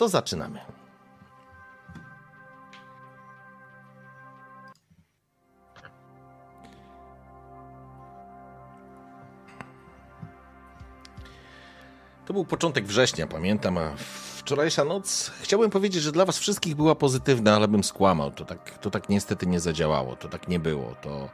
[0.00, 0.60] To zaczynamy.
[12.26, 13.92] To był początek września, pamiętam, a
[14.36, 18.30] wczorajsza noc, chciałbym powiedzieć, że dla was wszystkich była pozytywna, ale bym skłamał.
[18.30, 20.94] To tak, to tak niestety nie zadziałało, to tak nie było.
[21.02, 21.28] To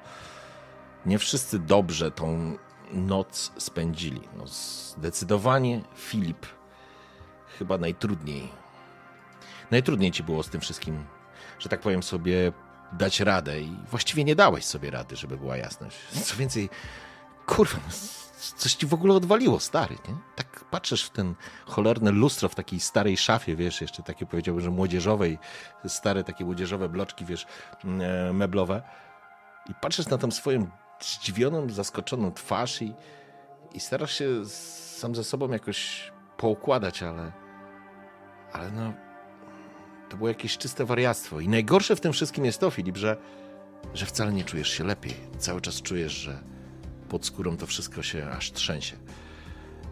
[1.07, 2.57] nie wszyscy dobrze tą
[2.93, 4.21] noc spędzili.
[4.37, 6.56] No, zdecydowanie Filip
[7.59, 8.49] chyba najtrudniej.
[9.71, 11.05] Najtrudniej ci było z tym wszystkim,
[11.59, 12.53] że tak powiem sobie,
[12.93, 15.97] dać radę i właściwie nie dałeś sobie rady, żeby była jasność.
[16.25, 16.69] Co więcej,
[17.47, 17.93] kurwa, no,
[18.57, 20.15] coś ci w ogóle odwaliło, stary, nie?
[20.37, 21.35] Tak patrzysz w ten
[21.67, 25.39] cholerne lustro w takiej starej szafie, wiesz, jeszcze takie powiedziałbym, że młodzieżowej,
[25.87, 27.47] stare takie młodzieżowe bloczki, wiesz,
[27.85, 28.83] mm, e, meblowe
[29.71, 32.95] i patrzysz na tą swoją zdziwioną, zaskoczoną twarz i,
[33.73, 34.45] i starasz się
[34.99, 37.33] sam ze sobą jakoś poukładać, ale
[38.57, 38.93] ale no
[40.09, 43.17] to było jakieś czyste wariactwo i najgorsze w tym wszystkim jest to, Filip, że
[43.95, 45.15] że wcale nie czujesz się lepiej.
[45.39, 46.43] Cały czas czujesz, że
[47.09, 48.97] pod skórą to wszystko się aż trzęsie.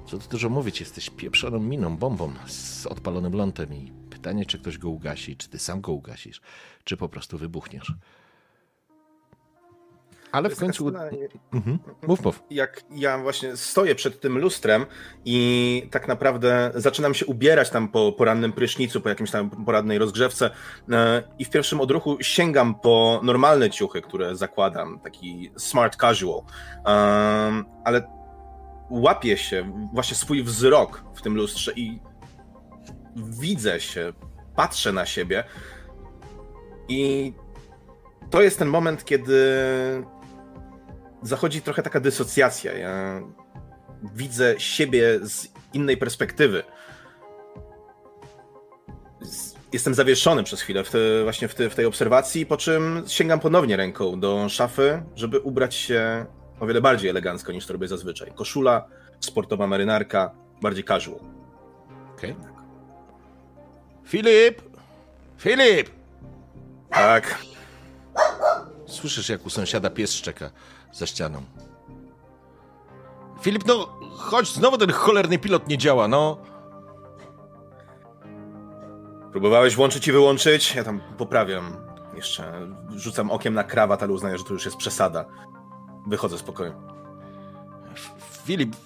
[0.07, 4.79] Co tu dużo mówić, jesteś pieprzoną miną, bombą z odpalonym lądem i pytanie, czy ktoś
[4.79, 6.41] go ugasi, czy ty sam go ugasisz,
[6.85, 7.93] czy po prostu wybuchniesz.
[10.35, 10.93] Ale w końcu.
[11.53, 11.79] Mhm.
[12.07, 12.43] Mów, mów.
[12.51, 14.87] Jak ja właśnie stoję przed tym lustrem
[15.25, 20.51] i tak naprawdę zaczynam się ubierać tam po porannym prysznicu, po jakimś tam poradnej rozgrzewce
[20.93, 26.41] e, i w pierwszym odruchu sięgam po normalne ciuchy, które zakładam, taki smart casual.
[27.85, 28.07] Ale
[28.91, 32.01] łapię się właśnie swój wzrok w tym lustrze i
[33.17, 34.13] widzę się,
[34.57, 35.45] patrzę na siebie
[36.89, 37.33] i
[38.31, 39.35] to jest ten moment, kiedy
[41.25, 42.73] zachodzi trochę taka dysocjacja.
[42.73, 43.21] Ja
[44.15, 46.63] widzę siebie z innej perspektywy.
[49.73, 53.41] Jestem zawieszony przez chwilę w te, właśnie w, te, w tej obserwacji, po czym sięgam
[53.41, 56.27] ponownie ręką do szafy, żeby ubrać się
[56.61, 58.33] o wiele bardziej elegancko niż to robię zazwyczaj.
[58.35, 58.89] Koszula,
[59.21, 60.31] sportowa marynarka,
[60.63, 61.21] bardziej casual.
[62.17, 62.33] Okej.
[62.33, 62.55] Okay.
[64.07, 64.63] Filip!
[65.39, 65.91] Filip!
[66.91, 67.39] Tak.
[68.87, 70.51] Słyszysz, jak u sąsiada pies szczeka
[70.95, 71.43] za ścianą.
[73.41, 76.37] Filip, no chodź, znowu ten cholerny pilot nie działa, no.
[79.33, 80.75] Próbowałeś włączyć i wyłączyć?
[80.75, 81.77] Ja tam poprawiam.
[82.17, 85.25] Jeszcze rzucam okiem na krawat, ale uznaję, że to już jest przesada.
[86.07, 86.77] Wychodzę spokojnie.
[88.45, 88.77] Filip,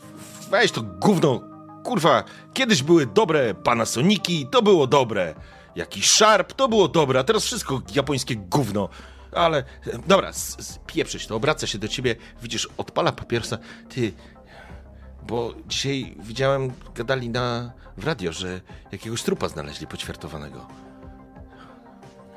[0.50, 1.40] weź to gówno.
[1.84, 5.34] Kurwa, kiedyś były dobre Panasoniki, to było dobre.
[5.76, 8.88] Jakiś Sharp, to było dobre, a teraz wszystko japońskie gówno.
[9.32, 9.64] Ale
[10.06, 10.32] dobra,
[10.86, 13.58] pieprzyć to, obraca się do ciebie, widzisz, odpala papierosa.
[13.88, 14.12] Ty,
[15.22, 18.60] bo dzisiaj widziałem, gadali na, w radio, że
[18.92, 20.66] jakiegoś trupa znaleźli poćwiartowanego.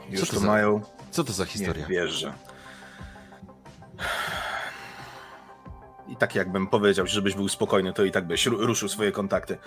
[0.09, 0.81] Już to, za, mają.
[1.11, 1.83] Co to za historia?
[1.83, 2.33] Nie wierzę.
[6.07, 9.57] I tak jakbym powiedział, żebyś był spokojny, to i tak byś ruszył swoje kontakty.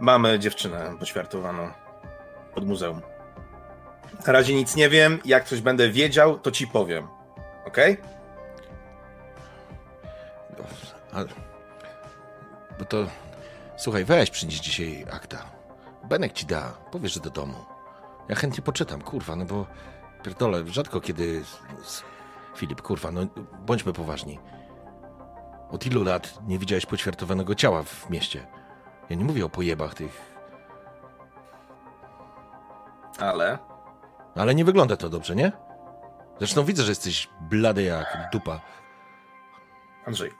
[0.00, 1.70] Mamy dziewczynę poćwiartowaną
[2.54, 3.00] pod muzeum.
[4.26, 5.18] Na razie nic nie wiem.
[5.24, 7.08] Jak coś będę wiedział, to ci powiem.
[7.66, 7.76] Ok?
[11.12, 11.26] Ale...
[12.78, 13.06] Bo to...
[13.76, 15.44] Słuchaj, weź przynieś dzisiaj akta.
[16.04, 16.72] Benek ci da.
[16.90, 17.54] Powiesz, że do domu.
[18.28, 19.66] Ja chętnie poczytam, kurwa, no bo...
[20.22, 21.42] Pierdolę, rzadko kiedy...
[22.56, 23.20] Filip, kurwa, no
[23.66, 24.38] bądźmy poważni.
[25.70, 28.46] Od ilu lat nie widziałeś poćwiartowanego ciała w mieście?
[29.10, 30.32] Ja nie mówię o pojebach tych...
[33.18, 33.71] Ale...
[34.34, 35.52] Ale nie wygląda to dobrze, nie?
[36.38, 38.60] Zresztą widzę, że jesteś blady jak dupa.
[40.06, 40.30] Andrzej.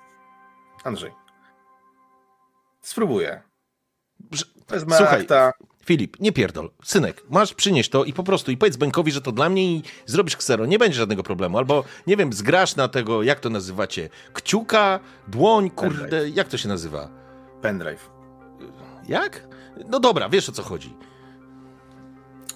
[0.84, 1.12] Andrzej.
[2.80, 3.42] Spróbuję.
[4.66, 5.52] To jest Słuchaj, akta.
[5.84, 6.70] Filip, nie pierdol.
[6.84, 9.82] Synek, masz przynieść to i po prostu i powiedz Benkowi, że to dla mnie i
[10.06, 10.66] zrobisz ksero.
[10.66, 11.58] Nie będzie żadnego problemu.
[11.58, 16.36] Albo, nie wiem, zgrasz na tego, jak to nazywacie, kciuka, dłoń, kurde, Pendrive.
[16.36, 17.08] jak to się nazywa?
[17.62, 18.10] Pendrive.
[19.08, 19.48] Jak?
[19.88, 20.96] No dobra, wiesz o co chodzi.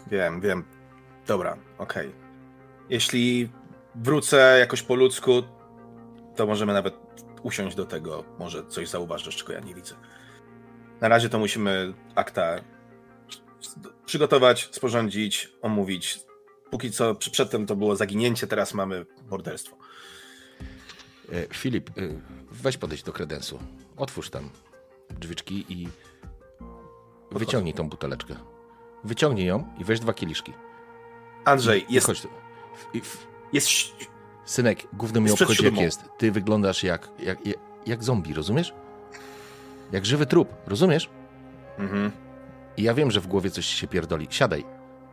[0.07, 0.65] Wiem, wiem.
[1.27, 2.09] Dobra, okej.
[2.09, 2.21] Okay.
[2.89, 3.49] Jeśli
[3.95, 5.43] wrócę jakoś po ludzku,
[6.37, 6.95] to możemy nawet
[7.43, 8.25] usiąść do tego.
[8.39, 9.95] Może coś zauważysz, czego ja nie widzę.
[11.01, 12.57] Na razie to musimy akta
[14.07, 16.21] przygotować, sporządzić, omówić.
[16.71, 19.77] Póki co przedtem to było zaginięcie, teraz mamy morderstwo.
[21.33, 21.93] E, Filip, e,
[22.51, 23.59] weź podejść do kredensu.
[23.97, 24.51] Otwórz tam
[25.11, 25.89] drzwiczki i
[27.31, 28.37] wyciągnij tą buteleczkę.
[29.05, 30.53] Wyciągnij ją i weź dwa kieliszki.
[31.47, 32.07] Andrzej, jest...
[32.07, 32.27] Chodź
[33.53, 33.71] Jest...
[34.45, 36.05] Synek, główny mi obchodzi jak jest.
[36.19, 37.57] Ty wyglądasz jak, jak, jak,
[37.87, 38.75] jak zombie, rozumiesz?
[39.93, 41.11] Jak żywy trup, rozumiesz?
[41.79, 42.11] Mhm.
[42.77, 44.27] I ja wiem, że w głowie coś się pierdoli.
[44.31, 44.65] Siadaj,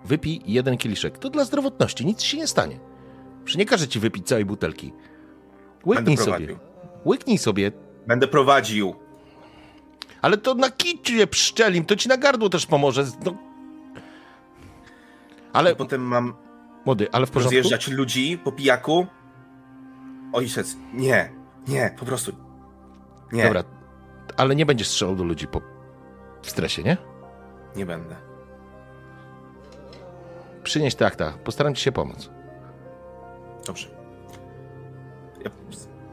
[0.05, 1.17] wypij jeden kieliszek.
[1.17, 2.79] To dla zdrowotności, nic się nie stanie.
[3.45, 4.93] Przecież nie każę ci wypić całej butelki.
[5.85, 6.59] Łyknij sobie.
[7.05, 7.71] Łyknij sobie.
[8.07, 8.95] Będę prowadził.
[10.21, 13.05] Ale to na kicie pszczelim, to ci na gardło też pomoże.
[13.25, 13.52] No.
[15.53, 15.71] Ale...
[15.71, 16.33] I potem mam...
[16.85, 17.57] Młody, ale w porządku?
[17.57, 19.07] Rozjeżdżać ludzi po pijaku?
[20.33, 21.31] Ojciec, nie,
[21.67, 22.31] nie, po prostu
[23.31, 23.43] nie.
[23.43, 23.63] Dobra,
[24.37, 25.61] ale nie będziesz strzelał do ludzi po
[26.41, 26.97] w stresie, nie?
[27.75, 28.15] Nie będę.
[30.63, 32.29] Przynieś te akta, postaram ci się pomóc.
[33.65, 33.87] Dobrze.
[35.45, 35.51] Ja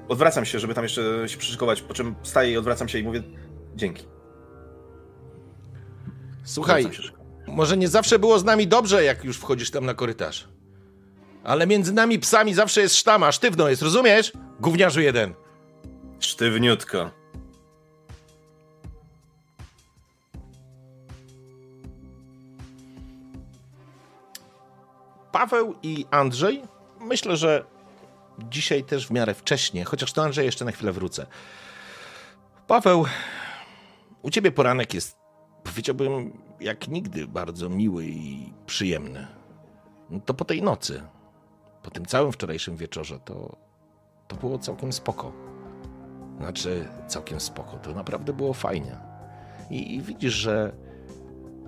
[0.09, 3.23] odwracam się, żeby tam jeszcze się przyszykować, po czym staję i odwracam się i mówię
[3.77, 4.07] dzięki.
[6.45, 6.91] Słuchaj,
[7.51, 10.49] może nie zawsze było z nami dobrze, jak już wchodzisz tam na korytarz.
[11.45, 14.33] Ale między nami psami zawsze jest sztama, sztywno jest, rozumiesz?
[14.61, 15.35] Gówniarzu jeden.
[16.21, 17.11] Sztywniutko.
[25.33, 26.63] Paweł i Andrzej,
[27.01, 27.65] myślę, że
[28.39, 31.27] dzisiaj też w miarę wcześnie, chociaż do Andrzeja jeszcze na chwilę wrócę.
[32.67, 33.07] Paweł,
[34.23, 35.17] u ciebie poranek jest,
[35.65, 39.27] powiedziałbym, jak nigdy bardzo miły i przyjemny.
[40.11, 41.03] No to po tej nocy,
[41.83, 43.57] po tym całym wczorajszym wieczorze, to,
[44.29, 45.33] to było całkiem spoko.
[46.39, 47.77] Znaczy, całkiem spoko.
[47.77, 48.97] To naprawdę było fajnie.
[49.71, 50.73] I, i widzisz, że,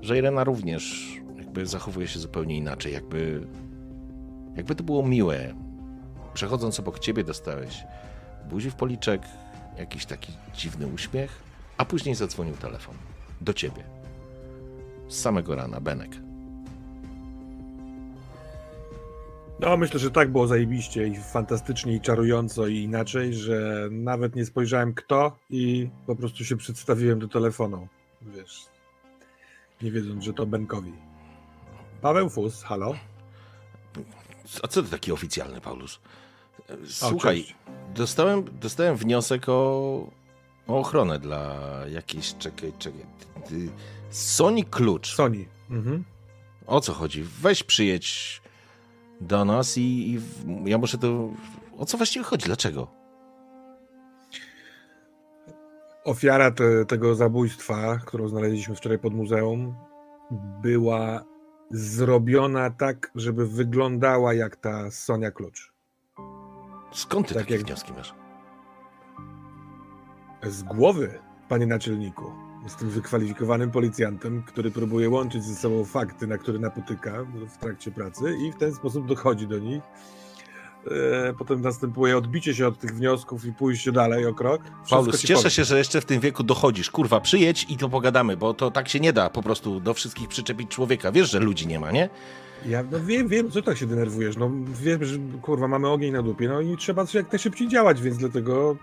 [0.01, 2.93] że Irena również jakby zachowuje się zupełnie inaczej.
[2.93, 3.47] Jakby,
[4.57, 5.55] jakby to było miłe.
[6.35, 7.85] Przechodząc obok ciebie dostałeś
[8.51, 9.23] buzi w policzek,
[9.79, 11.43] jakiś taki dziwny uśmiech,
[11.77, 12.95] a później zadzwonił telefon.
[13.41, 14.02] Do ciebie.
[15.13, 16.11] Z samego rana, Benek.
[19.61, 24.45] No, myślę, że tak było zajebiście i fantastycznie i czarująco i inaczej, że nawet nie
[24.47, 27.89] spojrzałem kto i po prostu się przedstawiłem do telefonu,
[28.23, 28.67] wiesz,
[29.83, 30.93] nie wiedząc, że to Benkowi.
[32.01, 32.95] Paweł Fus, halo?
[34.63, 36.01] A co to taki oficjalny, Paulus?
[36.87, 40.11] Słuchaj, o, dostałem, dostałem wniosek o,
[40.67, 43.05] o ochronę dla jakiejś, czekaj, czekaj,
[44.11, 45.15] Sony Klucz.
[45.15, 45.45] Sony.
[45.71, 46.05] Mhm.
[46.67, 47.25] O co chodzi?
[47.41, 48.43] Weź przyjedź
[49.21, 50.21] do nas i, i
[50.65, 51.29] ja muszę to...
[51.79, 52.47] O co właściwie chodzi?
[52.47, 52.89] Dlaczego?
[56.05, 59.75] Ofiara te, tego zabójstwa, którą znaleźliśmy wczoraj pod muzeum,
[60.63, 61.25] była
[61.71, 65.73] zrobiona tak, żeby wyglądała jak ta Sonia Klucz.
[66.93, 67.65] Skąd ty tak takie jak...
[67.65, 68.15] wnioski masz?
[70.47, 71.19] Z głowy,
[71.49, 72.25] panie naczelniku.
[72.65, 78.37] Jestem wykwalifikowanym policjantem, który próbuje łączyć ze sobą fakty, na które napotyka w trakcie pracy
[78.47, 79.83] i w ten sposób dochodzi do nich.
[80.91, 84.63] E, potem następuje odbicie się od tych wniosków i pójście dalej o krok.
[84.91, 85.51] Paulus, cieszę powiem.
[85.51, 86.91] się, że jeszcze w tym wieku dochodzisz.
[86.91, 90.29] Kurwa, przyjedź i to pogadamy, bo to tak się nie da po prostu do wszystkich
[90.29, 91.13] przyczepić człowieka.
[91.13, 92.09] Wiesz, że ludzi nie ma, nie?
[92.67, 94.37] Ja no wiem, wiem, co tak się denerwujesz.
[94.37, 94.51] No
[94.83, 98.77] wiem, że kurwa mamy ogień na dupie, no i trzeba jak najszybciej działać, więc dlatego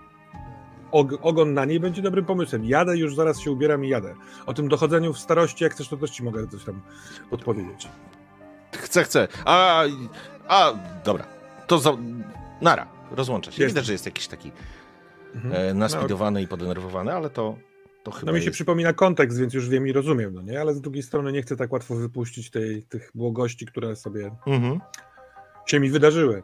[1.22, 2.64] ogon na niej będzie dobrym pomysłem.
[2.64, 4.14] Jadę, już zaraz się ubieram i jadę.
[4.46, 6.80] O tym dochodzeniu w starości, jak chcesz, to też ci mogę coś tam
[7.30, 7.88] podpowiedzieć.
[8.72, 9.28] Chcę, chcę.
[9.44, 9.84] A,
[10.48, 10.72] a
[11.04, 11.26] dobra.
[11.66, 11.96] To za...
[12.60, 13.62] Nara, rozłączę się.
[13.62, 13.74] Jest.
[13.74, 14.52] Widać, że jest jakiś taki
[15.34, 15.54] mhm.
[15.54, 16.44] e, naspidowany no.
[16.44, 17.56] i podenerwowany, ale to,
[18.02, 18.54] to chyba No mi się jest...
[18.54, 20.60] przypomina kontekst, więc już wiem i rozumiem, no nie?
[20.60, 24.80] Ale z drugiej strony nie chcę tak łatwo wypuścić tej, tych błogości, które sobie mhm.
[25.66, 26.42] się mi wydarzyły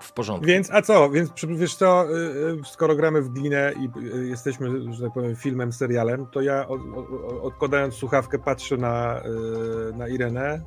[0.00, 0.46] w porządku.
[0.46, 4.92] Więc, a co, więc wiesz co, y, y, skoro gramy w glinę i y, jesteśmy,
[4.92, 9.22] że tak powiem, filmem, serialem, to ja od, od, odkładając słuchawkę patrzę na,
[9.94, 10.62] na Irenę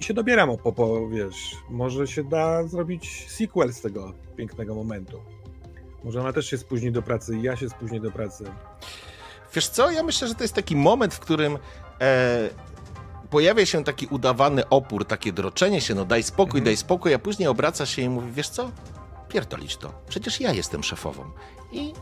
[0.00, 5.20] i się dobieram po, po, wiesz, może się da zrobić sequel z tego pięknego momentu.
[6.04, 8.44] Może ona też się spóźni do pracy i ja się spóźnię do pracy.
[9.54, 11.58] Wiesz co, ja myślę, że to jest taki moment, w którym
[12.00, 12.50] e,
[13.30, 16.64] pojawia się taki udawany opór, takie droczenie się, no daj spokój, mhm.
[16.64, 18.70] daj spokój, a później obraca się i mówi, wiesz co,
[19.28, 21.24] pierdolić to, przecież ja jestem szefową.
[21.72, 21.92] I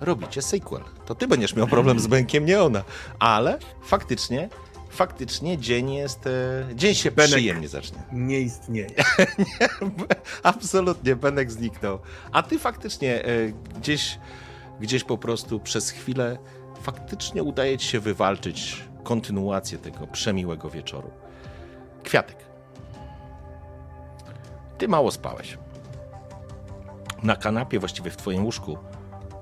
[0.00, 0.82] robicie sequel.
[1.06, 2.84] To ty będziesz miał problem z Benkiem, nie ona.
[3.18, 4.48] Ale faktycznie,
[4.90, 7.98] faktycznie dzień jest, e, dzień się Benek przyjemnie zacznie.
[8.12, 8.88] nie istnieje.
[9.98, 10.06] nie,
[10.42, 11.98] absolutnie, Benek zniknął.
[12.32, 13.28] A ty faktycznie e,
[13.78, 14.18] gdzieś,
[14.80, 16.38] gdzieś po prostu przez chwilę
[16.82, 21.10] faktycznie udaje ci się wywalczyć kontynuację tego przemiłego wieczoru.
[22.04, 22.36] Kwiatek.
[24.78, 25.58] Ty mało spałeś.
[27.22, 28.78] Na kanapie, właściwie w twoim łóżku,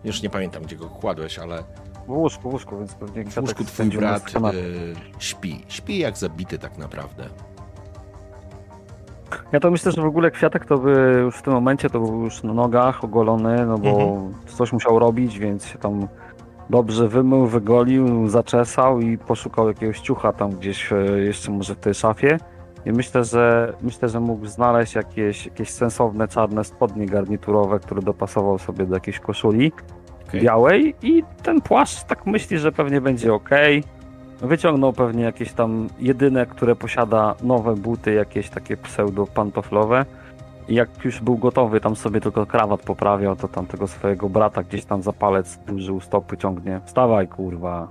[0.05, 1.63] już nie pamiętam gdzie go kładłeś, ale
[2.07, 5.65] W łóżku, w łóżku, więc pewnie w łóżku twój brat y, śpi.
[5.69, 7.29] Śpi jak zabity tak naprawdę.
[9.53, 12.25] Ja to myślę, że w ogóle kwiatek to by już w tym momencie to był
[12.25, 14.35] już na nogach, ogolony, no bo Mhm.
[14.47, 16.09] coś musiał robić, więc się tam
[16.71, 21.95] dobrze wymył, wygolił, zaczesał i poszukał jakiegoś ciucha tam gdzieś e, jeszcze może w tej
[21.95, 22.39] szafie.
[22.87, 28.59] I myślę, że myślę, że mógł znaleźć jakieś, jakieś sensowne czarne spodnie garniturowe, które dopasował
[28.59, 29.73] sobie do jakiejś koszuli
[30.29, 30.41] Okej.
[30.41, 33.51] białej i ten płaszcz tak myśli, że pewnie będzie ok.
[34.41, 40.07] Wyciągnął pewnie jakieś tam jedyne, które posiada nowe buty, jakieś takie pseudo pantoflowe.
[40.69, 44.63] I jak już był gotowy, tam sobie tylko krawat poprawiał, to tam tego swojego brata
[44.63, 46.81] gdzieś tam za palec duży u stopy ciągnie.
[46.85, 47.89] Wstawaj, kurwa.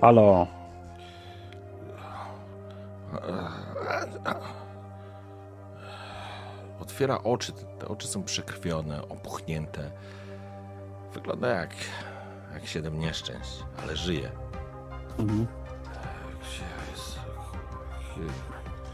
[0.00, 0.46] Halo.
[6.80, 9.90] Otwiera oczy, te oczy są przekrwione, opuchnięte.
[11.14, 11.74] Wygląda jak,
[12.54, 14.30] jak siedem nieszczęść, ale żyje.
[15.18, 15.46] Mhm.
[16.40, 17.18] Gdzie jest?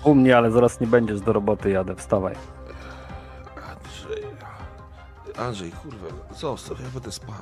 [0.04, 1.94] U mnie, ale zaraz nie będziesz do roboty, jadę.
[1.96, 2.34] Wstawaj.
[3.70, 4.24] Andrzej.
[5.38, 6.06] Andrzej, kurwa,
[6.36, 7.34] zostaw, ja będę spał.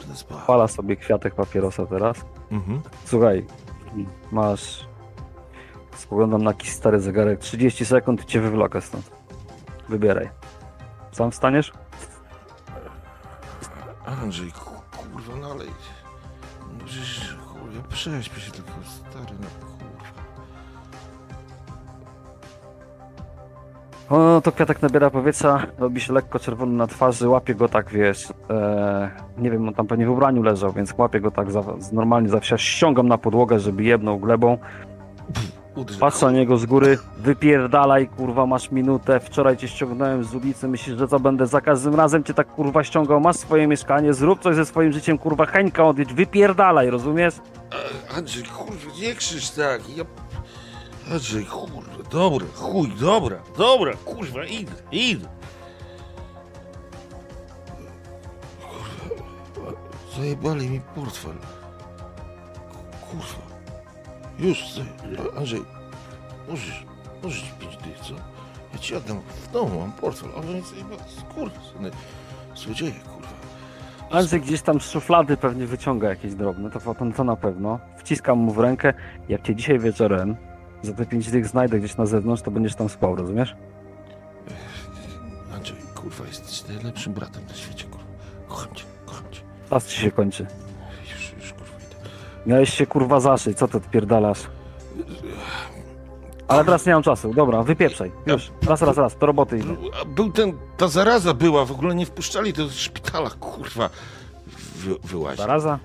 [0.00, 0.38] Będę spał.
[0.46, 2.16] Pala sobie kwiatek papierosa teraz.
[2.50, 2.82] Mhm.
[3.04, 3.46] Słuchaj,
[4.32, 4.86] masz.
[5.96, 7.38] Spoglądam na jakiś stary zegarek.
[7.40, 9.10] 30 sekund i cię wywlokę stąd.
[9.88, 10.30] Wybieraj.
[11.12, 11.72] Sam wstaniesz?
[14.06, 15.64] Andrzej, ku- kurwa, no ale...
[16.78, 19.61] No przecież, kurwa, prześpię się tylko, stary, no
[24.12, 28.28] O, to kwiatek nabiera powietrza, robi się lekko czerwony na twarzy, łapie go tak, wiesz,
[28.50, 32.28] e, nie wiem, on tam pewnie w ubraniu leżał, więc łapie go tak za, normalnie
[32.28, 34.58] zawsze ściągam na podłogę, żeby jebnął glebą,
[36.00, 40.98] patrzę na niego z góry, wypierdalaj, kurwa, masz minutę, wczoraj cię ściągnąłem z ulicy, myślisz,
[40.98, 44.56] że co, będę za każdym razem cię tak, kurwa, ściągał, masz swoje mieszkanie, zrób coś
[44.56, 47.34] ze swoim życiem, kurwa, Heńka odjedź, wypierdalaj, rozumiesz?
[48.16, 50.04] Andrzej, kurwa, nie krzycz tak, ja...
[51.12, 55.28] Andrzej, kurwa, dobra, chuj, dobra, dobra, kurwa, idę, idę.
[58.60, 59.72] Kurwa,
[60.16, 61.32] zajebali mi portfel.
[63.10, 63.42] Kurwa.
[64.38, 64.64] Już,
[65.36, 65.64] Andrzej,
[66.48, 66.84] możesz,
[67.22, 68.14] możesz pić tych, co?
[68.72, 71.02] Ja ci oddam w domu, mam portfel, ale nie zajebali,
[71.34, 71.60] kurwa,
[72.54, 73.28] złodzieje, kurwa.
[74.10, 77.78] Andrzej gdzieś tam z szuflady pewnie wyciąga jakieś drobne, to to na pewno.
[77.96, 78.94] Wciskam mu w rękę,
[79.28, 80.36] jak cię dzisiaj wieczorem
[80.82, 83.56] za te pięć dych znajdę gdzieś na zewnątrz, to będziesz tam spał, rozumiesz?
[85.54, 88.06] Andrzej, kurwa, jesteś najlepszym bratem na świecie, kurwa.
[88.48, 89.40] Kocham cię, kocham cię.
[89.70, 90.46] Czas ci się kończy.
[91.12, 92.10] Już, już, kurwa, idę.
[92.46, 94.40] Miałeś się kurwa zaszyć, co ty odpierdalasz?
[96.48, 99.76] Ale teraz nie mam czasu, dobra, wypieprzaj, już, raz, raz, raz, do roboty idę.
[100.06, 103.90] Był ten, ta zaraza była, w ogóle nie wpuszczali do szpitala, kurwa.
[104.76, 105.38] Wy, wyłazi.
[105.38, 105.78] Zaraza?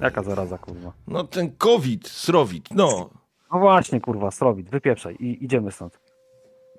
[0.00, 0.92] Jaka zaraza, kurwa?
[1.08, 3.10] No ten COVID, srowit, no.
[3.52, 6.00] No właśnie, kurwa, Strowit, wypieprzaj i idziemy stąd.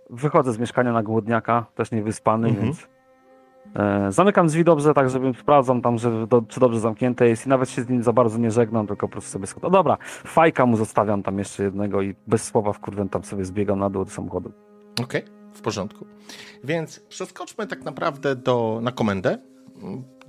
[0.09, 2.65] Wychodzę z mieszkania na głodniaka, też niewyspany, Mhm.
[2.65, 2.87] więc
[3.75, 7.49] e, zamykam drzwi dobrze, tak żeby sprawdzam tam, że do, czy dobrze zamknięte jest i
[7.49, 9.69] nawet się z nim za bardzo nie żegnam, tylko po prostu sobie schodzę.
[9.71, 13.89] Dobra, fajka mu zostawiam tam jeszcze jednego i bez słowa wkurwę tam sobie zbiegam na
[13.89, 14.51] dół do samochodu.
[15.03, 16.05] Okej, w porządku.
[16.63, 19.37] Więc przeskoczmy tak naprawdę do, na komendę.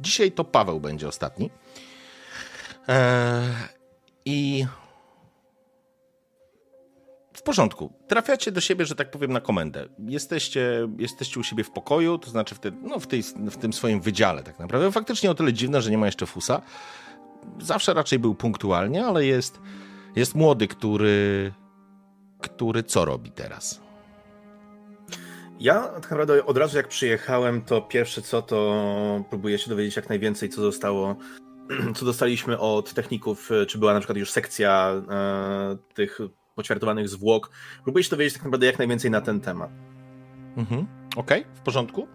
[0.00, 1.50] Dzisiaj to Paweł będzie ostatni.
[2.88, 3.44] Eee,
[4.24, 4.83] I w
[7.44, 7.92] porządku.
[8.08, 9.88] Trafiacie do siebie, że tak powiem, na komendę.
[9.98, 13.72] Jesteście, jesteście u siebie w pokoju, to znaczy w, te, no, w, tej, w tym
[13.72, 14.92] swoim wydziale tak naprawdę.
[14.92, 16.62] Faktycznie o tyle dziwne, że nie ma jeszcze fusa.
[17.60, 19.60] Zawsze raczej był punktualnie, ale jest,
[20.16, 21.52] jest młody, który,
[22.40, 23.80] który co robi teraz?
[25.60, 30.08] Ja tak naprawdę od razu jak przyjechałem, to pierwsze co, to próbuję się dowiedzieć jak
[30.08, 31.16] najwięcej, co zostało,
[31.96, 36.20] co dostaliśmy od techników, czy była na przykład już sekcja e, tych
[36.64, 37.50] poćwiartowanych zwłok.
[37.82, 39.70] Próbuję się dowiedzieć tak naprawdę jak najwięcej na ten temat.
[40.56, 40.86] Mhm.
[41.16, 42.06] Okej, w porządku.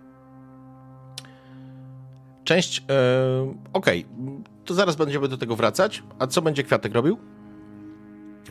[2.43, 2.85] Część.
[2.89, 4.05] E, Okej,
[4.65, 6.03] to zaraz będziemy do tego wracać.
[6.19, 7.17] A co będzie kwiatek robił?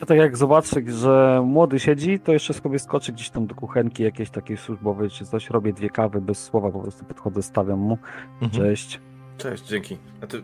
[0.07, 4.29] Tak jak zobaczę, że młody siedzi, to jeszcze sobie skoczy gdzieś tam do kuchenki jakiejś
[4.29, 7.97] takiej służbowej czy coś, robię dwie kawy bez słowa, po prostu podchodzę, stawiam mu,
[8.41, 8.51] Mhm.
[8.51, 9.01] cześć.
[9.37, 9.97] Cześć, dzięki.
[10.23, 10.43] A ty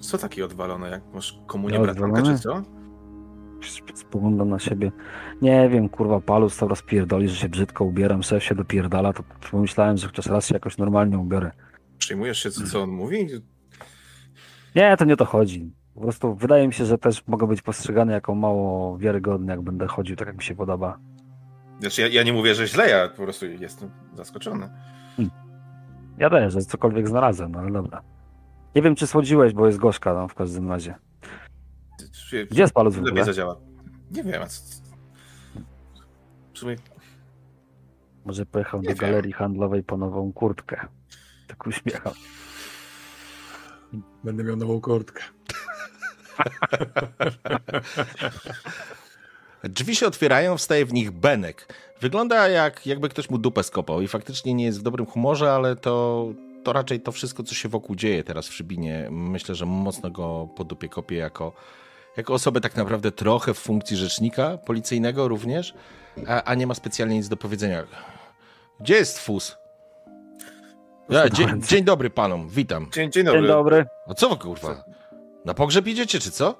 [0.00, 0.90] co taki odwalone?
[0.90, 2.62] Jak masz komunię Ja bratanka, czy co?
[3.94, 4.92] Spoglądam na siebie.
[5.42, 9.22] Nie wiem, kurwa, palus cały raz pierdoli, że się brzydko ubieram, szef się dopierdala, to
[9.50, 11.50] pomyślałem, że chociaż raz się jakoś normalnie ubiorę.
[11.98, 13.28] Przejmujesz się, co, co on mówi?
[14.74, 15.72] Nie, to nie o to chodzi.
[15.94, 19.86] Po prostu wydaje mi się, że też mogę być postrzegany jako mało wiarygodny, jak będę
[19.86, 20.98] chodził tak, jak mi się podoba.
[21.80, 24.68] Znaczy, ja, ja nie mówię, że źle, ja po prostu jestem zaskoczony.
[26.18, 28.02] Ja też, że cokolwiek znalazłem, no ale dobra.
[28.74, 30.94] Nie wiem, czy słodziłeś, bo jest gorzka no, w każdym razie.
[32.50, 33.24] Gdzie jest paluc w ogóle?
[33.24, 33.56] zadziała.
[34.10, 34.62] Nie wiem, a co...
[36.54, 36.76] W sumie
[38.24, 38.98] Może pojechał Nie do wiem.
[39.00, 40.86] galerii handlowej po nową kurtkę.
[41.48, 42.12] Tak uśmiecham.
[44.24, 45.22] Będę miał nową kurtkę.
[49.64, 51.74] Drzwi się otwierają, wstaje w nich Benek.
[52.00, 55.76] Wygląda jak, jakby ktoś mu dupę skopał i faktycznie nie jest w dobrym humorze, ale
[55.76, 56.26] to,
[56.64, 60.48] to raczej to wszystko, co się wokół dzieje teraz w Szybinie, myślę, że mocno go
[60.56, 61.52] po dupie kopie jako,
[62.16, 65.74] jako osobę tak naprawdę trochę w funkcji rzecznika policyjnego również,
[66.28, 67.84] a, a nie ma specjalnie nic do powiedzenia.
[68.80, 69.56] Gdzie jest Fus?
[71.08, 72.90] Ja, dzień, dzień dobry panom, witam.
[72.92, 73.40] Dzień, dzień dobry.
[73.40, 73.86] Dzień dobry.
[74.08, 74.84] A co wy kurwa?
[75.44, 76.54] Na pogrzeb idziecie, czy co?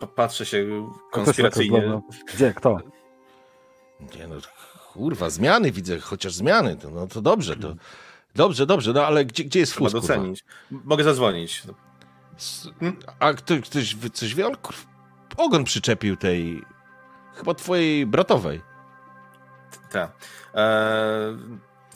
[0.00, 1.82] Pa- Patrzę się konspiracyjnie.
[2.10, 2.54] tak Gdzie?
[2.54, 2.78] Kto?
[4.00, 4.34] Nie no,
[4.92, 7.74] kurwa, zmiany widzę, chociaż zmiany, to, no to dobrze, to
[8.34, 10.14] dobrze, dobrze, no ale gdzie, gdzie jest Trzeba fus, kurwa?
[10.14, 10.44] docenić.
[10.72, 11.62] M- Mogę zadzwonić.
[13.18, 14.46] A ktoś, ktoś coś wie?
[14.46, 14.56] On
[15.36, 16.62] ogon przyczepił tej,
[17.34, 18.60] chyba twojej bratowej.
[19.90, 20.12] Tak.
[20.54, 21.36] Eee,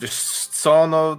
[0.01, 0.13] wiesz
[0.51, 1.17] co, no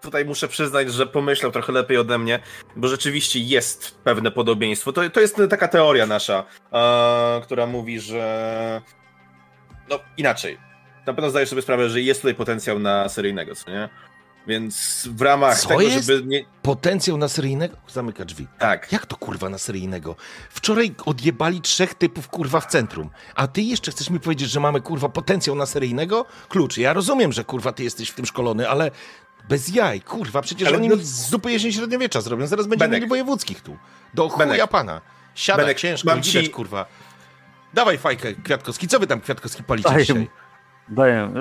[0.00, 2.40] tutaj muszę przyznać, że pomyślał trochę lepiej ode mnie,
[2.76, 4.92] bo rzeczywiście jest pewne podobieństwo.
[4.92, 8.82] To, to jest taka teoria nasza, e, która mówi, że
[9.88, 10.58] no inaczej.
[11.06, 13.88] Na pewno zdajesz sobie sprawę, że jest tutaj potencjał na seryjnego, co nie?
[14.46, 16.06] Więc w ramach Co tego, jest?
[16.06, 16.44] żeby nie...
[16.62, 17.76] Potencjał na seryjnego?
[17.88, 18.46] Zamyka drzwi.
[18.58, 18.92] Tak.
[18.92, 20.16] Jak to kurwa na seryjnego?
[20.50, 23.10] Wczoraj odjebali trzech typów kurwa w centrum.
[23.34, 26.24] A ty jeszcze chcesz mi powiedzieć, że mamy kurwa potencjał na seryjnego?
[26.48, 26.78] Klucz.
[26.78, 28.90] Ja rozumiem, że kurwa ty jesteś w tym szkolony, ale
[29.48, 32.46] bez jaj, kurwa, przecież Ale oni no- z dupy jesień średniowiecza zrobią.
[32.46, 33.00] Zaraz będziemy Benek.
[33.00, 33.76] mieli wojewódzkich tu.
[34.14, 34.70] Do chuja Benek.
[34.70, 35.00] pana.
[35.34, 36.86] Siada Benek, ciężko, mam widać ci- kurwa.
[37.74, 38.88] Dawaj fajkę, Kwiatkowski.
[38.88, 40.30] Co wy tam, Kwiatkowski, palicie Daję, dzisiaj?
[40.88, 41.32] daję.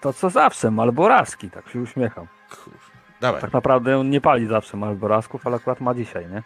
[0.00, 2.26] To co zawsze, Malboraski, tak się uśmiecham.
[2.56, 2.78] Kurwa.
[3.20, 3.40] Dawaj.
[3.40, 6.42] Tak naprawdę on nie pali zawsze Malborasków, ale akurat ma dzisiaj, nie?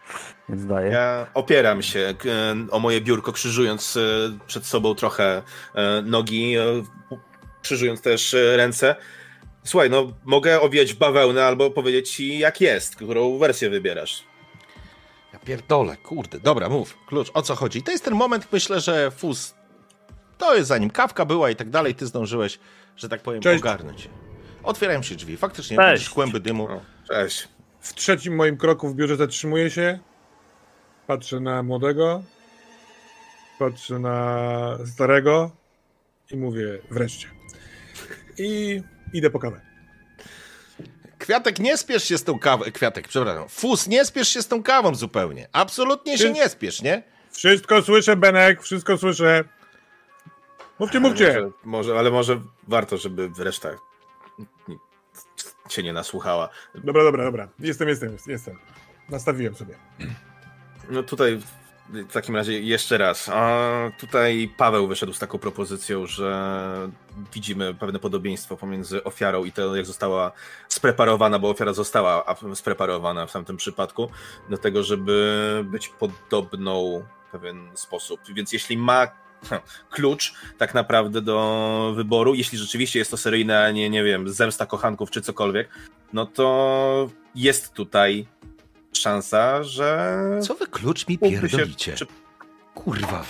[0.49, 0.91] Więc daję.
[0.91, 2.29] Ja opieram się k-
[2.71, 4.01] o moje biurko, krzyżując e,
[4.47, 5.43] przed sobą trochę
[5.75, 6.63] e, nogi, e,
[7.63, 8.97] krzyżując też e, ręce.
[9.65, 14.25] Słuchaj, no mogę owijać bawełnę albo powiedzieć ci jak jest, którą wersję wybierasz.
[15.33, 16.41] Ja pierdolę, kurde.
[16.41, 16.99] Dobra, mów.
[17.07, 17.83] Klucz, o co chodzi?
[17.83, 19.55] To jest ten moment, myślę, że fus.
[20.39, 22.59] To jest zanim kawka była i tak dalej, ty zdążyłeś,
[22.97, 23.63] że tak powiem, Cześć.
[23.63, 24.09] ogarnąć.
[24.65, 25.37] Otwierają się drzwi.
[25.37, 25.93] Faktycznie, Cześć.
[26.03, 26.65] widzisz kłęby dymu.
[26.65, 27.49] O, cześć.
[27.81, 29.99] W trzecim moim kroku w biurze zatrzymuję się.
[31.07, 32.23] Patrzę na młodego.
[33.59, 35.51] Patrzę na starego.
[36.31, 37.29] I mówię wreszcie.
[38.39, 39.61] I idę po kawę.
[41.19, 42.65] Kwiatek, nie spiesz się z tą kawą.
[42.75, 43.49] Kwiatek, przepraszam.
[43.49, 45.49] Fus, nie spiesz się z tą kawą zupełnie.
[45.53, 47.03] Absolutnie się Ty- nie spiesz, nie?
[47.31, 49.45] Wszystko słyszę, Benek, wszystko słyszę.
[50.79, 51.27] Mówcie, mówcie.
[51.35, 53.71] Może, może, ale może warto, żeby reszta
[55.69, 56.49] cię nie nasłuchała.
[56.75, 57.49] Dobra, dobra, dobra.
[57.59, 58.59] Jestem, jestem, jestem.
[59.09, 59.75] Nastawiłem sobie.
[60.91, 61.41] No tutaj
[61.89, 63.29] w takim razie jeszcze raz.
[63.29, 63.59] A
[63.99, 66.91] tutaj Paweł wyszedł z taką propozycją, że
[67.35, 70.33] widzimy pewne podobieństwo pomiędzy ofiarą i to, jak została
[70.69, 74.11] spreparowana, bo ofiara została spreparowana w tamtym przypadku,
[74.49, 78.21] do tego, żeby być podobną w pewien sposób.
[78.35, 79.24] Więc jeśli ma
[79.91, 84.67] klucz tak naprawdę do wyboru, jeśli rzeczywiście jest to seryjne, a nie, nie wiem, zemsta
[84.67, 85.69] kochanków czy cokolwiek,
[86.13, 88.27] no to jest tutaj
[88.93, 90.09] szansa, że
[90.43, 91.93] Co wy klucz mi pierdolicie?
[91.95, 92.07] czy-
[92.75, 93.25] Kurwa.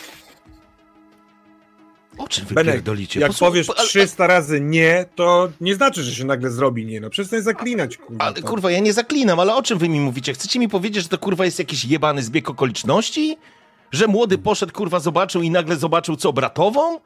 [2.18, 3.20] O czym wy Benek, pierdolicie?
[3.20, 6.86] Jak Posłuchaj, powiesz po- ale- 300 razy nie, to nie znaczy, że się nagle zrobi
[6.86, 7.00] nie.
[7.00, 8.24] No przestań zaklinać, kurwa.
[8.24, 10.32] Ale kurwa, ja nie zaklinam, ale o czym wy mi mówicie?
[10.34, 13.36] Chcecie mi powiedzieć, że to kurwa jest jakiś jebany zbieg okoliczności?
[13.94, 17.00] Że młody poszedł, kurwa, zobaczył i nagle zobaczył co, bratową?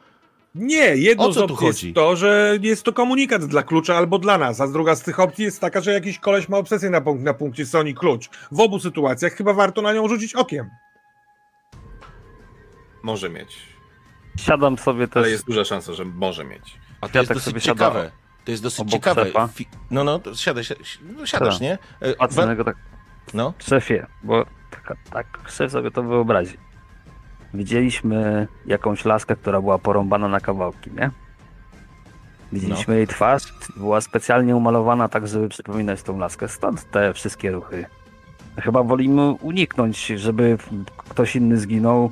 [0.55, 1.87] Nie, jedną O co z tu opcji chodzi?
[1.87, 5.21] jest to, że jest to komunikat dla klucza albo dla nas, a druga z tych
[5.21, 8.29] opcji jest taka, że jakiś koleś ma obsesję na, punk- na punkcie Sony klucz.
[8.53, 10.71] W obu sytuacjach chyba warto na nią rzucić okiem.
[13.03, 13.57] może mieć.
[14.39, 15.17] Siadam sobie też.
[15.17, 16.79] Ale jest duża szansa, że może mieć.
[17.01, 18.11] A to jest sobie dosyć siada ciekawe.
[18.45, 19.25] To jest dosyć obok ciekawe.
[19.25, 19.49] szefa.
[19.91, 20.75] No, no, to siadaj, si-
[21.17, 21.63] no, siadasz, Tak.
[21.63, 21.79] nie?
[22.01, 22.77] E, Patrzę niego tak,
[23.35, 26.57] No, szefie, bo tak, tak szef sobie to wyobrazi.
[27.55, 31.11] Widzieliśmy jakąś laskę, która była porąbana na kawałki, nie?
[32.53, 37.87] Widzieliśmy jej twarz, była specjalnie umalowana tak, żeby przypominać tą laskę, stąd te wszystkie ruchy.
[38.57, 40.59] Chyba wolimy uniknąć, żeby
[40.99, 42.11] ktoś inny zginął.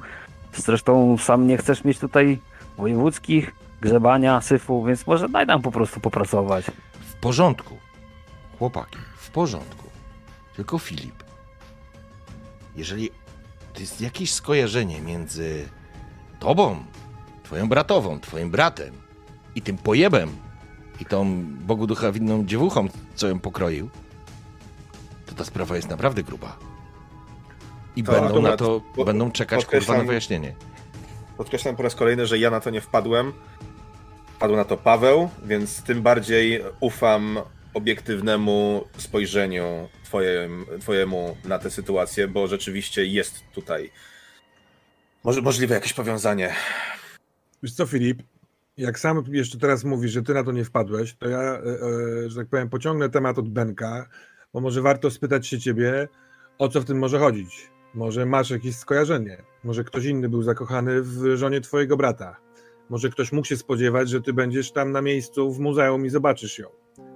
[0.54, 2.38] Zresztą sam nie chcesz mieć tutaj
[2.78, 6.64] wojewódzkich, grzebania, syfu, więc może daj nam po prostu popracować.
[7.00, 7.76] w porządku.
[8.58, 9.90] Chłopaki, w porządku.
[10.56, 11.24] Tylko Filip,
[12.76, 13.10] jeżeli
[13.76, 15.68] to jest jakieś skojarzenie między
[16.38, 16.84] tobą,
[17.42, 18.94] twoją bratową, twoim bratem
[19.54, 20.30] i tym pojebem
[21.00, 23.90] i tą Bogu ducha winną dziewuchą, co ją pokroił,
[25.26, 26.56] to ta sprawa jest naprawdę gruba.
[27.96, 30.54] I To będą na to, po- będą czekać kurwa na wyjaśnienie.
[31.36, 33.32] Podkreślam po raz kolejny, że ja na to nie wpadłem.
[34.36, 37.38] Wpadł na to Paweł, więc tym bardziej ufam
[37.74, 43.90] obiektywnemu spojrzeniu twojem, twojemu na tę sytuację, bo rzeczywiście jest tutaj
[45.24, 46.54] może, możliwe jakieś powiązanie.
[47.62, 48.22] Wiesz co, Filip,
[48.76, 51.58] jak sam jeszcze teraz mówisz, że ty na to nie wpadłeś, to ja, e,
[52.24, 54.08] e, że tak powiem, pociągnę temat od Benka,
[54.52, 56.08] bo może warto spytać się ciebie,
[56.58, 57.70] o co w tym może chodzić.
[57.94, 62.36] Może masz jakieś skojarzenie, może ktoś inny był zakochany w żonie twojego brata.
[62.88, 66.58] Może ktoś mógł się spodziewać, że ty będziesz tam na miejscu w muzeum i zobaczysz
[66.58, 66.68] ją.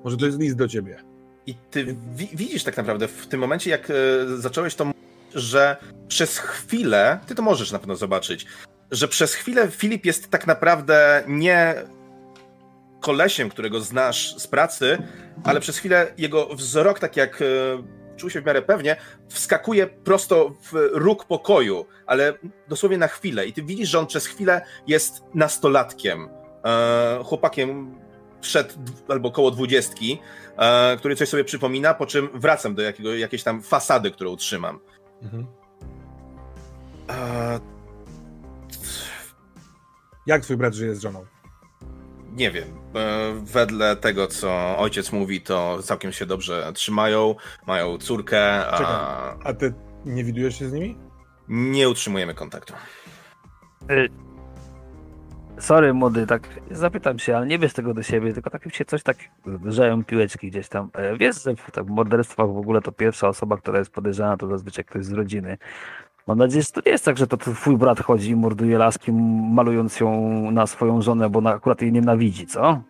[0.04, 1.19] Może to jest list do ciebie.
[1.50, 3.94] I ty wi- widzisz tak naprawdę w tym momencie, jak e,
[4.38, 5.00] zacząłeś to, mówić,
[5.34, 5.76] że
[6.08, 8.46] przez chwilę, ty to możesz na pewno zobaczyć,
[8.90, 11.74] że przez chwilę Filip jest tak naprawdę nie
[13.00, 14.98] kolesiem, którego znasz z pracy,
[15.44, 17.44] ale przez chwilę jego wzrok, tak jak e,
[18.16, 18.96] czuł się w miarę pewnie,
[19.28, 22.34] wskakuje prosto w róg pokoju, ale
[22.68, 23.46] dosłownie na chwilę.
[23.46, 26.28] I ty widzisz, że on przez chwilę jest nastolatkiem,
[26.64, 27.99] e, chłopakiem
[28.40, 30.18] przed dw- albo koło dwudziestki,
[30.56, 34.78] e, który coś sobie przypomina, po czym wracam do jakiego, jakiejś tam fasady, którą trzymam.
[35.22, 35.46] Mhm.
[37.10, 37.60] E,
[40.26, 41.26] Jak twój brat żyje z żoną?
[42.32, 42.68] nie wiem.
[42.94, 47.34] E, wedle tego, co ojciec mówi, to całkiem się dobrze trzymają,
[47.66, 49.40] mają córkę, a Czekam.
[49.44, 49.74] A ty
[50.04, 50.98] nie widujesz się z nimi?
[51.48, 52.72] nie utrzymujemy kontaktu.
[55.60, 59.02] Sorry, młody, tak zapytam się, ale nie bierz tego do siebie, tylko tak się coś
[59.02, 59.16] tak
[59.60, 60.90] zdarzają piłeczki gdzieś tam.
[60.94, 64.46] E, Wiesz, że w tak, morderstwach w ogóle to pierwsza osoba, która jest podejrzana, to
[64.46, 65.58] zazwyczaj ktoś z rodziny.
[66.26, 69.12] Mam nadzieję, że to nie jest tak, że to twój brat chodzi i morduje laski,
[69.52, 72.82] malując ją na swoją żonę, bo akurat jej nienawidzi, co?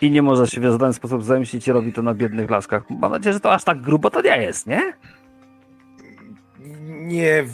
[0.00, 2.90] I nie może się w żaden sposób zemścić i robi to na biednych laskach.
[2.90, 4.92] Mam nadzieję, że to aż tak grubo to nie jest, nie?
[6.88, 7.44] Nie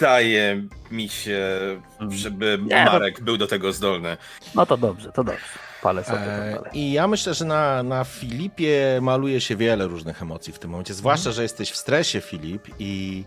[0.00, 1.48] wydaje mi się,
[2.08, 4.16] żeby Nie, Marek był do tego zdolny.
[4.54, 5.44] No to dobrze, to dobrze.
[5.82, 6.70] Palę sobie to E.
[6.72, 10.94] I ja myślę, że na, na Filipie maluje się wiele różnych emocji w tym momencie.
[10.94, 13.24] Zwłaszcza, że jesteś w stresie, Filip, i,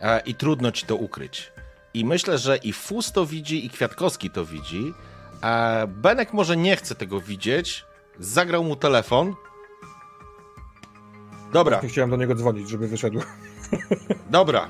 [0.00, 1.52] e, i trudno ci to ukryć.
[1.94, 4.94] I myślę, że i Fus to widzi, i Kwiatkowski to widzi.
[5.40, 7.84] A Benek może nie chce tego widzieć.
[8.18, 9.34] Zagrał mu telefon.
[11.52, 13.20] Dobra, Nie chciałem do niego dzwonić, żeby wyszedł.
[14.30, 14.68] dobra.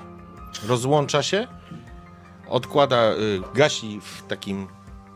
[0.63, 1.47] Rozłącza się.
[2.49, 4.69] Odkłada, y, gasi w takim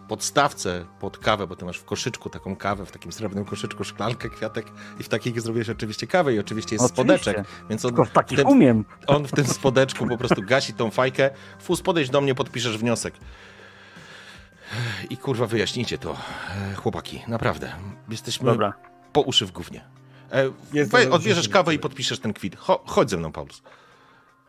[0.08, 4.28] podstawce pod kawę, bo ty masz w koszyczku taką kawę, w takim srebrnym koszyczku szklankę,
[4.30, 4.66] kwiatek
[5.00, 7.22] i w takiej zrobiłeś oczywiście kawę i oczywiście jest Oczywiście.
[7.22, 8.84] spodeczek, więc on Tylko w takich ten- umiem.
[9.06, 11.30] on w tym spodeczku po prostu gasi tą fajkę.
[11.60, 13.14] Fus, podejdź do mnie, podpiszesz wniosek.
[15.10, 16.16] I kurwa, wyjaśnijcie to,
[16.72, 17.72] e, chłopaki, naprawdę.
[18.08, 18.72] Jesteśmy Dobra.
[19.12, 19.84] po uszy w gównie.
[20.32, 22.56] E, odbierzesz kawę i podpiszesz ten kwit.
[22.56, 23.62] Cho, chodź ze mną, Paulus.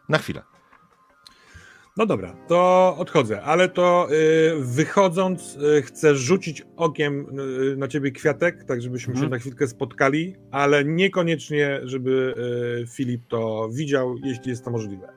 [0.10, 0.42] Na chwilę.
[1.98, 7.40] No dobra, to odchodzę, ale to y, wychodząc y, chcę rzucić okiem
[7.74, 9.26] y, na ciebie kwiatek, tak żebyśmy Mhm.
[9.28, 12.36] się na chwilkę spotkali, ale niekoniecznie, żeby
[12.84, 15.08] y, Filip to widział, jeśli jest to możliwe.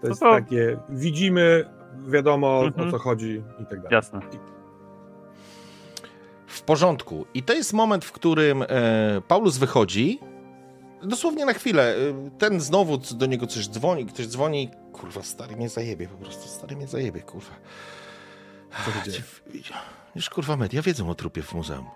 [0.00, 1.64] To jest to- takie, widzimy,
[2.08, 2.88] wiadomo Mhm.
[2.88, 3.88] o co chodzi i tak dalej.
[3.92, 4.20] Jasne.
[6.46, 7.26] W porządku.
[7.34, 8.66] I to jest moment, w którym e,
[9.28, 10.18] Paulus wychodzi.
[11.02, 11.94] Dosłownie na chwilę.
[11.96, 14.70] E, ten znowu do niego coś dzwoni, ktoś dzwoni.
[14.92, 17.54] Kurwa, stary mnie zajebie, po prostu stary mnie zajebie, kurwa.
[18.84, 19.22] Co się dzieje?
[20.14, 21.86] Już kurwa media wiedzą o trupie w muzeum.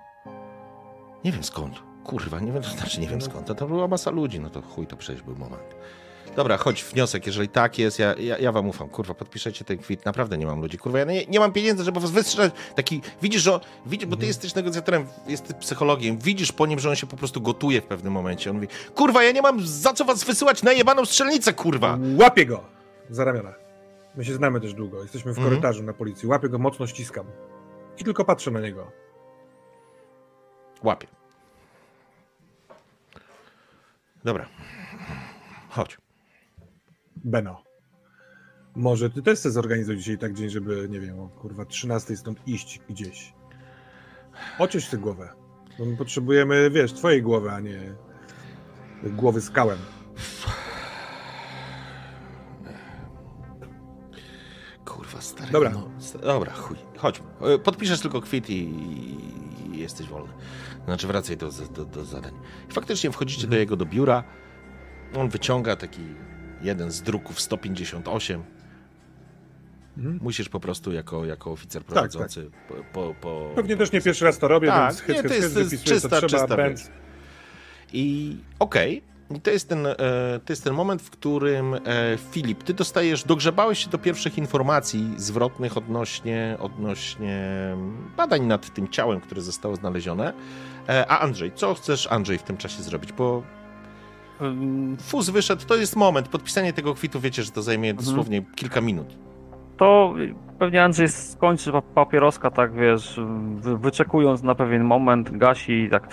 [1.24, 1.82] Nie wiem skąd.
[2.04, 3.46] Kurwa, nie wiem, to znaczy nie wiem skąd.
[3.46, 5.74] To, to była masa ludzi, no to chuj, to przecież był moment.
[6.37, 8.88] Dobra, chodź, wniosek, jeżeli tak jest, ja, ja, ja wam ufam.
[8.88, 10.79] Kurwa, podpiszecie ten kwit, naprawdę nie mam ludzi.
[10.79, 12.53] Kurwa, ja nie, nie mam pieniędzy, żeby was wystrzelać.
[12.75, 16.97] Taki, widzisz, że, widzisz, bo ty jesteś negocjatorem, jesteś psychologiem, widzisz po nim, że on
[16.97, 18.51] się po prostu gotuje w pewnym momencie.
[18.51, 21.99] On mówi, kurwa, ja nie mam za co was wysyłać na jebaną strzelnicę, kurwa.
[22.20, 22.64] Łapię go
[23.11, 23.55] za ramiona.
[24.14, 25.49] My się znamy też długo, jesteśmy w Mhm.
[25.51, 26.29] korytarzu na policji.
[26.29, 27.27] Łapię go, mocno ściskam.
[27.99, 28.90] I tylko patrzę na niego.
[30.83, 31.07] Łapie.
[34.25, 34.47] Dobra.
[35.70, 36.03] Chodź.
[37.24, 37.64] Beno.
[38.76, 42.48] Może ty też chcesz zorganizować dzisiaj tak dzień, żeby, nie wiem, o kurwa 13 stąd
[42.48, 43.32] iść gdzieś.
[44.58, 45.28] Oczyść tę głowę.
[45.78, 47.94] Bo my potrzebujemy, wiesz, twojej głowy, a nie
[49.02, 49.78] głowy z kałem.
[54.84, 55.52] Kurwa, stary.
[55.52, 55.70] Dobra.
[55.70, 55.90] No,
[56.22, 56.76] dobra, chuj.
[56.96, 57.26] Chodźmy.
[57.40, 60.32] E, Podpiszesz tylko kwit i, i jesteś wolny.
[60.84, 62.32] Znaczy wracaj do, do, do zadań.
[62.70, 64.24] I faktycznie wchodzicie do jego do biura.
[65.16, 66.00] On wyciąga taki
[66.64, 68.42] jeden z druków 158.
[69.98, 70.18] Mhm.
[70.22, 71.92] Musisz po prostu jako, jako oficer tak.
[71.92, 73.50] prowadzący po, po, po...
[73.55, 76.09] Pewnie też nie pierwszy raz to robię, Tak, więc hyc, to jest- to jest czysta-
[76.09, 76.90] trzeba, czysta wiedza.
[77.92, 79.03] I okej.
[79.37, 79.96] I to jest, ten, e,
[80.44, 81.79] to jest ten moment, w którym e,
[82.31, 87.48] Filip, ty dostajesz, dogrzebałeś się do pierwszych informacji zwrotnych odnośnie, odnośnie
[88.16, 90.33] badań nad tym ciałem, które zostało znalezione.
[90.88, 93.12] E, a Andrzej, co chcesz Andrzej w tym czasie zrobić?
[93.12, 93.42] Bo
[95.01, 98.07] fuz wyszeddy, to jest moment, podpisanie tego kwitu, wiecie, że to zajmie Mhm.
[98.07, 99.07] dosłownie kilka minut.
[99.77, 100.14] To
[100.59, 103.20] pewnie Andrzej skończy pa- papieroska, tak wiesz,
[103.55, 106.09] wy, wyczekując na pewien moment, gasi i tak.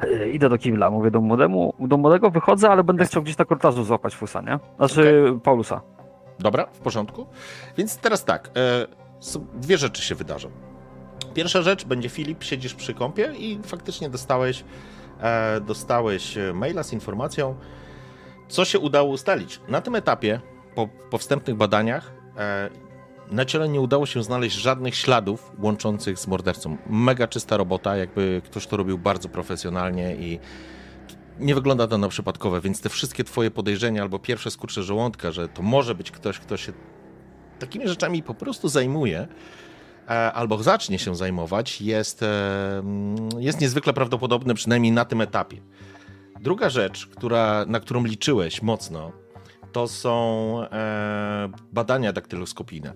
[0.00, 3.44] "E, Idę do kibla, mówię do młodemu, do młodego wychodzę, ale będę chciał gdzieś na
[3.44, 4.58] korytarzu złapać Fusa, nie?
[4.76, 5.80] Znaczy Paulusa.
[6.38, 7.26] Dobra, w porządku.
[7.76, 8.86] Więc teraz tak, e,
[9.54, 10.48] dwie rzeczy się wydarzą.
[11.34, 14.64] Pierwsza rzecz będzie Filip, siedzisz przy kąpie i faktycznie dostałeś,
[15.60, 17.56] dostałeś e, maila z informacją,
[18.48, 19.60] co się udało ustalić.
[19.68, 20.40] Na tym etapie,
[20.74, 22.70] po, po wstępnych badaniach, e,
[23.30, 26.76] na ciele nie udało się znaleźć żadnych śladów łączących z mordercą.
[26.90, 30.38] Mega czysta robota, jakby ktoś to robił bardzo profesjonalnie i
[31.40, 35.48] nie wygląda to na przypadkowe, więc te wszystkie twoje podejrzenia albo pierwsze skurcze żołądka, że
[35.48, 36.72] to może być ktoś, kto się
[37.58, 39.28] takimi rzeczami po prostu zajmuje, e,
[40.06, 42.82] albo zacznie się zajmować, jest, e,
[43.38, 45.56] jest niezwykle prawdopodobne, przynajmniej na tym etapie.
[46.40, 49.12] Druga rzecz, która, na którą liczyłeś mocno,
[49.72, 52.94] to są e, badania daktyloskopijne.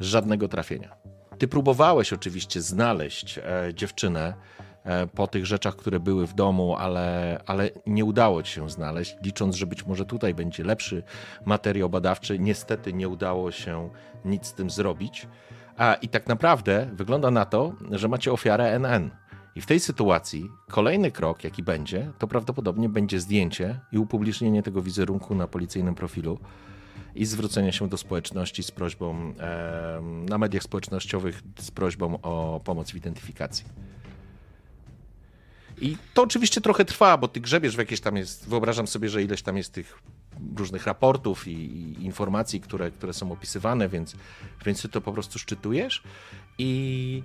[0.00, 0.96] Żadnego trafienia.
[1.38, 4.34] Ty próbowałeś oczywiście znaleźć e, dziewczynę
[4.84, 9.16] e, po tych rzeczach, które były w domu, ale, ale nie udało ci się znaleźć,
[9.22, 11.02] licząc, że być może tutaj będzie lepszy
[11.44, 12.38] materiał badawczy.
[12.38, 13.90] Niestety nie udało się
[14.24, 15.26] nic z tym zrobić.
[15.78, 19.10] A i tak naprawdę wygląda na to, że macie ofiarę NN.
[19.54, 24.82] I w tej sytuacji kolejny krok, jaki będzie, to prawdopodobnie będzie zdjęcie i upublicznienie tego
[24.82, 26.38] wizerunku na policyjnym profilu
[27.14, 32.90] i zwrócenie się do społeczności z prośbą em, na mediach społecznościowych z prośbą o pomoc
[32.90, 33.64] w identyfikacji.
[35.80, 39.22] I to oczywiście trochę trwa, bo ty grzebiesz w jakieś tam jest, wyobrażam sobie, że
[39.22, 39.98] ileś tam jest tych
[40.56, 44.14] różnych raportów i, i informacji, które, które są opisywane, więc,
[44.64, 46.02] więc ty to po prostu szczytujesz
[46.58, 47.22] i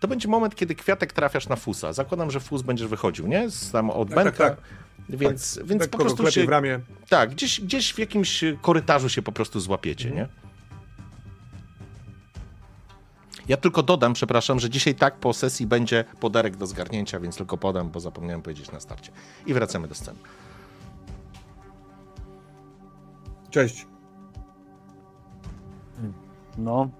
[0.00, 1.92] to będzie moment, kiedy kwiatek trafiasz na fusa.
[1.92, 3.50] Zakładam, że fus będziesz wychodził, nie?
[3.50, 4.50] Z tam od Tak, Benka.
[4.50, 4.56] tak,
[5.08, 6.80] Więc, więc tak po prostu się, w ramię.
[7.08, 10.26] tak, gdzieś, gdzieś w jakimś korytarzu się po prostu złapiecie, Mhm.
[10.28, 10.40] nie?
[13.48, 17.56] Ja tylko dodam, przepraszam, że dzisiaj tak po sesji będzie podarek do zgarnięcia, więc tylko
[17.58, 19.12] podam, bo zapomniałem powiedzieć na starcie.
[19.46, 20.18] I wracamy do sceny.
[23.50, 23.86] Cześć.
[26.58, 26.90] No,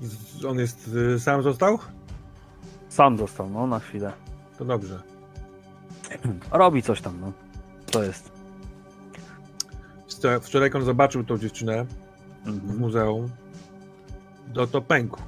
[0.00, 1.78] Z- On jest y, sam został?
[2.88, 4.12] sam dostał, no, na chwilę.
[4.58, 5.02] To dobrze.
[6.52, 7.32] Robi coś tam, no.
[7.90, 8.32] To jest.
[10.08, 11.86] Wczoraj- Wczoraj jak on zobaczył tą dziewczynę
[12.44, 12.78] w Mhm.
[12.78, 13.28] muzeum,
[14.54, 15.20] to to pękł.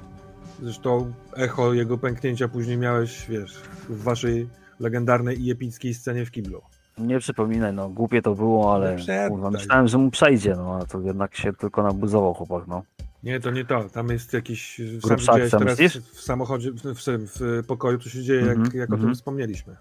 [0.61, 3.53] Zresztą echo jego pęknięcia później miałeś, wiesz,
[3.89, 6.61] w waszej legendarnej i epickiej scenie w kiblu.
[6.97, 10.85] Nie przypominaj, no, głupie to było, ale No kurwa, myślałem, że mu przejdzie, no, a
[10.85, 12.83] to jednak się tylko nabuzował chłopak, no.
[13.23, 13.89] Nie, to nie to.
[13.89, 14.81] Tam jest jakiś.
[15.01, 15.17] Sam
[15.49, 15.97] teraz myślisz?
[15.97, 17.01] w samochodzie, w, w,
[17.39, 19.15] w pokoju, co się dzieje, jak, Mhm, jak o tym mhm.
[19.15, 19.75] wspomnieliśmy.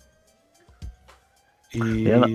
[1.75, 2.27] I Ja na-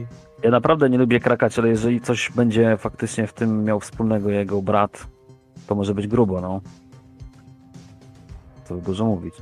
[0.44, 4.62] Ja naprawdę nie lubię krakać, ale jeżeli coś będzie faktycznie w tym miał wspólnego jego
[4.62, 5.08] brat,
[5.68, 6.62] to może być grubo, no.
[8.68, 9.34] To dużo mówić.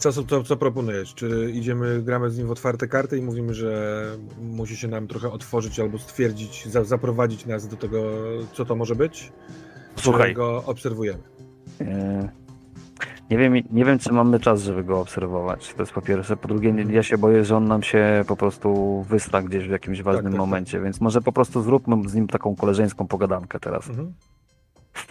[0.00, 1.14] Co, co, co, proponujesz?
[1.14, 4.02] Czy idziemy, gramy z nim w otwarte karty i mówimy, że
[4.42, 8.02] musi się nam trochę otworzyć albo stwierdzić, za, zaprowadzić nas do tego,
[8.52, 9.32] co to może być?
[9.96, 11.22] Słuchaj, go obserwujemy?
[11.80, 12.28] e,
[13.30, 15.74] nie wiem, nie wiem, czy mamy czas, żeby go obserwować.
[15.74, 16.36] To jest po pierwsze.
[16.36, 20.02] Po drugie, ja się boję, że on nam się po prostu wystra gdzieś w jakimś
[20.02, 20.38] ważnym tak, tak.
[20.38, 23.88] momencie, więc może po prostu zróbmy z nim taką koleżeńską pogadankę teraz.
[23.88, 24.12] Mhm.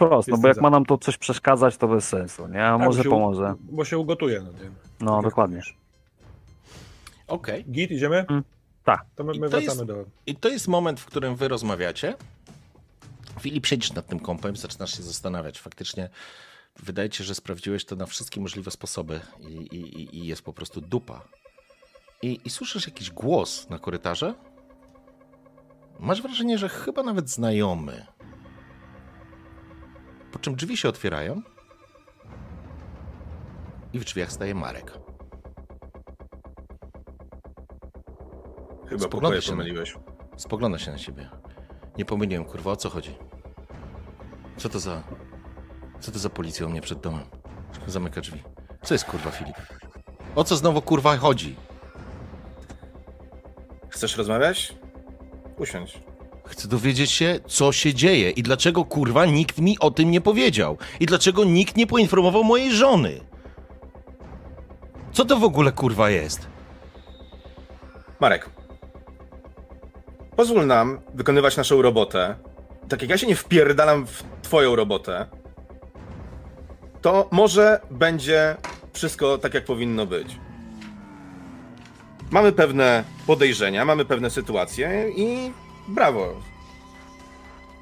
[0.06, 0.62] Wprost, no bo jak za.
[0.62, 2.64] ma nam to coś przeszkadzać, to bez sensu, nie?
[2.66, 3.54] A Tak, może bo się u- pomoże.
[3.60, 4.40] Bo się ugotuje.
[4.40, 4.70] No, nie?
[5.00, 5.60] No, Tak jak dokładnie.
[7.26, 7.64] Okej.
[7.64, 8.24] Git, idziemy?
[8.28, 8.44] Mm,
[8.84, 9.04] tak.
[9.16, 10.04] To my, I my to wracamy jest- do...
[10.26, 12.14] I to jest moment, w którym wy rozmawiacie.
[13.40, 15.60] Filip, siedzisz nad tym kompem, zaczynasz się zastanawiać.
[15.60, 16.08] Faktycznie
[16.82, 20.42] wydaje ci się, że sprawdziłeś to na wszystkie możliwe sposoby i, i, i- i jest
[20.42, 21.20] po prostu dupa.
[22.22, 24.34] I, I słyszysz jakiś głos na korytarze?
[26.00, 28.06] Masz wrażenie, że chyba nawet znajomy.
[30.32, 31.42] Po czym drzwi się otwierają
[33.92, 34.92] i w drzwiach staje Marek.
[38.88, 39.94] Chyba Spogląda pokoje się na- pomyliłeś.
[40.36, 41.28] Spogląda się na ciebie.
[41.98, 43.14] Nie pomyliłem, kurwa, o co chodzi?
[44.56, 45.02] Co to za...
[46.00, 47.22] Co to za policja u mnie przed domem?
[47.86, 48.42] Zamyka drzwi.
[48.82, 49.56] Co jest, kurwa, Filip?
[50.34, 51.56] O co znowu, kurwa, chodzi?
[53.88, 54.74] Chcesz rozmawiać?
[55.58, 56.00] Usiądź.
[56.50, 60.78] Chcę dowiedzieć się, co się dzieje i dlaczego kurwa nikt mi o tym nie powiedział.
[61.00, 63.20] I dlaczego nikt nie poinformował mojej żony.
[65.12, 66.46] Co to w ogóle kurwa jest?
[68.20, 68.50] Marek,
[70.36, 72.34] pozwól nam wykonywać naszą robotę.
[72.88, 75.26] Tak jak ja się nie wpierdalam w twoją robotę,
[77.00, 78.56] to może będzie
[78.92, 80.36] wszystko tak, jak powinno być.
[82.30, 85.52] Mamy pewne podejrzenia, mamy pewne sytuacje i
[85.90, 86.40] brawo.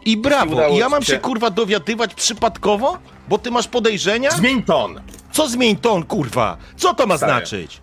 [0.04, 2.98] I brawo, i ja mam się- się kurwa dowiadywać przypadkowo?
[3.28, 4.30] Bo ty masz podejrzenia?
[4.30, 5.00] Zmień ton!
[5.32, 6.56] Co zmień ton kurwa?
[6.76, 7.32] Co to ma Stary.
[7.32, 7.80] znaczyć?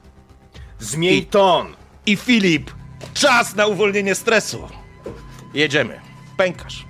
[0.79, 1.75] Zmień I- ton!
[2.05, 2.71] I Filip,
[3.13, 4.67] czas na uwolnienie stresu.
[5.53, 5.99] Jedziemy.
[6.37, 6.85] Pękasz.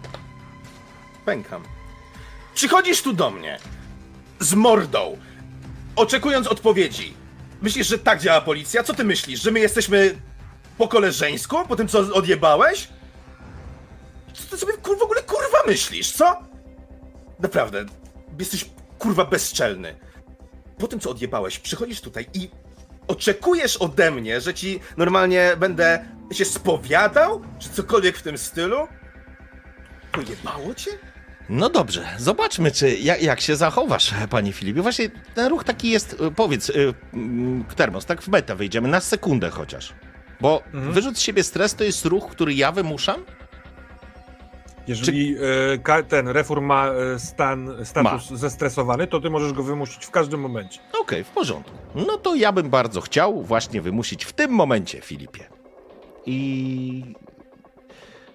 [1.25, 1.63] Pękam.
[2.53, 3.59] Przychodzisz tu do mnie
[4.39, 5.17] z mordą,
[5.95, 7.13] oczekując odpowiedzi.
[7.61, 8.83] Myślisz, że tak działa policja?
[8.83, 9.41] Co ty myślisz?
[9.41, 10.15] Że my jesteśmy
[10.77, 11.57] po koleżeńsku?
[11.67, 12.87] Po tym, co odjebałeś?
[14.35, 16.35] Co ty sobie kur, w ogóle kurwa myślisz, co?
[17.39, 17.85] Naprawdę,
[18.39, 18.69] jesteś
[18.99, 19.95] kurwa bezczelny.
[20.77, 22.49] Po tym, co odjebałeś, przychodzisz tutaj i
[23.07, 27.41] oczekujesz ode mnie, że ci normalnie będę się spowiadał?
[27.59, 28.87] Czy cokolwiek w tym stylu?
[30.11, 30.91] Pojebało cię?
[31.49, 34.81] No dobrze, zobaczmy, czy jak, jak się zachowasz, panie Filipie.
[34.81, 38.99] Właśnie ten ruch taki jest, y, powiedz, y, mm, Termos, tak w meta wyjdziemy, na
[38.99, 39.93] sekundę chociaż.
[40.41, 43.25] Bo wyrzut z siebie stres to jest ruch, który ja wymuszam?
[44.87, 45.35] Jeżeli
[45.73, 50.11] e, ka- ten reform ma e, stan, status zestresowany, to ty możesz go wymusić w
[50.11, 50.79] każdym momencie.
[51.01, 51.71] Okej, w porządku.
[51.95, 55.43] No to ja bym bardzo chciał właśnie wymusić w tym momencie, Filipie.
[56.25, 57.03] I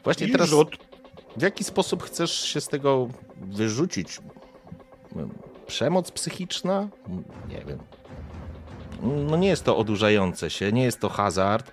[0.04, 0.76] właśnie I teraz rzut.
[1.36, 4.18] w jaki sposób chcesz się z tego wyrzucić?
[5.66, 6.88] Przemoc psychiczna?
[7.48, 7.78] Nie wiem.
[9.02, 11.72] No nie jest to odurzające się, nie jest to hazard.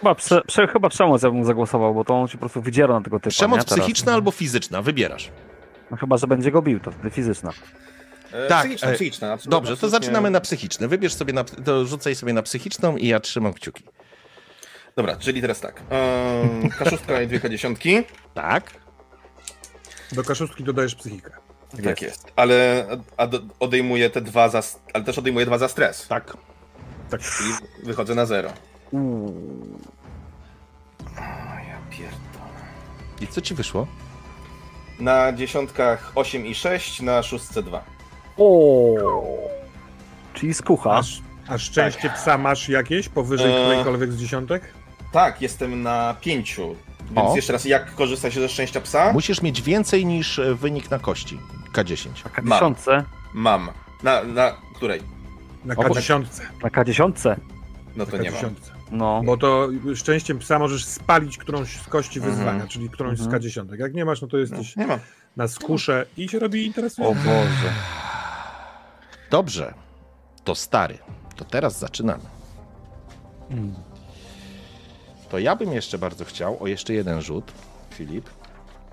[0.00, 2.94] Chyba, prze, prze, chyba przemoc ja bym zagłosował, bo to on się po prostu wydziera
[2.94, 3.30] na tego typa.
[3.30, 5.30] Przemoc psychiczna albo fizyczna, wybierasz.
[5.90, 7.52] No, chyba, że będzie go bił, to wtedy fizyczna.
[8.32, 9.32] E, Tak, Psychiczna, e, psychiczna.
[9.32, 10.88] absolutnie, Dobrze, to zaczynamy na psychiczne.
[10.88, 13.84] Wybierz sobie na, to rzucaj sobie na psychiczną i ja trzymam kciuki.
[14.96, 15.82] Dobra, czyli teraz tak.
[15.90, 18.02] Um, kaszustka i dwie dziesiątki.
[18.34, 18.70] Tak?
[20.12, 21.30] Do kaszustki dodajesz psychikę.
[21.84, 22.32] Tak jest.
[22.36, 22.86] Ale
[23.16, 23.28] a,
[23.60, 24.62] odejmuję te dwa za.
[24.92, 26.08] Ale też odejmuję dwa za stres.
[26.08, 26.36] Tak.
[27.10, 27.20] Tak.
[27.20, 27.50] Czyli
[27.84, 28.52] wychodzę na zero.
[28.92, 29.78] Uuu.
[31.18, 31.20] O,
[31.68, 32.60] ja pierdolę.
[33.20, 33.86] I co ci wyszło?
[35.00, 37.84] Na dziesiątkach 8 i 6, na szóstce 2.
[38.38, 38.94] O.
[40.34, 40.90] Czyli skucha.
[40.90, 43.62] A, sz- a szczęście psa masz jakieś powyżej Eee.
[43.64, 44.62] którejkolwiek z dziesiątek?
[45.12, 46.56] Tak, jestem na 5.
[47.10, 47.36] Więc O.
[47.36, 49.12] jeszcze raz, jak korzysta się ze szczęścia psa?
[49.12, 51.40] Musisz mieć więcej niż e, wynik na kości.
[51.72, 52.08] K10.
[52.44, 53.04] Na K10.
[53.34, 53.68] Mam.
[54.02, 55.00] Na, na której?
[55.64, 56.24] Na O, bo- K10.
[56.62, 57.36] Na K10.
[57.96, 58.40] No Na to nie mam.
[58.90, 58.96] K10.
[58.96, 59.22] No.
[59.24, 62.36] Bo to szczęściem psa możesz spalić którąś z kości Mhm.
[62.36, 63.42] wyzwania, czyli którąś z Mhm.
[63.42, 63.78] K10.
[63.78, 64.98] Jak nie masz, no to No, jesteś nie mam.
[65.36, 67.20] na skusze i się robi O interesujące.
[67.24, 67.72] Boże.
[69.30, 69.74] Dobrze.
[70.44, 70.98] To stary.
[71.36, 72.22] To teraz zaczynamy.
[73.50, 73.74] Mm.
[75.30, 77.52] To ja bym jeszcze bardzo chciał o jeszcze jeden rzut,
[77.94, 78.30] Filip.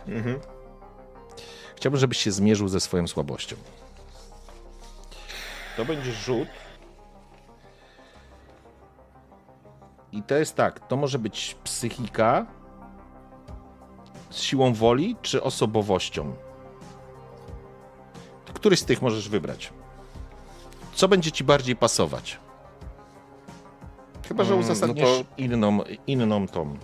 [0.08, 0.40] Mhm.
[1.76, 3.56] Chciałbym, żebyś się zmierzył ze swoją słabością.
[5.78, 6.48] To będzie rzut.
[10.18, 12.46] I to jest tak, to może być psychika
[14.30, 16.36] z siłą woli czy osobowością.
[18.54, 19.74] Któryś z tych możesz wybrać.
[20.96, 22.40] Co będzie ci bardziej pasować?
[24.28, 26.78] Chyba, że Mm, no uzasadnisz to- inną, inną tą.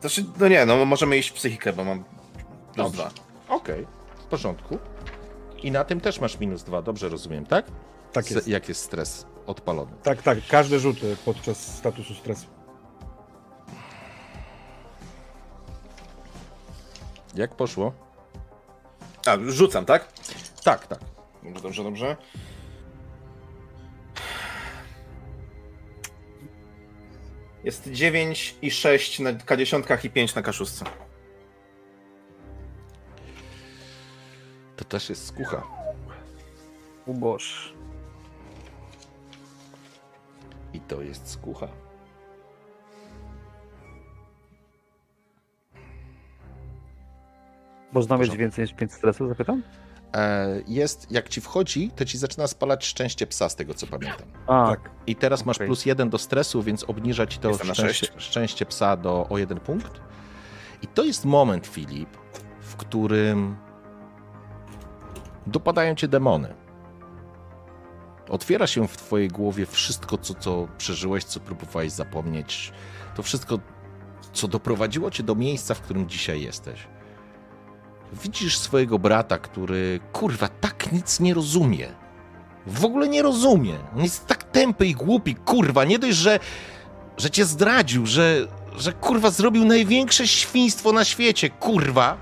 [0.00, 2.04] Znaczy, no nie, no możemy iść w psychikę, bo mam
[2.74, 3.02] plus Dobrze.
[3.02, 3.10] dwa.
[3.54, 3.86] Okej,
[4.18, 4.78] w porządku.
[5.62, 7.66] I na tym też masz minus dwa, dobrze rozumiem, tak?
[8.12, 8.48] Tak jest.
[8.48, 9.92] Jak jest stres odpalony.
[10.02, 10.38] Tak, tak.
[10.48, 12.46] Każde rzuty podczas statusu stresu.
[17.34, 17.92] Jak poszło?
[19.26, 20.12] A, rzucam, tak?
[20.64, 20.98] Tak, tak.
[21.42, 22.16] Dobrze, dobrze, dobrze.
[27.64, 30.86] Jest 9 i 6 na K10 i 5 na K6.
[34.76, 35.62] To też jest skucha.
[37.06, 37.74] O Boż.
[40.74, 41.68] I to jest skucha.
[47.92, 49.62] Można mieć więcej niż 5 stresu, zapytam?
[50.14, 54.26] E, jest, jak ci wchodzi, to ci zaczyna spalać szczęście psa, z tego co pamiętam.
[54.46, 54.90] A, Tak.
[55.06, 55.66] I teraz masz Okej.
[55.66, 60.00] plus jeden do stresu, więc obniża ci to szczęście, szczęście psa do, o jeden punkt.
[60.82, 62.16] I to jest moment, Filip,
[62.60, 63.56] w którym
[65.46, 66.54] dopadają cię demony.
[68.30, 72.72] Otwiera się w twojej głowie wszystko, co, co przeżyłeś, co próbowałeś zapomnieć.
[73.14, 73.58] To wszystko
[74.32, 76.80] co doprowadziło cię do miejsca, w którym dzisiaj jesteś.
[78.22, 81.88] Widzisz swojego brata, który kurwa tak nic nie rozumie.
[82.66, 83.78] W ogóle nie rozumie.
[83.96, 85.84] On jest tak tępy i głupi, kurwa.
[85.84, 86.40] Nie dość, że,
[87.16, 92.16] że cię zdradził, że, że kurwa zrobił największe świństwo na świecie, kurwa.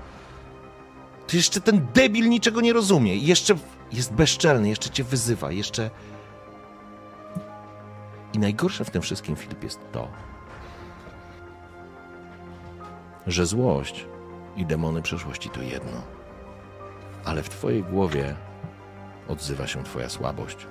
[1.27, 3.15] To jeszcze ten debil niczego nie rozumie.
[3.15, 3.55] I jeszcze
[3.91, 5.89] jest bezczelny, jeszcze cię wyzywa, jeszcze.
[8.33, 10.07] I najgorsze w tym wszystkim, Filip, jest to,
[13.27, 14.05] że złość
[14.55, 16.01] i demony przeszłości to jedno.
[17.25, 18.35] Ale w twojej głowie
[19.27, 20.67] odzywa się twoja słabość.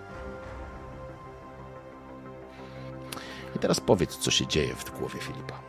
[3.56, 5.67] I teraz powiedz, co się dzieje w głowie Filipa.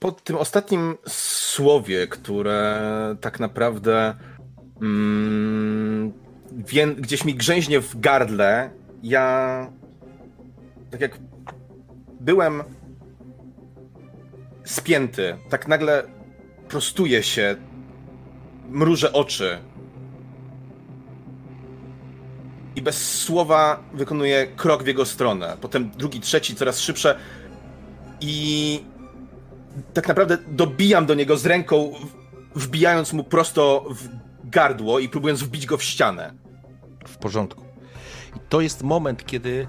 [0.00, 2.80] Po tym ostatnim słowie, które
[3.20, 4.14] tak naprawdę
[4.82, 6.12] mm,
[6.52, 8.70] wie, gdzieś mi grzęźnie w gardle,
[9.02, 9.66] ja
[10.90, 11.18] tak jak
[12.20, 12.62] byłem
[14.64, 16.02] spięty, tak nagle
[16.68, 17.56] prostuję się,
[18.68, 19.58] mrużę oczy
[22.76, 25.56] i bez słowa wykonuję krok w jego stronę.
[25.60, 27.18] Potem drugi, trzeci, coraz szybsze
[28.20, 28.84] i
[29.94, 31.92] tak naprawdę dobijam do niego z ręką,
[32.54, 34.08] wbijając mu prosto w
[34.44, 36.34] gardło i próbując wbić go w ścianę.
[37.08, 37.64] W porządku.
[38.36, 39.68] I to jest moment, kiedy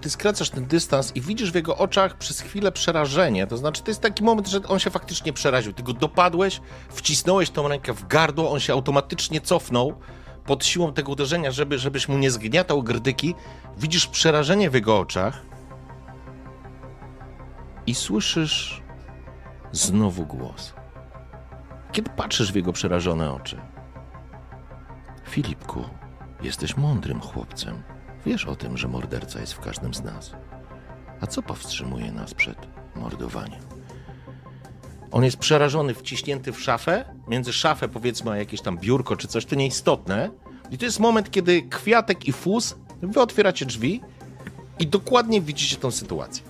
[0.00, 3.46] ty skracasz ten dystans i widzisz w jego oczach przez chwilę przerażenie.
[3.46, 5.72] To znaczy, to jest taki moment, że on się faktycznie przeraził.
[5.72, 9.94] Ty go dopadłeś, wcisnąłeś tą rękę w gardło, on się automatycznie cofnął
[10.44, 13.34] pod siłą tego uderzenia, żeby, żebyś mu nie zgniatał grdyki.
[13.78, 15.42] Widzisz przerażenie w jego oczach
[17.86, 18.82] i słyszysz
[19.72, 20.74] znowu głos.
[21.92, 23.60] Kiedy patrzysz w jego przerażone oczy.
[25.28, 25.84] Filipku,
[26.42, 27.82] jesteś mądrym chłopcem.
[28.26, 30.32] Wiesz o tym, że morderca jest w każdym z nas.
[31.20, 33.60] A co powstrzymuje nas przed mordowaniem?
[35.10, 37.04] On jest przerażony, wciśnięty w szafę.
[37.28, 40.30] Między szafę, powiedzmy, a jakieś tam biurko czy coś, to nieistotne.
[40.70, 44.00] I to jest moment, kiedy kwiatek i fus, wy otwieracie drzwi
[44.78, 46.47] i dokładnie widzicie tą sytuację.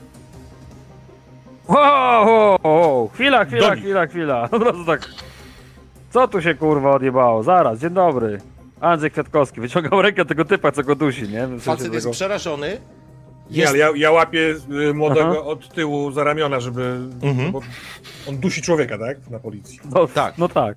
[1.68, 3.80] Wow, wow, chwila, chwila, Doni.
[3.80, 4.42] chwila, chwila.
[4.52, 5.08] Od razu tak.
[6.10, 7.42] Co tu się kurwa odjebało?
[7.42, 8.40] Zaraz, dzień dobry.
[8.80, 11.46] Andrzej Kwiatkowski wyciągał rękę tego typa, co go dusi, nie?
[11.46, 12.80] W sensie Facet jest tego- przerażony.
[13.50, 13.68] Nie, Jest...
[13.68, 14.54] ale ja, ja łapię
[14.90, 15.40] y, młodego Aha.
[15.40, 16.98] od tyłu za ramiona, żeby...
[17.22, 17.52] Mhm.
[17.52, 17.60] Bo
[18.28, 19.30] on dusi człowieka, tak?
[19.30, 19.80] Na policji.
[19.94, 20.38] No Tak.
[20.38, 20.76] No tak.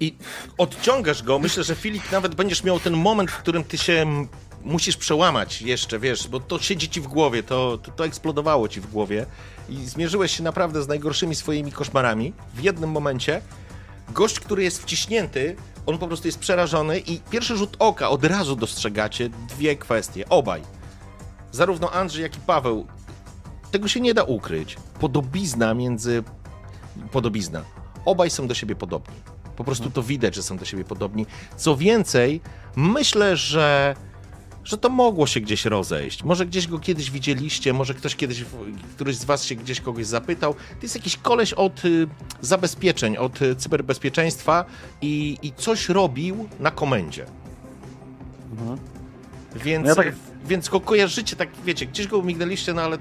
[0.00, 0.14] I
[0.58, 1.38] odciągasz go.
[1.38, 4.06] Myślę, że Filip nawet będziesz miał ten moment, w którym ty się
[4.64, 8.80] musisz przełamać jeszcze, wiesz, bo to siedzi ci w głowie, to, to, to eksplodowało ci
[8.80, 9.26] w głowie
[9.68, 12.32] i zmierzyłeś się naprawdę z najgorszymi swoimi koszmarami.
[12.54, 13.42] W jednym momencie
[14.08, 15.56] gość, który jest wciśnięty,
[15.86, 20.62] on po prostu jest przerażony i pierwszy rzut oka od razu dostrzegacie dwie kwestie, obaj.
[21.52, 22.86] Zarówno Andrzej, jak i Paweł.
[23.70, 24.76] Tego się nie da ukryć.
[25.00, 26.22] Podobizna między...
[27.12, 27.62] Podobizna.
[28.04, 29.14] Obaj są do siebie podobni.
[29.56, 31.26] Po prostu to widać, że są do siebie podobni.
[31.56, 32.40] Co więcej,
[32.76, 33.94] myślę, że,
[34.64, 36.24] że to mogło się gdzieś rozejść.
[36.24, 38.44] Może gdzieś go kiedyś widzieliście, może ktoś kiedyś,
[38.94, 40.54] któryś z was się gdzieś kogoś zapytał.
[40.54, 42.06] To jest jakiś koleś od y,
[42.40, 44.64] zabezpieczeń, od y, cyberbezpieczeństwa
[45.02, 47.26] i, i coś robił na komendzie.
[48.52, 48.78] Mhm.
[49.64, 52.98] Więc, No ja tak- więc go kojarzycie, tak wiecie, gdzieś go umignęliście, no ale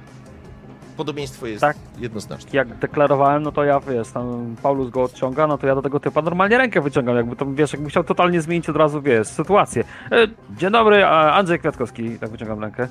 [1.00, 1.78] podobieństwo jest Tak.
[2.00, 2.50] jednoznaczne.
[2.54, 6.00] Jak deklarowałem, no to ja wiesz, tam Paulus go odciąga, no to ja do tego
[6.00, 9.84] typa normalnie rękę wyciągam, jakby to wiesz, jakbym chciał totalnie zmienić od razu, wiesz, sytuację.
[10.12, 10.28] E,
[10.58, 12.88] dzień dobry, Andrzej Kwiatkowski, tak wyciągam rękę.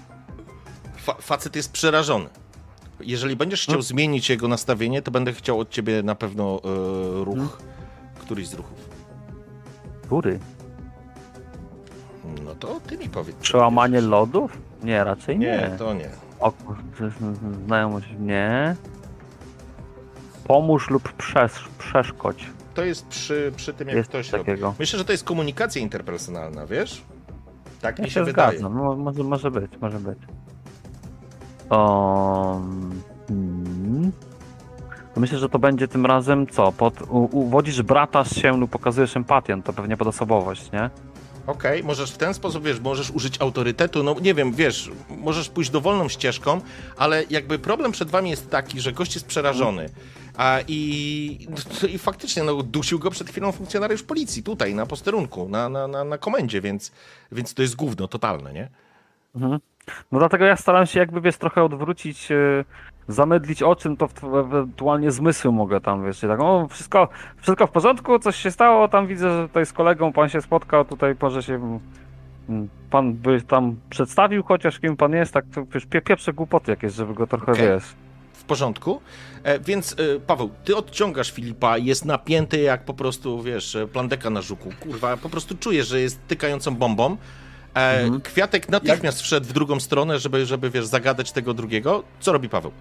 [0.96, 2.26] Fa facet jest przerażony.
[3.00, 3.82] Jeżeli będziesz chciał Hmm?
[3.82, 7.48] zmienić jego nastawienie, to będę chciał od ciebie na pewno e, ruch, Hmm?
[8.20, 8.88] któryś z ruchów.
[10.02, 10.38] Który?
[12.44, 13.36] No to ty mi powiedz.
[13.36, 14.58] Przełamanie lodów?
[14.82, 15.46] Nie, raczej nie.
[15.46, 16.08] Nie, to nie.
[16.40, 17.10] O kurczę,
[17.66, 18.76] znajomość nie.
[20.46, 22.46] Pomóż lub przesz przeszkodź.
[22.74, 24.44] To jest przy, przy tym, jak Jest ktoś coś robi.
[24.44, 24.74] takiego.
[24.78, 27.02] Myślę, że to jest komunikacja interpersonalna, wiesz?
[27.80, 28.60] Tak Ja mi się się wydaje.
[28.60, 30.18] no, może, może być, może być.
[31.70, 34.12] Um, hmm.
[35.14, 36.72] To Myślę, że to będzie tym razem co?
[36.72, 40.90] Pod, u, uwodzisz brata z się lub pokazujesz empatię, to pewnie pod osobowość, nie?
[41.48, 45.70] Okej, możesz w ten sposób, wiesz, możesz użyć autorytetu, no nie wiem, wiesz, możesz pójść
[45.70, 46.60] dowolną ścieżką,
[46.96, 49.88] ale jakby problem przed wami jest taki, że gość jest przerażony.
[50.36, 51.48] A i,
[51.88, 56.04] i faktycznie, no, dusił go przed chwilą funkcjonariusz policji tutaj, na posterunku, na, na, na,
[56.04, 56.92] na komendzie, więc,
[57.32, 58.68] więc to jest gówno totalne, nie?
[59.34, 59.60] Mhm.
[60.12, 62.64] No dlatego ja staram się jakby, wiesz, trochę odwrócić, yy,
[63.08, 68.18] zamydlić oczy, no to ewentualnie zmysły mogę tam, wiesz, tak, o, wszystko, wszystko w porządku,
[68.18, 71.78] coś się stało, tam widzę, że tutaj z kolegą pan się spotkał, tutaj proszę się
[72.48, 76.70] Mm, Pan by tam przedstawił chociaż kim pan jest, tak to wiesz, pie, pieprze głupoty
[76.70, 77.68] jakieś, żeby go trochę, Okej.
[77.68, 77.84] wiesz...
[78.32, 79.00] W porządku.
[79.42, 84.30] E, więc e, Paweł, ty odciągasz Filipa, jest napięty jak po prostu, wiesz, e, plandeka
[84.30, 84.70] na żuku.
[84.80, 87.16] Kurwa, po prostu czujesz, że jest tykającą bombą.
[87.78, 88.20] E, Mhm.
[88.20, 92.02] Kwiatek natychmiast wszedł w drugą stronę, żeby, żeby, wiesz, zagadać tego drugiego.
[92.20, 92.72] Co robi Paweł?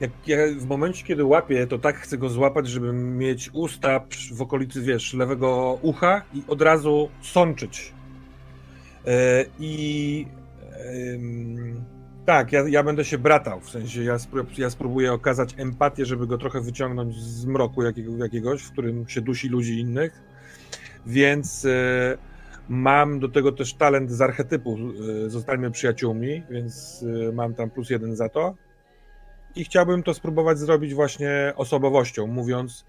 [0.00, 4.00] Jak ja w momencie, kiedy łapię, to tak chcę go złapać, żeby mieć usta
[4.32, 7.92] w okolicy, wiesz, lewego ucha i od razu sączyć.
[9.06, 10.26] E, I
[11.14, 11.84] em,
[12.26, 14.16] tak, ja, ja będę się bratał, w sensie ja,
[14.58, 19.20] ja spróbuję okazać empatię, żeby go trochę wyciągnąć z mroku jakiego, jakiegoś, w którym się
[19.20, 20.22] dusi ludzi innych.
[21.06, 22.18] Więc e,
[22.68, 24.78] mam do tego też talent z archetypu.
[25.26, 28.54] E, zostańmy przyjaciółmi, więc e, mam tam plus jeden za to.
[29.56, 32.84] I chciałbym to spróbować zrobić właśnie osobowością, mówiąc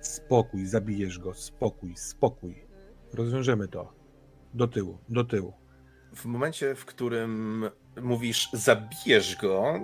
[0.00, 2.64] spokój, zabijesz go, spokój, spokój.
[3.12, 3.92] Rozwiążemy to.
[4.54, 5.52] Do tyłu, do tyłu.
[6.16, 7.64] W momencie, w którym
[8.02, 9.80] mówisz zabijesz go,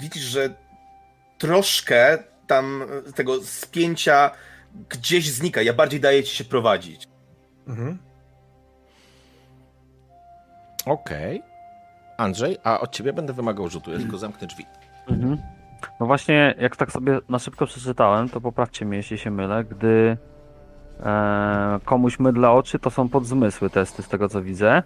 [0.00, 0.54] widzisz, że
[1.38, 2.84] troszkę tam
[3.14, 4.30] tego spięcia
[4.88, 5.62] gdzieś znika.
[5.62, 7.08] Ja bardziej daję ci się prowadzić.
[7.66, 7.98] Mhm.
[10.86, 11.42] Okej.
[12.16, 14.66] Andrzej, a od ciebie będę wymagał rzutu, ja tylko zamknę drzwi.
[15.08, 15.38] Mhm.
[16.00, 20.16] No właśnie, jak tak sobie na szybko przeczytałem, to poprawcie mnie, jeśli się mylę, gdy
[21.00, 24.82] e, komuś mydla oczy, to są podzmysły testy, z tego co widzę.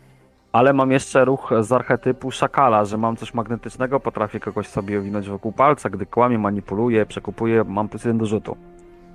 [0.52, 5.28] Ale mam jeszcze ruch z archetypu szakala, że mam coś magnetycznego, potrafię kogoś sobie owinąć
[5.28, 8.56] wokół palca, gdy kłamie, manipuluję, przekupuję, mam plus jeden do rzutu.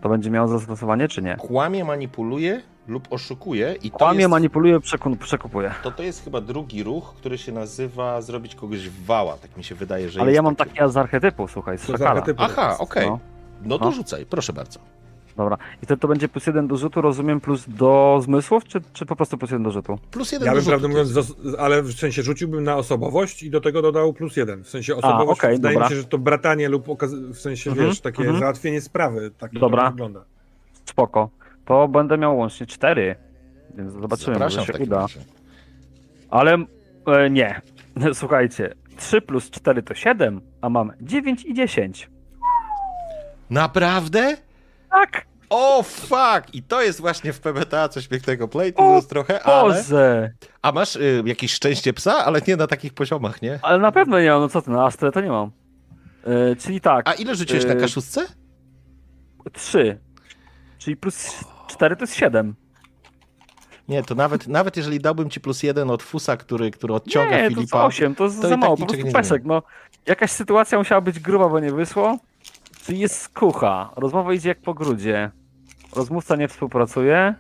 [0.06, 1.36] To będzie miało zastosowanie, czy nie?
[1.36, 4.30] Kłamie, manipuluje lub oszukuje i to Kłamie, jest...
[4.32, 5.72] manipuluję, przeku- przekupuję.
[5.84, 9.38] To to jest chyba drugi ruch, który się nazywa zrobić kogoś w wała.
[9.38, 10.72] Tak mi się wydaje, że Ale jest ja mam taki...
[10.78, 12.10] taki z archetypu, słuchaj, z To z szakala.
[12.12, 12.44] archetypu.
[12.44, 13.08] Aha, okej.
[13.10, 13.20] No.
[13.64, 13.92] No to No.
[13.92, 14.80] rzucaj, proszę bardzo.
[15.38, 15.58] Dobra.
[15.84, 19.16] I to, to będzie plus jeden do rzutu, rozumiem, plus do zmysłów, czy, czy po
[19.16, 20.00] prostu plus jeden do rzutu?
[20.12, 23.44] Plus jeden Ja do bym rzutu prawdę mówiąc, zos- ale w sensie rzuciłbym na osobowość
[23.44, 24.64] i do tego dodał plus jeden.
[24.64, 25.90] W sensie osobowość okej, wydaje dobra.
[25.90, 28.40] mi się, że to bratanie lub okaz- w sensie, Mhm, wiesz, takie mhm.
[28.40, 29.32] załatwienie sprawy.
[29.38, 29.90] Tak to Dobra.
[29.92, 30.26] wygląda.
[30.86, 31.30] Spoko.
[31.66, 33.16] To będę miał łącznie cztery.
[33.78, 35.00] Więc zobaczymy, Zapraszam może w się takim uda.
[35.02, 35.20] razie.
[36.30, 36.66] Ale
[37.08, 37.62] e, nie.
[38.14, 42.10] Słuchajcie, 3 plus 4 to 7, a mam 9 i 10.
[43.50, 44.38] Naprawdę?
[44.90, 45.26] Tak!
[45.50, 46.54] O fuck!
[46.54, 48.48] I to jest właśnie w PBTA coś pięknego.
[48.48, 49.74] Play to O trochę, ale...
[49.74, 50.32] Boże!
[50.62, 52.26] A masz y, jakieś szczęście psa?
[52.26, 53.60] Ale nie na takich poziomach, nie?
[53.62, 55.52] Ale na pewno nie mam, no co ty, na Astrę to nie mam.
[56.24, 58.26] E, czyli tak, A ile rzuciłeś na Y, kaszustce?
[59.54, 60.00] 3.
[60.78, 62.56] Czyli plus 4 to jest 7.
[63.88, 67.38] Nie, to nawet, nawet jeżeli dałbym ci plus jeden od Fusa, który, który odciąga nie,
[67.38, 67.86] to jest Filipa...
[67.86, 69.64] 8, to jest to i za tak mało, po prostu nie pesek, no.
[70.06, 72.18] Jakaś sytuacja musiała być gruba, bo nie wyszło.
[72.86, 75.32] Czyli jest skucha, rozmowa idzie jak po grudzie.
[75.96, 77.36] Rozmówca nie współpracuje.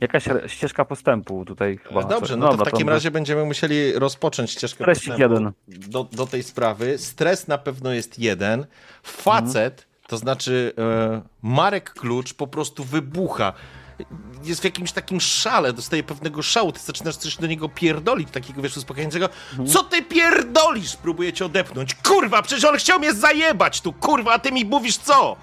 [0.00, 2.04] Jakaś ścieżka postępu tutaj chyba.
[2.04, 5.52] Dobrze, no to w takim razie będziemy musieli rozpocząć ścieżkę Stresik postępu jeden.
[5.66, 6.98] Do, do tej sprawy.
[6.98, 8.66] Stres na pewno jest jeden.
[9.02, 13.52] Facet, to znaczy e, Marek Klucz po prostu wybucha.
[14.44, 18.62] Jest w jakimś takim szale, dostaje pewnego szału, ty zaczynasz coś do niego pierdolić, takiego
[18.62, 19.28] wiesz, uspokajającego.
[19.68, 20.96] Co ty pierdolisz?
[20.96, 21.94] Próbuję cię odepnąć.
[21.94, 25.36] Kurwa, przecież on chciał mnie zajebać tu, kurwa, a ty mi mówisz co?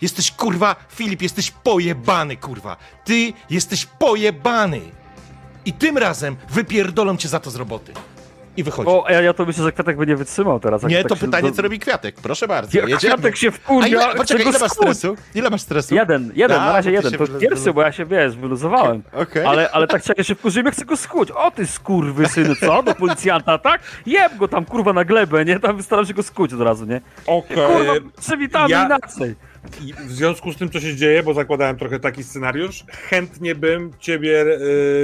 [0.00, 2.76] Jesteś kurwa, Filip, jesteś pojebany, kurwa.
[3.04, 4.80] Ty jesteś pojebany.
[5.64, 7.92] I tym razem wypierdolą cię za to z roboty.
[8.56, 8.88] I wychodzi.
[8.90, 10.82] O, ja, ja to myślę, że Kwiatek by nie wytrzymał teraz.
[10.82, 12.14] nie, tak to pytanie, do- co robi Kwiatek.
[12.14, 12.78] Proszę bardzo.
[12.78, 12.98] Jedziemy.
[12.98, 15.16] Kwiatek się A wkurwia, ile, poczekaj, ile masz stresu?
[15.34, 15.94] Ile masz stresu?
[15.94, 17.12] Jeden, jeden, A, na razie bo jeden.
[17.12, 19.02] To pierwszy, bo ja się, wiesz, wyluzowałem.
[19.12, 19.44] Okej.
[19.44, 21.30] Ale, ale tak ja się wkurzyłem, ja chcę go skuć.
[21.30, 22.82] O ty skurwy synu, co?
[22.82, 23.80] Do policjanta, tak?
[24.06, 25.60] Jeb go tam, kurwa, na glebę, nie?
[25.60, 27.00] Tam staram się go skuć od razu, nie?
[27.48, 29.34] Kurwa, przywitamy ja- inaczej.
[29.84, 33.90] I w związku z tym, co się dzieje, bo zakładałem trochę taki scenariusz, chętnie bym
[34.00, 34.44] ciebie,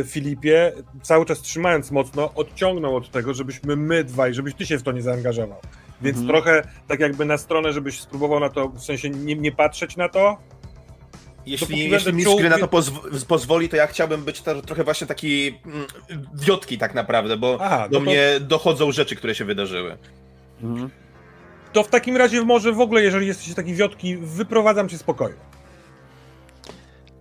[0.01, 4.79] e, Filipie, cały czas trzymając mocno, odciągnął od tego, żebyśmy my dwaj, żebyś ty się
[4.79, 5.61] w to nie zaangażował.
[6.03, 6.29] Więc Mhm.
[6.29, 10.09] trochę tak jakby na stronę, żebyś spróbował na to, w sensie nie, nie patrzeć na
[10.09, 10.37] to.
[11.47, 14.85] Jeśli, jeśli mistrz czuł- gry na to pozw- pozwoli, to ja chciałbym być to, trochę
[14.85, 15.87] właśnie taki mm,
[16.35, 19.99] wiotki tak naprawdę, bo Aha, do no to- mnie dochodzą rzeczy, które się wydarzyły.
[20.63, 20.91] Mhm.
[21.73, 25.35] To w takim razie może w ogóle, jeżeli jesteś taki wiotki, wyprowadzam cię z pokoju.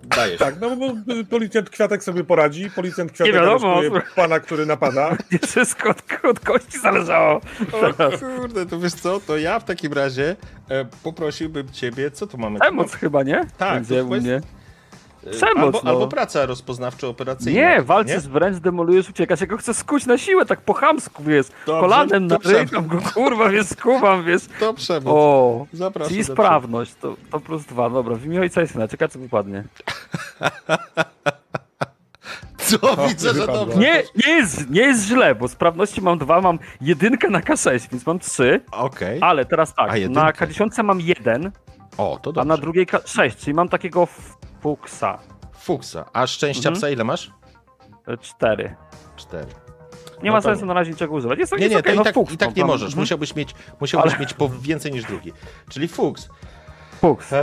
[0.03, 0.39] Dajesz.
[0.39, 0.93] Tak, no bo
[1.29, 3.81] policjant Kwiatek sobie poradzi, policjant Kwiatek Nie wiadomo.
[4.15, 5.17] pana, który napada.
[5.31, 7.41] Nie wszystko od, od kości zależało.
[7.71, 10.35] O kurde, to wiesz co, to ja w takim razie
[10.69, 12.59] e, poprosiłbym ciebie, co tu mamy?
[12.59, 13.45] Przemoc chyba, nie?
[13.57, 14.41] Tak, Będzie to u mnie.
[15.25, 15.89] E, przemoc, albo, no.
[15.91, 17.53] albo praca rozpoznawczo-operacyjna.
[17.53, 19.41] Nie, walczysz wręcz, demolujesz, uciekasz.
[19.41, 21.47] Ja go chcę skuć na siłę, tak po chamsku, wiesz.
[21.65, 24.41] Dobrze, Kolanem to na ryj, tam go kurwa, wiesz, skuwam, wiesz.
[24.59, 25.13] To przemoc.
[25.15, 26.09] O, Zapraszam.
[26.09, 29.63] czyli sprawność, to, to plus dwa, dobra, w imię ojca i syna, czekaj co wypadnie.
[32.57, 32.81] Co?
[32.81, 33.77] O, Widzę, że dobrze.
[33.77, 38.05] Nie, nie jest, nie jest źle, bo sprawności mam dwa, mam jedynkę na K6, więc
[38.05, 39.19] mam trzy, Okej.
[39.21, 41.51] ale teraz tak, A, na K10 mam jeden,
[41.97, 42.47] O, to a dobrze.
[42.47, 44.07] na drugiej K6, czyli mam takiego
[44.75, 45.19] fuksa.
[45.59, 46.05] Fuksa.
[46.13, 46.75] A szczęścia Mhm.
[46.75, 47.31] psa ile masz?
[48.07, 48.75] E, Cztery.
[49.15, 49.47] Cztery.
[50.23, 50.67] Nie No ma sensu nie.
[50.67, 51.39] na razie niczego używać.
[51.39, 52.87] Jest, Nie, jest nie, okej, to no i tak, fuks, i tak nie tam- możesz.
[52.87, 53.01] mhm.
[53.01, 55.33] Musiałbyś mieć, musiałbyś Ale- mieć po więcej niż drugi.
[55.69, 56.29] Czyli fuks.
[57.01, 57.33] Fuks.
[57.33, 57.39] Eee,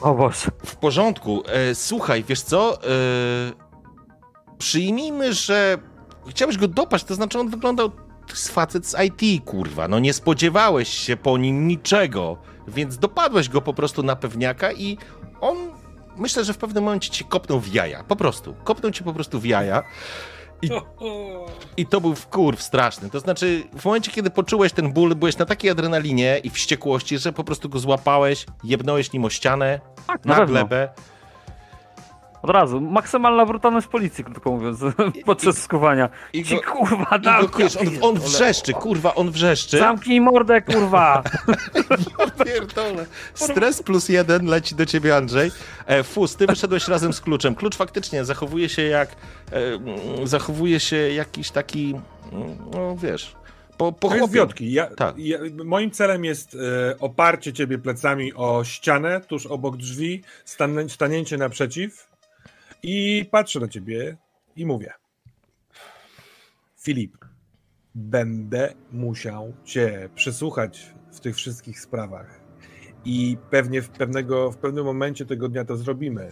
[0.00, 0.50] O Boże.
[0.66, 1.42] w porządku.
[1.46, 2.78] E, słuchaj, wiesz co?
[2.82, 2.86] E,
[4.58, 5.78] przyjmijmy, że
[6.28, 7.90] chciałeś go dopaść, to znaczy on wyglądał
[8.30, 9.88] jest facet z IT, kurwa.
[9.88, 12.36] No nie spodziewałeś się po nim niczego,
[12.68, 14.98] więc dopadłeś go po prostu na pewniaka i
[15.42, 15.56] on
[16.16, 18.04] myślę, że w pewnym momencie cię kopnął w jaja.
[18.04, 18.54] Po prostu.
[18.64, 19.82] Kopnął cię po prostu w jaja.
[21.76, 23.10] I to był wkurw straszny.
[23.10, 27.32] To znaczy, w momencie, kiedy poczułeś ten ból, byłeś na takiej adrenalinie i wściekłości, że
[27.32, 30.60] po prostu go złapałeś, jebnąłeś nim o ścianę, Tak, na na pewno.
[32.42, 32.80] Od razu.
[32.80, 34.80] Maksymalna brutalność policji, krótko mówiąc,
[35.26, 36.08] podczas skuwania.
[36.32, 37.44] I Ci go, kurwa i dam.
[37.80, 39.78] on, on wrzeszczy, kurwa, on wrzeszczy.
[39.78, 41.22] Zamknij mordę, kurwa.
[42.44, 43.06] Pierdolę.
[43.34, 45.50] Stres plus jeden leci do ciebie, Andrzej.
[45.86, 47.54] E, Fus, ty wyszedłeś razem z kluczem.
[47.54, 49.08] Klucz faktycznie zachowuje się jak...
[49.52, 51.94] E, mm, zachowuje się jakiś taki...
[52.32, 53.36] mm, No, wiesz...
[53.76, 54.34] Po, po To jest chłopie.
[54.34, 54.72] wiotki.
[54.72, 55.14] Ja, Tak.
[55.18, 61.36] ja, moim celem jest e, oparcie ciebie plecami o ścianę tuż obok drzwi, stan, stanięcie
[61.36, 62.11] naprzeciw
[62.82, 64.16] i patrzę na ciebie
[64.56, 64.92] i mówię.
[66.80, 67.16] Filip,
[67.94, 72.40] będę musiał cię przesłuchać w tych wszystkich sprawach
[73.04, 76.30] i pewnie w, pewnego, w pewnym momencie tego dnia to zrobimy,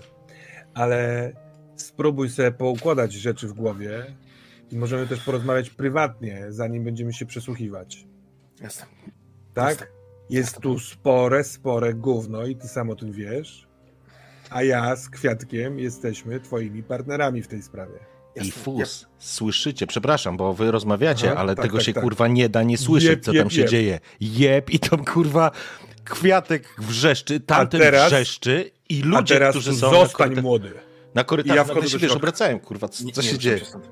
[0.74, 1.32] ale
[1.76, 4.16] spróbuj sobie poukładać rzeczy w głowie
[4.70, 8.07] i możemy też porozmawiać prywatnie, zanim będziemy się przesłuchiwać.
[8.61, 8.86] Jasne.
[9.55, 9.92] Tak?
[10.30, 13.70] Jest tu spore, spore gówno i ty sam o tym wiesz.
[14.51, 17.98] A ja z Kwiatkiem jesteśmy twoimi partnerami w tej sprawie.
[18.42, 18.51] I.
[18.51, 22.03] Fus, słyszycie, przepraszam, bo wy rozmawiacie, Aha, ale tak, tego tak, się tak.
[22.05, 23.70] kurwa nie da nie słyszeć, Jeb, co jeb, tam się jeb.
[23.70, 24.01] dzieje.
[24.20, 25.51] Jeb i tam kurwa
[26.05, 30.72] kwiatek wrzeszczy, tamten teraz- wrzeszczy i ludzie, teraz którzy są na, zostań koryta- młody.
[31.14, 33.64] na korytarzu, ja wchodzę się wiesz, obracałem, kurwa, co, Nie- co nie się ruszam dzieje.
[33.64, 33.88] stąd.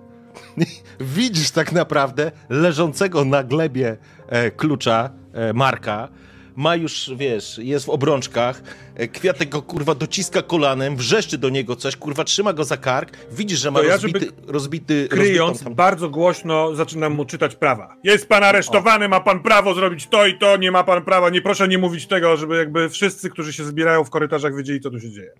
[1.01, 3.97] Widzisz tak naprawdę leżącego na glebie
[4.29, 6.09] e, klucza e, Marka.
[6.57, 8.63] Ma już, wiesz, jest w obrączkach.
[8.99, 13.17] E, kwiatek go kurwa dociska kolanem, wrzeszczy do niego coś, kurwa trzyma go za kark.
[13.33, 17.57] Widzisz, że ma ja, rozbity, żeby- rozbity, Kryjąc, rozbitą tam- bardzo głośno zaczynam mu czytać
[17.57, 17.97] prawa.
[18.05, 21.43] Jest pan aresztowany, ma pan prawo zrobić to i to, nie ma pan prawa, nie
[21.43, 25.01] proszę nie mówić tego, żeby jakby wszyscy, którzy się zbierają w korytarzach, wiedzieli, co tu
[25.01, 25.33] się dzieje.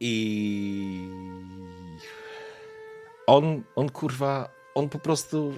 [0.00, 1.08] I
[3.26, 5.54] on, on kurwa, on po prostu.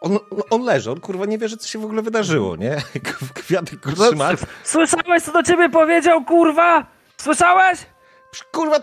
[0.00, 0.18] On,
[0.50, 2.76] on leży, on kurwa nie wie, że co się w ogóle wydarzyło, nie?
[3.34, 4.30] Kwiatek go trzyma.
[4.64, 6.86] Słyszałeś, co do ciebie powiedział, kurwa?
[7.16, 7.78] Słyszałeś?
[8.52, 8.76] Kurwa,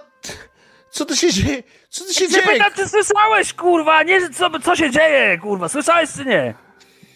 [0.90, 1.64] co tu się dzieje?
[1.90, 2.48] Co tu się Cię dzieje?
[2.48, 4.04] pytam, czy słyszałeś, kurwa?
[4.04, 5.70] Nie, co, co się dzieje, kurwa?
[5.70, 6.54] Słyszałeś, czy nie?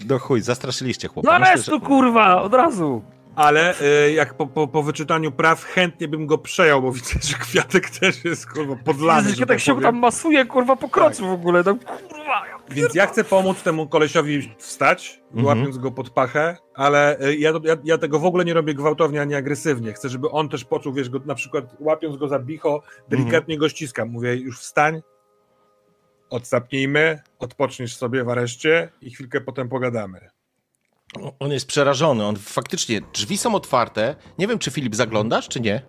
[0.09, 1.39] No chuj, zastraszyliście chłopa.
[1.39, 3.03] Do aresztu, kurwa, od razu.
[3.35, 7.35] Ale y, jak po, po, po wyczytaniu praw chętnie bym go przejął, bo widzę, że
[7.37, 9.83] Kwiatek też jest kurwa podlany, Jezus, że tak tak się powiem.
[9.91, 11.63] tam masuje, kurwa, po krocu w ogóle.
[11.63, 15.45] Tam, kurwa, ja Więc ja chcę pomóc temu kolesiowi wstać, Mhm.
[15.45, 19.21] łapiąc go pod pachę, ale y, ja, ja, ja tego w ogóle nie robię gwałtownie
[19.21, 19.93] ani agresywnie.
[19.93, 23.69] Chcę, żeby on też poczuł, wiesz, go, na przykład łapiąc go za bicho, delikatnie go
[23.69, 24.09] ściskam.
[24.09, 25.01] Mówię, już wstań,
[26.29, 30.29] odsapnijmy, odpoczniesz sobie w areszcie i chwilkę potem pogadamy.
[31.39, 34.15] On jest przerażony, on faktycznie, drzwi są otwarte.
[34.37, 35.81] Nie wiem, czy Filip zaglądasz, czy nie?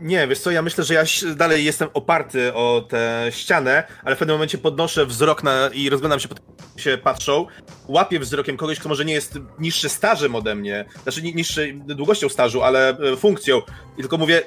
[0.00, 1.04] Nie, wiesz co, ja myślę, że ja
[1.36, 6.20] dalej jestem oparty o tę ścianę, ale w pewnym momencie podnoszę wzrok na, i rozglądam
[6.20, 7.46] się, po tym, jak się patrzą.
[7.88, 12.28] Łapię wzrokiem kogoś, kto może nie jest niższy stażem ode mnie, znaczy ni- niższy długością
[12.28, 13.62] stażu, ale e, funkcją.
[13.98, 14.42] I tylko mówię,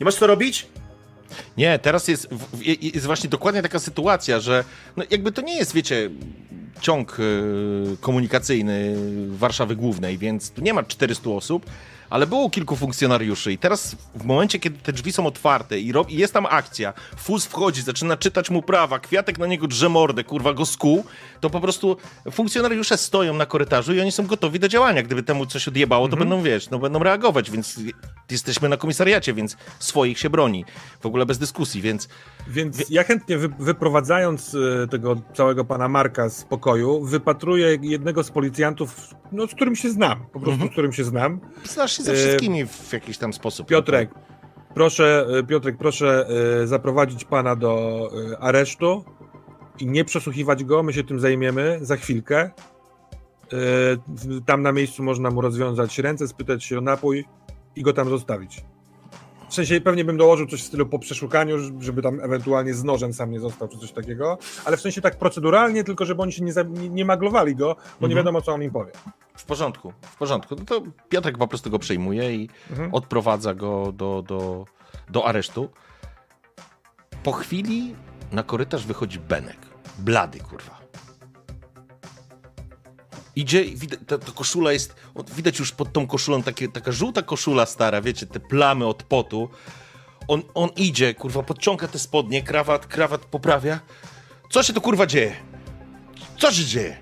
[0.00, 0.66] nie masz co robić?
[1.56, 2.28] Nie, teraz jest,
[2.80, 4.64] jest właśnie dokładnie taka sytuacja, że
[4.96, 6.10] no jakby to nie jest, wiecie,
[6.80, 8.96] ciąg y, komunikacyjny
[9.28, 11.66] Warszawy Głównej, więc tu nie ma 400 osób,
[12.14, 16.10] ale było kilku funkcjonariuszy i teraz w momencie, kiedy te drzwi są otwarte i, rob,
[16.10, 20.24] i jest tam akcja, Fuz wchodzi, zaczyna czytać mu prawa, Kwiatek na niego drze mordę,
[20.24, 21.04] kurwa go skuł,
[21.40, 21.96] to po prostu
[22.32, 25.02] funkcjonariusze stoją na korytarzu i oni są gotowi do działania.
[25.02, 27.80] Gdyby temu coś odjebało, to będą, wiesz, no będą reagować, więc
[28.30, 30.64] jesteśmy na komisariacie, więc swoich się broni.
[31.00, 32.08] W ogóle bez dyskusji, więc
[32.48, 38.30] Więc ja chętnie wy, wyprowadzając y, tego całego pana Marka z pokoju, wypatruję jednego z
[38.30, 40.70] policjantów, no, z którym się znam, po prostu Mhm.
[40.70, 41.40] z którym się znam.
[41.64, 43.66] znasz się ze E, wszystkimi w jakiś tam sposób.
[43.66, 44.10] Piotrek,
[44.74, 46.26] proszę, y, Piotrek, proszę
[46.62, 49.04] y, zaprowadzić pana do aresztu
[49.78, 52.50] i nie przesłuchiwać go, my się tym zajmiemy za chwilkę.
[54.46, 57.24] Tam na miejscu można mu rozwiązać ręce, spytać się o napój
[57.76, 58.64] i go tam zostawić.
[59.54, 63.12] W sensie pewnie bym dołożył coś w stylu po przeszukaniu, żeby tam ewentualnie z nożem
[63.12, 66.44] sam nie został, czy coś takiego, ale w sensie tak proceduralnie, tylko żeby oni się
[66.44, 68.16] nie, za, nie, nie maglowali go, bo nie Mhm.
[68.16, 68.92] wiadomo, co on im powie.
[69.36, 70.54] W porządku, w porządku.
[70.58, 72.94] No to Piotrek po prostu go przejmuje i Mhm.
[72.94, 74.64] odprowadza go do, do,
[75.10, 75.68] do aresztu.
[77.22, 77.94] Po chwili
[78.32, 79.58] na korytarz wychodzi Benek.
[79.98, 80.83] Blady, kurwa.
[83.36, 84.94] Idzie i widać, ta, ta koszula jest,
[85.36, 89.48] widać już pod tą koszulą takie, taka żółta koszula stara, wiecie, te plamy od potu.
[90.28, 93.80] On, on idzie, kurwa, podciąga te spodnie, krawat, krawat poprawia.
[94.50, 95.36] Co się tu, kurwa, dzieje?
[96.38, 96.96] Co się dzieje?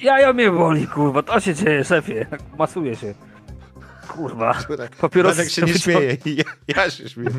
[0.00, 2.26] Jaja mnie boli, kurwa, to się dzieje, szefie.
[2.58, 3.14] Masuje się.
[4.08, 4.54] Kurwa.
[5.00, 7.30] Papierosy Benek się nie śmieje, ja, ja się śmieję.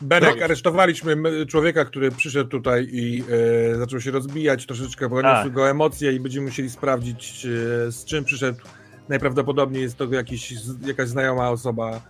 [0.00, 0.44] Benek, No.
[0.44, 1.16] aresztowaliśmy
[1.46, 3.24] człowieka, który przyszedł tutaj i
[3.72, 5.52] e, zaczął się rozbijać, troszeczkę poniosły Tak.
[5.52, 8.58] go emocje i będziemy musieli sprawdzić, e, z czym przyszedł.
[9.08, 10.54] Najprawdopodobniej jest to jakiś,
[10.86, 12.00] jakaś znajoma osoba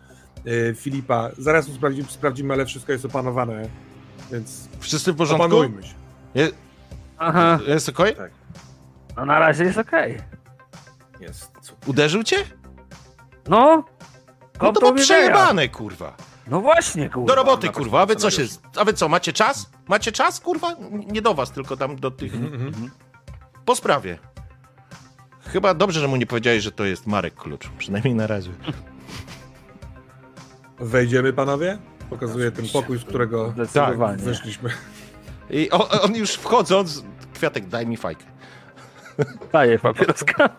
[0.70, 1.30] e, Filipa.
[1.38, 3.68] Zaraz sprawdzimy, sprawdzimy, ale wszystko jest opanowane,
[4.32, 5.44] więc Wszyscy w porządku?
[5.46, 5.94] opanujmy się.
[6.34, 6.48] Je,
[7.18, 8.14] Aha, jest okej?
[9.16, 10.18] no na razie jest okej.
[11.20, 11.50] Jest.
[11.86, 12.36] Uderzył cię?
[13.48, 13.84] No,
[14.62, 16.16] No to ma mnie przejebane, kurwa.
[16.46, 17.28] No właśnie, kurwa.
[17.28, 18.00] Do roboty, kurwa.
[18.02, 18.42] A wy co się...
[18.76, 19.70] A wy co, macie czas?
[19.88, 20.76] Macie czas, kurwa?
[20.90, 22.34] Nie do was, tylko tam do tych...
[22.34, 22.90] Mhm.
[23.64, 24.18] Po sprawie.
[25.40, 27.68] Chyba dobrze, że mu nie powiedziałeś, że to jest Marek Klucz.
[27.78, 28.50] Przynajmniej na razie.
[30.78, 31.78] Wejdziemy, panowie?
[32.10, 34.16] Pokazuję ten pokój, z którego Zdecydowanie.
[34.22, 34.70] wyszliśmy.
[35.50, 37.04] I on, on już wchodząc...
[37.34, 38.24] Kwiatek, daj mi fajkę.
[39.52, 40.56] Daję papieroska.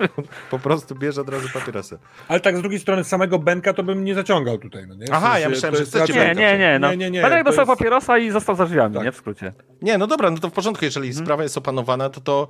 [0.51, 1.97] Po prostu bierze od razu papierosy.
[2.27, 5.05] Ale tak z drugiej strony samego Benka to bym nie zaciągał tutaj, no nie?
[5.05, 6.79] W Aha, ja myślałem, to że chcecie raczej- Nie, nie, nie.
[6.79, 6.91] No.
[6.91, 9.03] Nie, nie, nie, Benek to dostał jest- papierosa i został za drzwiami, Tak.
[9.03, 9.11] nie?
[9.11, 9.53] W skrócie.
[9.81, 10.85] Nie, no dobra, no to w porządku.
[10.85, 11.25] Jeżeli Mhm.
[11.25, 12.47] sprawa jest opanowana, to to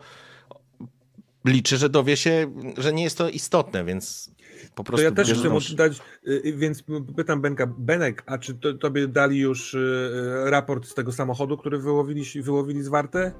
[1.45, 4.31] liczy, że dowie się, że nie jest to istotne, więc
[4.75, 6.83] po To prostu ja też chcę mu dać, y, y, więc
[7.17, 10.09] pytam Benka, Benek, a czy to, tobie dali już y,
[10.45, 13.31] raport z tego samochodu, który wyłowili, wyłowili z Warty?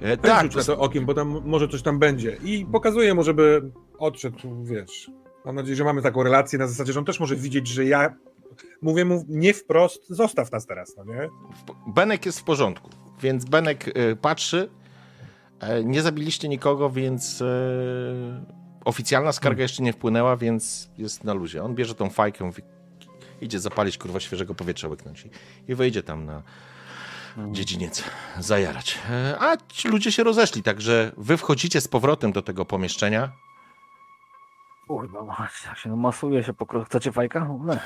[0.00, 2.36] E, Tak, tak, Rzuć na to okiem, bo tam może coś tam będzie.
[2.44, 5.10] I pokazuję mu, żeby odszedł, wiesz.
[5.44, 8.14] Mam nadzieję, że mamy taką relację na zasadzie, że on też może widzieć, że ja
[8.82, 11.28] mówię mu nie wprost, zostaw nas teraz, no nie?
[11.86, 12.90] Benek jest w porządku,
[13.22, 14.68] więc Benek e, patrzy.
[15.60, 17.46] E, nie zabiliście nikogo, więc e,
[18.84, 21.62] oficjalna skarga jeszcze nie wpłynęła, więc jest na luzie.
[21.62, 22.62] On bierze tą fajkę, mówi,
[23.40, 25.30] idzie zapalić kurwa świeżego powietrza, łyknąć i,
[25.72, 26.42] i wyjdzie tam na
[27.50, 28.04] dziedziniec
[28.38, 28.98] zajarać.
[29.10, 33.32] E, a ci ludzie się rozeszli, także wy wchodzicie z powrotem do tego pomieszczenia.
[34.88, 36.86] Kurwa, jak się no, masuje się po krótku.
[36.90, 37.40] Chcecie fajka?
[37.64, 37.76] No,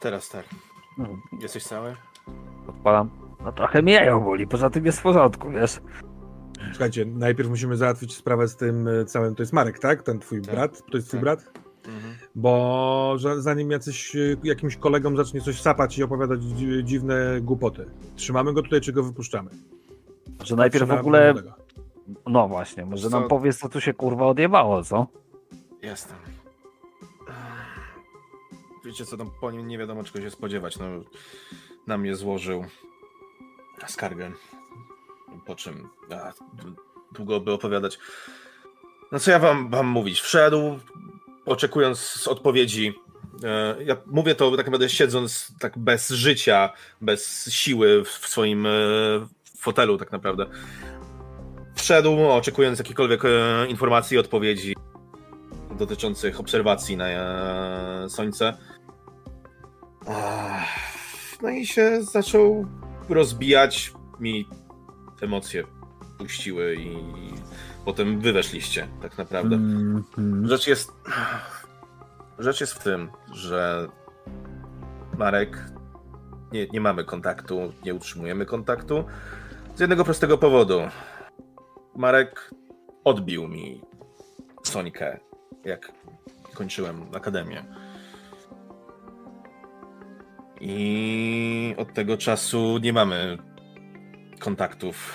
[0.00, 0.44] Teraz tak.
[0.98, 1.06] no,
[1.40, 1.96] Jesteś cały?
[2.68, 3.10] odpalam.
[3.44, 5.80] No trochę mnie ją boli, poza tym jest w porządku, wiesz.
[6.70, 10.02] Słuchajcie, najpierw musimy załatwić sprawę z tym y, całym, to jest Marek, tak?
[10.02, 10.54] Ten twój Tak.
[10.54, 10.82] brat?
[10.90, 11.26] To jest twój Tak.
[11.92, 12.28] Brat?
[12.34, 17.90] Bo że zanim jacyś, y, jakimś kolegom zacznie coś sapać i opowiadać dzi- dziwne głupoty.
[18.16, 19.50] Trzymamy go tutaj, czy go wypuszczamy?
[20.44, 21.54] Że najpierw w ogóle, młodego.
[22.26, 23.20] no właśnie, może Co?
[23.20, 25.06] nam powiesz, co tu się kurwa odjebało, co?
[25.82, 26.16] Jestem.
[28.84, 30.78] Wiecie co, no, po nim nie wiadomo czego się spodziewać.
[30.78, 30.84] No,
[31.86, 32.64] na mnie złożył
[33.86, 34.32] skargę.
[35.46, 36.32] Po czym a,
[37.14, 37.98] długo by opowiadać.
[39.12, 40.20] No co ja wam mam mówić?
[40.20, 40.78] Wszedł,
[41.48, 42.94] oczekując odpowiedzi.
[43.44, 48.70] E, Ja mówię to tak naprawdę siedząc tak bez życia, bez siły w swoim e,
[49.58, 50.46] fotelu tak naprawdę.
[51.74, 54.76] Wszedł, oczekując jakichkolwiek e, informacji odpowiedzi
[55.78, 57.06] dotyczących obserwacji na
[58.08, 58.56] Słońce.
[61.42, 62.66] No i się zaczął
[63.08, 63.92] rozbijać.
[64.20, 64.48] Mi
[65.20, 65.64] emocje
[66.18, 66.96] puściły i
[67.88, 69.56] potem wy weszliście, tak naprawdę.
[69.56, 70.48] Mhm.
[70.48, 70.92] Rzecz jest.
[72.38, 73.88] Rzecz jest w tym, że
[75.18, 75.70] Marek.
[76.52, 79.04] Nie, nie mamy kontaktu, nie utrzymujemy kontaktu.
[79.74, 80.80] Z jednego prostego powodu.
[81.96, 82.50] Marek
[83.04, 83.80] odbił mi
[84.62, 85.20] Sońkę,
[85.64, 85.92] jak
[86.54, 87.64] kończyłem akademię.
[90.60, 93.38] I od tego czasu nie mamy
[94.38, 95.14] kontaktów.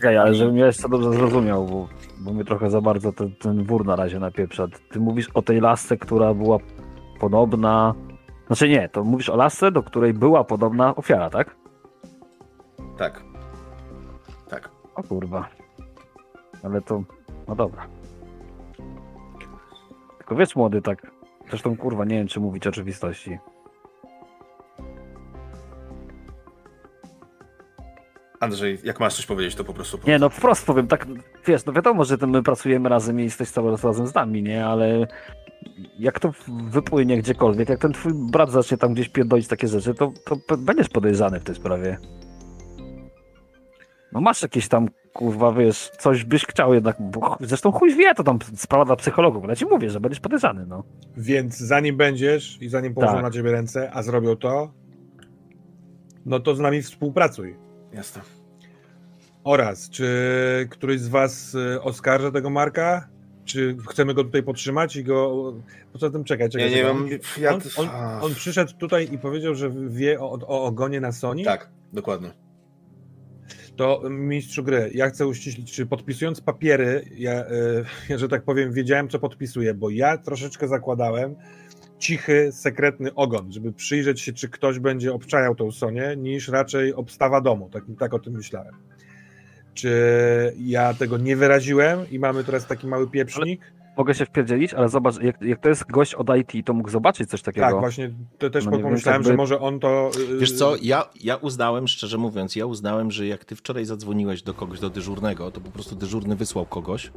[0.00, 1.88] Czekaj, ale żebym ja jeszcze dobrze zrozumiał, bo,
[2.18, 4.66] bo mnie trochę za bardzo ten, ten wór na razie napieprza.
[4.90, 6.58] Ty mówisz o tej lasce, która była
[7.18, 7.94] podobna...
[8.46, 11.56] Znaczy nie, to mówisz o lasce, do której była podobna ofiara, tak?
[12.98, 13.22] Tak.
[14.48, 14.70] Tak.
[14.94, 15.48] O kurwa.
[16.62, 17.02] Ale to...
[17.48, 17.86] No dobra.
[20.18, 21.10] Tylko wiesz młody, tak...
[21.48, 23.38] Zresztą kurwa, nie wiem czy mówić oczywistości.
[28.40, 29.98] Andrzej, jak masz coś powiedzieć, to po prostu.
[30.06, 31.06] Nie, no wprost powiem, tak,
[31.46, 34.66] wiesz, no wiadomo, że my pracujemy razem i jesteś cały czas razem z nami, nie,
[34.66, 35.06] ale
[35.98, 36.32] jak to
[36.70, 40.12] wypłynie gdziekolwiek, jak ten twój brat zacznie tam gdzieś pierdolić takie rzeczy, to,
[40.46, 41.98] to będziesz podejrzany w tej sprawie.
[44.12, 48.24] No masz jakieś tam, kurwa, wiesz, coś byś chciał jednak, bo zresztą chuj wie, to
[48.24, 50.84] tam sprawa dla psychologów, ale ja ci mówię, że będziesz podejrzany, no.
[51.16, 53.22] Więc zanim będziesz i zanim położą Tak.
[53.22, 54.72] na ciebie ręce, a zrobią to,
[56.26, 57.69] no to z nami współpracuj.
[57.92, 58.22] Jasne.
[59.44, 60.08] Oraz, czy
[60.70, 63.08] któryś z was y, oskarża tego Marka?
[63.44, 65.52] Czy chcemy go tutaj podtrzymać i go...
[65.92, 66.70] Poza tym czekaj, czekaj.
[66.70, 67.02] Ja nie mam...
[67.02, 67.54] On, Ja...
[67.54, 67.88] on, on,
[68.20, 71.44] on przyszedł tutaj i powiedział, że wie o, o ogonie na Sony?
[71.44, 72.30] Tak, dokładnie.
[73.76, 77.44] To mistrzu gry, ja chcę uściślić, czy podpisując papiery, ja,
[78.10, 81.36] y, że tak powiem, wiedziałem, co podpisuję, bo ja troszeczkę zakładałem
[82.00, 87.40] cichy, sekretny ogon, żeby przyjrzeć się, czy ktoś będzie obczajał tą Sonię, niż raczej obstawa
[87.40, 87.70] domu.
[87.72, 88.74] Tak, tak o tym myślałem.
[89.74, 89.90] Czy
[90.58, 93.60] ja tego nie wyraziłem i mamy teraz taki mały pieprznik?
[93.96, 97.30] Mogę się wpierdzielić, ale zobacz, jak, jak to jest gość od IT, to mógł zobaczyć
[97.30, 97.66] coś takiego.
[97.66, 100.10] Tak, właśnie to też No pomyślałem, jakby- że może on to...
[100.34, 104.42] y, Wiesz co, ja, ja uznałem, szczerze mówiąc, ja uznałem, że jak ty wczoraj zadzwoniłeś
[104.42, 107.12] do kogoś, do dyżurnego, to po prostu dyżurny wysłał kogoś,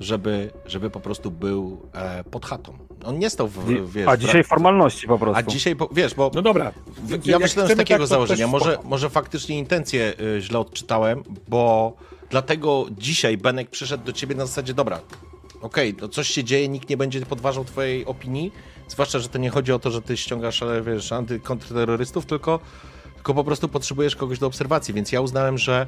[0.00, 2.78] żeby, żeby po prostu był e, pod chatą.
[3.04, 4.08] On nie stał w, wiesz...
[4.08, 5.38] A w- dzisiaj formalności po prostu.
[5.38, 6.72] A dzisiaj, po- wiesz, bo No dobra.
[6.86, 11.92] w- ja myślałem z takiego tak, założenia, może, może faktycznie intencje y, źle odczytałem, bo
[12.30, 14.98] dlatego dzisiaj Benek przyszedł do ciebie na zasadzie, dobra,
[15.62, 18.52] okej, to coś się dzieje, nikt nie będzie podważał twojej opinii,
[18.88, 22.60] zwłaszcza, że to nie chodzi o to, że ty ściągasz, ale wiesz, antykontrterrorystów, tylko,
[23.14, 25.86] tylko po prostu potrzebujesz kogoś do obserwacji, więc ja uznałem, że,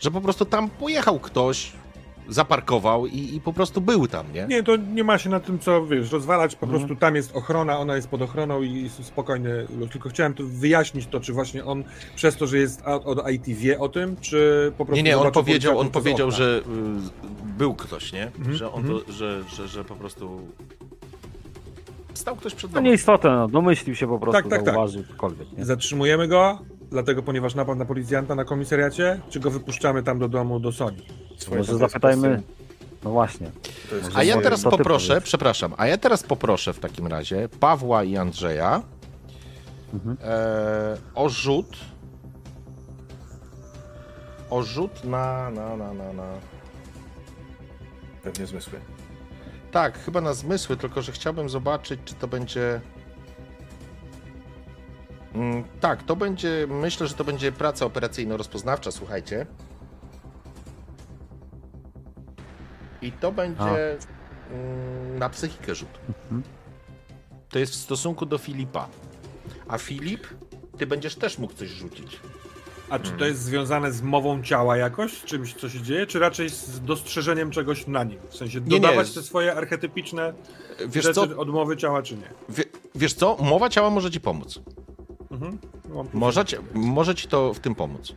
[0.00, 1.72] że po prostu tam pojechał ktoś,
[2.28, 4.46] zaparkował i, i po prostu był tam, nie?
[4.46, 6.80] Nie, to nie ma się na tym co, wiesz, rozwalać, po Mhm.
[6.82, 9.66] prostu tam jest ochrona, ona jest pod ochroną i jest spokojny.
[9.92, 11.84] Tylko chciałem tu wyjaśnić to, czy właśnie on
[12.16, 15.32] przez to, że jest od, IT wie o tym, czy po prostu Nie, nie, on
[15.32, 16.62] powiedział, on powiedział, że y,
[17.58, 18.26] był ktoś, nie?
[18.26, 19.00] Mhm, Że, on mhm.
[19.06, 20.40] to, że, że, że po prostu
[22.14, 22.84] stał ktoś przed To domem.
[22.90, 24.74] nieistotne, no, domyślił się po prostu, Tak, tak, tak.
[24.74, 25.64] zauważył cokolwiek, nie?
[25.64, 26.58] Zatrzymujemy go,
[26.94, 31.06] dlatego ponieważ napadł na policjanta na komisariacie, czy go wypuszczamy tam do domu, do Soni?
[31.36, 32.42] Swoje Może zapytajmy,
[33.04, 33.50] no właśnie.
[33.90, 35.24] To jest A ja teraz to poproszę, powiedz.
[35.24, 38.82] przepraszam, a ja teraz poproszę w takim razie Pawła i Andrzeja
[39.94, 40.16] Mhm.
[40.22, 41.76] e, o rzut
[44.50, 46.32] o rzut na, na, na, na, na
[48.22, 48.80] Pewnie zmysły.
[49.72, 52.80] tak, chyba na zmysły, tylko że chciałbym zobaczyć, czy to będzie
[55.80, 59.46] tak, to będzie, myślę, że to będzie praca operacyjno-rozpoznawcza, słuchajcie.
[63.02, 63.96] I to będzie
[64.50, 65.88] mm, na psychikę rzut.
[66.08, 66.42] Mhm.
[67.48, 68.88] To jest w stosunku do Filipa.
[69.68, 70.26] A Filip,
[70.78, 72.20] ty będziesz też mógł coś rzucić.
[72.90, 76.18] A czy to jest związane z mową ciała jakoś, z czymś, co się dzieje, czy
[76.18, 78.18] raczej z dostrzeżeniem czegoś na nim?
[78.30, 80.32] W sensie Nie, nie, dodawać z- te swoje archetypiczne
[80.88, 82.28] Wiesz rzeczy co, od mowy ciała, czy nie?
[82.48, 82.64] wie,
[82.94, 84.60] wiesz co, mowa ciała może ci pomóc.
[85.44, 85.58] Mhm.
[86.12, 88.12] Tu- Może ci, może ci to w tym pomóc.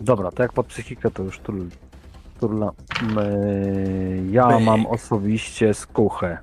[0.00, 1.54] Dobra, to jak pod psychikę to już tur,
[2.40, 2.72] turla.
[3.02, 6.38] Yy, ja mam osobiście skuchę.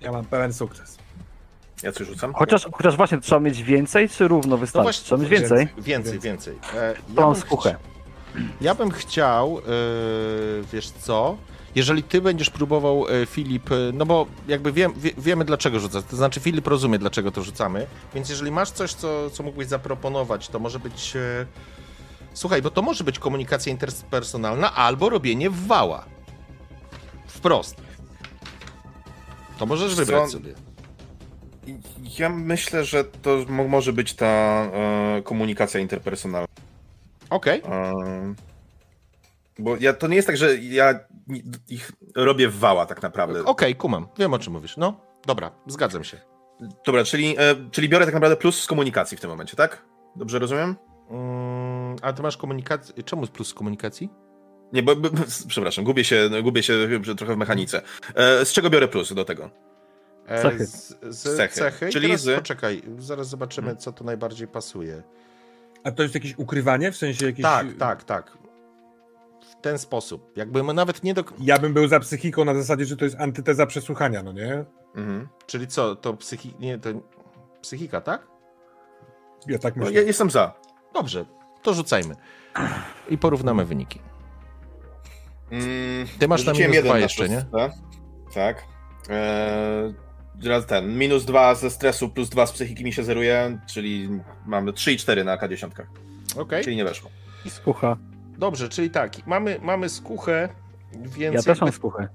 [0.00, 0.98] Ja mam pełen sukces.
[1.82, 2.32] Ja coś rzucam?
[2.34, 5.02] Chociaż, chociaż właśnie trzeba mieć więcej, czy równo wystarczy?
[5.04, 5.58] trzeba mieć więcej.
[5.78, 6.20] Więcej, więcej.
[6.20, 6.58] więcej.
[6.74, 7.76] E, To mam skuchę.
[8.60, 9.62] Ja bym chciał, e,
[10.72, 11.36] wiesz co,
[11.74, 16.04] jeżeli ty będziesz próbował, e, Filip, e, no bo jakby wiem, wie, wiemy dlaczego rzucasz,
[16.10, 20.48] to znaczy Filip rozumie dlaczego to rzucamy, więc jeżeli masz coś, co, co mógłbyś zaproponować,
[20.48, 21.46] to może być, e,
[22.34, 26.04] słuchaj, bo to może być komunikacja interpersonalna albo robienie wała.
[27.26, 27.76] Wprost.
[29.58, 29.96] To możesz Co?
[29.96, 30.54] wybrać sobie.
[32.18, 36.48] Ja myślę, że to mo- może być ta e, komunikacja interpersonalna.
[37.30, 37.92] Okej, E,
[39.58, 41.00] bo ja, to nie jest tak, że ja
[41.68, 43.44] ich robię w wała tak naprawdę.
[43.44, 46.20] okej, kumam, wiem o czym mówisz, no, dobra, zgadzam się.
[46.86, 49.84] Dobra, czyli, e, czyli biorę tak naprawdę plus z komunikacji w tym momencie, tak?
[50.16, 50.76] Dobrze rozumiem?
[51.10, 54.10] Mm, a ty masz komunikację, czemu plus z komunikacji?
[54.72, 55.08] Nie, bo, bo
[55.48, 56.74] przepraszam, gubię się, gubię się
[57.16, 57.82] trochę w mechanice.
[58.14, 59.50] E, z czego biorę plus do tego?
[60.26, 60.66] E, Cechy.
[60.66, 61.54] Z, z Z cechy.
[61.54, 61.88] cechy.
[61.90, 65.02] Czyli teraz z- poczekaj, zaraz zobaczymy, co tu najbardziej pasuje.
[65.84, 67.42] A to jest jakieś ukrywanie, w sensie jakieś...
[67.42, 68.38] Tak, tak, tak.
[69.62, 70.32] W ten sposób.
[70.36, 71.24] Jakby my nawet nie do.
[71.40, 74.64] Ja bym był za psychiką na zasadzie, że to jest antyteza przesłuchania, no nie?
[74.96, 75.28] Mhm.
[75.46, 76.54] Czyli co, to psychi...
[76.60, 76.88] Nie, to
[77.60, 78.26] psychika, tak?
[79.46, 80.00] Ja tak No, myślę.
[80.00, 80.52] ja jestem za.
[80.94, 81.24] Dobrze,
[81.62, 82.14] to rzucajmy.
[83.08, 84.00] I porównamy wyniki.
[85.50, 87.44] Mm, Ty masz na rzuciłem minus jeden dwa jeszcze, nie?
[88.34, 88.64] Tak.
[89.10, 89.94] Eee,
[90.44, 94.08] raz ten, minus dwa ze stresu, plus dwa z psychiki mi się zeruje, czyli
[94.46, 95.70] mamy 3 i 4 na K10.
[96.36, 96.64] Okej.
[96.64, 97.10] Czyli nie weszło.
[97.48, 97.96] Skucha.
[98.42, 100.48] Dobrze, czyli tak, mamy, mamy skuchę,
[100.92, 101.34] więc.
[101.34, 102.08] Ja też mam skuchę.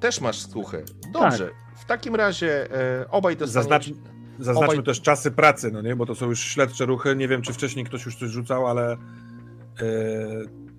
[0.00, 0.84] Też masz skuchy.
[1.12, 1.50] Dobrze.
[1.76, 2.70] W takim razie
[3.00, 3.70] e, obaj dostaniecie...
[3.70, 3.98] Zaznacz,
[4.38, 5.96] zaznaczmy Obaj- też czasy pracy, no nie?
[5.96, 7.16] Bo to są już śledcze ruchy.
[7.16, 8.92] Nie wiem, czy wcześniej ktoś już coś rzucał, ale.
[8.92, 8.96] e,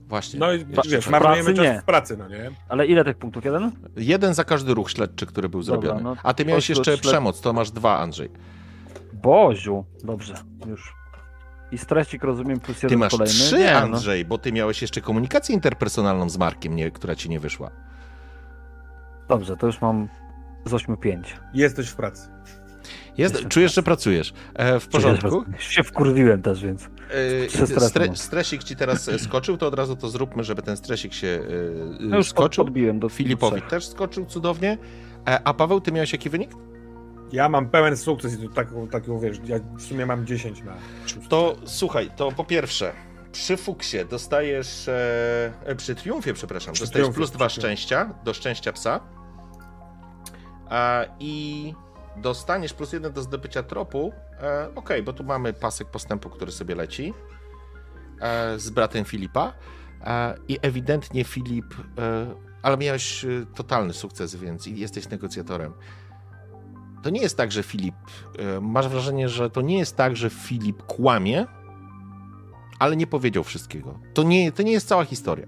[0.08, 0.40] Właśnie.
[0.40, 1.10] no i wiesz, tak.
[1.12, 1.82] marnujemy czas nie.
[1.82, 2.52] w pracy, no nie?
[2.70, 3.46] Ale ile tych punktów?
[3.46, 3.72] Jeden?
[3.98, 6.04] Jeden za każdy ruch śledczy, który był Dobra, zrobiony.
[6.04, 8.30] no A ty miałeś jeszcze śled- przemoc, to masz dwa, Andrzej.
[9.14, 9.86] Boziu.
[10.04, 10.34] Dobrze,
[10.68, 10.97] już.
[11.72, 13.34] I stresik rozumiem plus jeden Ty masz kolejny.
[13.34, 13.78] trzy, Nie, no.
[13.80, 17.72] Andrzej, bo ty miałeś jeszcze komunikację interpersonalną z Markiem, nie, która ci nie wyszła.
[19.28, 20.08] Dobrze, to już mam
[20.66, 21.36] z 8 5.
[21.54, 22.30] Jesteś w pracy.
[23.18, 24.34] Jest, Jestem czujesz, że pracujesz.
[24.54, 25.44] E, w porządku.
[25.60, 26.90] Się wkurwiłem też, więc.
[27.74, 31.14] E, stre, stresik ci teraz e, skoczył, to od razu to zróbmy, żeby ten stresik
[31.14, 31.44] się e,
[32.00, 32.64] No już skoczył.
[32.66, 34.78] podbiłem do Filipowi też skoczył cudownie.
[35.28, 36.52] E, a Paweł, ty miałeś jaki wynik?
[37.32, 40.74] Ja mam pełen sukces i to taką, taką wiesz, ja w sumie mam 10 na.
[41.30, 42.94] To słuchaj, to po pierwsze,
[43.32, 48.34] przy fuksie dostajesz, e, e, przy triumfie, przepraszam, Przy dostajesz triumfie, plus dwa szczęścia, do
[48.34, 49.00] szczęścia psa.
[50.70, 51.74] A, I
[52.18, 54.14] dostaniesz plus jeden do zdobycia tropu.
[54.42, 57.14] E, Okej, bo tu mamy pasek postępu, który sobie leci
[58.22, 59.54] e, z bratem Filipa.
[60.02, 65.74] E, I ewidentnie Filip, e, ale miałeś e, totalny sukces, więc jesteś negocjatorem.
[67.04, 67.96] To nie jest tak, że Filip,
[68.40, 71.46] e, masz wrażenie, że to nie jest tak, że Filip kłamie,
[72.80, 74.00] ale nie powiedział wszystkiego.
[74.14, 75.48] To nie, to nie jest cała historia.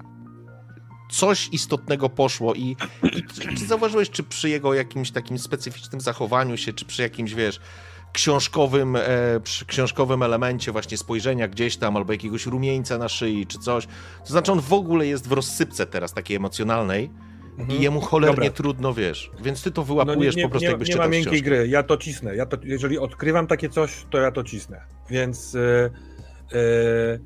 [1.11, 3.23] Coś istotnego poszło i, i
[3.57, 7.59] czy, zauważyłeś, czy przy jego jakimś takim specyficznym zachowaniu się, czy przy jakimś, wiesz,
[8.13, 9.01] książkowym, e,
[9.43, 13.87] przy książkowym elemencie właśnie spojrzenia gdzieś tam, albo jakiegoś rumieńca na szyi, czy coś.
[14.25, 17.09] To znaczy on w ogóle jest w rozsypce teraz takiej emocjonalnej
[17.59, 17.79] Mhm.
[17.79, 18.49] i jemu cholernie Dobra.
[18.51, 19.31] trudno, wiesz.
[19.41, 21.41] Więc ty to No wyłapujesz nie, po prostu nie, jakbyś nie czytał ma z miękkiej
[21.41, 21.43] książki.
[21.49, 22.35] gry, ja to cisnę.
[22.35, 24.81] Ja to, jeżeli odkrywam takie coś, to ja to cisnę.
[25.09, 25.89] Więc e,
[26.57, 27.19] e,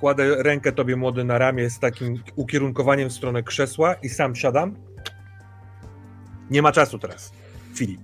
[0.00, 4.76] kładę rękę tobie młody na ramię z takim ukierunkowaniem w stronę krzesła i sam siadam.
[6.50, 7.32] Nie ma czasu teraz.
[7.74, 8.00] Filip,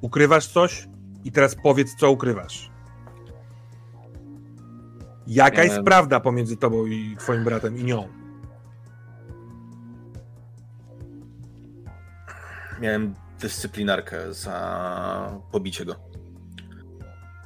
[0.00, 0.88] ukrywasz coś
[1.24, 2.70] i teraz powiedz, co ukrywasz.
[5.26, 8.08] Jaka jest prawda pomiędzy tobą i twoim bratem i nią?
[12.80, 15.96] Miałem dyscyplinarkę za pobicie go.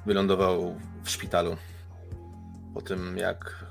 [0.07, 1.57] Wylądował w szpitalu.
[2.75, 3.65] Po tym, jak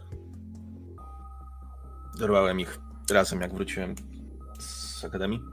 [2.20, 2.80] dorwałem ich
[3.12, 3.96] razem, jak wróciłem
[4.60, 5.44] z akademii.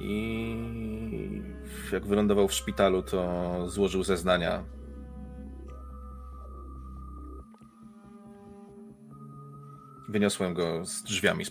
[0.00, 1.42] I
[1.92, 4.64] jak wylądował w szpitalu, to złożył zeznania.
[10.08, 11.50] Wyniosłem go z drzwiami z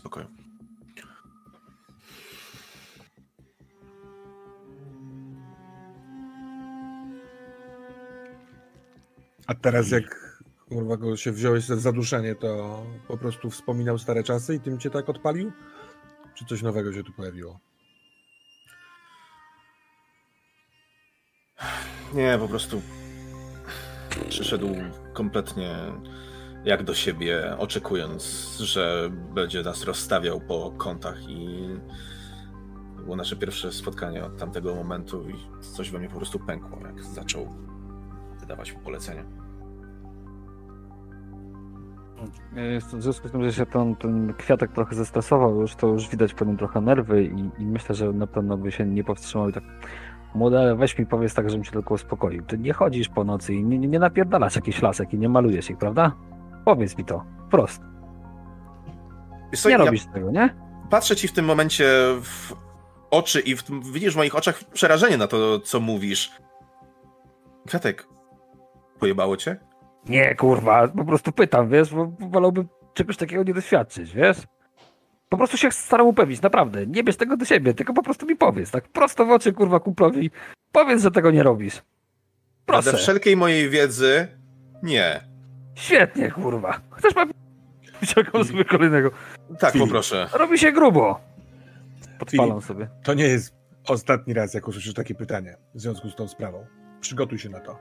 [9.49, 10.39] A teraz jak
[10.69, 14.89] kurwa go się wziąłeś za zaduszenie, to po prostu wspominał stare czasy i tym cię
[14.89, 15.51] tak odpalił?
[16.35, 17.59] Czy coś nowego się tu pojawiło?
[22.13, 22.81] Nie, po prostu
[24.29, 24.75] przyszedł
[25.13, 25.75] kompletnie
[26.63, 28.23] jak do siebie, oczekując,
[28.59, 31.67] że będzie nas rozstawiał po kątach i
[32.97, 36.79] to było nasze pierwsze spotkanie od tamtego momentu i coś we mnie po prostu pękło,
[36.87, 37.69] jak zaczął
[38.39, 39.38] wydawać mi polecenia.
[42.97, 46.33] W związku z tym, że się ten, ten kwiatek trochę zestresował już, to już widać
[46.33, 49.53] po nim trochę nerwy i, i myślę, że na pewno by się nie powstrzymał i
[49.53, 49.63] tak
[50.35, 52.43] młody, ale weź mi powiedz tak, żebym cię tylko uspokoił.
[52.43, 55.77] Ty nie chodzisz po nocy i nie, nie, napierdalasz jakichś lasek i nie malujesz ich,
[55.77, 56.11] prawda?
[56.65, 57.81] Powiedz mi to, wprost.
[59.51, 60.55] Wiesz co, Nie ja robisz tego, nie?
[60.89, 61.85] patrzę ci w tym momencie
[62.21, 62.53] w
[63.11, 63.63] oczy i w
[63.93, 66.31] widzisz w moich oczach przerażenie na to, co mówisz.
[67.67, 68.07] Kwiatek,
[68.99, 69.68] pojebało cię?
[70.05, 74.37] Nie, kurwa, po prostu pytam, wiesz, bo wolałbym czegoś takiego nie doświadczyć, wiesz?
[75.29, 76.87] Po prostu się staram upewnić, naprawdę.
[76.87, 79.79] Nie bierz tego do siebie, tylko po prostu mi powiedz, tak prosto w oczy, kurwa,
[79.79, 80.31] kumplowi.
[80.71, 81.81] Powiedz, że tego nie robisz.
[82.65, 82.91] Proszę.
[82.91, 84.27] Ze wszelkiej mojej wiedzy,
[84.83, 85.23] nie.
[85.75, 86.79] Świetnie, kurwa.
[86.91, 87.31] Chcesz pan
[88.01, 89.11] wyciągam sobie kolejnego.
[89.59, 89.87] Tak, Filip.
[89.87, 90.29] poproszę.
[90.33, 91.19] Robi się grubo.
[92.19, 92.87] Podpalam sobie.
[93.03, 93.53] To nie jest
[93.87, 96.65] ostatni raz, jak usłyszysz takie pytanie w związku z tą sprawą.
[97.01, 97.79] Przygotuj się na to.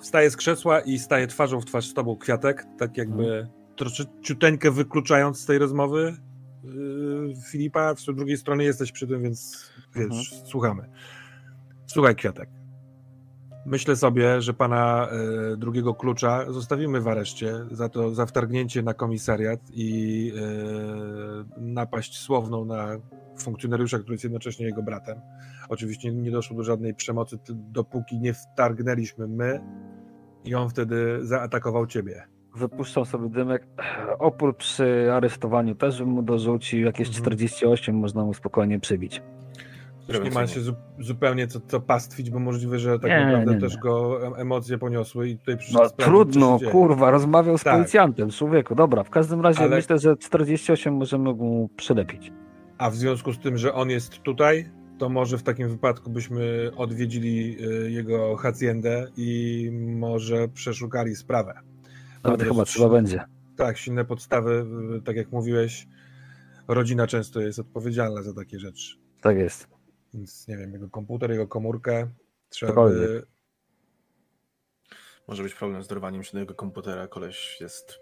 [0.00, 4.70] Wstaję z krzesła i staję twarzą w twarz z tobą kwiatek, tak jakby troszkę ciuteńkę
[4.70, 6.16] wykluczając z tej rozmowy
[6.64, 7.94] yy, Filipa.
[7.94, 10.88] Z drugiej strony jesteś przy tym, więc wiesz, słuchamy.
[11.86, 12.48] Słuchaj, kwiatek.
[13.66, 18.94] Myślę sobie, że pana e, drugiego klucza zostawimy w areszcie za to, za wtargnięcie na
[18.94, 22.88] komisariat i e, napaść słowną na
[23.42, 25.20] funkcjonariusza, który jest jednocześnie jego bratem.
[25.68, 29.60] Oczywiście nie doszło do żadnej przemocy, dopóki nie wtargnęliśmy my
[30.44, 32.22] i on wtedy zaatakował ciebie.
[32.56, 33.66] wypuszczam sobie dymek.
[34.18, 36.80] Opór przy aresztowaniu też bym mu dorzucił.
[36.86, 37.22] Jakieś Mhm.
[37.24, 39.22] 48 można mu spokojnie przybić.
[40.08, 43.46] Już nie ma się zu zupełnie co, co pastwić, bo możliwe, że tak Nie, naprawdę
[43.50, 43.60] nie, nie.
[43.60, 47.74] też go em- emocje poniosły i tutaj przyszedł No trudno, kurwa, rozmawiał z Tak.
[47.74, 48.74] policjantem, człowieku.
[48.74, 52.32] Dobra, w każdym razie Ale- myślę, że 48 możemy mu przylepić.
[52.78, 56.70] A w związku z tym, że on jest tutaj, to może w takim wypadku byśmy
[56.76, 61.60] odwiedzili y, jego haciendę i może przeszukali sprawę.
[62.24, 63.24] Nawet chyba trzeba będzie.
[63.56, 64.66] Tak, silne podstawy,
[64.98, 65.86] y, tak jak mówiłeś,
[66.68, 68.96] rodzina często jest odpowiedzialna za takie rzeczy.
[69.20, 69.68] Tak jest.
[70.14, 72.08] Więc nie wiem, jego komputer, jego komórkę
[72.48, 72.98] trzeba Cokolwiek.
[72.98, 73.26] by...
[75.28, 77.08] Może być problem z dorwaniem się do jego komputera.
[77.08, 77.98] Koleś jest,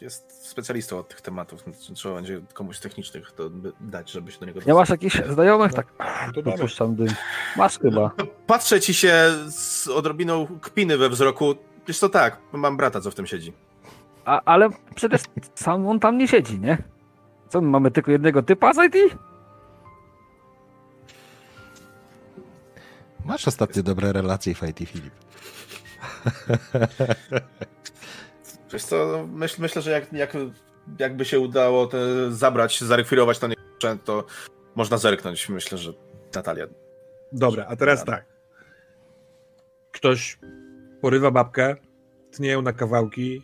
[0.00, 1.64] jest specjalistą od tych tematów.
[1.94, 5.72] Trzeba będzie komuś technicznych to dać, żeby się do niego Nie masz jakichś znajomych?
[5.72, 5.86] No, Tak,
[6.34, 6.56] to damy.
[6.56, 7.08] wypuszczam dym.
[7.56, 8.10] Masz chyba.
[8.46, 9.14] Patrzę ci się
[9.48, 11.54] z odrobiną kpiny we wzroku.
[11.86, 13.52] Wiesz to tak, mam brata, co w tym siedzi.
[14.24, 15.20] A, ale przecież
[15.54, 16.78] sam on tam nie siedzi, nie?
[17.48, 18.94] Co, my mamy tylko jednego typa z IT?
[23.24, 25.14] Masz ostatnio dobre relacje w IT, Filip.
[28.72, 30.32] Wiesz co, myśl, myślę, że jak, jak,
[30.98, 31.98] jakby się udało te,
[32.32, 34.24] zabrać, zarekwirować ten sprzęt, to
[34.74, 35.48] można zerknąć.
[35.48, 35.92] Myślę, że
[36.34, 36.66] Natalia.
[37.32, 38.24] Dobra, a teraz tak.
[39.92, 40.38] Ktoś
[41.00, 41.76] porywa babkę,
[42.30, 43.42] tnie ją na kawałki,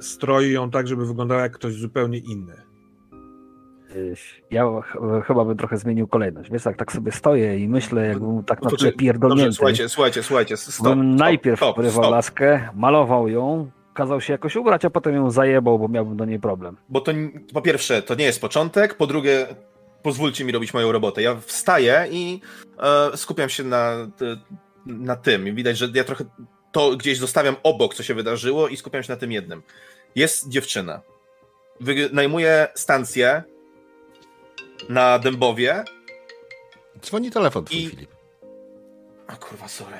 [0.00, 2.54] stroi ją tak, żeby wyglądała jak ktoś zupełnie inny.
[4.50, 6.50] Ja ch- chyba bym trochę zmienił kolejność.
[6.50, 9.44] Wiesz, jak tak sobie stoję i myślę, jakbym tak na czy- pierdolnięty.
[9.44, 10.56] Dobrze, słuchajcie, słuchajcie, słuchajcie.
[10.56, 12.12] Stop, bym stop, najpierw stop, porywał stop.
[12.12, 16.40] laskę, malował ją, kazał się jakoś ubrać, a potem ją zajebał, bo miałbym do niej
[16.40, 16.76] problem.
[16.88, 17.12] Bo to
[17.52, 19.46] po pierwsze, to nie jest początek, po drugie,
[20.02, 21.22] pozwólcie mi robić moją robotę.
[21.22, 22.40] Ja wstaję i
[23.12, 23.92] e, skupiam się na,
[24.86, 25.48] na tym.
[25.48, 26.24] I widać, że ja trochę
[26.72, 29.62] to gdzieś zostawiam obok, co się wydarzyło i skupiam się na tym jednym.
[30.14, 31.00] Jest dziewczyna.
[31.80, 33.42] Wynajmuje stację
[34.88, 35.84] na Dębowie.
[37.00, 38.10] Dzwoni telefon twój, I- Filip.
[39.26, 39.96] A kurwa, sorry.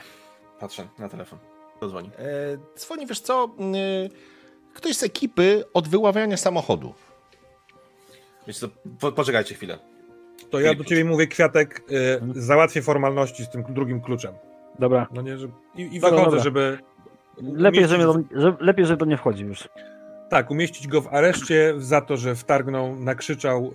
[0.61, 1.39] Patrzę na telefon.
[1.83, 2.11] To dzwoni.
[2.19, 3.51] E, dzwoni, wiesz co,
[4.05, 4.11] y,
[4.75, 6.95] ktoś z ekipy od wyławiania samochodu.
[8.47, 8.69] Wiecie co,
[9.01, 9.79] po, poczekajcie chwilę.
[10.51, 11.83] To ja do ciebie mówię, Kwiatek,
[12.37, 14.35] y, załatwię formalności z tym drugim kluczem.
[14.79, 15.07] Dobra.
[15.15, 15.49] No nie, że...
[15.77, 16.43] I, i Dobra, wychodzę, dobra.
[16.43, 16.79] żeby...
[17.37, 19.69] Lepiej, umieścić- żeby do, że, lepiej, żeby to nie wchodzi już.
[20.31, 23.73] Tak, umieścić go w areszcie za to, że wtargnął, nakrzyczał,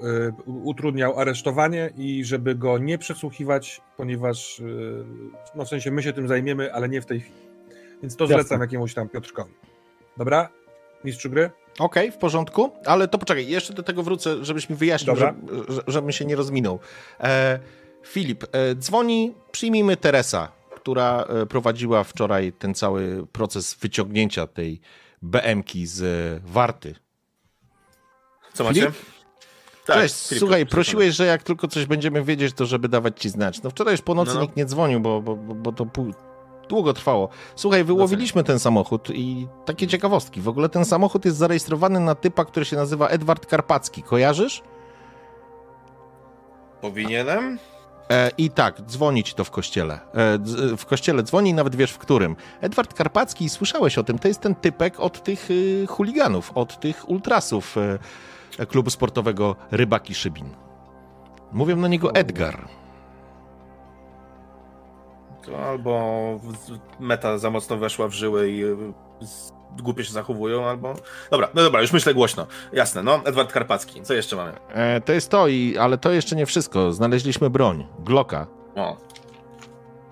[0.48, 5.04] y, utrudniał aresztowanie i żeby go nie przesłuchiwać, ponieważ, y,
[5.56, 7.47] no w sensie my się tym zajmiemy, ale nie w tej chwili.
[8.02, 8.36] Więc to Jasne.
[8.36, 9.54] zlecam jakiemuś tam Piotrkowi.
[10.18, 10.50] Dobra?
[11.04, 11.52] Mistrzu gry?
[11.80, 15.34] Okej, w porządku, ale to poczekaj, jeszcze do tego wrócę, żebyś mi wyjaśnił, że,
[15.70, 16.80] że, żebym się nie rozminął.
[17.20, 17.60] E,
[18.06, 24.82] Filip, e, dzwoni, przyjmijmy Teresa, która e, prowadziła wczoraj ten cały proces wyciągnięcia tej
[25.22, 26.96] BM-ki z e, Warty.
[28.54, 28.82] Co macie?
[28.82, 28.96] Filip?
[29.86, 33.30] Tak, Cześć, Filip, słuchaj, prosiłeś, że jak tylko coś będziemy wiedzieć, to żeby dawać ci
[33.30, 33.64] znać.
[33.64, 34.42] No wczoraj już po nocy No, no.
[34.42, 36.14] nikt nie dzwonił, bo, bo, bo bo to pół...
[36.70, 37.30] długo trwało.
[37.56, 40.42] Słuchaj, wyłowiliśmy ten samochód i takie ciekawostki.
[40.42, 44.04] W ogóle ten samochód jest zarejestrowany na typa, który się nazywa Edward Karpacki.
[44.04, 44.64] Kojarzysz?
[46.82, 47.60] Powinienem?
[48.10, 49.94] E, I tak, dzwoni ci to w kościele.
[49.94, 52.36] E, w kościele dzwoni, nawet wiesz w którym.
[52.62, 57.10] Edward Karpacki, słyszałeś o tym, to jest ten typek od tych y, chuliganów, od tych
[57.10, 57.76] ultrasów
[58.60, 60.50] y, klubu sportowego Rybaki Szybin.
[61.52, 62.68] Mówią na niego Edgar.
[65.48, 66.40] To albo
[67.00, 68.76] meta za mocno weszła w żyły i y,
[69.78, 70.94] głupio się zachowują, albo...
[71.32, 72.48] Dobra, no dobra, już myślę głośno.
[72.74, 74.02] Jasne, no, Edward Karpacki.
[74.02, 74.52] Co jeszcze mamy?
[74.70, 76.94] E, to jest to, i, ale to jeszcze nie wszystko.
[76.94, 78.48] Znaleźliśmy broń, Glocka.
[78.76, 78.98] O,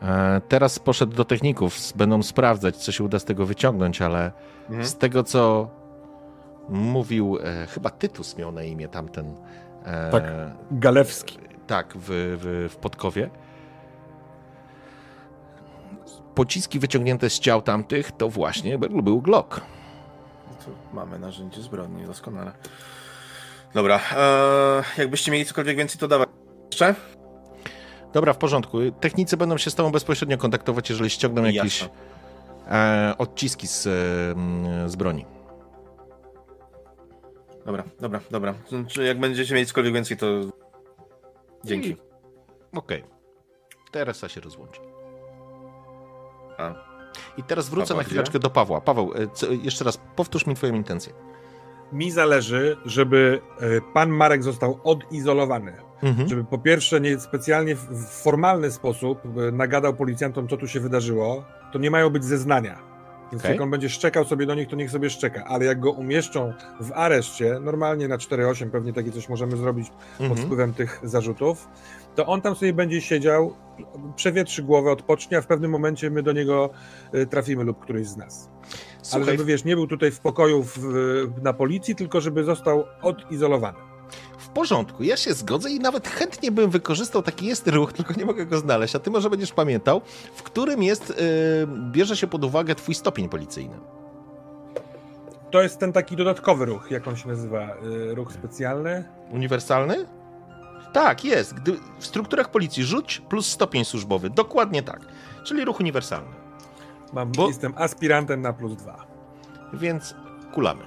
[0.05, 4.31] E, teraz poszedł do techników, będą sprawdzać, co się uda z tego wyciągnąć, ale
[4.69, 4.85] mhm.
[4.85, 5.69] z tego, co
[6.69, 9.35] mówił, e, chyba Tytus miał na imię tamten.
[9.85, 10.23] E, Tak.
[10.71, 11.39] Galewski.
[11.67, 13.29] Tak, w, w, w Podkowie.
[16.35, 19.61] Pociski wyciągnięte z ciał tamtych to właśnie był Glock.
[20.93, 22.51] mamy narzędzie zbrodni, doskonale.
[23.73, 26.29] Dobra, e, jakbyście mieli cokolwiek więcej, to dawać.
[26.71, 26.95] Jeszcze?
[28.13, 28.77] Dobra, w porządku.
[28.99, 31.95] Technicy będą się z tobą bezpośrednio kontaktować, jeżeli ściągną jakieś Jasne.
[33.11, 33.91] e, odciski z, e,
[34.31, 35.25] m, z broni.
[37.65, 38.53] Dobra, dobra, dobra.
[38.87, 40.25] Czy jak będziecie mieli cokolwiek więcej, to
[41.65, 41.95] dzięki.
[42.73, 43.03] Okej.
[43.91, 44.79] Teresa się rozłączy.
[46.57, 46.73] A.
[47.37, 48.81] I teraz wrócę Paweł na chwileczkę do Pawła.
[48.81, 51.13] Paweł, e, co, jeszcze raz powtórz mi twoją intencję.
[51.93, 55.73] Mi zależy, żeby y, pan Marek został odizolowany.
[56.03, 56.29] Mhm.
[56.29, 61.43] Żeby po pierwsze nie specjalnie w formalny sposób y, nagadał policjantom, co tu się wydarzyło.
[61.71, 62.79] To nie mają być zeznania.
[63.31, 63.51] Więc Okej.
[63.51, 65.43] jak on będzie szczekał sobie do nich, to niech sobie szczeka.
[65.47, 70.21] Ale jak go umieszczą w areszcie, normalnie na 4-8, pewnie takie coś możemy zrobić pod
[70.27, 70.45] Mhm.
[70.45, 71.67] wpływem tych zarzutów,
[72.15, 73.53] to on tam sobie będzie siedział,
[74.15, 76.69] przewietrzy głowę, odpocznie, a w pewnym momencie my do niego
[77.15, 78.49] y, trafimy lub któryś z nas.
[78.59, 78.69] Ale
[79.01, 80.79] Słuchaj, żeby, wiesz, nie był tutaj w pokoju w,
[81.43, 83.77] na policji, tylko żeby został odizolowany.
[84.37, 88.25] w porządku, ja się zgodzę i nawet chętnie bym wykorzystał taki jest ruch, tylko nie
[88.25, 90.01] mogę go znaleźć, a ty może będziesz pamiętał,
[90.35, 91.15] w którym jest, yy,
[91.91, 93.75] bierze się pod uwagę twój stopień policyjny.
[95.51, 97.77] To jest ten taki dodatkowy ruch, jak on się nazywa,
[98.11, 99.03] y, ruch specjalny.
[99.31, 100.05] Uniwersalny?
[100.95, 101.53] Tak, jest.
[101.53, 104.29] Gdy w strukturach policji rzuć plus stopień służbowy.
[104.29, 104.99] Dokładnie tak.
[105.43, 106.35] Czyli ruch uniwersalny.
[107.13, 109.05] Mam, Bo- Jestem aspirantem na plus dwa.
[109.73, 110.15] Więc
[110.53, 110.83] kulamy.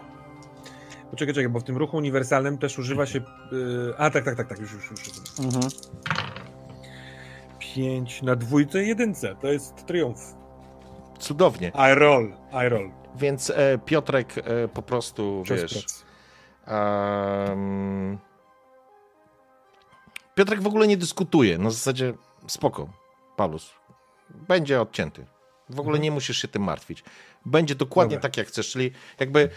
[1.10, 3.18] Poczekaj, czekaj, bo w tym ruchu uniwersalnym też używa się.
[3.18, 3.22] y,
[3.98, 5.01] a tak, tak, tak, tak, już, już, już.
[5.47, 5.64] Mhm.
[7.59, 9.36] 5 na dwójce i jedynce.
[9.40, 10.35] To jest triumf.
[11.18, 11.72] Cudownie.
[11.93, 12.32] I roll,
[12.66, 12.90] I roll.
[13.16, 15.72] Więc e, Piotrek e, po prostu, Czas wiesz...
[15.72, 16.05] pracy.
[20.39, 21.59] Piotrek w ogóle nie dyskutuje.
[21.59, 22.15] Na zasadzie
[22.47, 22.89] spoko,
[23.36, 23.70] Paulus.
[24.31, 25.27] Będzie odcięty.
[25.70, 27.05] W ogóle nie musisz się tym martwić.
[27.47, 28.28] Będzie dokładnie Dobra.
[28.31, 28.70] tak, jak chcesz.
[28.70, 28.90] Czyli
[29.20, 29.49] jakby,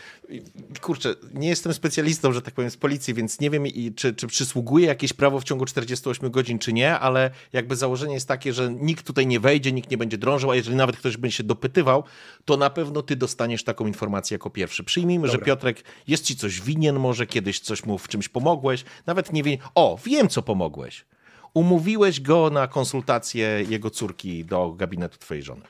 [0.82, 4.28] kurczę, nie jestem specjalistą, że tak powiem, z policji, więc nie wiem, i czy, czy
[4.28, 8.74] przysługuje jakieś prawo w ciągu 48 godzin, czy nie, ale jakby założenie jest takie, że
[8.74, 12.04] nikt tutaj nie wejdzie, nikt nie będzie drążył, a jeżeli nawet ktoś będzie się dopytywał,
[12.46, 14.84] to na pewno ty dostaniesz taką informację jako pierwszy.
[14.84, 15.46] Przyjmijmy, że Dobra.
[15.46, 19.58] Piotrek jest ci coś winien, może kiedyś coś mu w czymś pomogłeś, nawet nie wie.
[19.76, 21.06] O, wiem, co pomogłeś.
[21.54, 25.64] Umówiłeś go na konsultację jego córki do gabinetu twojej żony.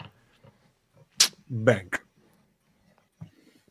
[1.51, 2.05] Bang.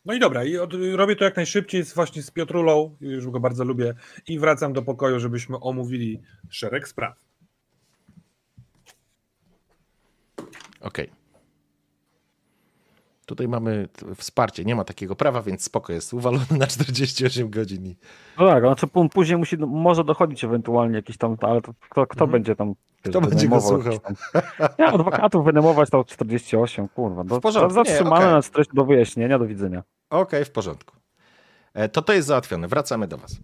[0.04, 3.40] No i dobra, i od, robię to jak najszybciej z, właśnie z Piotrulą, już go
[3.40, 3.94] bardzo lubię,
[4.28, 7.24] i wracam do pokoju, żebyśmy omówili szereg spraw.
[10.80, 11.19] Okej.
[13.40, 17.86] Tutaj mamy wsparcie, nie ma takiego prawa, więc spoko jest uwalony na 48 godzin.
[17.86, 17.96] I...
[18.38, 22.24] No tak, znaczy później musi, no, może dochodzić ewentualnie jakiś tam, ale to, kto, kto
[22.24, 22.30] Mhm.
[22.30, 22.68] będzie tam
[23.04, 23.98] wiesz, Kto będzie go słuchał?
[23.98, 24.14] Tam...
[24.78, 27.24] Ja adwokatów wynajmować to 48, kurwa.
[27.24, 28.30] Do, W porządku, zatrzymane okej.
[28.32, 29.82] na treść do wyjaśnienia, do widzenia.
[30.10, 30.96] Okej, w porządku.
[31.74, 32.68] E, To to jest załatwione.
[32.68, 33.36] Wracamy do was.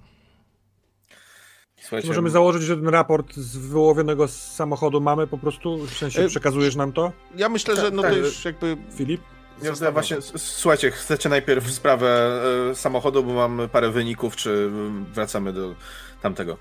[1.80, 6.22] Słuchajcie, Możemy założyć, że ten raport z wyłowionego z samochodu mamy po prostu, w sensie
[6.22, 9.20] Y- przekazujesz nam to, Ja myślę, że no tak, to już jakby Filip?
[9.62, 14.70] Ja właśnie, słuchajcie, chcecie najpierw sprawę e, samochodu, bo mam parę wyników, czy
[15.12, 15.74] wracamy do
[16.22, 16.56] tamtego?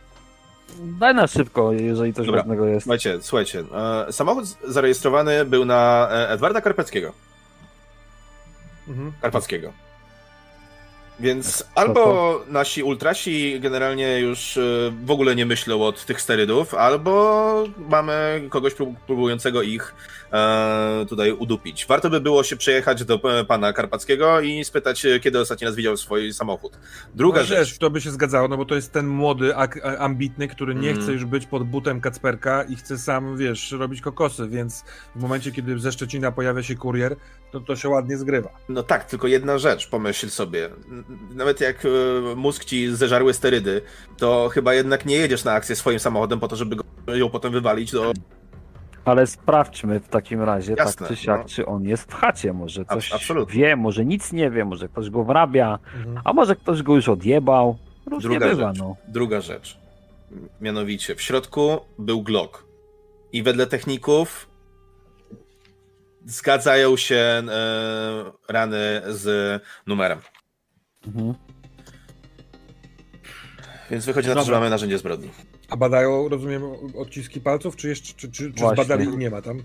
[0.79, 2.41] Daj na szybko, jeżeli coś Dobra.
[2.41, 2.83] ważnego jest.
[2.83, 3.63] Słuchajcie, słuchajcie,
[4.07, 7.13] e, samochód zarejestrowany był na e, Edwarda Karpackiego.
[8.87, 9.11] Mhm.
[9.21, 9.84] Karpackiego.
[11.19, 14.61] Więc to albo nasi ultrasi generalnie już e,
[15.05, 19.95] w ogóle nie myślą od tych sterydów, albo mamy kogoś prób- próbującego ich
[20.33, 21.85] e, tutaj udupić.
[21.85, 25.75] Warto by było się przejechać do e, pana Karpackiego i spytać, e, kiedy ostatni raz
[25.75, 26.77] widział swój samochód.
[27.13, 27.59] Druga no, rzecz.
[27.59, 29.53] Wiesz, to by się zgadzało, no bo to jest ten młody,
[29.99, 31.01] ambitny, który nie Mm.
[31.01, 34.83] chce już być pod butem Kacperka i chce sam, wiesz, robić kokosy, więc
[35.15, 37.15] w momencie, kiedy ze Szczecina pojawia się kurier,
[37.51, 38.49] to to się ładnie zgrywa.
[38.69, 40.69] No tak, tylko jedna rzecz, pomyśl sobie.
[41.35, 41.89] Nawet jak e,
[42.35, 43.81] mózg ci zeżarły sterydy,
[44.17, 46.83] to chyba jednak nie jedziesz na akcję swoim samochodem po to, żeby go
[47.15, 48.11] ją potem wywalić do...
[49.05, 51.47] Ale sprawdźmy w takim razie, Jasne, tak czy siak, no.
[51.49, 53.61] czy on jest w chacie, może coś absolutnie.
[53.61, 56.21] wie, może nic nie wie, może ktoś go wrabia, Mhm.
[56.23, 57.77] a może ktoś go już odjebał.
[58.05, 58.77] Różnie Druga bywa, rzecz.
[58.79, 58.95] no.
[59.07, 59.77] Druga rzecz.
[60.61, 62.63] Mianowicie, w środku był Glock.
[63.33, 64.49] I wedle techników
[66.25, 67.43] zgadzają się e,
[68.49, 70.19] rany z numerem.
[71.07, 71.33] Mhm.
[73.91, 75.29] Więc wychodzi na to, że mamy narzędzie zbrodni.
[75.69, 76.63] A badają, rozumiem,
[76.97, 78.83] odciski palców, czy jeszcze, czy, czy, czy Właśnie.
[78.85, 79.57] zbadali nie ma tam?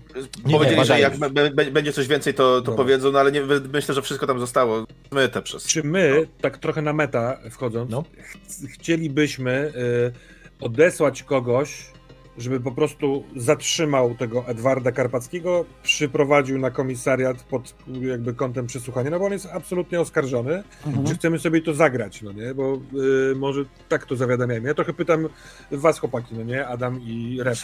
[0.45, 1.01] Nie, Powiedzieli, że badają.
[1.01, 2.83] jak b- b- będzie coś więcej, to, to Dobra.
[2.83, 3.41] powiedzą, no ale nie,
[3.73, 5.63] myślę, że wszystko tam zostało myte przez...
[5.67, 8.01] Czy my, tak trochę na meta wchodząc, No.
[8.03, 11.85] ch- chcielibyśmy y, odesłać kogoś,
[12.37, 19.19] żeby po prostu zatrzymał tego Edwarda Karpackiego, przyprowadził na komisariat pod jakby kątem przesłuchania, no
[19.19, 20.63] bo on jest absolutnie oskarżony.
[20.85, 21.05] Mhm.
[21.07, 22.53] Czy chcemy sobie to zagrać, no nie?
[22.53, 22.79] Bo
[23.31, 24.67] y, może tak to zawiadamiajmy.
[24.67, 25.27] Ja trochę pytam
[25.71, 26.67] was, chłopaki, no nie?
[26.67, 27.57] Adam i Rep.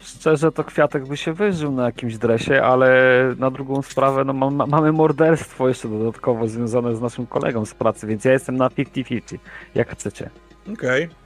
[0.00, 4.50] Szczerze to Kwiatek by się wyżył na jakimś dresie, ale na drugą sprawę no, ma,
[4.50, 8.68] ma, mamy morderstwo jeszcze dodatkowo związane z naszym kolegą z pracy, więc ja jestem na
[8.68, 9.38] 50-50,
[9.74, 10.30] jak chcecie.
[10.72, 11.21] Okej.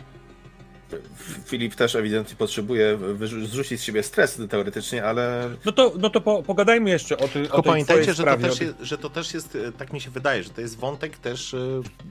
[1.45, 2.99] Filip też ewidentnie potrzebuje
[3.45, 7.27] zrzucić z siebie stres teoretycznie, ale No to, no to po, pogadajmy jeszcze o, ty,
[7.27, 9.93] o Tylko tej pamiętajcie, że to, też o jest, że to też jest, e, tak
[9.93, 11.59] mi się wydaje, że to jest wątek też e,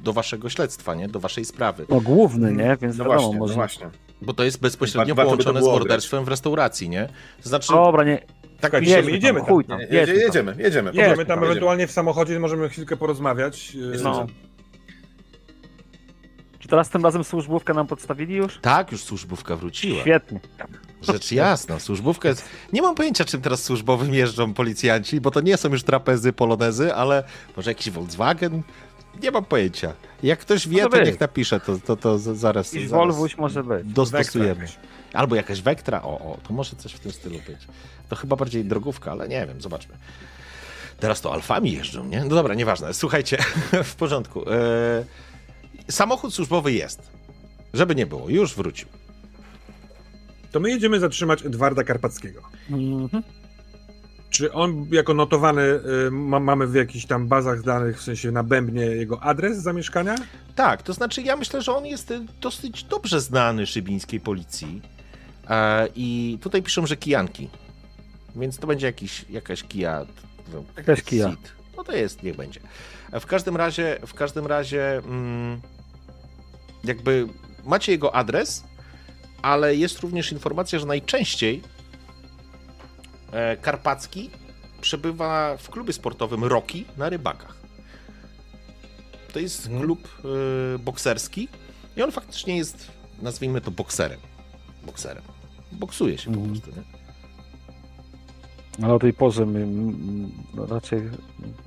[0.03, 1.07] do waszego śledztwa, nie?
[1.07, 1.85] Do waszej sprawy.
[1.89, 2.77] No główny, nie?
[2.81, 3.53] Więc no wiadomo, właśnie, może...
[3.53, 3.89] no właśnie.
[4.21, 7.09] Bo to jest bezpośrednio Warto by połączone z morderstwem w restauracji, nie?
[7.43, 9.49] To znaczy, Dobra, nie, Tak Słuchajcie, jedziemy, my jedziemy tam.
[9.49, 10.63] chuj tam, jedziemy, jedziemy, jedziemy.
[10.63, 11.45] Jedziemy tam jedziemy.
[11.45, 13.75] ewentualnie w samochodzie, możemy chwilkę porozmawiać.
[13.75, 14.27] Yy, No.
[16.65, 18.57] Czy teraz tym razem służbówkę nam podstawili już?
[18.61, 20.01] Tak, już służbówka wróciła.
[20.01, 20.39] Świetnie.
[21.01, 22.49] Rzecz jasna, służbówka jest...
[22.73, 26.93] Nie mam pojęcia, czym teraz służbowym jeżdżą policjanci, bo to nie są już trapezy, polonezy,
[26.93, 27.23] ale
[27.57, 28.61] może jakiś Volkswagen?
[29.23, 29.93] Nie mam pojęcia.
[30.23, 33.87] Jak ktoś wie, to niech napisze, to, to, to zaraz, zaraz Volvuś może być.
[33.87, 34.55] dostosujemy.
[34.55, 34.81] Wektra
[35.13, 37.59] Albo jakaś Vectra, o, o, to może coś w tym stylu być.
[38.09, 39.95] To chyba bardziej drogówka, ale nie wiem, zobaczmy.
[40.99, 42.23] Teraz to Alfami jeżdżą, nie?
[42.23, 42.93] No dobra, nieważne.
[42.93, 43.37] Słuchajcie,
[43.83, 44.49] w porządku.
[44.49, 45.05] E,
[45.89, 47.01] samochód służbowy jest.
[47.73, 48.87] Żeby nie było, już wrócił.
[50.51, 52.41] To my jedziemy zatrzymać Edwarda Karpackiego.
[52.69, 53.23] Mhm.
[54.29, 58.43] Czy on jako notowany y, ma, mamy w jakichś tam bazach danych, w sensie na
[58.43, 60.15] bębnie jego adres zamieszkania?
[60.55, 64.81] Tak, to znaczy ja myślę, że on jest e, dosyć dobrze znany szybińskiej policji.
[65.49, 67.49] E, I tutaj piszą, że kijanki.
[68.35, 70.05] Więc to będzie jakiś, jakaś kija.
[70.53, 71.25] no, Jakaś kija.
[71.27, 71.51] Seat.
[71.77, 72.59] No to jest, niech będzie.
[73.11, 75.61] E, W każdym razie, w każdym razie, mm,
[76.87, 77.27] jakby
[77.65, 78.63] macie jego adres,
[79.41, 81.61] ale jest również informacja, że najczęściej
[83.31, 84.29] e, Karpacki
[84.81, 87.55] przebywa w klubie sportowym Roki na rybakach.
[89.33, 89.83] To jest Mhm.
[89.83, 90.07] klub
[90.75, 91.47] e, bokserski
[91.97, 92.91] i on faktycznie jest,
[93.21, 94.19] nazwijmy to bokserem.
[94.85, 95.23] Bokserem.
[95.71, 96.51] Boksuje się po Mhm.
[96.61, 96.85] prostu, nie?
[98.85, 99.67] Ale o tej porze my,
[100.67, 101.01] raczej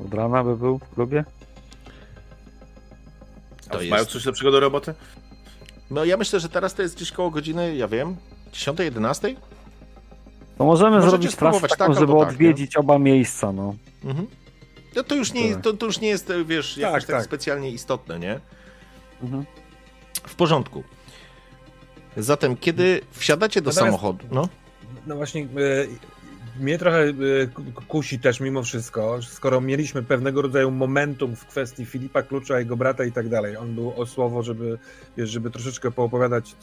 [0.06, 1.24] od rana by był w klubie?
[3.68, 4.94] A To Mają jest- coś lepszego do roboty?
[5.90, 8.16] No ja myślę, że teraz to jest gdzieś koło godziny, ja wiem,
[8.52, 9.34] 10, 11?
[10.58, 13.74] To możemy Możecie zrobić trasę taką, tak żeby tak, odwiedzić oba miejsca, no.
[14.04, 14.26] Mhm.
[14.96, 15.62] No to już nie, Tak.
[15.62, 17.24] to, to już nie jest, wiesz, jakoś tak, tak.
[17.24, 18.40] specjalnie istotne, nie?
[19.22, 19.44] Mhm.
[20.22, 20.84] W porządku.
[22.16, 24.48] Zatem, kiedy wsiadacie do Natomiast- samochodu, no,
[25.06, 25.88] No właśnie, y,
[26.60, 27.04] mnie trochę
[27.54, 32.76] ku- kusi też mimo wszystko, skoro mieliśmy pewnego rodzaju momentum w kwestii Filipa Klucza, jego
[32.76, 33.56] brata i tak dalej.
[33.56, 34.78] On był o słowo, żeby,
[35.18, 36.56] żeby troszeczkę poopowiadać.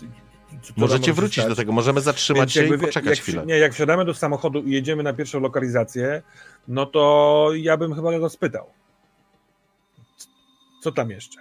[0.61, 1.47] co- możecie może wrócić stać.
[1.49, 3.45] do tego, możemy zatrzymać Więc się i poczekać jak, chwilę.
[3.45, 6.22] Nie, jak wsiadamy do samochodu i jedziemy na pierwszą lokalizację,
[6.67, 8.69] no to ja bym chyba go spytał.
[10.84, 11.39] Co tam jeszcze?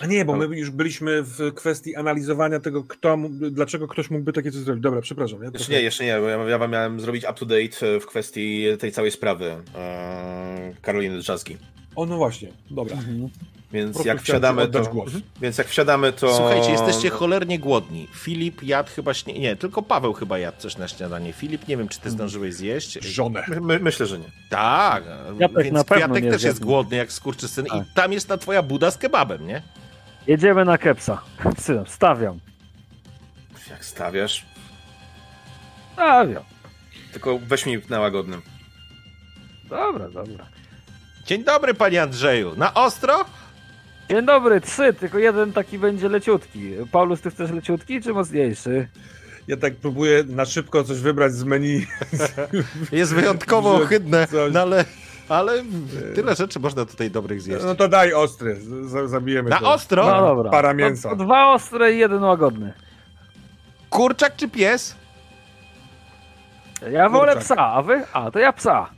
[0.00, 4.52] A nie, bo my już byliśmy w kwestii analizowania tego, kto, dlaczego ktoś mógłby takie
[4.52, 4.82] coś zrobić.
[4.82, 5.42] Dobra, przepraszam.
[5.42, 8.06] Ja Jeszcze nie, jeszcze nie, bo ja, wam miałem zrobić up to date e, w
[8.06, 11.56] kwestii tej całej sprawy e, Karoliny Drzazgi.
[11.96, 12.96] O, no właśnie, dobra.
[12.96, 13.28] Mhm.
[13.72, 15.12] Więc jak wsiadamy, to, głos.
[15.40, 16.36] więc jak wsiadamy, to...
[16.36, 18.08] Słuchajcie, jesteście cholernie głodni.
[18.14, 19.38] Filip jadł chyba śnie...
[19.38, 21.32] Nie, tylko Paweł chyba jadł coś na śniadanie.
[21.32, 22.92] Filip, nie wiem, czy ty zdążyłeś zjeść.
[22.92, 23.44] Żonę.
[23.48, 24.24] My, my, myślę, że nie.
[24.50, 25.04] Tak,
[25.36, 27.86] Kwiatek więc na pewno Kwiatek nie też jest głodny jak skurczysyn i Tak.
[27.94, 29.62] tam jest ta twoja buda z kebabem, nie?
[30.28, 31.22] Jedziemy na kepsa.
[31.58, 32.38] Synem, Stawiam.
[33.70, 34.46] Jak stawiasz,
[35.92, 36.42] Stawiam.
[37.12, 38.42] tylko weź mi na łagodnym.
[39.68, 40.46] Dobra, dobra.
[41.26, 42.56] Dzień dobry, panie Andrzeju.
[42.56, 43.24] Na ostro?
[44.10, 46.72] Dzień dobry, trzy, tylko jeden taki będzie leciutki.
[46.92, 48.88] Paulus, ty chcesz leciutki czy mocniejszy?
[49.48, 51.86] Ja tak próbuję na szybko coś wybrać z menu.
[52.92, 54.84] Jest wyjątkowo ohydne, no ale,
[55.28, 55.62] ale
[56.14, 57.64] tyle rzeczy można tutaj dobrych zjeść.
[57.64, 59.72] No to daj ostry, z- zabijemy Na to.
[59.72, 60.06] ostro?
[60.06, 60.50] No dobra.
[60.50, 61.08] Para mięsa.
[61.10, 62.72] To dwa ostre i jeden łagodny.
[63.90, 64.94] Kurczak czy pies?
[66.92, 67.44] Ja wolę Kurczak.
[67.44, 68.02] psa, a wy?
[68.12, 68.90] A, to ja psa.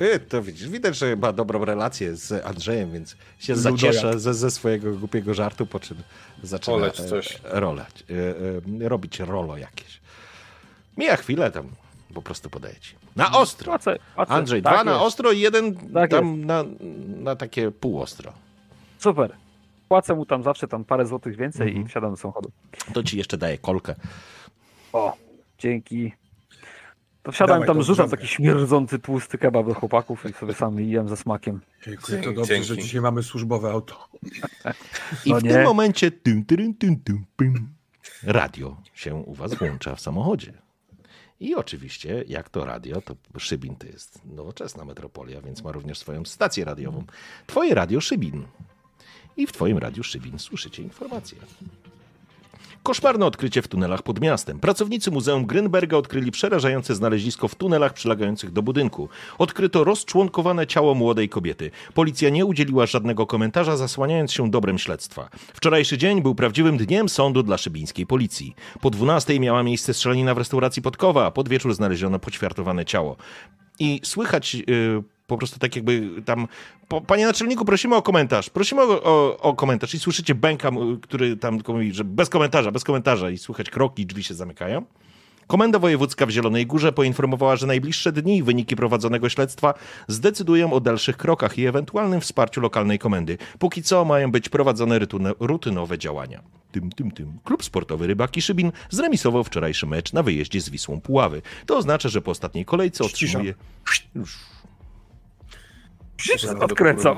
[0.00, 3.80] Y, to widzisz, widać, że ma dobrą relację z Andrzejem, więc się Ludojad.
[3.80, 5.96] zacieszę ze, ze swojego głupiego żartu, po czym
[6.42, 7.38] zaczyna e, coś.
[7.44, 8.04] rolać,
[8.80, 10.00] e, e, robić rolo jakieś.
[10.96, 11.68] Mija chwilę tam,
[12.14, 12.94] po prostu podaję ci.
[13.16, 13.64] Na ostro.
[13.64, 14.32] Płacę, płacę.
[14.32, 15.04] Andrzej, Tak dwa na jest.
[15.04, 16.64] ostro i jeden Tak tam na,
[17.22, 18.32] na takie półostro.
[18.98, 19.34] Super.
[19.88, 21.86] Płacę mu tam zawsze tam parę złotych więcej Mhm.
[21.86, 22.50] i wsiadam do samochodu.
[22.94, 23.94] To ci jeszcze daję kolkę.
[24.92, 25.16] O,
[25.58, 26.12] dzięki.
[27.22, 31.08] To wsiadam Dawaj tam, rzucam taki śmierdzący, tłusty kebab do chłopaków i sobie sam jem
[31.08, 31.60] ze smakiem.
[31.86, 32.68] Dziękuję, to dobrze, Dzięki.
[32.68, 34.08] że dzisiaj mamy służbowe auto.
[35.24, 35.50] I No w nie.
[35.50, 36.74] tym momencie tum, tum,
[37.04, 37.68] tum, pum,
[38.22, 40.52] radio się u was włącza w samochodzie.
[41.44, 46.24] I oczywiście, jak to radio, to Szybin to jest nowoczesna metropolia, więc ma również swoją
[46.24, 47.04] stację radiową.
[47.46, 48.46] Twoje radio Szybin.
[49.36, 51.38] I w twoim radiu Szybin słyszycie informacje.
[52.84, 54.60] Koszmarne odkrycie w tunelach pod miastem.
[54.60, 59.08] Pracownicy Muzeum Grünberga odkryli przerażające znalezisko w tunelach przylegających do budynku.
[59.38, 61.70] Odkryto rozczłonkowane ciało młodej kobiety.
[61.94, 65.28] Policja nie udzieliła żadnego komentarza, zasłaniając się dobrem śledztwa.
[65.54, 68.54] Wczorajszy dzień był prawdziwym dniem sądu dla szybińskiej policji.
[68.80, 73.16] Po 12 miała miejsce strzelanina w restauracji Podkowa, a pod wieczór znaleziono poćwiartowane ciało.
[73.78, 76.48] I słychać y, po prostu tak jakby tam.
[76.88, 78.50] Po, panie naczelniku, prosimy o komentarz.
[78.50, 79.94] Prosimy o, o, o komentarz.
[79.94, 80.70] I słyszycie bęka,
[81.02, 83.30] który tam tylko mówi, że bez komentarza, bez komentarza.
[83.30, 84.84] I słychać kroki, drzwi się zamykają.
[85.46, 89.74] Komenda Wojewódzka w Zielonej Górze poinformowała, że najbliższe dni i wyniki prowadzonego śledztwa
[90.08, 93.38] zdecydują o dalszych krokach i ewentualnym wsparciu lokalnej komendy.
[93.58, 94.98] Póki co mają być prowadzone
[95.40, 96.42] rutynowe działania.
[96.72, 97.38] Tym, tym, tym.
[97.44, 101.42] Klub sportowy Rybaki Szybin zremisował wczorajszy mecz na wyjeździe z Wisłą Puławy.
[101.66, 103.54] To oznacza, że po ostatniej kolejce otrzymuje...
[106.32, 106.44] Już.
[106.44, 107.16] Odkręcam.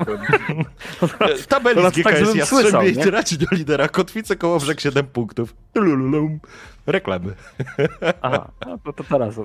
[1.47, 5.55] Tabeli tak, GKS Jastrzębie i traci do lidera Kotwice koło brzeg 7 punktów.
[5.75, 6.39] Lululum.
[6.85, 7.33] Reklamy.
[8.21, 9.35] Aha, no to, to teraz.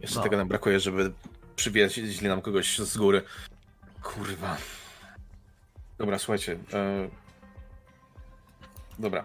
[0.00, 0.22] Jeszcze no.
[0.22, 1.12] tego nam brakuje, żeby
[1.56, 3.22] przywieźli nam kogoś z góry.
[4.02, 4.56] Kurwa.
[5.98, 6.56] Dobra, słuchajcie.
[6.72, 7.08] E...
[8.98, 9.24] Dobra.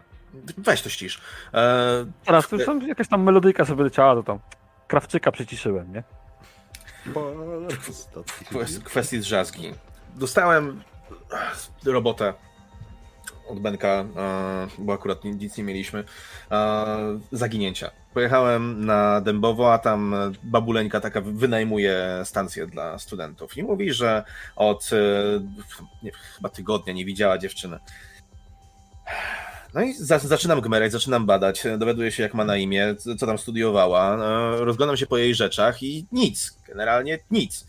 [0.57, 1.21] Weź to ścisz.
[1.53, 2.05] E...
[2.25, 4.39] Teraz to tam jakaś tam melodyjka sobie leciała, to tam
[4.87, 6.03] Krawczyka przyciszyłem, nie?
[8.83, 9.73] Kwestii drzazgi.
[10.15, 10.83] Dostałem
[11.85, 12.33] robotę
[13.47, 14.05] od Benka,
[14.77, 16.03] bo akurat nic nie mieliśmy,
[17.31, 17.91] zaginięcia.
[18.13, 24.23] Pojechałem na Dębowo, a tam babuleńka taka wynajmuje stację dla studentów i mówi, że
[24.55, 24.89] od
[26.03, 27.79] nie, chyba tygodnia nie widziała dziewczyny.
[29.73, 33.37] No i za, zaczynam gmerać, zaczynam badać, dowiaduję się jak ma na imię, co tam
[33.37, 34.17] studiowała,
[34.59, 37.65] rozglądam się po jej rzeczach i nic, generalnie nic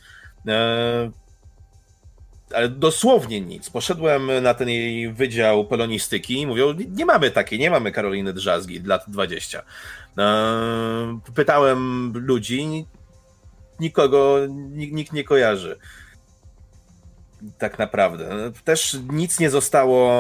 [2.55, 3.71] ale dosłownie nic.
[3.71, 8.81] Poszedłem na ten jej wydział polonistyki i mówią, nie mamy takiej, nie mamy Karoliny Drzazgi
[8.81, 9.63] lat 20.
[10.19, 12.87] E, pytałem ludzi,
[13.81, 14.39] nikogo,
[14.71, 15.79] nikt nie kojarzy.
[17.59, 18.53] Tak naprawdę.
[18.65, 20.11] Też nic nie zostało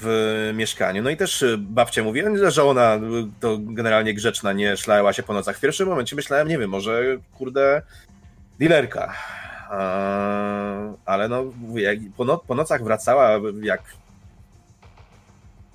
[0.00, 1.02] w mieszkaniu.
[1.02, 3.00] No i też babcia mówi, że ona
[3.40, 5.56] to generalnie grzeczna, nie szlała się po nocach.
[5.56, 7.02] W pierwszym momencie myślałem, nie wiem, może
[7.34, 7.82] kurde,
[8.58, 9.14] dilerka
[11.04, 11.44] ale no,
[12.16, 13.30] po, no, po nocach wracała
[13.62, 13.82] jak,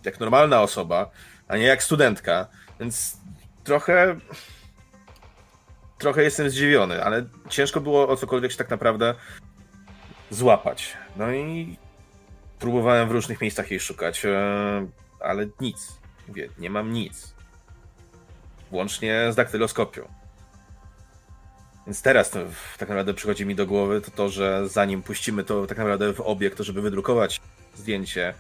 [0.05, 1.10] jak normalna osoba,
[1.47, 2.47] a nie jak studentka,
[2.80, 3.18] więc
[3.64, 4.15] trochę
[5.97, 9.15] trochę jestem zdziwiony, ale ciężko było o cokolwiek się tak naprawdę
[10.34, 10.97] złapać.
[11.18, 11.77] No i
[12.60, 14.88] próbowałem w różnych miejscach jej szukać, e,
[15.19, 15.97] ale nic.
[16.27, 17.34] Mówię, nie mam nic.
[18.72, 20.07] Włącznie z daktyloskopią.
[21.85, 22.39] Więc teraz to
[22.77, 26.22] tak naprawdę przychodzi mi do głowy to to, że zanim puścimy to tak naprawdę w
[26.22, 27.41] obiekt, to żeby wydrukować
[27.76, 28.34] zdjęcie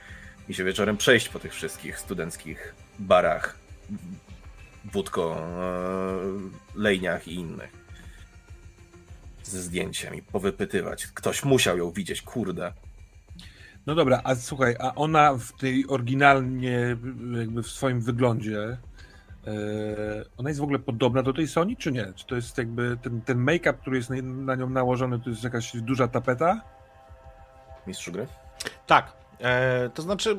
[0.49, 3.57] i się wieczorem przejść po tych wszystkich studenckich barach,
[4.85, 7.82] wódko, e, lejniach i innych
[9.43, 11.07] ze zdjęciem i powypytywać.
[11.07, 12.73] Ktoś musiał ją widzieć, kurde.
[13.85, 16.97] No dobra, a słuchaj, a ona w tej oryginalnie,
[17.33, 18.77] jakby w swoim wyglądzie,
[19.47, 22.13] E, ona jest w ogóle podobna do tej Sony, czy nie?
[22.15, 25.77] Czy to jest jakby ten, ten make-up, który jest na, nią nałożony, to jest jakaś
[25.77, 26.61] duża tapeta?
[27.87, 28.27] Mistrzu gry?
[28.87, 29.13] Tak.
[29.39, 30.37] E, to znaczy,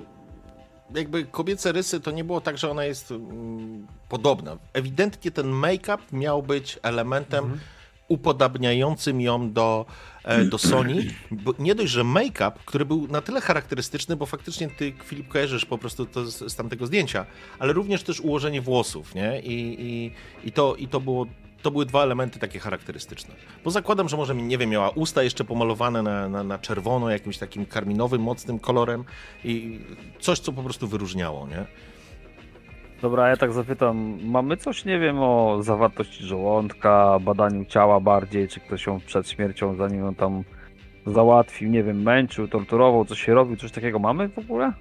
[0.95, 4.57] jakby kobiece rysy to nie było tak, że ona jest mm, podobna.
[4.73, 7.61] Ewidentnie ten make-up miał być elementem mhm
[8.09, 9.87] upodabniającym ją do,
[10.25, 11.15] e, do Sony.
[11.31, 15.65] Bo nie dość, że make-up, który był na tyle charakterystyczny, bo faktycznie ty, Filip, kojarzysz
[15.65, 17.27] po prostu to z, z tamtego zdjęcia,
[17.59, 19.41] ale również też ułożenie włosów, nie?
[19.41, 20.13] I, i,
[20.49, 21.27] i, to, i to było
[21.63, 23.35] to były dwa elementy takie charakterystyczne.
[23.65, 27.39] Bo zakładam, że może, nie wiem, miała usta jeszcze pomalowane na, na, na, czerwono, jakimś
[27.39, 29.05] takim karminowym, mocnym kolorem
[29.45, 29.81] i
[30.21, 31.67] coś, co po prostu wyróżniało, nie?
[33.05, 38.61] Dobra, ja tak zapytam, mamy coś, nie wiem, o zawartości żołądka, badaniu ciała bardziej, czy
[38.61, 40.45] ktoś ją przed śmiercią, zanim ją tam
[41.07, 44.73] załatwił, nie wiem, męczył, torturował, coś się robił, coś takiego mamy w ogóle?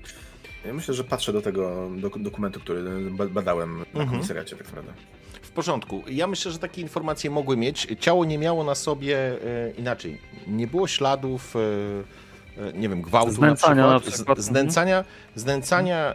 [0.65, 1.89] Ja myślę, że patrzę do tego
[2.19, 4.09] dokumentu, który badałem na mhm.
[4.09, 4.93] komisariacie tak naprawdę.
[5.41, 6.03] W porządku.
[6.07, 7.87] Ja myślę, że takie informacje mogły mieć.
[7.99, 10.17] Ciało nie miało na sobie e, inaczej.
[10.47, 11.55] Nie było śladów.
[11.55, 12.32] E, E,
[12.73, 14.39] nie wiem, gwałtu znęcania na przykład, na przykład.
[14.39, 15.05] znęcania,
[15.35, 16.13] znęcania,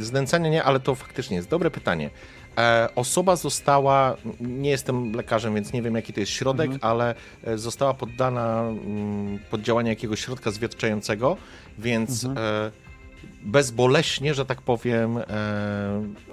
[0.00, 2.10] znęcania nie, ale to faktycznie jest dobre pytanie.
[2.58, 6.92] E, osoba została, nie jestem lekarzem, więc nie wiem jaki to jest środek, mhm.
[6.92, 7.14] ale
[7.44, 11.36] e, została poddana mm, pod działanie jakiegoś środka zwietrzającego,
[11.78, 12.72] więc mhm.
[13.42, 15.18] bezboleśnie, że tak powiem,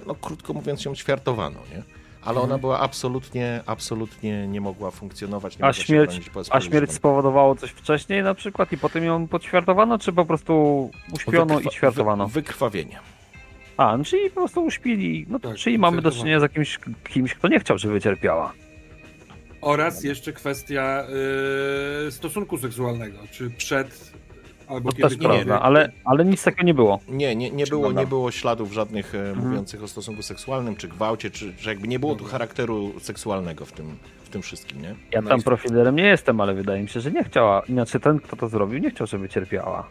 [0.06, 1.99] no krótko mówiąc, ją ćwiartowano, nie?
[2.24, 2.60] Ale ona mhm.
[2.60, 5.58] była absolutnie, absolutnie nie mogła funkcjonować.
[5.58, 10.12] Nie a, śmierć, a śmierć spowodowało coś wcześniej na przykład i potem ją podświartowano, czy
[10.12, 12.26] po prostu uśpiono Wykrwa i ćwiartowano?
[12.26, 12.98] Wy, wykrwawienie.
[13.76, 15.26] A, no, czyli po prostu uśpili.
[15.28, 16.78] No to, tak, czyli mamy do czynienia z jakimś
[17.08, 18.52] kimś, kto nie chciał, żeby cierpiała.
[19.60, 21.04] Oraz jeszcze kwestia
[22.04, 24.09] yy, stosunku seksualnego, czy przed
[24.70, 27.00] Albo to też prawda, ale, ale nic takiego nie było.
[27.08, 29.48] Nie, nie, nie, było, nie było śladów żadnych e, mhm.
[29.48, 33.72] mówiących o stosunku seksualnym, czy gwałcie, czy że jakby nie było tu charakteru seksualnego w
[33.72, 34.94] tym, w tym wszystkim, nie?
[35.12, 35.40] Ja no tam
[35.90, 35.92] i...
[35.92, 37.62] nie jestem, ale wydaje mi się, że nie chciała.
[37.68, 39.88] Inaczej ten, kto to zrobił, nie chciał, żeby cierpiała.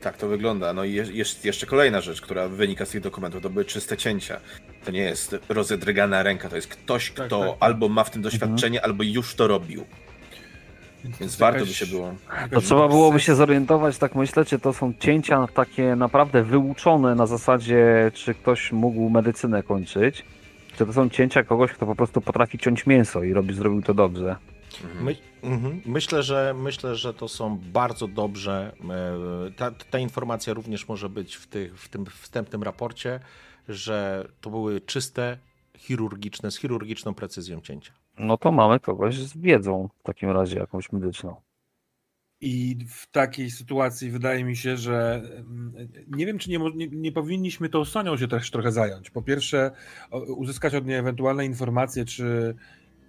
[0.00, 0.72] Tak to wygląda.
[0.72, 4.40] No i jest jeszcze kolejna rzecz, która wynika z tych dokumentów, to były czyste cięcia.
[4.84, 7.56] To nie jest rozedrgana ręka, to jest ktoś, tak, kto tak, tak.
[7.60, 8.90] albo ma w tym doświadczenie, mhm.
[8.92, 9.84] albo już to robił.
[11.04, 11.68] Więc, Więc warto jakaś...
[11.68, 12.14] by się było.
[12.50, 17.26] To trzeba byłoby się zorientować, tak myślę, czy to są cięcia takie naprawdę wyuczone na
[17.26, 20.24] zasadzie, czy ktoś mógł medycynę kończyć,
[20.76, 23.94] czy to są cięcia kogoś, kto po prostu potrafi ciąć mięso i robi, zrobił to
[23.94, 24.36] dobrze.
[24.84, 25.04] Mhm.
[25.04, 25.80] My, mhm.
[25.86, 28.72] Myślę, że myślę, że to są bardzo dobrze.
[29.48, 33.20] E, ta, ta informacja również może być w, tych, w tym wstępnym raporcie,
[33.68, 35.38] że to były czyste,
[35.78, 37.92] chirurgiczne, z chirurgiczną precyzją cięcia.
[38.18, 41.36] No to mamy kogoś z wiedzą w takim razie jakąś medyczną.
[42.40, 47.12] I w takiej sytuacji wydaje mi się, że mm, nie wiem, czy nie, nie, nie,
[47.12, 49.10] powinniśmy tą Sonią się też trochę zająć.
[49.10, 49.70] Po pierwsze,
[50.36, 52.54] uzyskać od niej ewentualne informacje, czy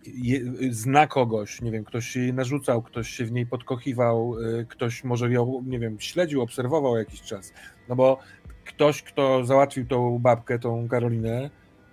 [0.05, 4.65] je, zna kogoś, nie wiem, ktoś się jej narzucał, ktoś się w niej podkochiwał, y,
[4.69, 7.53] ktoś może ją, nie wiem, śledził, obserwował jakiś czas.
[7.89, 8.19] No bo
[8.65, 11.49] ktoś, kto załatwił tą babkę, tą Karolinę,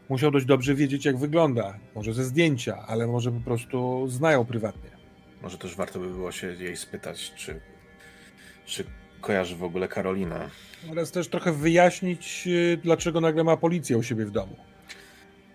[0.09, 1.79] musiał dość dobrze wiedzieć, jak wygląda.
[1.95, 4.91] Może ze zdjęcia, ale może po prostu znają prywatnie.
[5.43, 7.61] Może też warto by było się jej spytać, czy,
[8.65, 8.85] czy
[9.21, 10.49] kojarzy w ogóle Karolinę.
[10.91, 14.57] Oraz też trochę wyjaśnić, y, dlaczego nagle ma policję u siebie w domu.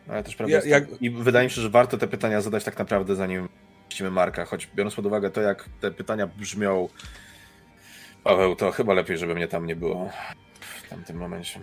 [0.08, 1.02] Ale też prawda ja, jak...
[1.02, 3.50] I wydaje mi się, że warto te pytania zadać tak naprawdę zanim
[3.86, 6.90] puścimy Marka, choć biorąc pod uwagę to, jak te pytania brzmią
[8.24, 10.10] Paweł, to chyba lepiej, żeby mnie tam nie było
[10.86, 11.60] w tamtym momencie.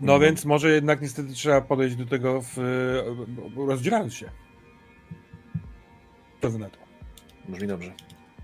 [0.00, 0.28] No hmm.
[0.28, 2.56] więc może jednak niestety trzeba podejść do tego w,
[3.56, 4.30] rozdzielając się.
[6.42, 6.78] Co wy na to?
[7.48, 7.92] Brzmi dobrze.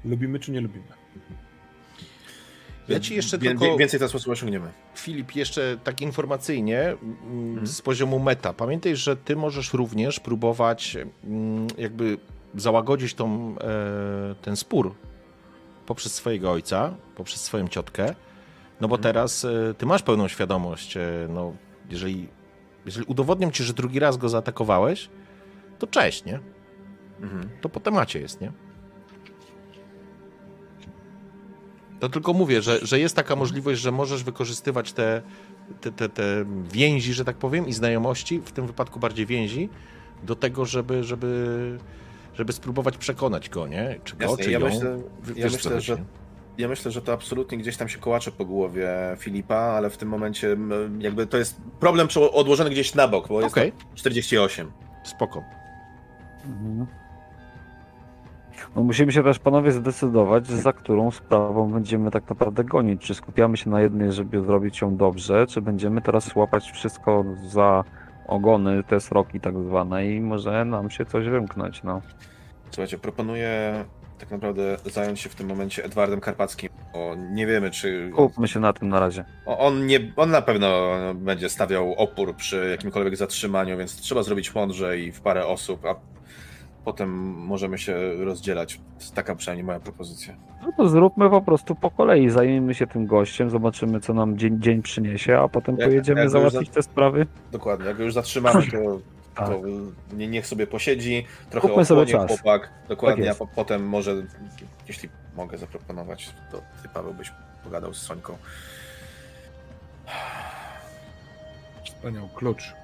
[0.05, 0.85] Lubimy czy nie lubimy?
[2.89, 3.77] Ja ci jeszcze Wie, tylko...
[3.77, 4.73] Więcej teraz sposób osiągniemy.
[4.95, 7.67] Filip, jeszcze tak informacyjnie hmm.
[7.67, 8.53] z poziomu meta.
[8.53, 12.19] Pamiętaj, że ty możesz również próbować mm, jakby
[12.55, 14.95] załagodzić tą, e, ten spór
[15.87, 18.15] poprzez swojego ojca, poprzez swoją ciotkę,
[18.81, 19.03] no bo mhm.
[19.03, 21.53] teraz e, ty masz pełną świadomość, e, no
[21.91, 22.29] jeżeli,
[22.87, 25.09] jeżeli udowodnią ci, że drugi raz go zaatakowałeś,
[25.79, 26.41] to cześć, nie?
[27.21, 27.49] Mhm.
[27.61, 28.53] To po temacie jest, nie?
[32.01, 35.23] To tylko mówię, że, że jest taka możliwość, że możesz wykorzystywać te,
[35.81, 39.69] te, te, te więzi, że tak powiem, i znajomości, w tym wypadku bardziej więzi,
[40.23, 41.79] do tego, żeby, żeby,
[42.35, 44.01] żeby spróbować przekonać go, nie?
[44.05, 44.67] Czy go, Jasne, czy ja ją.
[44.67, 44.99] Myślę,
[45.37, 46.05] ja myślę, że
[46.61, 48.89] ja myślę, że to absolutnie gdzieś tam się kołacze po głowie
[49.19, 50.57] Filipa, ale w tym momencie
[50.99, 53.73] jakby to jest problem odłożony gdzieś na bok, bo jest okay.
[53.95, 54.73] 48.
[55.05, 55.45] Spoko.
[56.45, 56.87] Mhm.
[58.77, 63.03] No musimy się też panowie zdecydować, za którą sprawą będziemy tak naprawdę gonić.
[63.03, 67.85] Czy skupiamy się na jednej, żeby zrobić ją dobrze, czy będziemy teraz łapać wszystko za
[68.27, 72.01] ogony, te sroki tak zwane i może nam się coś wymknąć, no.
[72.71, 73.85] Słuchajcie, proponuję
[74.21, 78.11] tak naprawdę zająć się w tym momencie Edwardem Karpackim, bo nie wiemy, czy...
[78.17, 79.25] Kupmy się na tym na razie.
[79.47, 84.99] On, nie, on na pewno będzie stawiał opór przy jakimkolwiek zatrzymaniu, więc trzeba zrobić mądrze
[84.99, 85.95] i w parę osób, a
[86.85, 88.81] potem możemy się rozdzielać.
[89.15, 90.35] Taka przynajmniej moja propozycja.
[90.63, 92.31] No to zróbmy po prostu po kolei.
[92.31, 96.31] Zajmijmy się tym gościem, zobaczymy, co nam dzień, dzień przyniesie, a potem jak, pojedziemy jak
[96.31, 96.75] załatwić za...
[96.75, 97.27] te sprawy.
[97.53, 97.87] Dokładnie.
[97.87, 99.01] Jak już zatrzymamy, to,
[99.41, 99.49] tak.
[100.11, 102.29] to niech sobie posiedzi, trochę Kupmy sobie czas.
[102.29, 102.71] chłopak.
[102.89, 104.15] Dokładnie, tak a po, potem może,
[104.89, 107.33] jeśli mogę zaproponować, to ty, Paweł, byś
[107.65, 108.37] pogadał z Sońką.
[111.85, 112.75] Wspaniał klucz.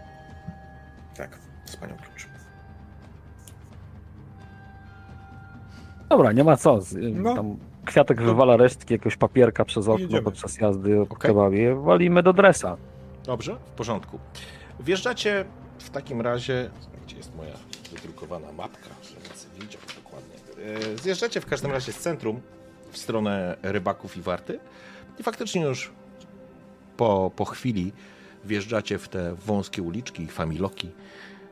[1.16, 2.28] Tak, wspaniał klucz.
[6.08, 6.80] Dobra, nie ma co.
[7.12, 7.34] No.
[7.34, 10.22] Tam kwiatek wywala resztki jakiegoś papierka przez okno Jedziemy.
[10.22, 11.18] podczas jazdy okay.
[11.18, 11.74] kebabie.
[11.74, 12.76] Walimy do dresa.
[13.24, 14.18] Dobrze, w porządku.
[14.80, 15.44] Wjeżdżacie
[15.78, 16.70] w takim razie.
[17.06, 17.54] Gdzie jest moja
[17.92, 20.34] wydrukowana mapka, żebym widział dokładnie.
[20.94, 22.40] E, zjeżdżacie w każdym razie z centrum
[22.92, 24.60] w stronę rybaków i warty.
[25.18, 25.92] I faktycznie już
[26.96, 27.92] po, po chwili
[28.44, 30.90] wjeżdżacie w te wąskie uliczki, familoki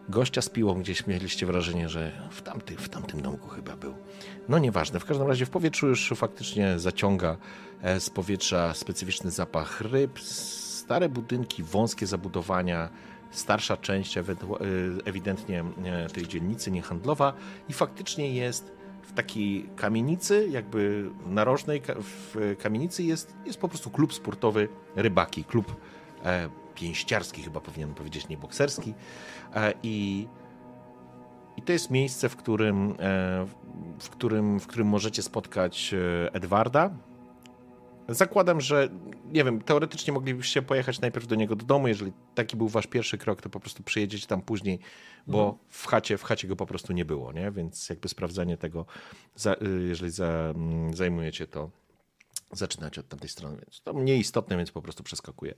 [0.09, 3.95] gościa z piłą gdzieś mieliście wrażenie, że w, tamty, w tamtym domku chyba był.
[4.49, 7.37] No nieważne, w każdym razie w powietrzu już faktycznie zaciąga
[7.83, 12.89] e, z powietrza specyficzny zapach ryb, stare budynki, wąskie zabudowania,
[13.37, 14.23] starsza część e,
[15.05, 17.33] ewidentnie e, tej dzielnicy niehandlowa
[17.69, 24.15] i faktycznie jest w takiej kamienicy, jakby narożnej w kamienicy jest, jest po prostu klub
[24.15, 25.77] sportowy Rybaki, klub
[26.75, 28.95] pięściarski chyba powinienem powiedzieć, nie bokserski.
[29.55, 30.29] E, I,
[31.57, 32.95] i to jest miejsce, w którym, e,
[33.99, 36.91] w, którym, w którym możecie spotkać e, Edwarda.
[38.09, 38.89] Zakładam, że
[39.33, 41.89] nie wiem, teoretycznie moglibyście pojechać najpierw do niego do domu.
[41.89, 44.79] Jeżeli taki był wasz pierwszy krok, to po prostu przyjedziecie tam później,
[45.27, 45.59] bo mhm.
[45.69, 47.51] w chacie, w chacie go po prostu nie było, nie?
[47.51, 48.87] Więc jakby sprawdzanie tego,
[49.87, 51.71] jeżeli za, mm, zajmujecie to
[52.53, 55.55] zaczynać od tamtej strony, więc to mniej istotne, więc po prostu przeskakuję.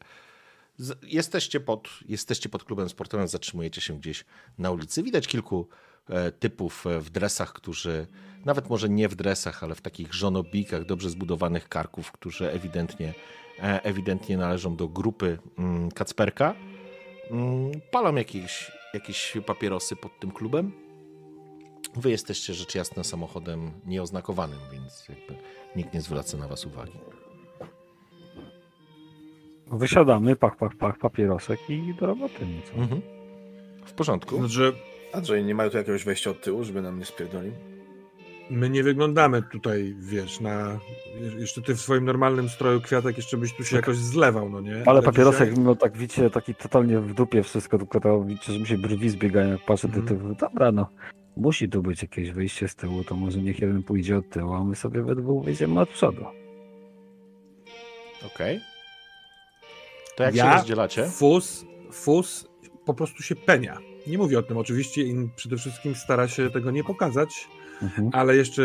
[0.77, 4.25] Z, jesteście, pod, jesteście pod klubem sportowym, zatrzymujecie się gdzieś
[4.59, 5.03] na ulicy.
[5.03, 5.69] Widać kilku
[6.41, 8.07] typów e, w dresach, którzy,
[8.45, 13.15] nawet może nie w dresach, ale w takich żonobikach, dobrze zbudowanych karków, którzy ewidentnie,
[13.63, 16.55] e, ewidentnie należą do grupy mm, Kacperka.
[17.31, 20.73] Mm, palą jakieś, jakieś papierosy pod tym klubem.
[21.97, 25.35] Wy jesteście rzecz jasna samochodem nieoznakowanym, więc jakby
[25.77, 26.99] nikt nie zwraca na was uwagi.
[29.67, 32.47] Wysiadamy, pach, pach, pach, papierosek i do roboty.
[32.47, 32.77] No co?
[32.83, 33.03] Mhm.
[33.87, 34.37] W porządku.
[34.39, 34.73] Znaczy,
[35.13, 37.53] Andrzej, nie mają tu jakiegoś wejścia od tyłu, żeby nam nie spierdolił?
[38.51, 40.79] my nie wyglądamy tutaj, wiesz, na...
[41.39, 44.83] Jeszcze ty w swoim normalnym stroju kwiatek jeszcze byś tu się jakoś zlewał, no nie?
[44.87, 48.59] Ale papierosek dzisiaj- mimo tak widzicie, taki totalnie w dupie wszystko, tylko to widzicie, że
[48.59, 50.37] mi się brwi zbiegają, jak patrzę, to, Mhm.
[50.37, 50.87] to dobra, no.
[51.37, 54.65] Musi tu być jakieś wyjście z tyłu, to może niech jeden pójdzie od tyłu, a
[54.65, 56.25] my sobie we dwóch wyjdziemy od przodu.
[58.27, 58.61] Okej.
[60.17, 61.07] To jak się Ja rozdzielacie?
[61.07, 62.49] Fus, fus
[62.85, 63.79] po prostu się penia.
[64.07, 67.49] Nie mówię o tym oczywiście i przede wszystkim stara się tego nie pokazać,
[67.83, 68.11] Mhm.
[68.13, 68.63] ale jeszcze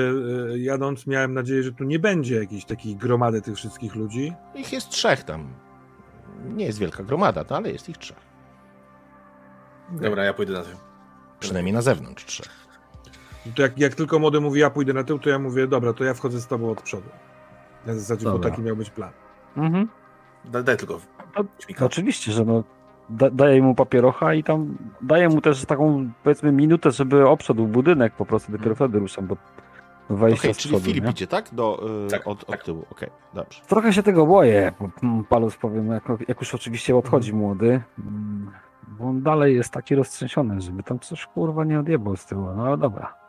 [0.54, 4.34] e, jadąc miałem nadzieję, że tu nie będzie jakiejś takiej gromady tych wszystkich ludzi.
[4.56, 5.54] Ich jest trzech tam.
[6.46, 8.18] Nie jest wielka gromada, no, ale jest ich trzech.
[9.92, 10.78] Dobra, ja pójdę na tył.
[11.40, 12.68] Przynajmniej na zewnątrz trzech.
[13.56, 16.04] To jak, jak tylko młody mówi, ja pójdę na tył, to ja mówię, dobra, to
[16.04, 17.10] ja wchodzę z tobą od przodu.
[17.86, 18.50] Na zasadzie, bo Dobra.
[18.50, 19.12] taki miał być plan.
[19.58, 19.88] Mhm.
[20.46, 21.00] Daj, daj tylko
[21.62, 21.86] ćmika.
[21.86, 22.64] Oczywiście, że no,
[23.10, 28.14] da, daję mu papierocha i tam daję mu też taką, powiedzmy, minutę, żeby obszedł budynek,
[28.14, 29.38] po prostu dopiero wtedy ruszam, bo
[30.10, 31.12] wejście z czyli przodu, Filip nie?
[31.12, 31.50] idzie, tak?
[31.54, 32.64] Do, y, Tak, od, od tak.
[32.64, 32.86] tyłu.
[32.92, 33.62] Okej, dobrze.
[33.68, 38.52] Trochę się tego boję, bo mm, Palus powiem, jak, jak już oczywiście odchodzi młody, mm,
[38.88, 42.64] bo on dalej jest taki roztrzęsiony, żeby tam coś kurwa nie odjebał z tyłu, no
[42.64, 43.21] ale dobra.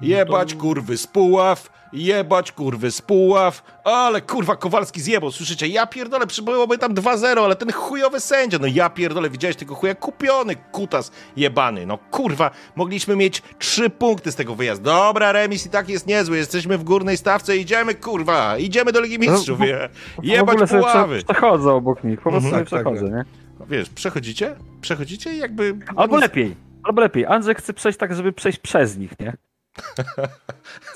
[0.00, 5.66] Jebać kurwy z Puław, jebać kurwy z Puław, ale kurwa Kowalski zjebał, słyszycie?
[5.68, 9.94] Ja pierdolę, przybyłoby tam 2-0, ale ten chujowy sędzia, no ja pierdolę, widziałeś tego chuja?
[9.94, 14.84] Kupiony kutas jebany, no kurwa, mogliśmy mieć trzy punkty z tego wyjazdu.
[14.84, 19.18] Dobra, remis i tak jest niezły, jesteśmy w górnej stawce, idziemy kurwa, idziemy do Ligi
[19.18, 19.88] Mistrzów, No, je.
[20.18, 21.16] w jebać sobie Puławy.
[21.16, 22.66] prze, przechodzę obok nich, po prostu Mhm.
[22.66, 23.24] sobie Tak, tak, przechodzę, nie?
[23.60, 24.56] No Wiesz, przechodzicie?
[24.80, 25.76] Przechodzicie i jakby...
[25.96, 29.32] Albo lepiej, albo lepiej, Andrzej chce przejść tak, żeby przejść przez nich, nie?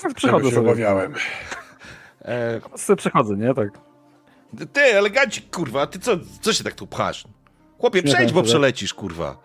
[0.01, 0.59] Tak przechodzę sobie.
[0.69, 1.13] obawiałem.
[2.25, 3.53] E, sobie przechodzę, nie?
[3.53, 3.69] Tak.
[4.73, 7.23] ty, elegancik, kurwa, ty co, co się tak tu pchasz?
[7.79, 8.49] Chłopie, przejdź, bo się, tak?
[8.49, 9.37] przelecisz, kurwa.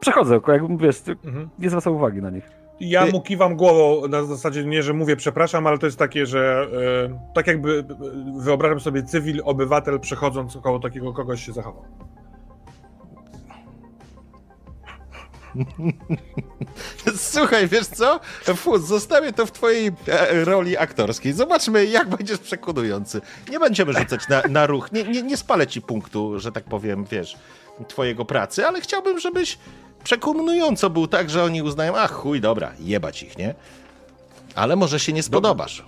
[0.00, 1.48] Przechodzę, jak wiesz, ty- Mhm.
[1.58, 2.44] nie zwracam uwagi na nich.
[2.80, 6.26] Ja Ty- mu kiwam głową na zasadzie nie, że mówię przepraszam, ale to jest takie,
[6.26, 6.66] że
[7.08, 7.78] e, tak jakby
[8.38, 11.84] e, wyobrażam sobie cywil, obywatel przechodząc koło takiego kogoś się zachował.
[17.32, 18.20] Słuchaj, wiesz co?
[18.56, 21.32] Fuz, zostawię to w twojej e, roli aktorskiej.
[21.32, 23.20] Zobaczmy, jak będziesz przekonujący.
[23.50, 24.92] Nie będziemy rzucać na, na ruch.
[24.92, 27.36] Nie, nie, nie spalę ci punktu, że tak powiem, wiesz,
[27.88, 29.58] twojego pracy, ale chciałbym, żebyś
[30.04, 33.54] przekonująco był tak, że oni uznają, ach chuj, dobra, jebać ich, nie?
[34.54, 35.84] Ale może się nie spodobasz.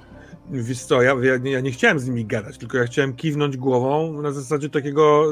[0.50, 3.56] Wiesz co, ja, ja, nie- ja nie chciałem z nimi gadać, tylko ja chciałem kiwnąć
[3.56, 5.24] głową na zasadzie takiego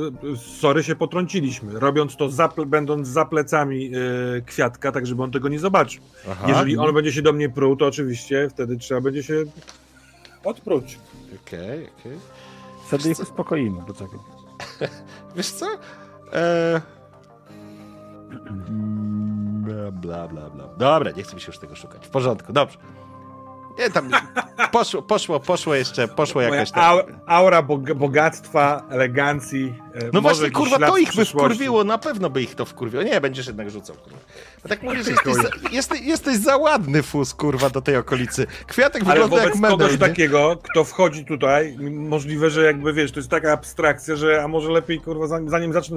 [0.61, 5.49] sorry, się potrąciliśmy, robiąc to za, będąc za plecami e, kwiatka, tak żeby on tego
[5.49, 6.03] nie zobaczył.
[6.31, 9.35] Aha, Jeżeli on będzie się do mnie pruł, to oczywiście wtedy trzeba będzie się
[10.45, 10.99] odpróć.
[11.47, 12.19] Okej, okej.
[12.87, 14.19] Wtedy ich uspokoimy, poczekaj.
[15.37, 15.67] Wiesz co?
[16.33, 16.81] E...
[19.67, 20.69] Bla, bla, bla, bla.
[20.79, 22.07] Dobra, nie chcę mi się już tego szukać.
[22.07, 22.79] W porządku, dobrze.
[23.79, 24.11] Nie, tam
[24.73, 26.83] poszło, poszło, poszło jeszcze, poszło Moja jakoś tam.
[26.85, 29.75] au, aura bog, bogactwa, elegancji.
[29.95, 33.03] e, No może właśnie, kurwa, to ich by wkurwiło, na pewno by ich to wkurwiło.
[33.03, 34.19] Nie, będziesz jednak rzucał, kurwa.
[34.65, 38.47] No tak mówisz, że jesteś za, jesteś, jesteś za ładny fus, kurwa, do tej okolicy.
[38.67, 39.99] Kwiatek Ale wygląda jak medal, kogoś nie?
[39.99, 44.71] takiego, kto wchodzi tutaj, możliwe, że jakby wiesz, to jest taka abstrakcja, że a może
[44.71, 45.97] lepiej, kurwa, zanim, zacznę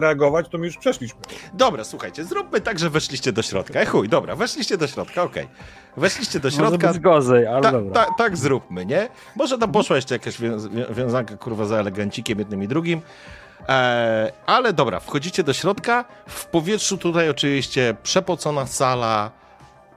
[0.00, 1.20] reagować, to my już przeszliśmy.
[1.54, 3.80] Dobra, słuchajcie, zróbmy tak, że weszliście do środka.
[3.80, 5.48] E chuj, dobra, weszliście do środka, okej.
[5.96, 6.88] Weszliście do Może środka.
[6.88, 7.91] być gorzej, ale Ta, dobra.
[7.92, 9.08] Ta, tak zróbmy, nie?
[9.36, 13.00] Może tam poszła jeszcze jakaś wią- wią- wiązanka, kurwa, za elegancikiem jednym i drugim.
[13.68, 16.04] E, ale dobra, wchodzicie do środka.
[16.28, 19.30] W powietrzu tutaj oczywiście przepocona sala,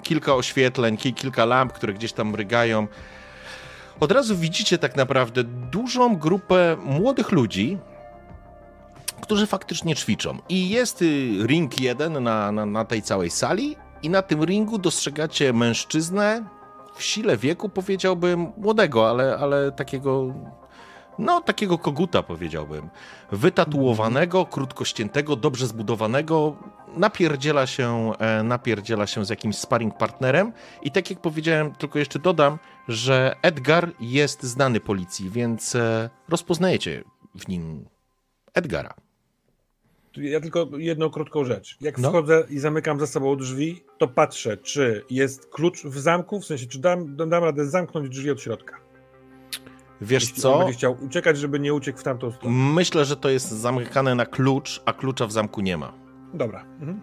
[0.03, 2.87] kilka oświetleń, ki- kilka lamp, które gdzieś tam mrygają.
[3.99, 7.77] Od razu widzicie tak naprawdę dużą grupę młodych ludzi,
[9.21, 10.37] którzy faktycznie ćwiczą.
[10.49, 14.77] I jest y, ring jeden na, na, na tej całej sali i na tym ringu
[14.77, 16.43] dostrzegacie mężczyznę
[16.95, 20.33] w sile wieku, powiedziałbym, młodego, ale, ale takiego
[21.19, 22.89] no takiego koguta powiedziałbym,
[23.31, 26.55] wytatuowanego, krótkościętego, dobrze zbudowanego,
[26.97, 32.19] napierdziela się, e, napierdziela się z jakimś sparring partnerem i tak jak powiedziałem, tylko jeszcze
[32.19, 32.57] dodam,
[32.87, 37.03] że Edgar jest znany policji, więc e, rozpoznajecie
[37.35, 37.85] w nim
[38.53, 39.04] Edgara.
[40.17, 41.77] Ja tylko jedną krótką rzecz.
[41.81, 42.09] Jak No.
[42.09, 46.65] wchodzę i zamykam za sobą drzwi, to patrzę, czy jest klucz w zamku, w sensie,
[46.67, 48.77] czy dam, dam radę zamknąć drzwi od środka.
[50.01, 50.57] Wiesz Jeśli co?
[50.57, 52.55] będzie chciał uciekać, żeby nie uciekł w tamtą stronę.
[52.73, 55.93] Myślę, że to jest zamykane na klucz, a klucza w zamku nie ma.
[56.33, 56.61] Dobra.
[56.79, 57.01] Mhm.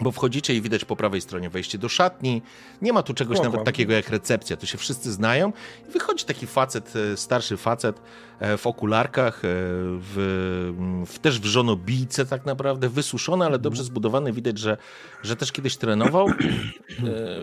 [0.00, 2.42] Bo wchodzicie i widać po prawej stronie wejście do szatni.
[2.82, 5.52] Nie ma tu czegoś nawet takiego jak recepcja, to się wszyscy znają.
[5.88, 8.00] I wychodzi taki facet, e, starszy facet
[8.40, 9.48] e, w okularkach, e,
[10.00, 14.32] w, w, też w żonobijce tak naprawdę, wysuszony, ale dobrze zbudowany.
[14.32, 14.76] Widać, że,
[15.22, 16.28] że też kiedyś trenował.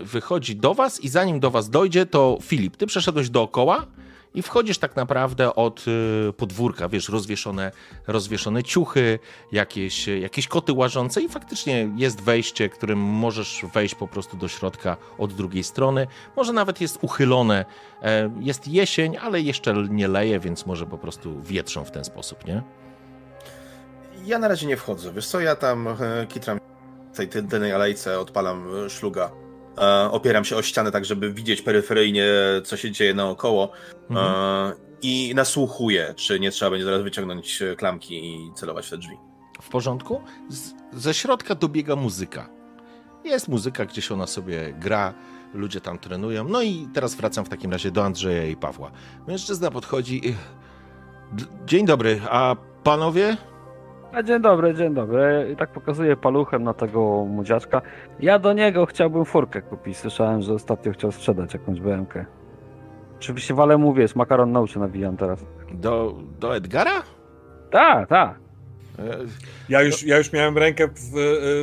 [0.04, 3.86] Wychodzi do was i zanim do was dojdzie, to Filip, ty przeszedłeś dookoła
[4.34, 5.86] i wchodzisz tak naprawdę od
[6.30, 7.72] y, podwórka, wiesz, rozwieszone,
[8.08, 9.20] rozwieszone ciuchy,
[9.52, 14.98] jakieś, jakieś koty łażące i faktycznie jest wejście, którym możesz wejść po prostu do środka
[15.18, 16.08] od drugiej strony.
[16.36, 17.66] Może nawet jest uchylone,
[18.04, 22.46] e, jest jesień, ale jeszcze nie leje, więc może po prostu wietrzą w ten sposób,
[22.46, 22.64] nie?
[24.26, 25.14] Ja na razie nie wchodzę.
[25.14, 25.96] Wiesz co, ja tam e,
[26.28, 26.60] kitram
[27.14, 29.32] w tej ty- tylnej alejce, odpalam e, szluga.
[29.78, 32.26] E, opieram się o ścianę tak, żeby widzieć peryferyjnie,
[32.64, 33.72] co się dzieje naokoło.
[34.10, 34.28] Mhm.
[34.36, 38.98] E, I nasłuchuję, czy nie trzeba będzie zaraz wyciągnąć e, klamki i celować w te
[38.98, 39.16] drzwi.
[39.62, 40.22] W porządku?
[40.50, 42.50] Z, ze środka dobiega muzyka.
[43.24, 45.14] Jest muzyka, gdzieś ona sobie gra,
[45.54, 46.44] ludzie tam trenują.
[46.48, 48.92] No i teraz wracam w takim razie do Andrzeja i Pawła.
[49.28, 50.28] Mężczyzna podchodzi.
[50.30, 50.36] i-
[51.66, 53.38] Dzień dobry, a panowie?
[54.14, 55.50] A dzień dobry, dzień dobry.
[55.54, 57.82] I tak pokazuję paluchem na tego młodziaczka.
[58.20, 59.98] Ja do niego chciałbym furkę kupić.
[59.98, 62.14] Słyszałem, że ostatnio chciał sprzedać jakąś BMK.
[63.20, 65.46] Oczywiście wale mu, wiesz, makaron na uszy nawijam teraz.
[65.74, 67.04] Do, do Edgara?
[67.72, 68.36] Tak, tak.
[69.70, 70.94] Ja już, ja już miałem rękę w,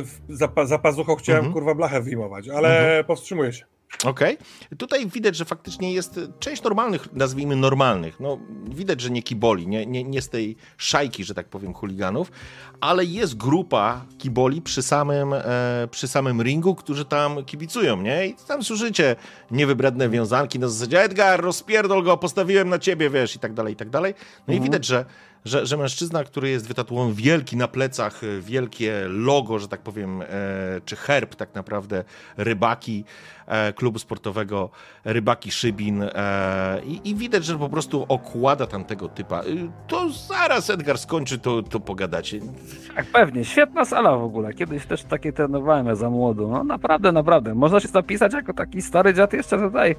[0.03, 1.53] w, za, za pazuchą, chciałem Mhm.
[1.53, 3.65] kurwa blachę wyjmować, ale powstrzymuję się.
[4.05, 4.37] Okej.
[4.77, 8.19] Tutaj widać, że faktycznie jest część normalnych, nazwijmy normalnych.
[8.19, 8.39] No,
[8.69, 12.31] widać, że nie kiboli, nie, nie, nie z tej szajki, że tak powiem, chuliganów,
[12.81, 15.43] ale jest grupa kiboli przy samym, e,
[15.91, 18.27] przy samym ringu, którzy tam kibicują, nie?
[18.27, 19.15] I tam słyszycie
[19.51, 23.77] niewybredne wiązanki na zasadzie Edgar, rozpierdol go, postawiłem na ciebie, wiesz, i tak dalej, i
[23.77, 24.13] tak dalej.
[24.47, 24.63] No i Mhm.
[24.63, 25.05] widać, że,
[25.45, 30.21] że, że mężczyzna, który jest wytatuowany wielki na plecach, e, wielkie logo, że tak powiem,
[30.21, 30.25] e,
[30.85, 32.03] czy herb tak naprawdę
[32.37, 33.03] rybaki,
[33.47, 34.69] e, klubu sportowego
[35.05, 39.43] Rybaki Szybin e, i, i widać, że po prostu okłada tam tego typa.
[39.43, 42.39] Y, To zaraz Edgar skończy, to, to pogadacie.
[42.95, 43.45] Tak, pewnie.
[43.45, 44.53] Świetna sala w ogóle.
[44.53, 46.47] Kiedyś też takie trenowałem ja za młodu.
[46.47, 47.55] No naprawdę, naprawdę.
[47.55, 49.95] Można się zapisać jako taki stary dziad jeszcze tutaj.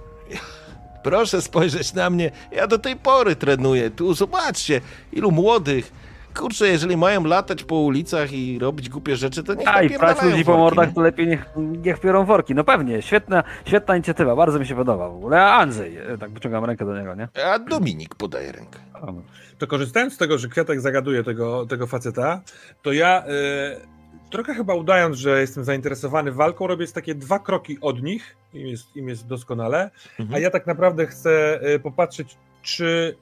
[1.02, 3.90] Proszę spojrzeć na mnie, ja do tej pory trenuję.
[3.90, 4.80] Tu zobaczcie,
[5.12, 5.92] ilu młodych.
[6.36, 10.22] Kurczę, jeżeli mają latać po ulicach i robić głupie rzeczy, to niech A i prać
[10.22, 10.94] ludzi po mordach, nie?
[10.94, 12.54] to lepiej niech, niech biorą worki.
[12.54, 15.42] No pewnie, świetna, świetna inicjatywa, bardzo mi się podoba w ogóle.
[15.42, 17.28] A Andrzej, e, tak wyciągam rękę do niego, nie?
[17.44, 18.78] A Dominik podaje rękę.
[19.06, 19.14] No.
[19.58, 22.40] To korzystając z tego, że Kwiatek zagaduje tego, tego faceta,
[22.82, 23.99] to ja e,
[24.30, 28.96] trochę chyba udając, że jestem zainteresowany walką, robię takie dwa kroki od nich, im jest,
[28.96, 30.34] im jest doskonale, Mhm.
[30.34, 33.16] a ja tak naprawdę chcę e, popatrzeć, czy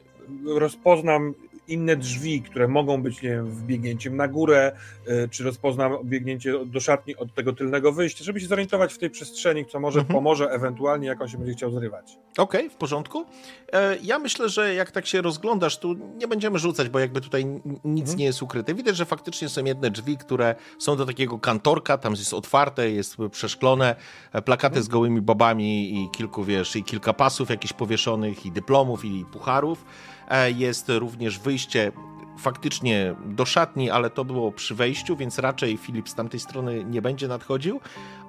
[0.46, 1.34] rozpoznam
[1.68, 4.72] inne drzwi, które mogą być, nie wiem, wbiegnięciem na górę,
[5.06, 9.10] e, czy rozpoznam biegnięcie do szatni od tego tylnego wyjścia, żeby się zorientować w tej
[9.10, 10.14] przestrzeni, co może Mhm.
[10.14, 12.18] pomoże ewentualnie, jak on się będzie chciał zrywać.
[12.38, 13.24] Okej, w porządku.
[13.72, 17.44] E, Ja myślę, że jak tak się rozglądasz, tu nie będziemy rzucać, bo jakby tutaj
[17.84, 18.18] nic Mhm.
[18.18, 18.74] nie jest ukryte.
[18.74, 23.16] Widać, że faktycznie są jedne drzwi, które są do takiego kantorka, tam jest otwarte, jest
[23.30, 23.96] przeszklone,
[24.32, 29.04] e, plakaty z gołymi babami i kilku, wiesz, i kilka pasów jakichś powieszonych, i dyplomów,
[29.04, 29.84] i pucharów.
[30.28, 31.92] E, Jest również wyjście
[32.38, 37.02] faktycznie do szatni, ale to było przy wejściu, więc raczej Filip z tamtej strony nie
[37.02, 37.80] będzie nadchodził,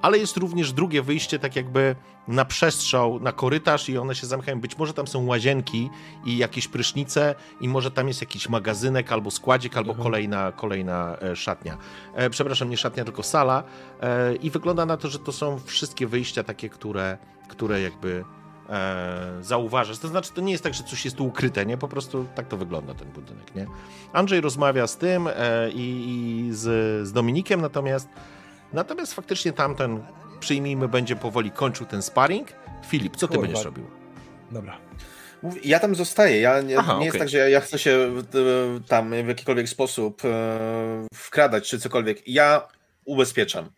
[0.02, 1.96] ale jest również drugie wyjście, tak jakby
[2.28, 4.60] na przestrzał, na korytarz i one się zamykają.
[4.62, 5.90] Być może tam są łazienki
[6.26, 10.04] i jakieś prysznice i może tam jest jakiś magazynek albo składzik, albo Mhm.
[10.04, 11.78] kolejna, kolejna e, szatnia.
[12.16, 13.64] E, przepraszam, nie szatnia, tylko sala
[14.42, 17.18] i wygląda na to, że to są wszystkie wyjścia takie, które,
[17.48, 18.24] które jakby
[18.70, 20.00] e, zauważasz.
[20.00, 21.78] To znaczy, to nie jest tak, że coś jest tu ukryte, nie?
[21.78, 23.68] Po prostu tak to wygląda ten budynek, nie?
[24.14, 28.08] Andrzej rozmawia z tym e, i, i z, z Dominikiem, natomiast
[28.74, 30.04] natomiast faktycznie tamten,
[30.40, 32.48] przyjmijmy, będzie powoli kończył ten sparring.
[32.86, 33.48] Filip, co ty Kurwa.
[33.48, 33.86] będziesz robił?
[34.52, 34.78] Dobra.
[35.64, 36.42] Ja tam zostaję.
[36.42, 37.20] Ja nie, Aha, nie jest okej.
[37.20, 40.28] tak, że ja, ja chcę się e, tam w jakikolwiek sposób e,
[41.14, 42.28] wkradać czy cokolwiek.
[42.28, 42.68] Ja
[43.06, 43.70] ubezpieczam.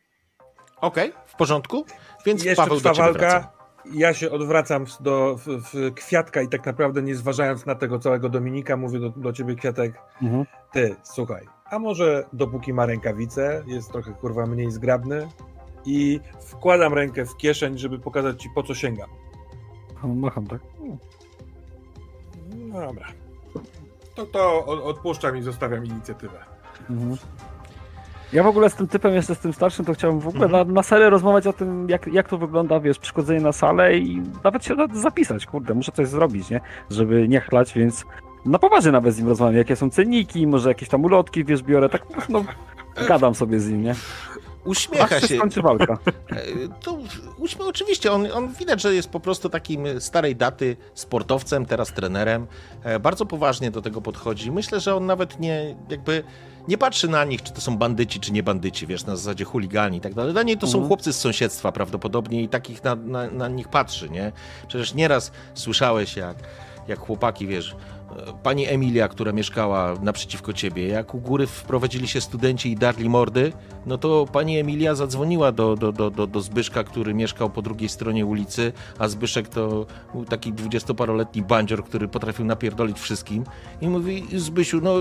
[0.82, 1.86] Okej, w porządku,
[2.26, 3.20] więc Jeszcze Paweł trwa do ciebie walka.
[3.20, 3.61] wraca.
[3.94, 8.30] Ja się odwracam do w, w kwiatka i tak naprawdę nie zważając na tego całego
[8.30, 10.46] Dominika, mówię do, do ciebie kwiatek, Mhm.
[10.72, 15.28] ty, słuchaj, a może dopóki ma rękawice, jest trochę kurwa mniej zgrabny
[15.86, 19.10] i wkładam rękę w kieszeń, żeby pokazać ci po co sięgam.
[20.04, 20.60] Macham, tak?
[22.52, 23.08] No dobra.
[24.16, 26.40] To to od- odpuszczam i zostawiam inicjatywę.
[26.90, 27.18] Mhm.
[28.34, 30.68] Ja w ogóle z tym typem, jeszcze z tym starszym, to chciałbym w ogóle Mhm.
[30.68, 34.22] na, na serio rozmawiać o tym, jak, jak to wygląda, wiesz, przychodzenie na salę i
[34.44, 36.62] nawet się zapisać, kurde, muszę coś zrobić, nie?
[36.90, 38.06] Żeby nie chlać, więc
[38.46, 41.90] na poważnie nawet z nim rozmawiam, jakie są cenniki, może jakieś tam ulotki, wiesz, biorę,
[41.90, 42.44] tak no,
[43.08, 43.96] gadam sobie z nim, nie?
[44.66, 45.98] Uśmiecha Aż się skończy walka.
[46.32, 46.36] E,
[46.84, 46.98] To
[47.38, 52.48] uśmiech, oczywiście, on, on widać, że jest po prostu takim starej daty sportowcem, teraz trenerem.
[52.84, 54.52] E, Bardzo poważnie do tego podchodzi.
[54.52, 56.24] Myślę, że on nawet nie jakby
[56.68, 59.98] nie patrzy na nich, czy to są bandyci, czy nie bandyci, wiesz, na zasadzie chuligani
[59.98, 60.34] i tak dalej.
[60.34, 60.88] Dla niej to są Mhm.
[60.88, 64.32] chłopcy z sąsiedztwa prawdopodobnie i takich na, na, na nich patrzy, nie?
[64.68, 66.38] Przecież nieraz słyszałeś, jak,
[66.88, 67.76] jak chłopaki, wiesz,
[68.44, 73.54] pani Emilia, która mieszkała naprzeciwko ciebie, jak u góry wprowadzili się studenci i darli mordy,
[73.86, 77.90] no to pani Emilia zadzwoniła do, do, do, do, do Zbyszka, który mieszkał po drugiej
[77.90, 83.44] stronie ulicy, a Zbyszek to był taki dwudziestoparoletni bandzior, który potrafił napierdolić wszystkim
[83.82, 84.94] i mówi, Zbysiu, no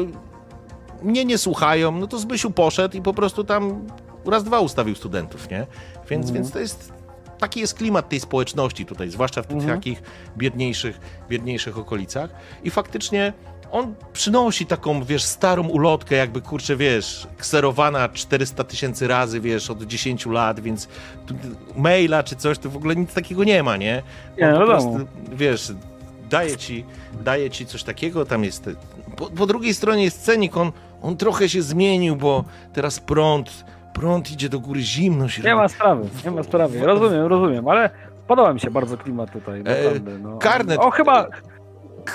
[1.03, 3.87] mnie nie słuchają, no to Zbysiu poszedł i po prostu tam
[4.27, 5.67] raz, dwa ustawił studentów, nie?
[6.11, 6.35] Więc, Mhm.
[6.35, 6.93] więc to jest,
[7.41, 9.79] taki jest klimat tej społeczności tutaj, zwłaszcza w tych Mhm.
[9.79, 10.03] takich
[10.37, 12.31] biedniejszych, biedniejszych okolicach
[12.65, 13.33] i faktycznie
[13.73, 19.83] on przynosi taką, wiesz, starą ulotkę, jakby, kurczę, wiesz, kserowana 400 tysięcy razy, wiesz, od
[19.83, 20.89] 10 lat, więc
[21.77, 24.03] maila czy coś, to w ogóle nic takiego nie ma, nie?
[24.39, 24.67] Nie, On po wiadomo.
[24.67, 25.07] prostu,
[25.37, 25.73] wiesz,
[26.31, 26.85] daje ci,
[27.25, 28.71] daje ci coś takiego, tam jest...
[29.17, 30.73] Po, po drugiej stronie jest cenik, on,
[31.03, 33.65] on trochę się zmienił, bo teraz prąd,
[34.01, 37.91] prąd idzie do góry, zimno się Nie ma sprawy, nie ma sprawy, rozumiem, rozumiem, ale
[38.27, 40.39] podoba mi się bardzo klimat tutaj, naprawdę, no.
[40.39, 40.81] karnet.
[40.81, 41.27] O, chyba,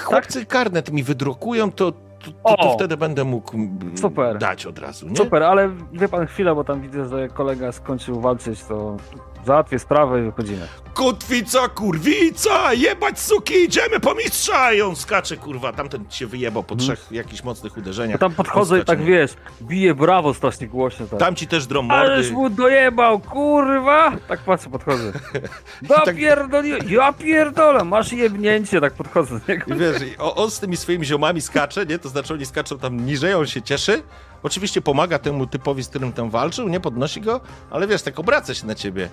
[0.03, 3.57] Chłopcy karnet mi wydrukują, to, to, to, to wtedy będę mógł
[3.95, 4.37] Super.
[4.37, 5.15] dać od razu, nie?
[5.15, 8.97] super, ale wie pan chwilę, bo tam widzę, że kolega skończył walczyć, to
[9.45, 10.67] załatwię sprawę i wychodzimy.
[10.93, 14.73] Kotwica, kurwica, jebać suki, idziemy po mistrza!
[14.73, 18.19] I on skacze, kurwa, tamten się wyjebał po trzech jakichś mocnych Ja uderzeniach.
[18.19, 19.31] tam podchodzę i tak wiesz,
[19.61, 21.07] bije brawo strasznie głośno.
[21.07, 21.19] Tak.
[21.19, 22.31] Tam ci też Ależ mordy.
[22.31, 24.11] mu dojebał, kurwa!
[24.27, 25.11] Tak patrzę, podchodzę.
[25.87, 29.75] tak- Dopierdoliłem, ja pierdolę, masz jebnięcie, tak podchodzę do niego.
[29.75, 31.99] I wiesz, on z tymi swoimi ziomami skacze, nie?
[31.99, 34.03] To znaczy oni skaczą tam niżej, on się cieszy.
[34.43, 37.41] Oczywiście pomaga temu typowi, z którym tam walczył, nie podnosi go,
[37.71, 39.09] ale wiesz, tak obraca się na ciebie.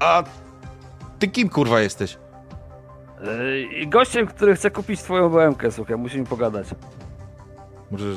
[0.00, 0.22] A
[1.18, 2.18] ty kim kurwa jesteś?
[3.80, 6.66] Yy, Gościem, który chce kupić twoją BMK, słuchaj, musimy pogadać.
[7.90, 8.16] Możesz...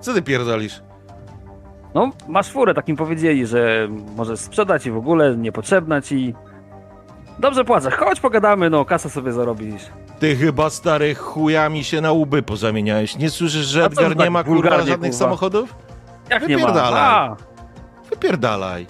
[0.00, 0.82] Co ty pierdolisz?
[1.94, 6.34] No, masz furę, takim powiedzieli, że możesz sprzedać i w ogóle niepotrzebna ci.
[7.38, 9.82] Dobrze płacę, chodź pogadamy, no, kasę sobie zarobisz.
[10.18, 13.16] Ty chyba stary chujami się na łby pozamieniałeś.
[13.16, 15.12] Nie słyszysz, że Edgar nie tak ma kurwa żadnych kurwa?
[15.12, 15.74] samochodów?
[16.30, 16.66] Jak nie ma?
[16.66, 17.02] Wypierdalaj.
[17.02, 17.36] A,
[18.10, 18.86] Wypierdalaj.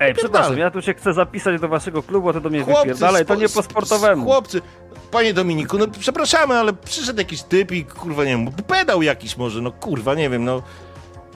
[0.00, 0.58] ej, przepraszam, Wypierdalaj.
[0.58, 3.34] ja tu się chcę zapisać do waszego klubu, a ty do mnie Chłopcy, wypierdalaj, to
[3.34, 4.24] nie po sp- sportowemu.
[4.24, 4.62] Chłopcy,
[5.10, 9.60] panie Dominiku, no przepraszamy, ale przyszedł jakiś typ i kurwa, nie wiem, pedał jakiś może,
[9.60, 10.62] no kurwa, nie wiem, no.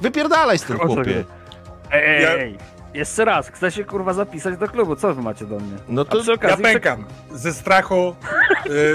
[0.00, 1.24] Wypierdalaj z tym chłopie.
[1.92, 2.58] Ej, ej, Ja- ej,
[2.96, 5.76] jeszcze raz, chcę się kurwa zapisać do klubu, co wy macie do mnie?
[5.88, 6.62] No to przy Ja okazji...
[6.64, 7.04] pękam.
[7.32, 8.16] Ze strachu.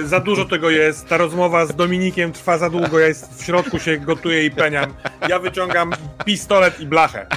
[0.01, 1.07] y, za dużo tego jest.
[1.07, 2.99] Ta rozmowa z Dominikiem trwa za długo.
[2.99, 4.93] Ja jest w środku się gotuję i peniam.
[5.29, 5.91] Ja wyciągam
[6.25, 7.27] pistolet i blachę.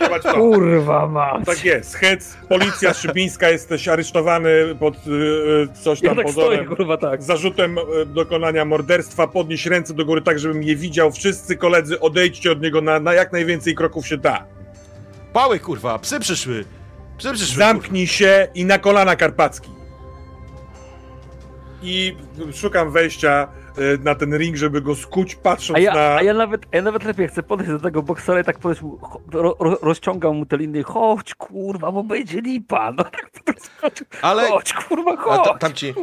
[0.00, 0.34] Zobacz to.
[0.34, 1.44] Kurwa mać.
[1.46, 1.94] Tak jest.
[1.94, 6.76] Hec, policja szybińska, jesteś aresztowany pod y, y, coś Ja tam tak stoję, pozorem.
[6.76, 7.22] kurwa, tak.
[7.22, 9.26] Z zarzutem y, dokonania morderstwa.
[9.26, 11.12] Podnieś ręce do góry tak, żebym je widział.
[11.12, 14.44] Wszyscy koledzy, odejdźcie od niego na, na jak najwięcej kroków się da.
[15.34, 16.64] Pały, kurwa, psy przyszły.
[17.18, 17.56] Psy przyszły.
[17.58, 19.70] Zamknij się i na kolana Karpacki.
[21.82, 22.16] I
[22.52, 23.48] szukam wejścia
[23.78, 26.16] y, na ten ring, żeby go skuć, patrząc A ja, na...
[26.16, 28.82] a ja nawet, a ja nawet lepiej chcę podejść do tego boksera i tak podejść
[28.82, 28.98] mu,
[29.32, 33.30] ro, ro, rozciągam mu te liny, chodź kurwa, bo będzie lipa, no tak
[33.80, 35.94] chodź, Ale chodź kurwa, a chodź, ta, tam ci,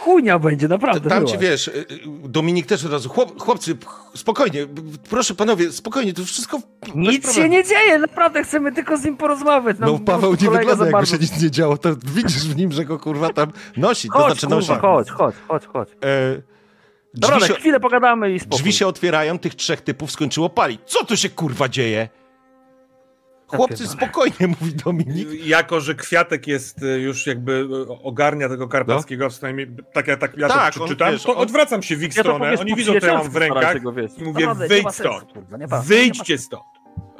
[0.00, 1.30] chujnia będzie, naprawdę tam była.
[1.32, 1.86] ci wiesz, y, y,
[2.28, 3.76] Dominik też od razu, chłop, chłopcy,
[4.14, 4.66] spokojnie,
[5.10, 6.60] proszę panowie, spokojnie, to wszystko
[6.94, 9.76] Nic się nie dzieje, naprawdę chcemy tylko z nim porozmawiać.
[9.80, 12.72] No Nam po Paweł nie wygląda jakby się nic nie działo, to widzisz w nim,
[12.72, 14.80] że go kurwa tam nosi, to Chodź, znaczy kurwa, nosi.
[14.80, 15.88] chodź, chodź, chodź, chodź.
[16.04, 16.42] E,
[17.14, 18.58] Dobra, drzwi, się, chwilę pogadamy i spokój.
[18.58, 20.80] drzwi się otwierają, tych trzech typów skończyło palić.
[20.86, 22.08] Co tu się kurwa dzieje?
[23.56, 25.46] Chłopcy, spokojnie, mówi Dominik.
[25.46, 30.36] Jako, że Kwiatek jest y, już jakby y, ogarnia tego Karpackiego, przynajmniej tak, ja, tak
[30.38, 33.00] ja Tak, to wiesz, to odwracam się w ich Ja to stronę, powiesz oni widzą,
[33.00, 33.76] co ja mam w rękach
[34.18, 35.32] i mówię, nie wyjdź stąd,
[35.84, 36.62] wyjdźcie stąd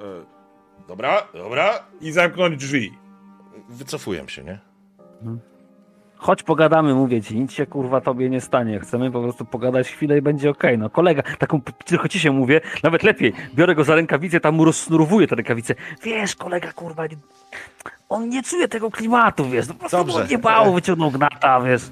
[0.01, 1.87] E, dobra, dobra.
[2.01, 2.99] i zamknąć drzwi.
[3.69, 4.59] Wycofuję się, nie?
[6.21, 8.81] Chodź pogadamy, mówię ci, nic się kurwa tobie nie stanie.
[8.81, 10.79] Chcemy po prostu pogadać chwilę i będzie okej.
[10.79, 13.33] No kolega, taką tylko ci się mówię, nawet lepiej.
[13.55, 15.75] Biorę go za rękawicę, tam mu rozsnurowuję te rękawice.
[16.03, 17.05] Wiesz, kolega, kurwa,
[18.09, 19.69] on nie czuje tego klimatu, wiesz.
[19.69, 20.23] No po prostu Dobrze.
[20.23, 21.83] mu nie bało, wyciągnął gnata, wiesz.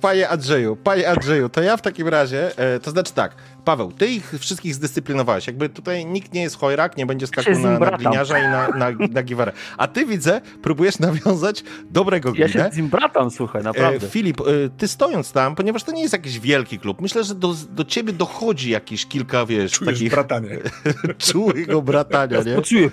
[0.00, 3.34] Panie Andrzeju, panie Andrzeju, to ja w takim razie, e, to znaczy tak,
[3.68, 7.78] Paweł, ty ich wszystkich zdyscyplinowałeś, jakby tutaj nikt nie jest chojrak, nie będzie skakał na,
[7.78, 9.52] na gliniarza i na, na, na giwarę.
[9.78, 12.70] A ty widzę, próbujesz nawiązać dobrego Ja się glinę.
[12.72, 14.08] z nim bratam, słuchaj, E, naprawdę.
[14.08, 14.44] Filip, e,
[14.78, 18.12] ty stojąc tam, ponieważ to nie jest jakiś wielki klub, myślę, że do, do ciebie
[18.12, 20.58] dochodzi jakieś kilka, wiesz, Czujesz takich bratanie.
[21.32, 22.54] czułego bratania, nie?
[22.54, 22.90] Poczuję.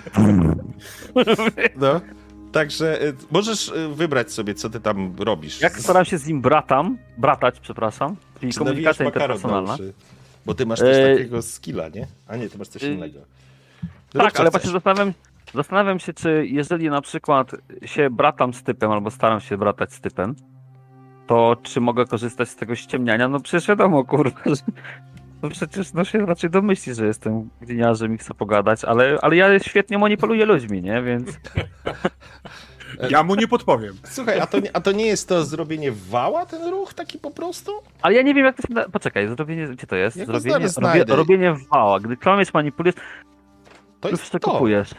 [1.76, 2.00] No.
[2.52, 5.60] Także e, możesz e, wybrać sobie, co ty tam robisz.
[5.60, 9.76] Jak staram się z nim bratam, bratać, przepraszam, czyli komunikacja makaron interpersonalna.
[10.46, 12.06] Bo ty masz też takiego skilla, nie?
[12.28, 13.18] A nie, ty masz coś e, innego.
[14.12, 15.12] Tak, ale właśnie zastanawiam,
[15.54, 17.50] zastanawiam się, czy jeżeli na przykład
[17.84, 20.34] się bratam z typem, albo staram się bratać z typem,
[21.26, 23.28] to czy mogę korzystać z tego ściemniania?
[23.28, 24.62] No przecież wiadomo, kurwa, że
[25.42, 29.58] no przecież no się raczej domyśli, że jestem gliniarzem i chcę pogadać, ale, ale ja
[29.58, 31.02] świetnie manipuluję ludźmi, nie?
[31.02, 31.28] Więc
[33.10, 33.94] Ja mu nie podpowiem.
[34.04, 37.30] Słuchaj, a to, nie- a to nie jest to zrobienie wała, ten ruch taki po
[37.30, 37.72] prostu?
[38.02, 38.88] Ale ja nie wiem, jak to się da...
[38.88, 39.66] Poczekaj, zrobienie...
[39.68, 40.16] Gdzie to jest?
[40.16, 42.00] Ja go Zrobienie, robienie wała.
[42.00, 42.94] Gdy kłamiesz, manipulujesz,
[44.00, 44.40] To jest to.
[44.40, 44.90] kupujesz.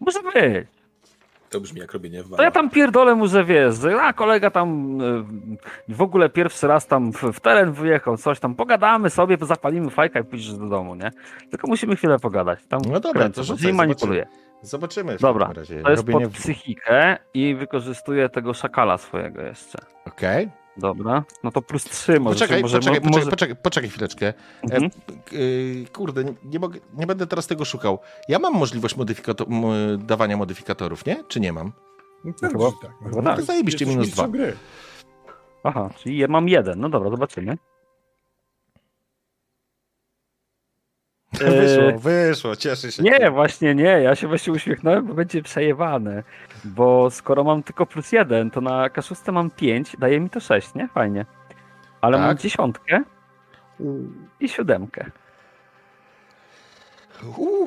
[0.00, 0.66] Może być.
[1.50, 4.50] To brzmi jak robienie w To ja tam pierdolę mu, że wiesz, że a kolega
[4.50, 5.24] tam y,
[5.88, 10.20] w ogóle pierwszy raz tam w, w teren wyjechał, coś tam, pogadamy sobie, zapalimy fajka
[10.20, 11.10] i pójdziesz do domu, nie?
[11.50, 12.58] Tylko musimy chwilę pogadać.
[12.68, 14.26] Tam No dobra, kręcę, to rzucaj, z nim manipuluję.
[14.62, 15.50] Zobaczymy w Dobra.
[15.54, 19.78] To jest Robienie pod w- psychikę i wykorzystuję tego szakala swojego jeszcze.
[20.06, 20.50] Okej.
[20.76, 22.34] Dobra, no to plus 3 może.
[22.34, 23.30] Poczekaj, może, poczekaj, mo- poczekaj, może...
[23.30, 24.32] poczekaj, poczekaj chwileczkę.
[24.62, 24.84] Mhm.
[24.84, 24.88] E,
[25.92, 27.98] kurde, nie, mogę, nie będę teraz tego szukał.
[28.28, 29.46] Ja mam możliwość modyfikato-
[29.98, 31.24] dawania modyfikatorów, nie?
[31.28, 31.72] Czy nie mam?
[32.24, 32.90] No, chyba- chyba, tak.
[33.04, 33.36] chyba No tak.
[33.36, 34.28] to zajebiście minus dwa.
[35.64, 37.58] Aha, czyli ja mam jeden, no dobra, zobaczymy.
[41.60, 43.02] Wyszło, wyszło, cieszę się.
[43.02, 46.22] Nie, właśnie nie, ja się właśnie uśmiechnąłem, bo będzie przejewane.
[46.64, 50.74] Bo skoro mam tylko plus jeden, to na K6 mam 5, daje mi to 6,
[50.74, 50.88] nie?
[50.88, 51.26] Fajnie.
[52.00, 52.38] Ale mam Tak.
[52.38, 53.02] dziesiątkę
[54.40, 55.10] i siódemkę.
[57.36, 57.66] Uuu.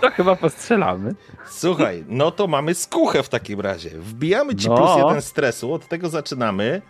[0.00, 1.14] To chyba postrzelamy.
[1.46, 3.90] Słuchaj, no to mamy skuchę w takim razie.
[3.90, 4.76] Wbijamy ci No.
[4.76, 6.82] plus jeden stresu, od tego zaczynamy.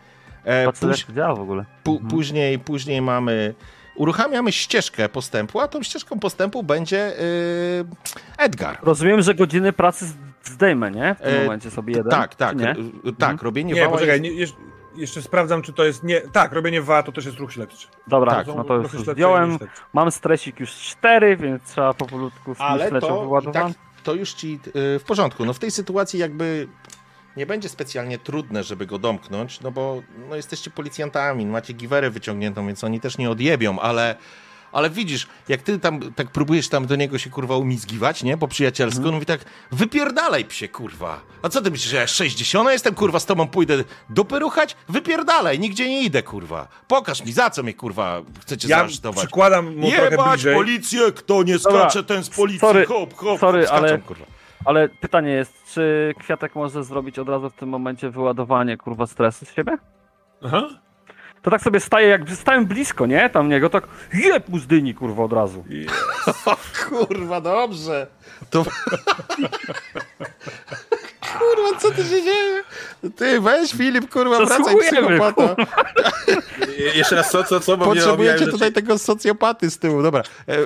[0.45, 1.65] E, Patrzę, póź, działa w ogóle.
[1.83, 2.11] pu, Mhm.
[2.11, 3.55] później, później mamy.
[3.97, 7.85] Uruchamiamy ścieżkę postępu, a tą ścieżką postępu będzie y,
[8.39, 8.79] Edgar.
[8.83, 10.07] Rozumiem, że godziny pracy
[10.45, 11.15] zdejmę, nie?
[11.15, 12.11] W tym E, momencie sobie jeden.
[12.11, 12.65] Tak, tak, Nie?
[12.67, 13.39] tak, Mhm.
[13.43, 14.57] robienie Nie, wała poczekaj, jest- nie, jeszcze,
[14.97, 16.21] jeszcze sprawdzam, czy to jest nie...
[16.21, 17.87] Tak, robienie WA to też jest ruch śledczy.
[18.07, 19.59] Dobra, Tak, no to już zdjąłem.
[19.93, 23.67] Mam stresik już 4, więc trzeba powolutku z tym Ale to, tak,
[24.03, 25.45] to już ci y, w porządku.
[25.45, 26.69] No w tej sytuacji jakby
[27.37, 32.67] nie będzie specjalnie trudne, żeby go domknąć, no bo no, jesteście policjantami, macie giwerę wyciągniętą,
[32.67, 34.17] więc oni też nie odjebią, ale,
[34.73, 38.49] ale widzisz, jak ty tam tak próbujesz tam do niego się kurwa umizgiwać, nie, po
[38.49, 39.09] przyjacielsku, Mhm.
[39.09, 39.41] on mówi tak,
[39.73, 41.21] wypierdalaj psie, kurwa.
[41.43, 44.77] A co ty myślisz, że ja 60 jestem, kurwa, z tobą pójdę dupy ruchać?
[44.89, 46.69] Wypierdalaj, nigdzie nie idę, kurwa.
[46.89, 49.19] Pokaż mi, za co mnie, kurwa, chcecie Ja zaaresztować.
[49.19, 50.55] przykładam mu trochę Jebać bliżej.
[50.55, 54.25] policję, kto nie Dobra, skacze, ten z policji, sorry, hop, hop, sorry, skaczą, ale- kurwa.
[54.67, 59.45] Ale pytanie jest, czy Kwiatek może zrobić od razu w tym momencie wyładowanie kurwa stresu
[59.45, 59.77] z siebie?
[60.45, 60.69] Aha.
[61.43, 63.31] To tak sobie staje, jakby stałem blisko, nie?
[63.31, 65.65] Tam niego tak jeb mu z dyni, kurwa, od razu.
[66.47, 66.57] O,
[66.89, 68.07] kurwa, dobrze.
[68.51, 68.65] To...
[71.39, 72.63] kurwa, co ty się dzieje?
[73.17, 75.57] Ty, weź Filip, kurwa, wracaj, psychopata.
[76.79, 77.77] Je- Jeszcze raz co, co, co?
[77.77, 80.03] Bo mnie Potrzebujecie tutaj tego socjopaty z tyłu.
[80.03, 80.63] Dobra, e, e,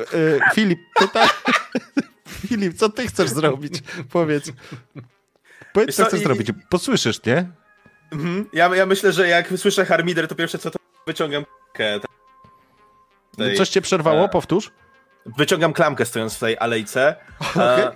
[0.55, 1.28] Filip, pytaj...
[2.31, 3.74] Filip, co ty chcesz zrobić?
[4.12, 4.52] Powiedz.
[5.73, 6.48] Powiedz, co co, chcesz i- zrobić.
[6.70, 7.51] Posłyszysz, nie?
[8.12, 8.47] Mhm.
[8.52, 12.01] Ja, ja myślę, że jak słyszę harmider, to pierwsze co to wyciągam k***kę.
[13.36, 14.24] Tej- Coś cię przerwało?
[14.24, 14.70] e, Powtórz.
[15.39, 17.16] Wyciągam klamkę stojąc w tej alejce.
[17.51, 17.82] Okej.
[17.85, 17.93] E,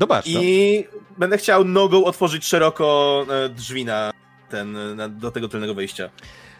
[0.00, 0.40] Zobacz, no.
[0.42, 0.84] I
[1.18, 4.12] będę chciał nogą otworzyć szeroko e, drzwi na
[4.50, 6.10] ten, na, do tego tylnego wejścia.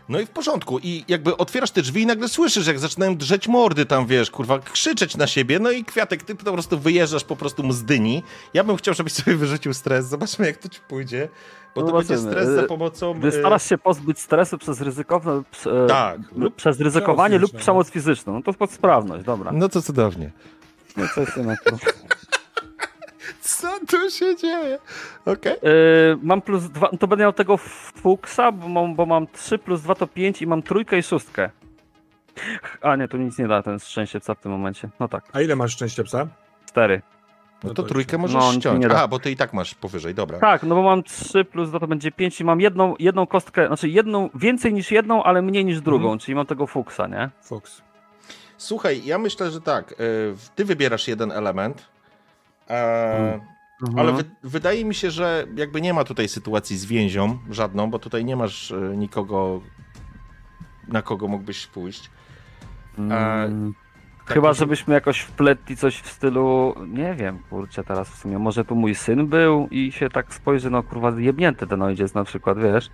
[0.08, 0.78] No i w porządku.
[0.82, 4.58] I jakby otwierasz te drzwi i nagle słyszysz, jak zaczynają drzeć mordy tam, wiesz, kurwa,
[4.58, 5.58] krzyczeć na siebie.
[5.58, 8.22] No i Kwiatek, ty po prostu wyjeżdżasz po prostu mu z dyni.
[8.54, 10.06] Ja bym chciał, żebyś sobie wyrzucił stres.
[10.06, 11.28] Zobaczmy, jak to ci pójdzie.
[11.74, 12.16] Bo to Zobaczymy.
[12.18, 13.14] będzie stres za E, pomocą...
[13.14, 15.42] Gdy e, starasz się pozbyć stresu przez ryzykowne,
[15.88, 16.20] Tak.
[16.36, 17.58] lub przez ryzykowanie lub no.
[17.58, 19.52] przemoc fizyczną, no to pod sprawność, dobra.
[19.52, 20.30] No to cudownie.
[20.96, 21.76] No jest jednak to.
[23.44, 24.78] Co tu się dzieje?
[25.26, 25.52] Okej.
[25.52, 25.58] E,
[26.22, 29.94] mam plus dwa, to będę miał tego fuksa, bo mam, bo mam 3 plus 2
[29.94, 31.50] to 5 i mam trójkę i szóstkę.
[32.82, 34.88] A nie, tu nic nie da ten szczęście w tym momencie.
[35.00, 36.26] No tak, A ile masz szczęścia psa?
[36.68, 37.02] 4.
[37.64, 38.80] No to to trójkę możesz No, ściąć.
[38.82, 38.94] nie da.
[38.94, 40.38] Aha, bo ty i tak masz powyżej, dobra.
[40.38, 43.66] Tak, no bo mam 3 plus 2 to będzie 5 i mam jedną, jedną kostkę,
[43.66, 46.18] znaczy jedną, więcej niż jedną, ale mniej niż drugą, Mhm.
[46.18, 47.30] czyli mam tego fuksa, nie?
[47.42, 47.82] Fox.
[48.56, 49.92] Słuchaj, ja myślę, że tak.
[49.92, 49.96] y,
[50.54, 51.86] Ty wybierasz jeden element,
[52.70, 53.40] e,
[53.82, 53.98] Mhm.
[53.98, 57.98] ale wy, wydaje mi się, że jakby nie ma tutaj sytuacji z więzią żadną, bo
[57.98, 59.60] tutaj nie masz y, nikogo,
[60.88, 62.10] na kogo mógłbyś pójść.
[62.98, 63.74] Mm,
[64.26, 68.64] Tak Chyba, żebyśmy jakoś wpletli coś w stylu, nie wiem, kurczę, teraz w sumie, może
[68.64, 72.58] tu mój syn był i się tak spojrzy, no kurwa, jebnięty ten ojciec na przykład,
[72.58, 72.90] wiesz?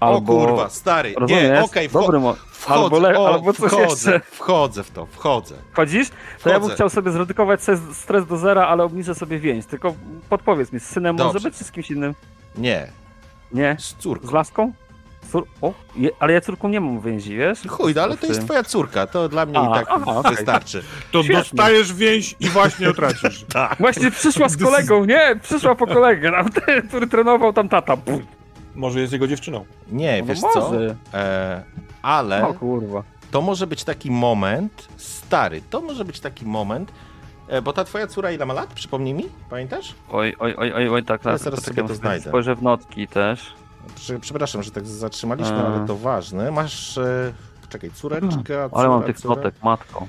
[0.00, 1.42] O kurwa, stary, rozumiesz?
[1.42, 4.20] nie, okej, Dobry mo- wchodzę, albo, le- o, albo coś wchodzę, jeszcze.
[4.32, 5.54] wchodzę w to, wchodzę.
[5.72, 6.08] Chodzisz?
[6.42, 7.60] To ja bym chciał sobie zredukować
[7.92, 9.66] stres do zera, ale obniżę sobie więź.
[9.66, 9.94] Tylko
[10.28, 11.32] podpowiedz mi, z synem Dobrze.
[11.34, 12.14] może być czy z kimś innym?
[12.56, 12.86] Nie,
[13.52, 13.76] Nie?
[13.80, 14.28] z córką.
[14.28, 14.72] Z laską?
[15.32, 15.46] Cór...
[15.62, 16.10] O, je...
[16.20, 17.58] ale ja córką nie mam więzi, wiesz?
[17.68, 20.82] Chuj, no ale to jest twoja córka, to dla mnie A, i tak aha, wystarczy.
[21.12, 21.42] To Świetnie.
[21.42, 23.44] dostajesz więź i właśnie ją tracisz.
[23.80, 25.36] Właśnie przyszła z kolegą, nie?
[25.42, 26.48] Przyszła po kolegę, tam,
[26.88, 27.96] który trenował tam tata.
[27.96, 28.37] Pff,
[28.78, 29.64] Może jest jego dziewczyną.
[29.92, 30.70] Nie, No wiesz co?
[31.14, 31.62] E,
[32.02, 33.02] ale O kurwa.
[33.30, 36.92] to może być taki moment, stary, to może być taki moment,
[37.48, 38.72] e, bo ta twoja córa ile ma lat?
[38.72, 39.94] Przypomnij mi, pamiętasz?
[40.12, 41.38] Oj, oj, oj, oj, oj tak, Ja tak.
[41.42, 42.28] zaraz to sobie to znajdę.
[42.28, 43.54] Spojrzę w notki też.
[43.94, 45.66] Prze- Przepraszam, że tak zatrzymaliśmy, E.
[45.66, 46.50] ale to ważne.
[46.50, 47.32] Masz, e,
[47.68, 50.06] czekaj, córeczka, Ale mam tych notek, matko.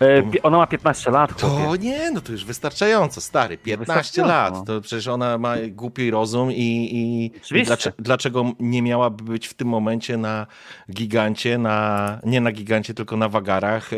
[0.00, 1.78] E, pi- ona ma 15 lat, To chłopie.
[1.78, 3.58] nie, no to już wystarczająco, stary.
[3.58, 4.54] 15 Wystarczająco, lat.
[4.54, 4.64] no.
[4.74, 7.64] To przecież ona ma głupi rozum i, i, i Oczywiście.
[7.66, 10.46] dlaczego, dlaczego nie miałaby być w tym momencie na
[10.92, 13.96] gigancie, na, nie na gigancie, tylko na wagarach e,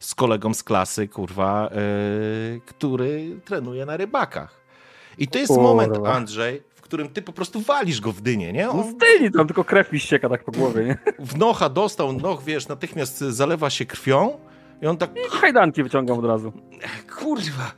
[0.00, 1.70] z kolegą z klasy, kurwa, e,
[2.66, 4.60] który trenuje na rybakach.
[5.18, 5.62] I to jest Kurwa.
[5.62, 8.64] moment, Andrzej, w którym ty po prostu walisz go w dynię, nie?
[8.66, 10.98] No On zdejmij tam, tylko krew mi ścieka tak po głowie, nie?
[11.18, 14.38] w nocha dostał, noch, wiesz, natychmiast zalewa się krwią
[14.82, 16.52] i on tak, I kajdanki wyciągam od razu.
[17.18, 17.72] kurwa,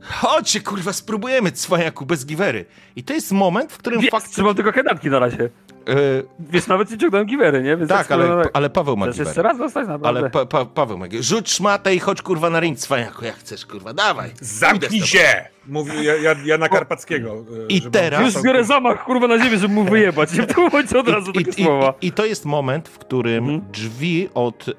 [0.00, 2.64] chodźcie, kurwa, spróbujemy cwaniaku bez giwery.
[2.96, 4.30] I to jest moment, w którym Wiesz, fakt...
[4.30, 5.50] trzymam tylko kajdanki na razie.
[5.88, 5.94] E,
[6.38, 7.76] Wiesz, nawet nie ciągnąłem giwery, nie?
[7.76, 10.20] Więc tak, ale, ale Paweł ma Chcesz jeszcze raz dostać, naprawdę?
[10.20, 11.22] Ale pa, pa, Paweł ma giwerę.
[11.22, 14.30] Rzuć szmatę i chodź, kurwa, na ring, cwaniaku, jak chcesz, kurwa, dawaj.
[14.40, 15.44] Zamknij się!
[15.66, 17.30] Mówił ja, ja, ja na Karpackiego.
[17.32, 20.32] e, I teraz- Już został- biorę zamach, kurwa, na ziemię, żeby mu wyjebać.
[20.32, 20.54] Nie w
[20.98, 21.94] od razu I, takie i, słowa.
[22.00, 23.72] i, I to jest moment, w którym Mhm.
[23.72, 24.72] drzwi od y,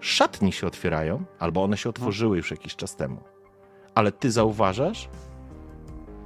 [0.00, 3.20] szatni się otwierają, albo one się otworzyły już jakiś czas temu.
[3.94, 5.08] Ale ty zauważasz,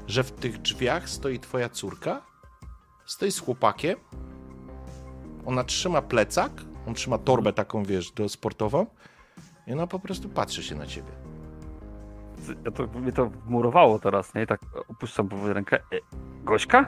[0.07, 2.23] że w tych drzwiach stoi twoja córka,
[3.09, 3.99] stoi z chłopakiem,
[5.47, 6.53] ona trzyma plecak,
[6.87, 8.87] on trzyma torbę taką, wiesz, do sportową
[9.67, 11.13] i ona po prostu patrzy się na ciebie.
[12.65, 14.43] Ja to, mnie to murowało teraz, nie?
[14.43, 15.77] I tak opuszczam powoli rękę.
[15.77, 15.97] E,
[16.45, 16.87] Gośka?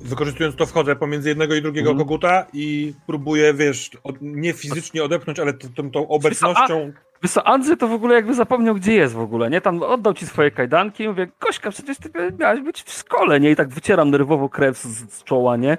[0.00, 2.06] Wykorzystując to wchodzę pomiędzy jednego i drugiego Mhm.
[2.08, 6.86] koguta i próbuję, wiesz, od, nie fizycznie odepchnąć, ale tą, tą obecnością.
[6.86, 6.94] Wiesz
[7.28, 9.60] co, Andrzej to w ogóle jakby zapomniał, gdzie jest w ogóle, nie?
[9.60, 13.50] Tam oddał ci swoje kajdanki i mówię, Gośka, przecież ty miałeś być w szkole, nie?
[13.50, 15.78] I tak wycieram nerwowo krew z, z czoła, nie?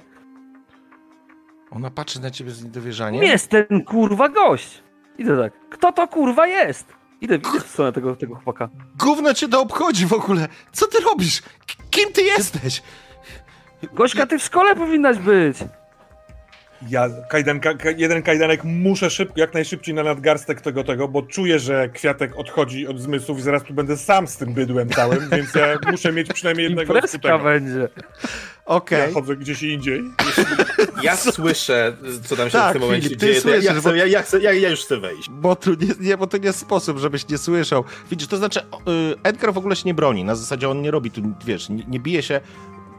[1.71, 3.23] Ona patrzy na ciebie z niedowierzaniem.
[3.23, 4.83] Jest ten kurwa gość!
[5.17, 6.93] Idę tak, kto to kurwa jest?
[7.21, 8.69] Idę, idę w stronę tego, tego chłopaka.
[8.99, 10.47] Gówno cię to obchodzi w ogóle.
[10.71, 11.41] Co ty robisz?
[11.41, 11.47] K-
[11.89, 12.83] kim ty jesteś?
[13.93, 15.57] Gośka, ty w szkole powinnaś być!
[16.89, 21.89] Ja kajdanka, jeden kajdanek muszę szybko, jak najszybciej na nadgarstek tego, tego, bo czuję, że
[21.89, 25.77] kwiatek odchodzi od zmysłów i zaraz tu będę sam z tym bydłem całym, więc ja
[25.91, 27.39] muszę mieć przynajmniej jednego skutego.
[27.39, 27.89] będzie.
[28.65, 28.99] Okej.
[28.99, 30.03] Ja chodzę gdzieś indziej.
[31.03, 33.41] Ja słyszę, co tam się Tak, w tym momencie Filip, dzieje.
[33.41, 35.29] to ja, słyszysz, chcę, bo- ja, ja, chcę, ja, ja już chcę wejść.
[35.29, 37.83] Bo tu nie, nie, bo to nie sposób, żebyś nie słyszał.
[38.11, 38.63] Widzisz, to znaczy, y,
[39.23, 40.23] Edgar w ogóle się nie broni.
[40.23, 42.41] Na zasadzie on nie robi tu, wiesz, nie, nie bije się.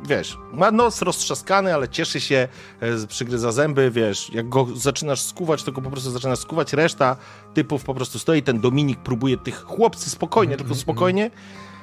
[0.05, 2.49] Wiesz, ma nos roztrzaskany, ale cieszy się,
[2.81, 7.17] e, przygryza zęby, wiesz, jak go zaczynasz skuwać, to go po prostu zaczynasz skuwać, reszta
[7.55, 11.31] typów po prostu stoi, ten Dominik próbuje tych chłopcy spokojnie, tylko spokojnie.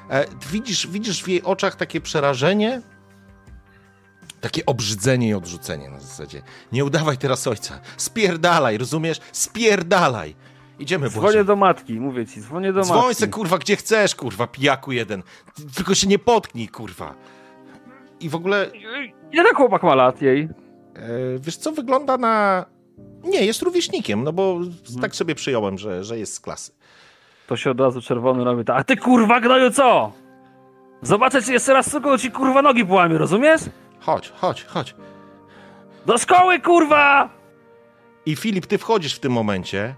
[0.09, 2.81] E, widzisz, widzisz w jej oczach takie przerażenie,
[4.41, 6.41] takie obrzydzenie i odrzucenie na zasadzie.
[6.71, 9.19] Nie udawaj teraz ojca, spierdalaj, rozumiesz?
[9.31, 10.35] Spierdalaj.
[10.79, 11.45] Idziemy, Dzwonię Błażej.
[11.45, 13.15] do matki, mówię ci, dzwonię do Dzwoń matki.
[13.15, 15.23] se, kurwa, gdzie chcesz, kurwa, pijaku jeden.
[15.55, 17.15] Ty- Tylko się nie potknij, kurwa.
[18.23, 18.71] I w ogóle,
[19.31, 20.41] Ile chłopak ma lat jej?
[20.41, 20.49] e,
[21.39, 22.65] wiesz co, wygląda na...
[23.23, 24.59] Nie, jest rówieśnikiem, no bo
[25.01, 26.71] tak sobie przyjąłem, że, że jest z klasy.
[27.47, 28.63] To się od razu czerwony robi.
[28.71, 30.11] A ty kurwa gnoju co?
[31.01, 33.61] Zobaczę cię jeszcze raz, tylko ci kurwa nogi połamie, rozumiesz?
[33.99, 34.95] Chodź, chodź, chodź.
[36.05, 37.29] Do szkoły kurwa!
[38.25, 39.95] I Filip, ty wchodzisz w tym momencie.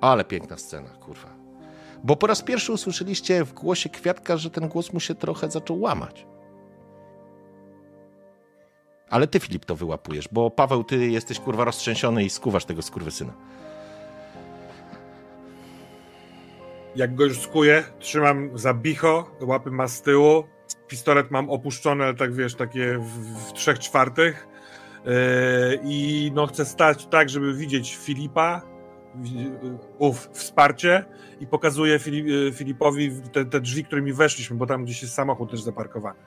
[0.00, 1.28] Ale piękna scena, kurwa.
[2.04, 5.80] Bo po raz pierwszy usłyszeliście w głosie Kwiatka, że ten głos mu się trochę zaczął
[5.80, 6.26] łamać.
[9.10, 13.32] Ale ty, Filip, to wyłapujesz, bo Paweł, ty jesteś kurwa roztrzęsiony i skuwasz tego skurwysyna.
[16.96, 20.44] Jak go już skuję, trzymam za bicho, łapy ma z tyłu,
[20.88, 24.46] pistolet mam opuszczony, ale tak wiesz, takie w, w trzech czwartych.
[25.04, 25.12] Yy,
[25.84, 28.62] I no chcę stać tak, żeby widzieć Filipa,
[29.14, 29.50] wi-
[29.98, 31.04] ów, wsparcie
[31.40, 35.50] i pokazuję Filip, yy, Filipowi te, te drzwi, którymi weszliśmy, bo tam gdzieś jest samochód
[35.50, 36.18] też zaparkowany.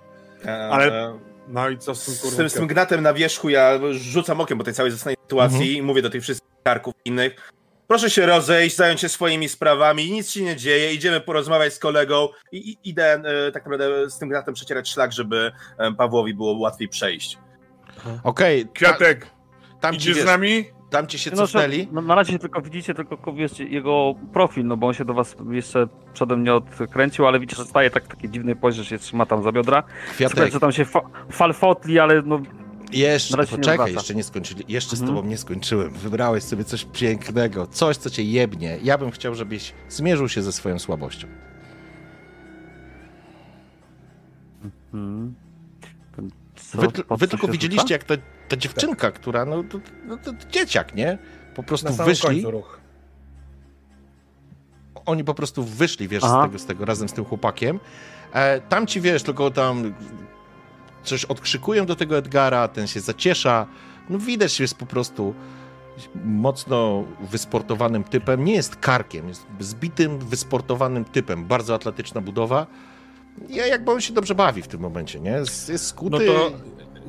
[0.45, 3.49] E, Ale- e, No i co z tym Z tym, z tym gnatem na wierzchu
[3.49, 5.71] ja rzucam okiem po tej całej sytuacji Mhm.
[5.77, 7.51] i mówię do tych wszystkich karków innych.
[7.87, 12.27] Proszę się rozejść, zająć się swoimi sprawami, nic się nie dzieje, idziemy porozmawiać z kolegą
[12.51, 16.57] i, i idę e, tak naprawdę z tym gnatem przecierać szlak, żeby e, Pawłowi było
[16.57, 17.37] łatwiej przejść.
[18.23, 19.27] Okej, ta- Kwiatek,
[19.81, 20.65] tam, idziesz z nami?
[20.93, 21.87] Tam ci się No, cofnęli.
[21.91, 23.17] no, na razie tylko widzicie tylko
[23.69, 27.67] jego profil, no bo on się do was jeszcze przede mnie odkręcił, ale widzicie, że
[27.69, 29.83] staje tak taki dziwny poziom, że się trzyma tam za biodra.
[30.11, 31.01] Kwiatek, Słuchaj, że tam się fa
[31.31, 32.39] falfotli, ale no
[32.91, 33.91] jeszcze, nie poczekaj, odwraca.
[33.91, 34.63] jeszcze nie skończyli.
[34.67, 35.17] Jeszcze z Mhm.
[35.17, 35.89] tobą nie skończyłem.
[35.93, 38.77] Wybrałeś sobie coś pięknego, coś, co cię jebnie.
[38.83, 41.27] Ja bym chciał, żebyś zmierzył się ze swoją słabością.
[44.91, 45.33] Hmm.
[46.75, 46.87] Co, Wy,
[47.17, 47.93] wy tylko widzieliście, rzuca?
[47.93, 48.13] jak ta,
[48.49, 51.17] ta dziewczynka, która, no to, no to dzieciak, nie?
[51.55, 52.79] Po prostu Na samym wyszli, końcu ruch.
[55.05, 57.79] oni po prostu wyszli, wiesz, z tego, z tego razem z tym chłopakiem.
[58.33, 59.93] E, tam ci, wiesz, tylko tam
[61.03, 63.65] coś odkrzykują do tego Edgara, ten się zaciesza.
[64.09, 65.33] No widać, jest po prostu
[66.25, 68.43] mocno wysportowanym typem.
[68.45, 71.45] Nie jest karkiem, jest zbitym, wysportowanym typem.
[71.45, 72.67] Bardzo atletyczna budowa.
[73.49, 75.31] Ja jakby on się dobrze bawi w tym momencie, nie?
[75.31, 76.11] Jest, jest skuty.
[76.11, 76.51] No to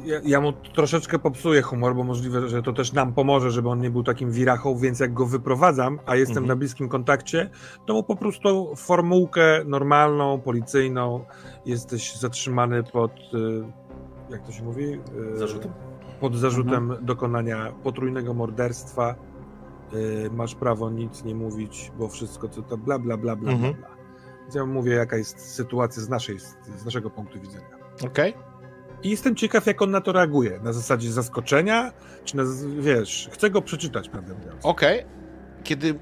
[0.04, 3.80] ja, ja mu troszeczkę popsuję humor, bo możliwe, że to też nam pomoże, żeby on
[3.80, 6.48] nie był takim wirachą, więc jak go wyprowadzam, a jestem Mhm.
[6.48, 7.50] na bliskim kontakcie,
[7.86, 11.24] to mu po prostu formułkę normalną, policyjną,
[11.66, 13.64] jesteś zatrzymany pod, y,
[14.30, 14.84] jak to się mówi?
[15.34, 15.72] Y, Zarzutem.
[16.20, 19.14] Pod zarzutem dokonania potrójnego morderstwa.
[19.94, 23.74] Y, Masz prawo nic nie mówić, bo wszystko to, to bla, bla, bla, bla, Mhm.
[23.74, 23.86] bla,
[24.54, 26.38] ja mówię, jaka jest sytuacja z, naszej,
[26.78, 27.66] z naszego punktu widzenia.
[28.06, 28.34] Okej.
[29.02, 30.60] I jestem ciekaw, jak on na to reaguje.
[30.62, 31.92] Na zasadzie zaskoczenia,
[32.24, 32.42] czy na,
[32.78, 34.64] wiesz, chcę go przeczytać, prawdę mówiąc.
[34.66, 35.04] Okej.
[35.64, 35.88] Kiedy.
[35.88, 35.94] y,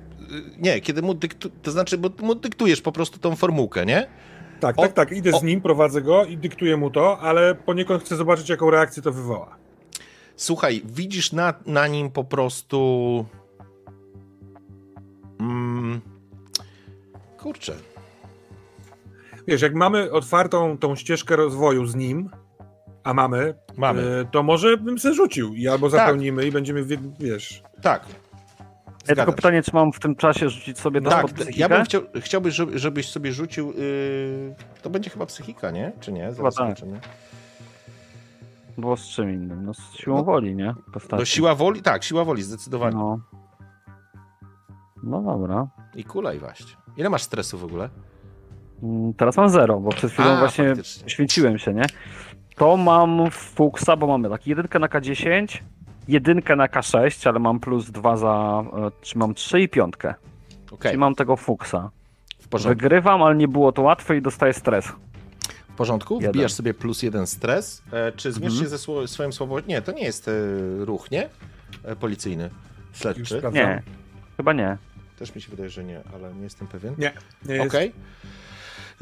[0.58, 4.08] Nie, kiedy mu dyktu, to znaczy, bo mu dyktujesz po prostu tą formułkę, nie?
[4.60, 5.12] Tak, o- tak, tak.
[5.12, 8.70] Idę o- z nim, prowadzę go i dyktuję mu to, ale poniekąd chcę zobaczyć, jaką
[8.70, 9.56] reakcję to wywoła.
[10.36, 13.24] Słuchaj, widzisz na, na nim po prostu.
[15.40, 16.00] Mm,
[17.38, 17.74] kurczę.
[19.48, 22.30] Wiesz, jak mamy otwartą tą ścieżkę rozwoju z nim,
[23.04, 24.02] a mamy, Mamy.
[24.02, 26.00] e, to może bym se rzucił i albo Tak.
[26.00, 27.62] zapełnimy i będziemy, wie- wiesz...
[27.82, 28.06] Tak.
[29.08, 31.84] Ja tylko pytanie, czy mam w tym czasie rzucić sobie to Tak, ja bym
[32.20, 33.72] chciał, żeby- żebyś sobie rzucił.
[33.72, 35.92] Yy, to będzie chyba psychika, nie?
[36.00, 36.32] Czy nie?
[36.32, 36.66] Zaraz tak.
[36.66, 37.00] zobaczymy.
[38.78, 40.74] Było z czym innym, no z siłą No, woli, nie?
[40.92, 41.20] Postaci.
[41.20, 42.96] No siła woli, tak, siła woli, zdecydowanie.
[42.96, 43.20] No.
[45.02, 45.66] no dobra.
[45.94, 46.76] I kula i waść.
[46.96, 47.88] Ile masz stresu w ogóle?
[48.82, 51.10] Mm, Teraz mam zero, bo przed chwilą A, właśnie faktycznie.
[51.10, 51.84] święciłem się, nie?
[52.56, 55.58] To mam fuksa, bo mamy tak, jedynkę na K10,
[56.08, 60.14] jedynkę na K6, ale mam plus dwa za, e, czy mam trzy i piątkę.
[60.72, 61.90] Okej, Czyli mam tego fuksa.
[62.40, 62.80] w porządku.
[62.82, 64.92] Wygrywam, ale nie było to łatwe i dostaję stres.
[65.68, 66.30] W porządku, Jeden.
[66.32, 67.82] wbijasz sobie plus jeden stres.
[67.92, 68.64] E, czy zmierz Mhm.
[68.64, 69.64] się ze sło- swoim słowem?
[69.68, 70.32] Nie, to nie jest e,
[70.84, 71.28] ruch, nie?
[71.84, 72.50] E, policyjny,
[72.92, 73.42] śledczy.
[73.52, 73.82] Nie,
[74.36, 74.78] chyba nie.
[75.18, 76.94] Też mi się wydaje, że nie, ale nie jestem pewien.
[76.98, 77.12] Nie,
[77.46, 77.76] nie jest.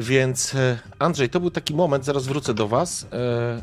[0.00, 3.06] Więc e, Andrzej, to był taki moment, zaraz wrócę do was.
[3.12, 3.62] E,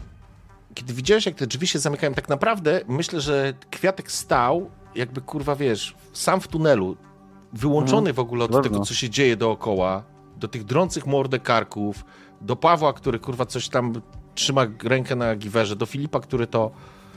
[0.74, 5.56] kiedy widziałeś, jak te drzwi się zamykają, tak naprawdę myślę, że kwiatek stał, jakby kurwa
[5.56, 6.98] wiesz, sam w tunelu,
[7.54, 10.04] wyłączony w ogóle od tego, co się dzieje dookoła,
[10.38, 12.06] do tych drących mordę karków,
[12.42, 13.94] do Pawła, który kurwa coś tam
[14.36, 16.72] trzyma rękę na giwerze, do Filipa, który to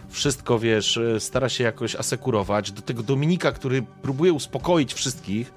[0.09, 5.53] wszystko, wiesz, e, stara się jakoś asekurować, do tego Dominika, który próbuje uspokoić wszystkich,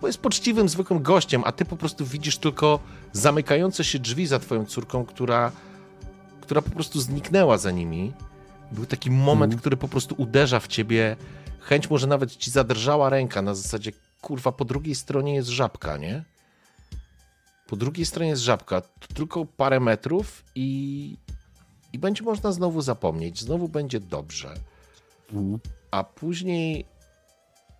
[0.00, 2.78] bo jest poczciwym, zwykłym gościem, a ty po prostu widzisz tylko
[3.12, 5.52] zamykające się drzwi za twoją córką, która,
[6.40, 8.12] która po prostu zniknęła za nimi.
[8.72, 9.60] Był taki moment, Mhm.
[9.60, 11.16] który po prostu uderza w ciebie.
[11.60, 16.24] Chęć może nawet ci zadrżała ręka na zasadzie, kurwa, po drugiej stronie jest żabka, nie?
[17.66, 21.16] Po drugiej stronie jest żabka, to tylko parę metrów i,
[21.92, 24.54] i będzie można znowu zapomnieć, znowu będzie dobrze.
[25.32, 25.58] Mhm.
[25.90, 26.84] A później.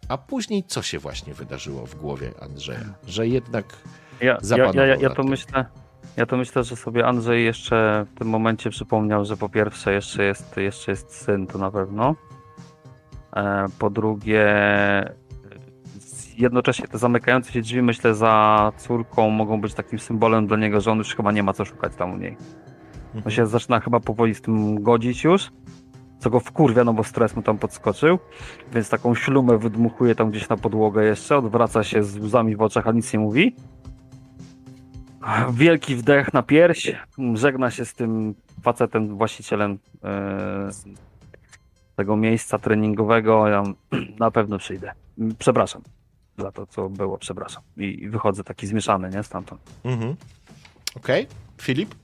[0.09, 2.95] A później co się właśnie wydarzyło w głowie Andrzeja?
[3.07, 3.65] Że jednak.
[4.21, 5.65] Ja, ja, Zapanował ja, ja, ja nad to myślę.
[6.17, 10.25] Ja to myślę, że sobie Andrzej jeszcze w tym momencie przypomniał, że po pierwsze jeszcze
[10.25, 12.15] jest, jeszcze jest syn, to na pewno.
[13.37, 14.45] E, po drugie,
[16.39, 20.93] jednocześnie te zamykające się drzwi, myślę, za córką mogą być takim symbolem dla niego, że
[20.93, 22.37] on już chyba nie ma co szukać tam u niej.
[23.25, 25.51] On się zaczyna chyba powoli z tym godzić już.
[26.19, 28.19] Co go wkurwia, no bo stres mu tam podskoczył,
[28.73, 32.87] więc taką ślumę wydmuchuje tam gdzieś na podłogę jeszcze, odwraca się z łzami w oczach,
[32.87, 33.57] a nic nie mówi.
[35.53, 36.93] Wielki wdech na pierś,
[37.35, 40.71] żegna się z tym facetem, właścicielem e,
[41.97, 43.49] tego miejsca treningowego.
[43.49, 43.63] Ja
[44.21, 44.93] na pewno przyjdę.
[45.39, 45.83] Przepraszam
[46.39, 47.63] za to, co było, przepraszam.
[47.77, 49.61] I, i wychodzę taki zmieszany, nie, stamtąd.
[49.85, 50.17] Mhm.
[50.97, 51.25] Okej.
[51.25, 51.37] Okay.
[51.63, 51.95] Filip?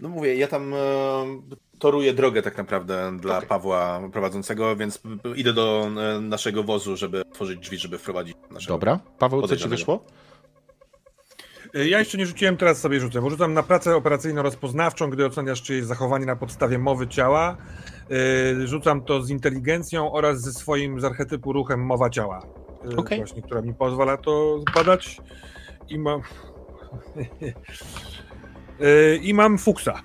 [0.00, 0.74] No mówię, ja tam
[1.78, 3.48] e, toruję drogę tak naprawdę dla okay.
[3.48, 5.00] Pawła prowadzącego, więc
[5.36, 9.00] idę do e, naszego wozu, żeby otworzyć drzwi, żeby wprowadzić naszego Dobra.
[9.18, 10.04] Paweł, co ci wyszło?
[11.74, 15.62] E, ja jeszcze nie rzuciłem, teraz sobie rzucę, bo rzucam na pracę operacyjno-rozpoznawczą, gdy oceniasz
[15.62, 17.56] czyjeś zachowanie na podstawie mowy ciała.
[18.62, 22.42] E, rzucam to z inteligencją oraz ze swoim z archetypu ruchem mowa ciała.
[22.96, 23.18] Okay.
[23.18, 25.20] Właśnie, która mi pozwala to zbadać.
[25.88, 26.20] I mam...
[29.22, 30.02] I mam fuksa.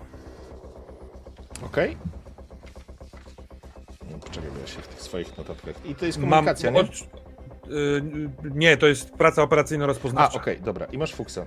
[1.66, 1.96] Okej.
[1.96, 2.14] Okay.
[4.12, 5.86] No, poczekaj, ja się w tych swoich notatkach.
[5.86, 6.90] I to jest komunikacja, Mam, nie?
[6.90, 7.00] Od,
[7.70, 10.38] yy, nie, to jest praca operacyjno-rozpoznawcza.
[10.38, 10.86] A, okej, okay, dobra.
[10.86, 11.46] I masz fuksa.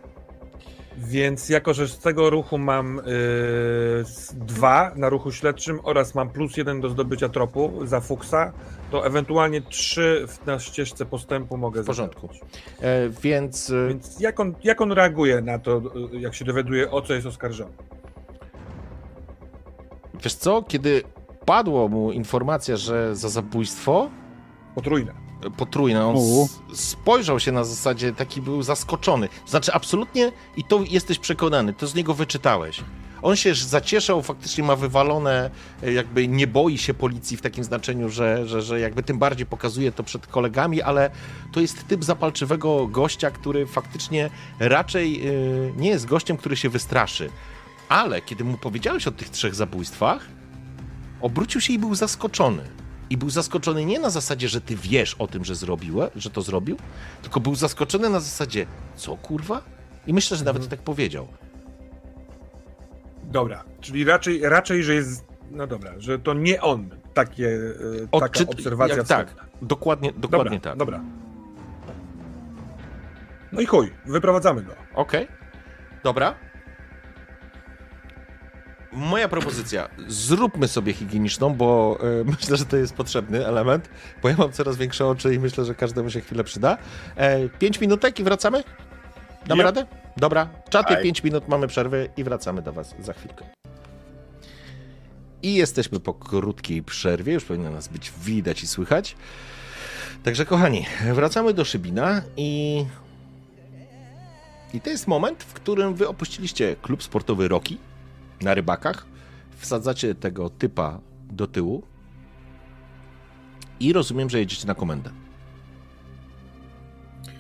[0.99, 4.05] Więc jako, że z tego ruchu mam yy,
[4.35, 8.53] dwa na ruchu śledczym oraz mam plus jeden do zdobycia tropu za fuksa,
[8.91, 12.29] to ewentualnie trzy na ścieżce postępu mogę W porządku.
[12.81, 13.71] E, więc...
[13.71, 17.15] E, więc jak, on, jak on reaguje na to, e, jak się dowiaduje, o co
[17.15, 17.73] jest oskarżony?
[20.25, 21.03] Wiesz co, kiedy
[21.45, 24.11] padła mu informacja, że za zabójstwo...
[24.75, 25.13] Potrójne.
[25.57, 26.07] Potrójne.
[26.07, 26.17] On
[26.75, 29.29] spojrzał się na zasadzie, taki był zaskoczony.
[29.47, 32.83] Znaczy absolutnie, i to jesteś przekonany, to z niego wyczytałeś.
[33.23, 35.51] On się zacieszał, faktycznie ma wywalone,
[35.83, 39.47] e, jakby nie boi się policji w takim znaczeniu, że, że, że jakby tym bardziej
[39.47, 41.11] pokazuje to przed kolegami, ale
[41.53, 47.31] to jest typ zapalczywego gościa, który faktycznie raczej yy, nie jest gościem, który się wystraszy.
[47.89, 50.27] Ale kiedy mu powiedziałeś o tych trzech zabójstwach,
[51.21, 52.63] obrócił się i był zaskoczony.
[53.11, 56.43] I był zaskoczony nie na zasadzie, że ty wiesz o tym, że zrobiłe, że to
[56.43, 56.77] zrobił,
[57.23, 59.63] tylko był zaskoczony na zasadzie, co kurwa?
[60.07, 60.79] I myślę, że nawet mhm.
[60.79, 61.29] tak powiedział.
[63.23, 65.27] Dobra, czyli raczej, raczej, że jest.
[65.51, 67.49] No dobra, że to nie on takie,
[68.03, 68.51] e, taka Odczyt...
[68.51, 68.97] obserwacja.
[68.97, 70.79] Jak, tak, dokładnie, dokładnie dobra, tak.
[70.79, 71.01] Dobra.
[73.53, 74.73] No i chuj, wyprowadzamy go.
[74.95, 75.25] Okej.
[75.25, 75.37] Okay.
[76.05, 76.35] Dobra
[78.97, 83.89] moja propozycja, zróbmy sobie higieniczną, bo y, myślę, że to jest potrzebny element,
[84.23, 86.79] bo ja mam coraz większe oczy i myślę, że każdemu się chwilę przyda.
[87.17, 88.65] E, pięć minutek i wracamy?
[89.47, 89.67] Damy yep.
[89.67, 89.87] radę?
[90.17, 93.45] Dobra, czaty, pięć minut, mamy przerwy i wracamy do was za chwilkę.
[95.43, 99.17] I jesteśmy po krótkiej przerwie, już powinno nas być widać i słychać.
[100.23, 102.85] Także kochani, wracamy do Szybina i...
[104.75, 107.79] I to jest moment, w którym wy opuściliście klub sportowy Roki,
[108.41, 109.07] na rybakach,
[109.57, 111.01] wsadzacie tego typa
[111.31, 111.83] do tyłu
[113.81, 115.11] i rozumiem, że jedziecie na komendę.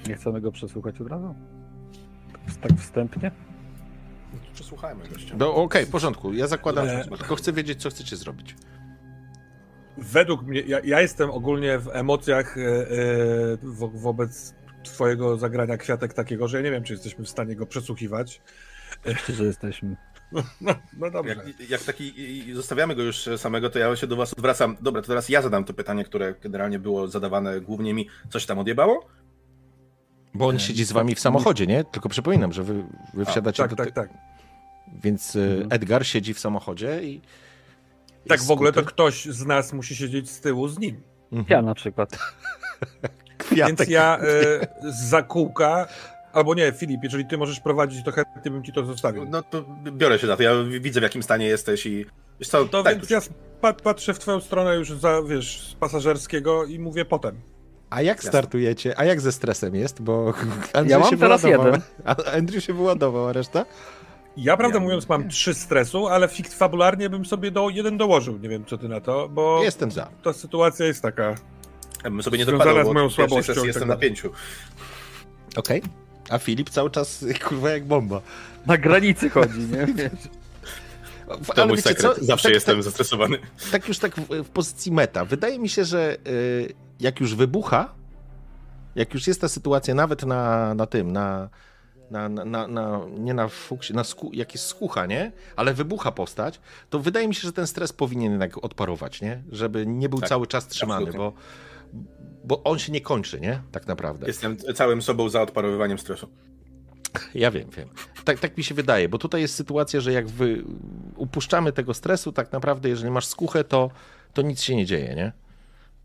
[0.08, 1.34] Nie chcemy go przesłuchać od razu?
[2.60, 3.30] Tak wstępnie?
[4.32, 5.34] No przesłuchajmy gościa.
[5.38, 6.32] No, Okej, okay, w porządku.
[6.32, 7.04] Ja zakładam, Ale...
[7.04, 8.56] tylko chcę wiedzieć, co chcecie zrobić.
[9.98, 12.86] Według mnie, ja, ja jestem ogólnie w emocjach e, e,
[13.62, 17.66] wo, wobec twojego zagrania kwiatek takiego, że ja nie wiem, czy jesteśmy w stanie go
[17.66, 18.40] przesłuchiwać.
[19.06, 19.96] Myślę, że jesteśmy.
[20.32, 20.42] No,
[20.98, 21.36] no dobrze.
[21.60, 22.14] Jak, jak, taki
[22.54, 24.76] zostawiamy go już samego, to ja się do was odwracam.
[24.80, 28.08] Dobra, to teraz ja zadam to pytanie, które generalnie było zadawane głównie mi.
[28.30, 29.06] Coś tam odjebało?
[30.34, 31.84] Bo on siedzi z wami w samochodzie, nie?
[31.84, 32.84] Tylko przypominam, że wy,
[33.14, 33.84] wy wsiadacie A, tak, do...
[33.84, 34.18] Tak, tak, tak.
[35.02, 35.68] Więc mhm.
[35.72, 37.20] Edgar siedzi w samochodzie i...
[38.28, 41.00] Tak, w ogóle to ktoś z nas musi siedzieć z tyłu z nim.
[41.32, 41.46] Mhm.
[41.48, 42.18] Ja na przykład.
[43.38, 43.78] Kwiatek.
[43.78, 44.18] Więc ja
[44.84, 45.88] y, z zakółka
[46.36, 49.26] Albo nie, Filip, jeżeli ty możesz prowadzić, to chętnie bym ci to zostawił.
[49.30, 50.42] No to biorę się za to.
[50.42, 52.06] Ja widzę, w jakim stanie jesteś i.
[52.40, 53.20] Wiesz co, to tak, więc ja
[53.82, 57.40] patrzę w twoją stronę już za, wiesz, z pasażerskiego i mówię potem.
[57.90, 58.30] A jak Jasne.
[58.30, 58.98] startujecie?
[58.98, 60.02] A jak ze stresem jest?
[60.02, 60.34] Bo
[60.74, 61.80] Andrew ja mam się teraz jeden.
[62.04, 63.66] A Andrew się wyładował, a reszta?
[64.36, 68.38] Ja prawdę ja mówiąc mam trzy stresu, ale fikt fabularnie bym sobie do, jeden dołożył.
[68.38, 69.62] Nie wiem, co ty na to, bo...
[69.62, 70.08] Jestem za.
[70.22, 71.34] Ta sytuacja jest taka...
[72.04, 73.64] Ja bym sobie nie dopadał, z moją słabością.
[73.64, 74.30] Jestem tak na pięciu.
[75.56, 75.80] Okej.
[75.80, 76.05] Okay.
[76.30, 78.20] A Filip cały czas, kurwa, jak bomba.
[78.66, 79.86] Na granicy chodzi, nie?
[81.26, 82.16] To Ale mój sekret.
[82.16, 82.24] Co?
[82.24, 83.38] Zawsze tak, jestem tak, zestresowany.
[83.72, 85.24] Tak już tak w, w, pozycji meta.
[85.24, 87.94] Wydaje mi się, że y, jak już wybucha,
[88.94, 91.48] jak już jest ta sytuacja nawet na, na tym, na,
[92.10, 95.32] na, na, na, nie na fuksie, na sku, jak jest skucha, nie?
[95.56, 99.42] Ale wybucha postać, to wydaje mi się, że ten stres powinien jednak odparować, nie?
[99.52, 101.32] Żeby nie był tak, cały czas trzymany, bo
[102.46, 103.60] bo on się nie kończy, nie?
[103.72, 104.26] Tak naprawdę.
[104.26, 106.28] Jestem całym sobą za odparowywaniem stresu.
[107.34, 107.88] Ja wiem, wiem.
[108.24, 110.64] tak, tak mi się wydaje, bo tutaj jest sytuacja, że jak wy
[111.16, 113.90] upuszczamy tego stresu, tak naprawdę, jeżeli masz skuchę, to,
[114.32, 115.32] to nic się nie dzieje, nie?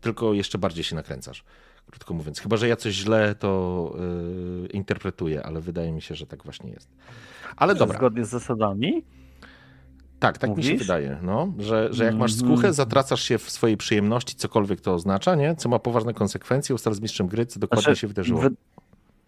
[0.00, 1.44] Tylko jeszcze bardziej się nakręcasz.
[1.90, 3.92] Krótko mówiąc, chyba że ja coś źle to
[4.62, 6.88] yy, interpretuję, ale wydaje mi się, że tak właśnie jest.
[7.56, 7.98] Ale dobra.
[7.98, 9.04] Zgodnie z zasadami?
[10.22, 10.66] Tak, tak Mówisz?
[10.66, 12.74] mi się wydaje, no, że, że jak masz skuchę, mhm.
[12.74, 15.56] zatracasz się w swojej przyjemności, cokolwiek to oznacza, nie?
[15.56, 18.42] Co ma poważne konsekwencje, ustal z mistrzem gry, co dokładnie znaczy, się wydarzyło.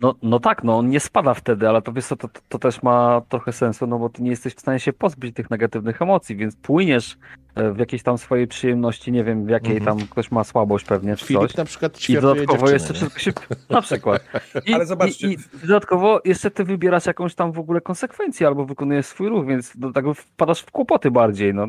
[0.01, 2.83] No, no tak, no on nie spada wtedy, ale to wiesz co, to, to też
[2.83, 6.37] ma trochę sensu, no bo ty nie jesteś w stanie się pozbyć tych negatywnych emocji,
[6.37, 7.17] więc płyniesz
[7.55, 9.85] e, w jakiejś tam swojej przyjemności, nie wiem, w jakiej -hmm.
[9.85, 11.57] tam ktoś ma słabość pewnie, czy Filip coś.
[11.57, 13.33] na przykład I dodatkowo jeszcze wszystko się...
[13.71, 14.25] Na przykład.
[14.67, 15.29] I, ale zobaczcie...
[15.29, 19.47] I, I, dodatkowo jeszcze ty wybierasz jakąś tam w ogóle konsekwencję albo wykonujesz swój ruch,
[19.47, 21.67] więc do tego wpadasz w kłopoty bardziej, no.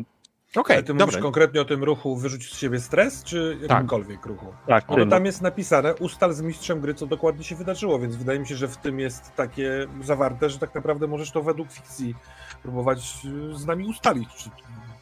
[0.50, 3.70] Okej, okay, ty mówisz konkretnie o tym ruchu wyrzucić z siebie stres, czy tak.
[3.70, 4.26] jakimkolwiek tak.
[4.26, 4.46] ruchu?
[4.66, 4.84] Tak.
[4.88, 8.46] No tam jest napisane, ustal z mistrzem gry, co dokładnie się wydarzyło, więc wydaje mi
[8.46, 12.14] się, że w tym jest takie zawarte, że tak naprawdę możesz to według fikcji
[12.62, 13.18] próbować
[13.52, 14.50] z nami ustalić, czy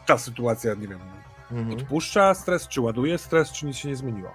[0.07, 1.01] ta sytuacja, nie wiem,
[1.53, 1.79] mhm.
[1.79, 4.31] odpuszcza stres, czy ładuje stres, czy nic się nie zmieniło.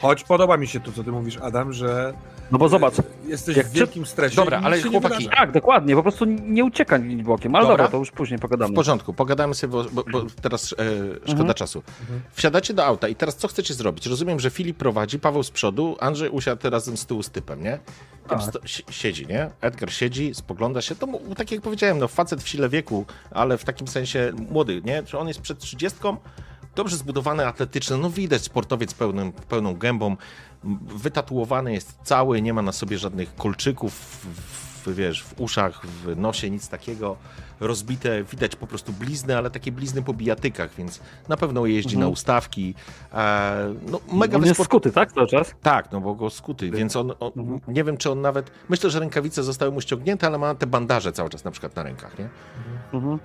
[0.00, 2.14] Choć podoba mi się to, co ty mówisz, Adam, że.
[2.52, 2.94] No bo zobacz.
[3.26, 4.36] Jesteś w wielkim stresie.
[4.36, 5.28] Dobra, ale chłopaki.
[5.28, 7.54] Tak, dokładnie, po prostu nie uciekaj bokiem.
[7.54, 8.72] Ale dobra, dobra, to już później pogadamy.
[8.72, 10.76] W porządku, pogadamy sobie, bo, bo, bo teraz e,
[11.18, 11.54] szkoda mhm.
[11.54, 11.82] czasu.
[12.00, 12.20] Mhm.
[12.32, 14.06] Wsiadacie do auta i teraz co chcecie zrobić?
[14.06, 17.78] Rozumiem, że Filip prowadzi, Paweł z przodu, Andrzej usiadł razem z tyłu z typem, nie?
[18.28, 18.40] Tak.
[18.90, 19.50] Siedzi, nie?
[19.60, 20.94] Edgar siedzi, spogląda się.
[20.94, 25.02] To tak jak powiedziałem, no facet w sile wieku, ale w takim sensie młody, nie?
[25.02, 26.16] Czy on jest przed trzydziestką?
[26.74, 30.16] dobrze zbudowane, atletyczne, no widać sportowiec pełnym, pełną gębą,
[30.86, 36.50] wytatuowany jest cały, nie ma na sobie żadnych kolczyków, w, wiesz, w uszach, w nosie,
[36.50, 37.16] nic takiego,
[37.60, 42.00] rozbite, widać po prostu blizny, ale takie blizny po bijatykach, więc na pewno jeździ mhm.
[42.00, 42.74] na ustawki.
[43.14, 45.54] E, no, mega on jest skuty, tak, cały czas?
[45.62, 47.60] Tak, no bo go skuty, więc on, on mhm.
[47.68, 51.12] nie wiem, czy on nawet, myślę, że rękawice zostały mu ściągnięte, ale ma te bandaże
[51.12, 52.28] cały czas na przykład na rękach, nie?
[52.92, 53.18] Mhm.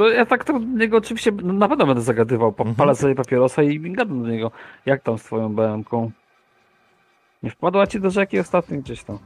[0.00, 2.52] To ja tak to do niego oczywiście na pewno będę zagadywał.
[2.52, 2.96] Palę mhm.
[2.96, 4.50] sobie papierosa i gadam do niego.
[4.86, 6.10] Jak tam z twoją BM-ką?
[7.42, 9.18] Nie wpadła ci do rzeki ostatnio gdzieś tam?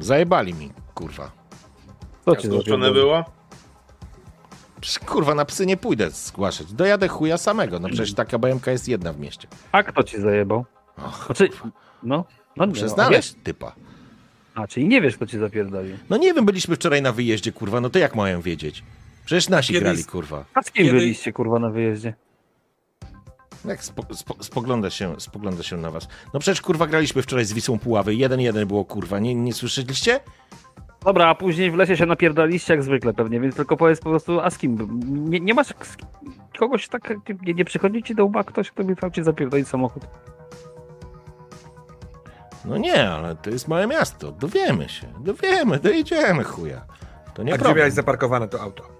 [0.00, 1.30] Zajebali mi, kurwa.
[2.24, 3.24] Co ci Zgłoszone było?
[4.80, 6.72] Przecież, kurwa, na psy nie pójdę zgłaszać.
[6.72, 7.80] Dojadę chuja samego.
[7.80, 9.48] No przecież taka BMK jest jedna w mieście.
[9.72, 10.64] A kto ci zajebał?
[10.96, 11.48] Och, znaczy,
[12.02, 12.24] no,
[12.56, 13.72] no Muszę no, znaleźć typa.
[14.54, 15.96] A, czyli nie wiesz, kto ci zapierdolił.
[16.10, 18.84] No nie wiem, byliśmy wczoraj na wyjeździe, kurwa, no to jak mają wiedzieć?
[19.26, 20.44] Przecież nasi Kiedy grali, kurwa.
[20.54, 20.98] A z kim Kiedy...
[20.98, 22.14] byliście, kurwa, na wyjeździe?
[23.64, 26.08] Jak spo, spo, spogląda, się, spogląda się na was.
[26.34, 28.14] No przecież, kurwa, graliśmy wczoraj z Wisłą Puławy.
[28.14, 29.18] Jeden jeden było, kurwa.
[29.18, 30.20] Nie, nie słyszeliście?
[31.04, 34.40] Dobra, a później w lesie się napierdaliście jak zwykle pewnie, więc tylko powiedz po prostu,
[34.40, 35.00] a z kim?
[35.30, 35.68] Nie, nie masz
[36.58, 37.14] kogoś tak,
[37.46, 40.02] nie, nie przychodzi ci do łba ktoś, kto by chciał ci zapierdolić samochód?
[42.64, 44.32] No nie, ale to jest małe miasto.
[44.32, 45.06] Dowiemy się.
[45.20, 46.86] Dowiemy, dojedziemy, chuja.
[47.34, 47.72] To nie A problem.
[47.74, 48.95] gdzie miałeś zaparkowane to auto?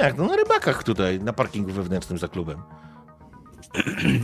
[0.00, 0.16] Jak?
[0.18, 2.62] No na rybakach tutaj, na parkingu wewnętrznym za klubem.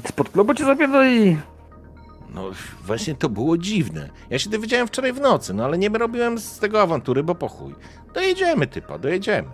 [0.09, 1.39] Spod klubu cię zapierdoli.
[2.35, 2.51] No
[2.85, 4.11] właśnie to było dziwne.
[4.31, 7.48] Ja się dowiedziałem wczoraj w nocy, no ale nie robiłem z tego awantury, bo po
[7.48, 7.74] chuj.
[8.15, 9.48] Dojedziemy typa, dojedziemy.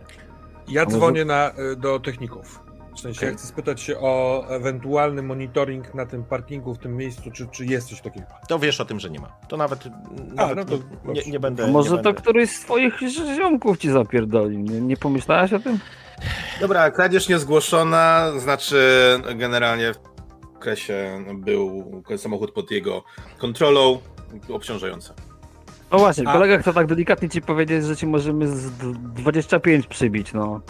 [0.68, 2.62] Ja dzwonię na, y, do techników.
[2.96, 3.30] W sensie okay.
[3.30, 7.66] ja chcę spytać się o ewentualny monitoring na tym parkingu, w tym miejscu, czy, czy
[7.66, 8.26] jest coś takiego?
[8.48, 9.28] To wiesz o tym, że nie ma.
[9.48, 9.84] To nawet,
[10.36, 11.66] A, nawet no to, nie, nie, będę...
[11.66, 12.22] Może nie to będę.
[12.22, 12.98] któryś z twoich
[13.36, 14.58] ziomków ci zapierdoli.
[14.58, 15.78] Nie, nie pomyślałaś o tym?
[16.60, 18.78] Dobra, kradzież niezgłoszona, znaczy
[19.34, 23.04] generalnie w okresie był samochód pod jego
[23.38, 23.98] kontrolą,
[24.48, 25.14] obciążające.
[25.92, 26.32] No właśnie, A...
[26.32, 30.60] kolega chce tak delikatnie ci powiedzieć, że ci możemy z 25 przybić, no.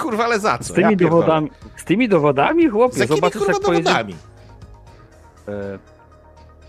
[0.00, 0.64] Kurwa, ale za co?
[0.64, 4.16] Z tymi, ja dowodami, z tymi dowodami, chłopie, za zobaczysz kurwa jak dowodami?
[5.48, 5.78] E,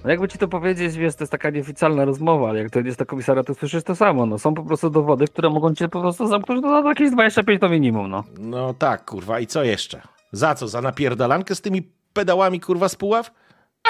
[0.08, 3.00] no jakby ci to powiedzieć, wiesz, to jest taka nieoficjalna rozmowa, ale jak to jest
[3.00, 4.40] do komisara, to słyszysz to samo, no.
[4.40, 8.10] Są po prostu dowody, które mogą cię po prostu zamknąć do jakieś 25 to minimum,
[8.10, 8.24] no.
[8.40, 10.02] No tak, kurwa, i co jeszcze?
[10.32, 10.68] Za co?
[10.68, 13.32] Za napierdalankę z tymi pedałami, kurwa, z puław?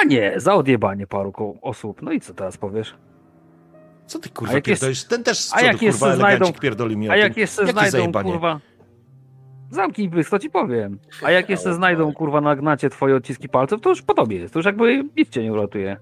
[0.02, 2.02] A nie, za odjebanie paru osób.
[2.02, 2.94] No i co teraz powiesz?
[4.06, 5.04] Co ty kurwa pierdolisz?
[5.04, 7.98] Ten też z przodu, a jak kurwa, znajdą, pierdoli mi A jak jeszcze Jakie znajdą,
[7.98, 8.32] zajebanie?
[8.32, 8.60] kurwa...
[9.70, 10.98] Zamknij pysk, to ci powiem.
[11.22, 14.54] A jak jeszcze znajdą, kurwa, na gnacie twoje odciski palców, to już po tobie jest.
[14.54, 15.96] To już jakby nic cię nie uratuje.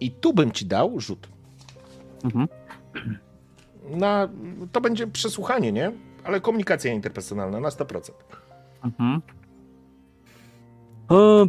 [0.00, 1.28] I tu bym ci dał rzut.
[2.24, 2.48] Mhm.
[3.90, 4.28] Na,
[4.72, 5.92] to będzie przesłuchanie, nie?
[6.24, 8.10] Ale komunikacja interpersonalna na 100%.
[8.84, 9.22] Mhm.
[11.08, 11.46] O,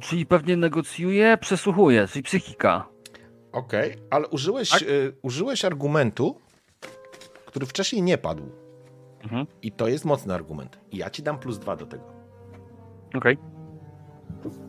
[0.00, 2.88] czyli pewnie negocjuje, przesłuchuje, czyli psychika.
[3.52, 4.82] Okej, okay, ale użyłeś, tak?
[4.82, 6.36] y, użyłeś argumentu,
[7.46, 8.42] który wcześniej nie padł.
[9.22, 9.46] Mhm.
[9.62, 10.78] I to jest mocny argument.
[10.90, 12.04] I ja ci dam plus dwa do tego.
[13.14, 13.38] Okej.
[14.40, 14.61] Okay.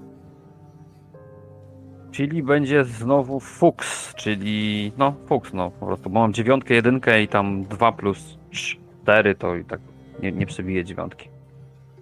[2.13, 7.27] Czyli będzie znowu Fuchs, czyli no Fuchs, no po prostu, bo mam dziewiątkę, jedynkę i
[7.27, 9.79] tam 2 plus 4 to i tak
[10.21, 11.29] nie, nie przebije dziewiątki.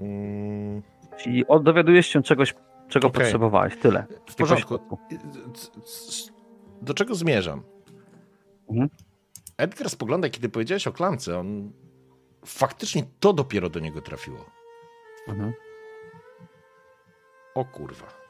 [0.01, 0.81] Mm,
[1.17, 2.53] Czyli dowiadujesz się czegoś,
[2.89, 3.21] czego Okej.
[3.21, 4.05] potrzebowałeś, tyle.
[4.29, 4.79] w porządku.
[5.55, 6.31] c-
[6.81, 7.63] Do czego zmierzam?
[8.69, 8.89] Mhm.
[9.57, 11.71] Edgar spogląda, kiedy powiedziałeś o klamce, on
[12.45, 14.45] faktycznie to dopiero do niego trafiło.
[15.27, 15.53] Mhm.
[17.55, 18.20] O kurwa.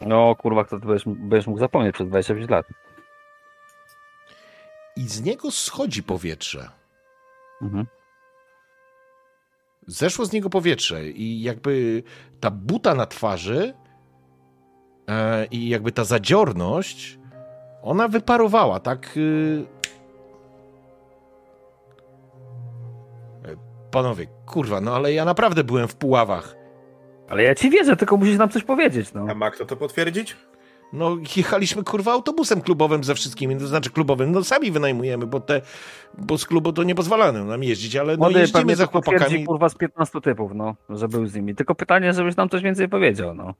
[0.00, 2.66] No kurwa, kto ty będziesz, będziesz mógł zapomnieć przez 25 lat.
[4.96, 6.68] I z niego schodzi powietrze.
[7.62, 7.86] Mhm.
[9.86, 12.02] Zeszło z niego powietrze i jakby
[12.40, 13.74] ta buta na twarzy
[15.08, 17.18] e, i jakby ta zadziorność,
[17.82, 19.16] ona wyparowała, tak?
[19.16, 19.66] Y...
[23.44, 23.56] E,
[23.90, 26.65] Panowie, kurwa, no ale ja naprawdę byłem w Puławach.
[27.28, 29.26] Ale ja ci wierzę, tylko musisz nam coś powiedzieć, no.
[29.30, 30.36] A ma kto to potwierdzić?
[30.92, 35.60] No, jechaliśmy kurwa autobusem klubowym ze wszystkimi, to znaczy klubowym, no sami wynajmujemy, bo te,
[36.18, 39.44] bo z klubu to nie pozwalano nam jeździć, ale no Młody jeździmy za chłopakami.
[39.44, 41.54] kurwa z 15 typów, no, że był z nimi.
[41.54, 43.54] Tylko pytanie, żebyś nam coś więcej powiedział, no.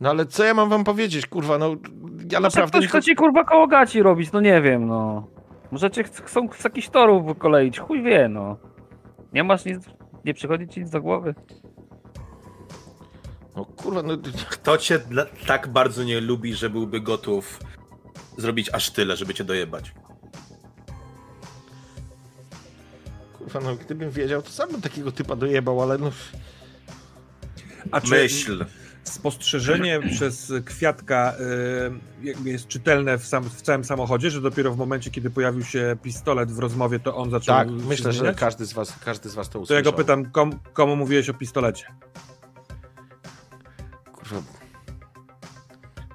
[0.00, 2.78] No ale co ja mam wam powiedzieć, kurwa, no ja Może naprawdę...
[2.78, 5.26] ktoś chce ci kurwa koło gaci robić, no nie wiem, no.
[5.70, 8.56] Może cię ch- chcą z jakichś torów wykoleić, chuj wie, no.
[9.32, 9.78] Nie masz nic,
[10.24, 11.34] nie przychodzi ci nic do głowy.
[13.56, 14.16] No kurwa, no...
[14.50, 17.60] Kto cię dla, tak bardzo nie lubi, że byłby gotów
[18.38, 19.92] zrobić aż tyle, żeby cię dojebać?
[23.38, 26.10] Kurwa, no gdybym wiedział, to sam bym takiego typa dojebał, ale no...
[27.90, 28.64] A czy Myśl.
[29.04, 31.34] spostrzeżenie przez kwiatka
[32.22, 35.64] y, jakby jest czytelne w, sam, w całym samochodzie, że dopiero w momencie, kiedy pojawił
[35.64, 39.34] się pistolet w rozmowie, to on zaczął Tak, myślę, że każdy z was, każdy z
[39.34, 39.76] was to To usłyszał.
[39.76, 41.86] ja go pytam, kom, komu mówiłeś o pistolecie?
[44.34, 44.64] Kurwa...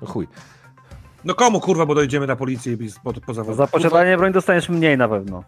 [0.01, 0.27] No chuj.
[1.25, 3.57] No komu kurwa, bo dojdziemy na policję i po, po zawodzie.
[3.57, 5.43] Za posiadanie broni dostaniesz mniej na pewno.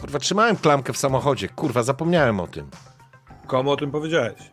[0.00, 2.66] Kurwa, trzymałem klamkę w samochodzie, kurwa, zapomniałem o tym.
[3.46, 4.50] Komu o tym powiedziałeś?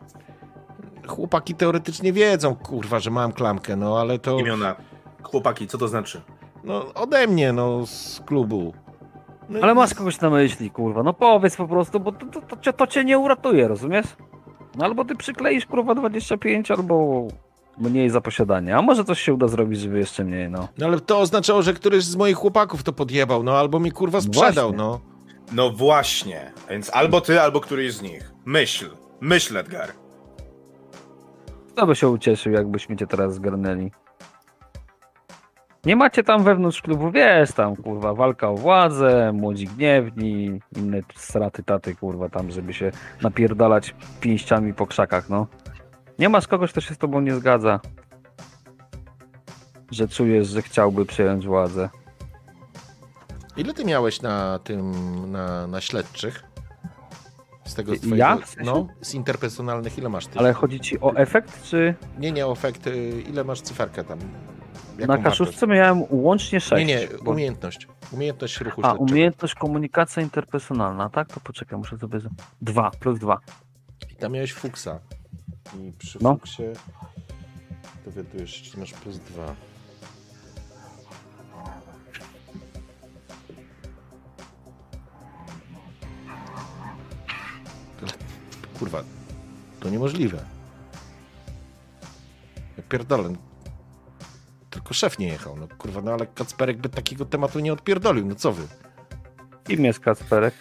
[1.06, 4.38] Chłopaki teoretycznie wiedzą, kurwa, że mam klamkę, no ale to...
[4.38, 4.76] Imiona.
[5.22, 6.22] Chłopaki, co to znaczy?
[6.64, 8.74] No ode mnie, no, z klubu.
[9.48, 11.02] No, Ale masz kogoś na myśli, kurwa.
[11.02, 14.06] No powiedz po prostu, bo to, to, to, cię, to cię nie uratuje, rozumiesz?
[14.76, 17.26] No albo ty przykleisz kurwa 25, albo
[17.78, 18.76] mniej za posiadanie.
[18.76, 20.68] A może coś się uda zrobić, żeby jeszcze mniej, no.
[20.78, 24.20] No ale to oznaczało, że któryś z moich chłopaków to podjebał, no albo mi kurwa
[24.20, 24.76] sprzedał, Właśnie.
[24.78, 25.00] no.
[25.52, 26.52] No właśnie.
[26.70, 28.32] Więc albo ty, albo któryś z nich.
[28.44, 28.90] Myśl.
[29.20, 29.88] Myśl, Edgar.
[31.68, 33.90] Kto by się ucieszył, jakbyśmy cię teraz zgarnęli?
[35.84, 41.62] Nie macie tam wewnątrz klubu, wiesz tam, kurwa, walka o władzę, młodzi gniewni, inne straty
[41.62, 42.90] taty, kurwa, tam, żeby się
[43.22, 45.46] napierdalać pięściami po krzakach, no.
[46.18, 47.80] Nie masz kogoś, kto się z tobą nie zgadza.
[49.90, 51.88] Że czujesz, że chciałby przejąć władzę.
[53.56, 54.92] Ile ty miałeś na tym,
[55.32, 56.42] na, na śledczych?
[57.64, 57.98] Z tego Ja?
[58.00, 58.70] twojego, W sensie?
[58.72, 60.38] no, z interpersonalnych, ile masz ty?
[60.38, 64.18] Ale chodzi ci o efekt, czy Nie, nie, o efekt, y, ile masz cyferkę tam?
[64.98, 66.86] Jaką na kaszuszce miałem łącznie 6.
[66.86, 67.88] Nie, nie, umiejętność.
[68.12, 71.28] Umiejętność ruchu A, umiejętność komunikacja interpersonalna, tak?
[71.28, 72.20] To poczekaj, muszę sobie...
[72.20, 72.28] z-
[72.62, 73.38] Dwa, plus dwa.
[74.12, 74.98] I tam miałeś fuksa.
[75.80, 76.34] I przy No.
[76.36, 76.62] fuksie
[78.04, 79.54] dowiadujesz się, czy masz plus dwa.
[88.02, 88.12] Ale,
[88.78, 89.02] Kurwa,
[89.80, 90.44] to niemożliwe.
[92.76, 93.32] Ja pierdolę.
[94.70, 95.56] Tylko szef nie jechał.
[95.56, 98.26] No kurwa, no ale Kacperek by takiego tematu nie odpierdolił.
[98.26, 98.62] No co wy?
[99.64, 100.54] Kim jest Kacperek?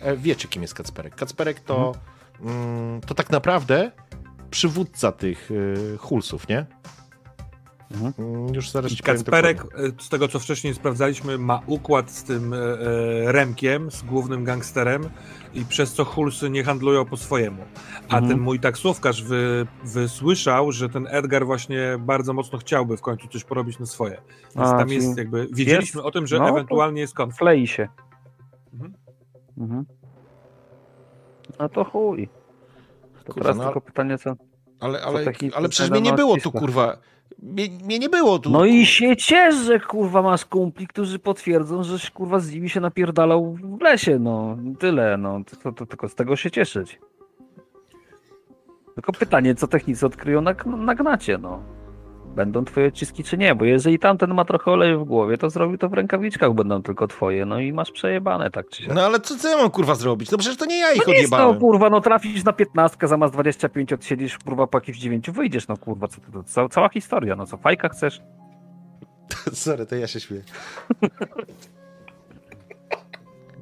[0.00, 1.14] E, wiecie, kim jest Kacperek.
[1.14, 1.94] Kacperek to,
[2.40, 3.92] mm, to tak naprawdę
[4.50, 6.66] przywódca tych y, hulsów, nie?
[7.90, 8.12] Mhm.
[8.18, 9.66] Mm, Już zaraz I Kacperek, e,
[10.02, 15.10] z tego co wcześniej sprawdzaliśmy, ma układ z tym e, e, Remkiem, z głównym gangsterem
[15.54, 17.62] i przez co Hulsy nie handlują po swojemu.
[18.08, 18.28] A Mhm.
[18.28, 23.44] ten mój taksówkarz wy, wysłyszał, że ten Edgar właśnie bardzo mocno chciałby w końcu coś
[23.44, 24.20] porobić na swoje.
[24.56, 27.38] Więc A, tam jest jakby, wiedzieliśmy o tym, że no ewentualnie jest konflikt.
[27.38, 27.88] Klei się.
[28.72, 28.94] Mhm.
[29.58, 29.84] Mhm.
[31.58, 32.28] No to chuj.
[33.24, 34.34] To Kurwa, teraz no, tylko pytanie, co...
[34.80, 36.96] ale, ale, ale przecież mnie nie było tu, kurwa.
[37.42, 38.50] Mnie, mnie nie było tu.
[38.50, 42.80] No i się ciesz, że kurwa masz kumpli, którzy potwierdzą, że kurwa z nimi się
[42.80, 44.56] napierdalał w lesie, no.
[44.78, 45.40] Tyle, no.
[45.62, 47.00] To, to, tylko z tego się cieszyć.
[48.94, 51.75] Tylko pytanie, co technicy odkryją na, na gnacie, no.
[52.36, 55.78] Będą twoje odciski czy nie, bo jeżeli tamten ma trochę oleju w głowie, to zrobi
[55.78, 58.94] to w rękawiczkach, będą tylko twoje, no i masz przejebane tak czy siak.
[58.94, 60.30] No ale co, co ja mam kurwa zrobić?
[60.30, 61.60] No przecież to nie ja ich No nic, no odjebałem.
[61.60, 66.08] kurwa, no trafisz na 15, zamiast 25 odsiedzisz, kurwa, po jakichś 9 wyjdziesz, no kurwa,
[66.08, 68.20] co ty, to, ca- cała historia, no co, fajka chcesz?
[69.52, 70.42] Sorry, to ja się śmieję.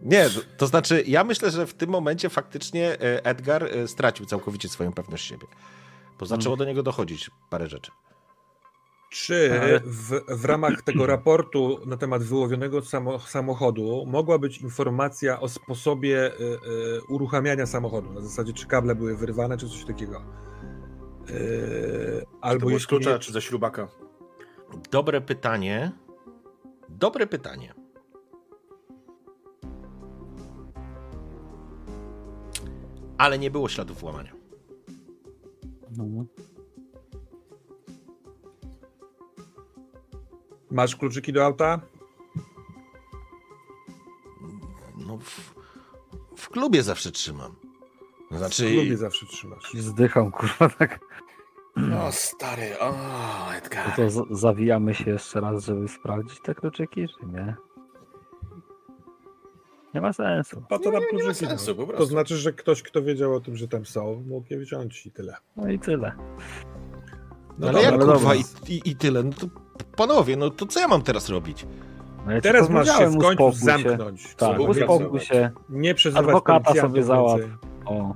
[0.02, 4.26] Nie, to- to znaczy, ja myślę, że w tym momencie faktycznie e, Edgar e, stracił
[4.26, 5.46] całkowicie swoją pewność siebie.
[6.20, 7.90] Bo zaczęło do niego dochodzić parę rzeczy.
[9.14, 9.50] Czy
[9.84, 16.32] w, w ramach tego raportu na temat wyłowionego samo, samochodu mogła być informacja o sposobie
[16.32, 16.58] y, y,
[17.08, 18.12] uruchamiania samochodu?
[18.12, 20.20] Na zasadzie, czy kable były wyrwane, czy coś takiego?
[20.20, 20.22] Y,
[21.24, 23.88] Czy to albo z klucza, nie, czy ze śrubaka?
[24.90, 25.92] Dobre pytanie.
[26.88, 27.74] Dobre pytanie.
[33.18, 34.32] Ale nie było śladów włamania.
[35.96, 36.24] No.
[40.74, 41.80] Masz kluczyki do auta?
[45.06, 45.54] No, w,
[46.36, 47.54] w klubie zawsze trzymam.
[48.30, 49.72] To Znaczy, W klubie zawsze trzymasz.
[49.74, 51.00] Zdycham, kurwa, tak.
[52.06, 53.96] O, stary, o, To, Edgar.
[53.96, 57.56] to z- zawijamy się jeszcze raz, żeby sprawdzić te kluczyki, czy nie?
[59.94, 60.62] Nie ma sensu.
[60.68, 61.46] Po to nam Nie, nie ma kluczyki.
[61.46, 61.74] sensu, no.
[61.74, 62.06] po To prostu.
[62.06, 65.36] znaczy, że ktoś, kto wiedział o tym, że tam są, mógł je wziąć i tyle.
[65.56, 66.12] No i tyle.
[67.58, 68.48] No ale jak dobra, ale kurwa dobra.
[68.68, 69.22] i, i, i tyle?
[69.22, 69.46] No to
[69.96, 71.66] panowie, no to co ja mam teraz robić?
[72.26, 73.58] No ja Teraz masz się w końcu się.
[73.58, 74.34] zamknąć.
[74.34, 75.50] Tak, uspokój się.
[75.68, 77.44] Nie przezywać Adwokata sobie załatw.
[77.86, 78.14] O.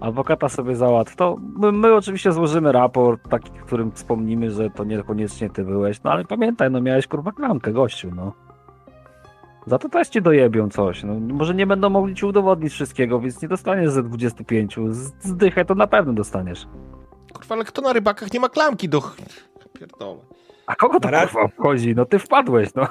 [0.00, 1.16] Adwokata sobie załatw.
[1.16, 6.02] To my, my oczywiście złożymy raport, taki, w którym wspomnimy, że to niekoniecznie ty byłeś.
[6.02, 8.32] No ale pamiętaj, no miałeś kurwa klamkę, gościu, no.
[9.66, 11.04] Za to też ci dojebią coś.
[11.04, 14.76] No, może nie będą mogli ci udowodnić wszystkiego, więc nie dostaniesz ze 25.
[14.90, 16.66] Z- Zdychę to na pewno dostaniesz.
[17.34, 19.02] Kurwa, ale kto na rybakach nie ma klamki do...
[19.72, 20.18] Pierdolę.
[20.66, 21.94] A kogo to kurwa obchodzi?
[21.94, 22.86] No ty wpadłeś, no.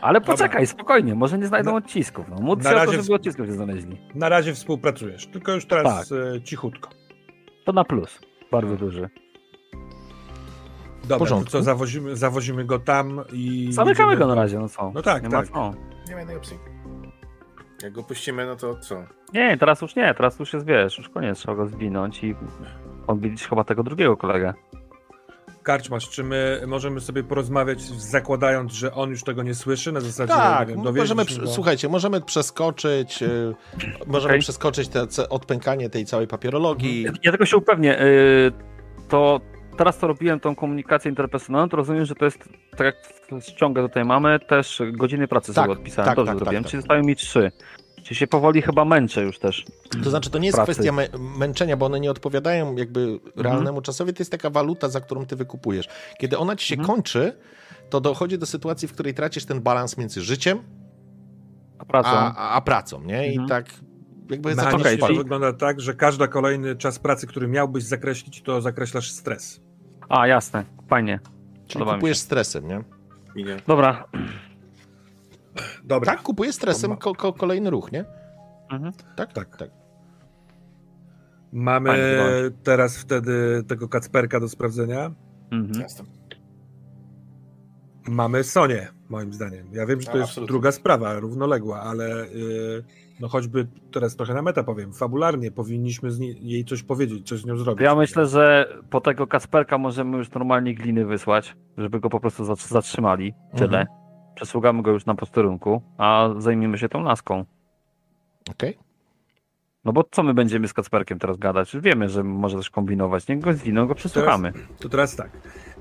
[0.00, 0.34] Ale Dobra.
[0.34, 2.28] poczekaj, spokojnie, może nie znajdą Na- odcisków.
[2.28, 2.36] No.
[2.40, 4.00] Módl na się o to, żeby odcisków nie znaleźli.
[4.14, 6.90] Na razie współpracujesz, tylko już teraz e, cichutko.
[7.64, 8.20] To na plus.
[8.50, 9.10] Bardzo duży.
[11.04, 13.68] Dobra, to co, zawozimy, zawozimy go tam i...
[13.70, 14.92] Zamykamy go na razie, no co?
[14.94, 15.50] No tak, nie tak.
[15.50, 15.78] Ma co.
[16.08, 16.58] Nie ma innej opcji.
[17.82, 19.04] Jak go puścimy, no to co?
[19.32, 22.34] Nie, teraz już nie, teraz już jest, wiesz, już koniec, trzeba go zwinąć i
[23.06, 24.54] odbilić chyba tego drugiego kolegę.
[25.64, 30.32] Karczmasz, czy my możemy sobie porozmawiać, zakładając, że on już tego nie słyszy, na zasadzie,
[30.32, 33.54] Tak, nie wiem, możemy, go- słuchajcie, możemy przeskoczyć, y,
[34.06, 37.06] możemy przeskoczyć te, odpękanie tej całej papierologii.
[37.22, 38.52] Ja tylko się upewnię, yy,
[39.08, 39.40] to
[39.78, 42.38] teraz to robiłem tą komunikację interpersonalną, to rozumiem, że to jest,
[42.70, 42.96] tak jak
[43.40, 46.70] w ściągę tutaj mamy, też godziny pracy Tak, sobie odpisałem, tak, dobrze tak, zrobiłem, tak,
[46.70, 47.52] czyli zostały mi trzy.
[48.04, 49.64] Czyli się powoli chyba męczę już też.
[50.04, 50.72] To znaczy, to nie jest pracy.
[50.72, 51.08] kwestia mę
[51.38, 53.20] męczenia, bo one nie odpowiadają jakby Mhm.
[53.36, 55.88] realnemu czasowi, to jest taka waluta, za którą ty wykupujesz.
[56.18, 56.94] Kiedy ona ci się Mhm.
[56.96, 57.32] kończy,
[57.90, 60.58] to dochodzi do sytuacji, w której tracisz ten balans między życiem
[61.78, 62.08] A pracą.
[62.08, 63.26] a, a, a pracą, nie?
[63.28, 63.48] I Mhm.
[63.48, 63.74] tak
[64.30, 65.18] jakby Mechanicznie okej, to palić.
[65.18, 69.60] wygląda tak, że każdy kolejny czas pracy, który miałbyś zakreślić, to zakreślasz stres.
[70.08, 71.20] A, jasne, fajnie.
[71.66, 72.22] Czyli Podoba mi kupujesz się.
[72.24, 72.82] stresem, nie?
[73.36, 73.56] Minie.
[73.66, 74.04] Dobra.
[75.84, 78.04] Dobra, Tak, kupujesz stresem ko ko kolejny ruch, nie?
[78.72, 78.92] Mhm.
[79.16, 79.32] Tak?
[79.32, 79.56] Tak.
[79.56, 79.70] tak.
[81.52, 81.92] mamy
[82.62, 85.10] teraz wtedy tego Kacperka do sprawdzenia.
[85.50, 85.80] Mhm.
[85.82, 86.04] Jasne.
[88.08, 89.66] Mamy Sonię, moim zdaniem.
[89.72, 90.52] Ja wiem, że to A, jest absolutnie.
[90.52, 92.84] druga sprawa, równoległa, ale yy,
[93.20, 96.10] no choćby teraz trochę na meta powiem, fabularnie powinniśmy
[96.40, 97.84] jej coś powiedzieć, coś z nią zrobić.
[97.84, 102.44] Ja myślę, że po tego Kasperka możemy już normalnie gliny wysłać, żeby go po prostu
[102.44, 103.34] zat- zatrzymali.
[103.56, 103.80] Tyle.
[103.80, 104.03] Mhm.
[104.34, 107.44] Przesługamy go już na posterunku, a zajmiemy się tą laską.
[108.50, 108.78] Okej.
[109.84, 111.74] No bo co my będziemy z Kacperkiem teraz gadać?
[111.74, 113.28] Już wiemy, że może coś kombinować.
[113.28, 114.52] Niech go zwiną, go przesłuchamy.
[114.78, 115.30] To teraz tak.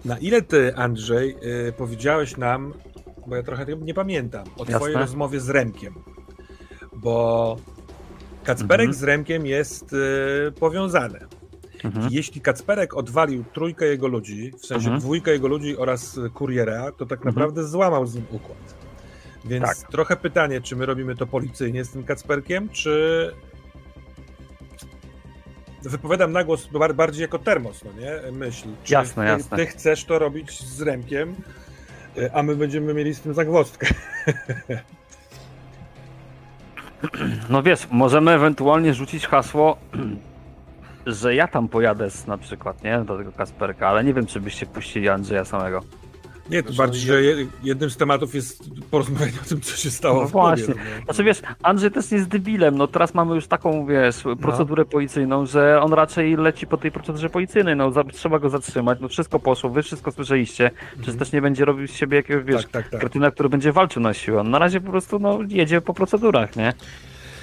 [0.06, 2.74] Na ile ty, Andrzej, yy, powiedziałeś nam,
[3.28, 4.76] bo ja trochę tego nie pamiętam, o Jasne.
[4.76, 5.94] twojej rozmowie z Remkiem,
[6.96, 7.56] bo
[8.44, 8.94] Kacperek Mhm.
[8.94, 11.20] z Remkiem jest yy, powiązany.
[11.86, 12.08] Mhm.
[12.12, 15.00] Jeśli Kacperek odwalił trójkę jego ludzi, w sensie Mhm.
[15.00, 17.36] dwójkę jego ludzi oraz y, kuriera, to tak Mhm.
[17.36, 18.76] naprawdę złamał z nim układ.
[19.46, 19.78] Więc Tak.
[19.92, 23.32] trochę pytanie, czy my robimy to policyjnie z tym Kacperkiem, czy
[25.84, 28.32] wypowiadam na głos bar- bardziej jako termos, no nie?
[28.32, 28.68] Myśl.
[28.84, 29.58] Czy Jasne, ty, jasne.
[29.58, 31.36] ty chcesz to robić z Remkiem,
[32.18, 33.88] y, a my będziemy mieli z tym zagwozdkę.
[37.50, 39.78] No wiesz, możemy ewentualnie rzucić hasło,
[41.06, 43.00] że ja tam pojadę z, na przykład, nie?
[43.08, 45.82] Do tego Kasperka, ale nie wiem, czy byście puścili Andrzeja samego.
[46.50, 50.22] Nie, to bardziej, że je- jednym z tematów jest porozmawianie o tym, co się stało
[50.22, 50.68] No w klubie, właśnie.
[51.00, 51.04] no.
[51.06, 55.46] Znaczy wiesz, Andrzej też nie jest debilem, no teraz mamy już taką, wiesz, procedurę policyjną,
[55.46, 59.40] że on raczej leci po tej procedurze policyjnej, no za, trzeba go zatrzymać, no wszystko
[59.40, 62.90] poszło, wy wszystko słyszeliście, przecież też nie będzie robił z siebie jakiegoś, wiesz, Tak, tak,
[62.90, 63.00] tak.
[63.00, 66.56] kretyna, który będzie walczył na siłę, on na razie po prostu, no, jedzie po procedurach,
[66.56, 66.74] nie?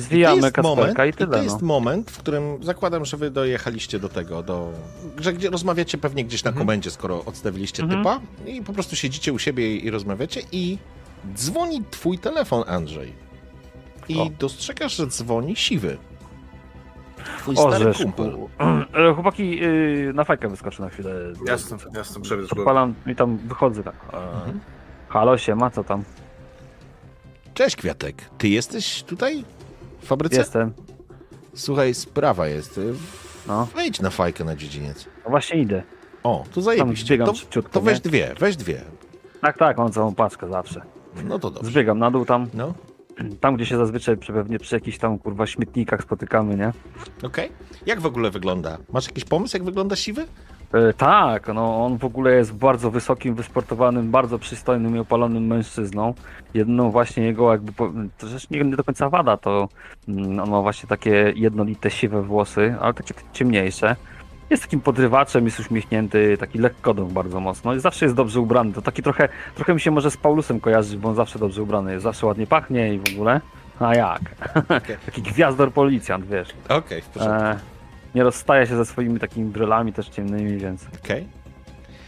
[0.01, 1.67] Zwijamy Kasperka i to tyle, jest no.
[1.67, 4.73] moment, w którym zakładam, że wy dojechaliście do tego, do,
[5.19, 8.03] że gdzie rozmawiacie pewnie gdzieś na komendzie, skoro odstawiliście Mhm.
[8.05, 10.79] typa i po prostu siedzicie u siebie i, i rozmawiacie i
[11.35, 13.13] dzwoni twój telefon, Andrzej.
[14.09, 14.27] I O.
[14.39, 15.99] dostrzegasz, że dzwoni siwy.
[17.39, 18.33] Twój O, stary kumpel.
[18.33, 18.51] ku-
[19.11, 21.15] E, Chłopaki, yy, na fajkę wyskoczę na chwilę.
[21.47, 22.61] Jasne, jasne, przebiec go.
[22.61, 23.95] Odpalam i tam wychodzę tak.
[24.13, 24.61] E, Mhm.
[25.09, 26.05] Halo, siema, co tam?
[27.55, 28.25] Cześć, Kwiatek.
[28.39, 29.45] Ty jesteś tutaj
[30.01, 30.37] w fabryce?
[30.37, 30.73] Jestem.
[31.55, 32.81] Słuchaj, sprawa jest.
[33.47, 33.69] No.
[33.75, 35.07] Wejdź na fajkę na dziedziniec.
[35.25, 35.83] No właśnie idę.
[36.23, 37.07] O, to zajebiście.
[37.07, 38.11] zbiegam To, to weź nie?
[38.11, 38.81] dwie, weź dwie.
[39.41, 40.83] Tak, tak, mam całą paczkę zawsze.
[41.25, 41.71] No to dobrze.
[41.71, 42.75] Zbiegam na dół tam, No,
[43.41, 46.73] tam gdzie się zazwyczaj pewnie przy jakichś tam kurwa śmietnikach spotykamy, nie?
[47.23, 47.53] okej.
[47.87, 48.79] Jak w ogóle wygląda?
[48.93, 50.27] Masz jakiś pomysł, jak wygląda siwy?
[50.73, 56.15] E, tak, no on w ogóle jest bardzo wysokim, wysportowanym, bardzo przystojnym i opalonym mężczyzną.
[56.55, 57.73] Jedną właśnie jego jakby,
[58.19, 59.69] to rzecz nie, nie do końca wada, to
[60.09, 63.97] mm, on ma właśnie takie jednolite siwe włosy, ale takie ciemniejsze.
[64.51, 68.73] Jest takim podrywaczem, jest uśmiechnięty, taki lekkodąb bardzo mocno i zawsze jest dobrze ubrany.
[68.73, 71.93] To taki trochę, trochę mi się może z Paulusem kojarzy, bo on zawsze dobrze ubrany
[71.93, 73.41] jest, zawsze ładnie pachnie i w ogóle.
[73.81, 74.21] A jak?
[74.79, 74.97] Okej.
[75.07, 76.49] taki gwiazdor policjant, wiesz.
[76.69, 77.45] Okej, w porządku.
[77.45, 77.80] E,
[78.15, 80.87] nie rozstaje się ze swoimi takimi brylami też ciemnymi, więc...
[81.05, 81.29] Okej.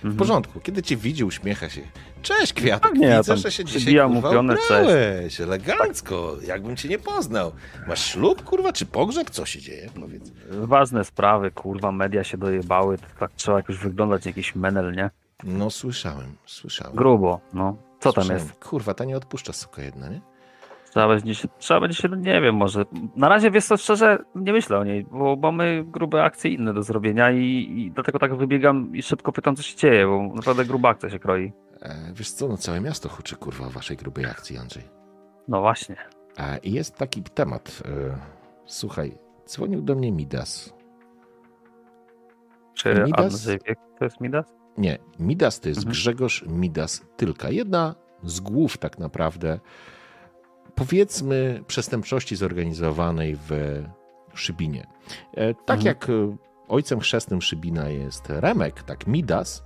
[0.00, 0.16] W Mhm.
[0.16, 0.60] porządku.
[0.60, 1.80] Kiedy cię widzi, uśmiecha się.
[2.22, 2.82] Cześć, Kwiatek.
[2.82, 4.64] Tak, nie, Widzę, tam że się dzisiaj kurwa cześć.
[4.70, 5.40] ubrałeś.
[5.40, 6.36] Elegancko.
[6.46, 7.52] Jakbym cię nie poznał.
[7.88, 9.30] Masz ślub, kurwa, czy pogrzeb?
[9.30, 9.90] Co się dzieje?
[10.00, 10.32] Powiedz.
[10.50, 15.10] Ważne sprawy, kurwa, media się dojebały, tak trzeba jakoś wyglądać, jakiś menel, nie?
[15.44, 16.96] No, słyszałem, słyszałem.
[16.96, 17.76] Grubo, no.
[18.00, 18.46] Co tam Słyszałem.
[18.48, 18.64] jest?
[18.64, 20.20] Kurwa, ta nie odpuszcza suka jedna, nie?
[20.92, 22.84] Trzeba będzie, się, trzeba będzie się, nie wiem, może.
[23.16, 26.82] Na razie wiesz co, szczerze, nie myślę o niej, bo mamy grube akcje inne do
[26.82, 27.44] zrobienia i,
[27.76, 31.18] i dlatego tak wybiegam i szybko pytam, co się dzieje, bo naprawdę gruba akcja się
[31.18, 31.52] kroi.
[31.82, 34.82] E, wiesz co, no całe miasto huczy, kurwa, o waszej grubej akcji, Andrzej.
[35.48, 35.96] No właśnie.
[36.62, 37.82] I jest taki temat.
[37.84, 38.18] E,
[38.66, 40.74] słuchaj, dzwonił do mnie Midas.
[42.74, 43.20] Czy Midas?
[43.20, 44.46] Andrzej wie, to jest Midas?
[44.78, 45.92] Nie, Midas to jest Mhm.
[45.92, 47.50] Grzegorz Midas Tylka.
[47.50, 49.60] Jedna z głów tak naprawdę,
[50.74, 53.82] powiedzmy, przestępczości zorganizowanej w
[54.34, 54.86] Szybinie.
[55.34, 55.86] E, tak Mhm.
[55.86, 56.36] jak e,
[56.68, 59.62] ojcem chrzestnym Szybina jest Remek, tak Midas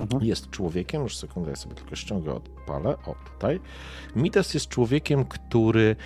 [0.00, 0.24] Mhm.
[0.24, 3.60] jest człowiekiem, już sekundę, ja sobie tylko ściągę, odpalę, o tutaj.
[4.16, 5.96] Midas jest człowiekiem, który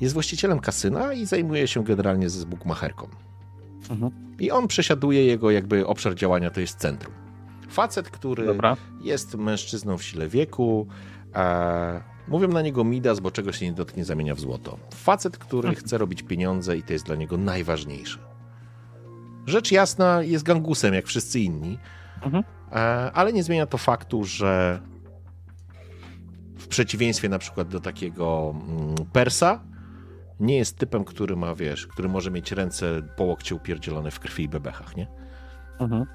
[0.00, 3.08] jest właścicielem kasyna i zajmuje się generalnie z bukmacherką.
[3.90, 4.12] Mhm.
[4.38, 7.14] I on przesiaduje jego jakby obszar działania, to jest centrum.
[7.68, 8.76] Facet, który Dobra.
[9.02, 10.86] jest mężczyzną w sile wieku.
[11.34, 14.78] E, mówią na niego Midas, bo czego się nie dotknie, zamienia w złoto.
[14.94, 15.84] Facet, który Mhm.
[15.86, 18.18] chce robić pieniądze i to jest dla niego najważniejsze.
[19.46, 21.78] Rzecz jasna, jest gangusem jak wszyscy inni,
[22.22, 22.44] Mhm.
[22.72, 22.76] e,
[23.12, 24.80] ale nie zmienia to faktu, że
[26.58, 29.60] w przeciwieństwie na przykład do takiego mm, Persa,
[30.40, 34.44] nie jest typem, który ma, wiesz, który może mieć ręce po łokcie upierdzielone w krwi
[34.44, 35.06] i bebechach, nie?
[35.80, 36.06] Mhm.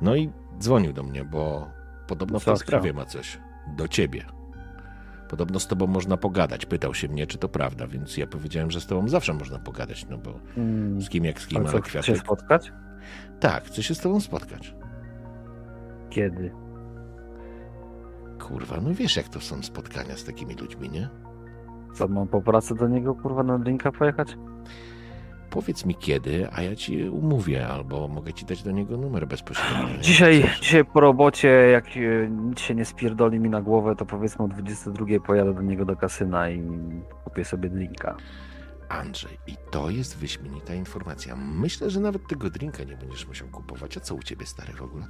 [0.00, 1.70] No i dzwonił do mnie, bo
[2.06, 3.38] podobno w tej sprawie ma coś
[3.76, 4.24] do ciebie.
[5.30, 6.66] Podobno z tobą można pogadać.
[6.66, 10.06] Pytał się mnie, czy to prawda, więc ja powiedziałem, że z tobą zawsze można pogadać,
[10.08, 11.02] no bo Mm.
[11.02, 12.18] z kim jak z kim, Ale kwiatek.
[12.18, 12.72] spotkać?
[13.40, 14.74] Tak, chcę się z tobą spotkać.
[16.10, 16.52] Kiedy?
[18.40, 21.08] Kurwa, no wiesz jak to są spotkania z takimi ludźmi, nie?
[21.94, 24.36] Co, mam po pracy do niego, kurwa, na drinka pojechać?
[25.50, 30.00] Powiedz mi kiedy, a ja ci umówię, albo mogę ci dać do niego numer bezpośrednio.
[30.00, 34.44] Dzisiaj, dzisiaj po robocie, jak e, nic się nie spierdoli mi na głowę, to powiedzmy
[34.44, 36.62] o 22 pojadę do niego do kasyna i
[37.24, 38.16] kupię sobie drinka.
[38.88, 41.36] Andrzej, i to jest wyśmienita informacja.
[41.36, 43.96] Myślę, że nawet tego drinka nie będziesz musiał kupować.
[43.96, 45.06] A co u ciebie, stary, w ogóle?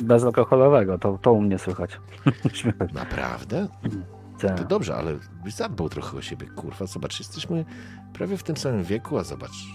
[0.00, 2.00] Bezalkoholowego, to, to u mnie słychać.
[2.94, 3.68] Naprawdę?
[4.40, 4.58] Tak.
[4.58, 6.86] To dobrze, ale zadbał trochę o siebie, kurwa.
[6.86, 7.64] Zobacz, jesteśmy
[8.16, 9.66] prawie w tym samym wieku, a zobacz.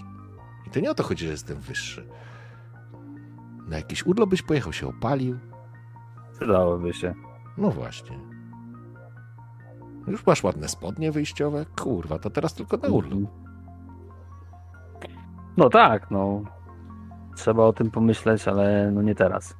[0.66, 2.06] I to nie o to chodzi, że jestem wyższy.
[3.68, 5.38] Na jakiś urlop byś pojechał, się opalił.
[6.38, 7.14] Przydałoby się.
[7.58, 8.18] No właśnie.
[10.06, 11.66] Już masz ładne spodnie wyjściowe.
[11.80, 13.20] Kurwa, to teraz tylko na urlop.
[15.56, 16.42] No tak, no.
[17.36, 19.54] Trzeba o tym pomyśleć, ale no nie teraz.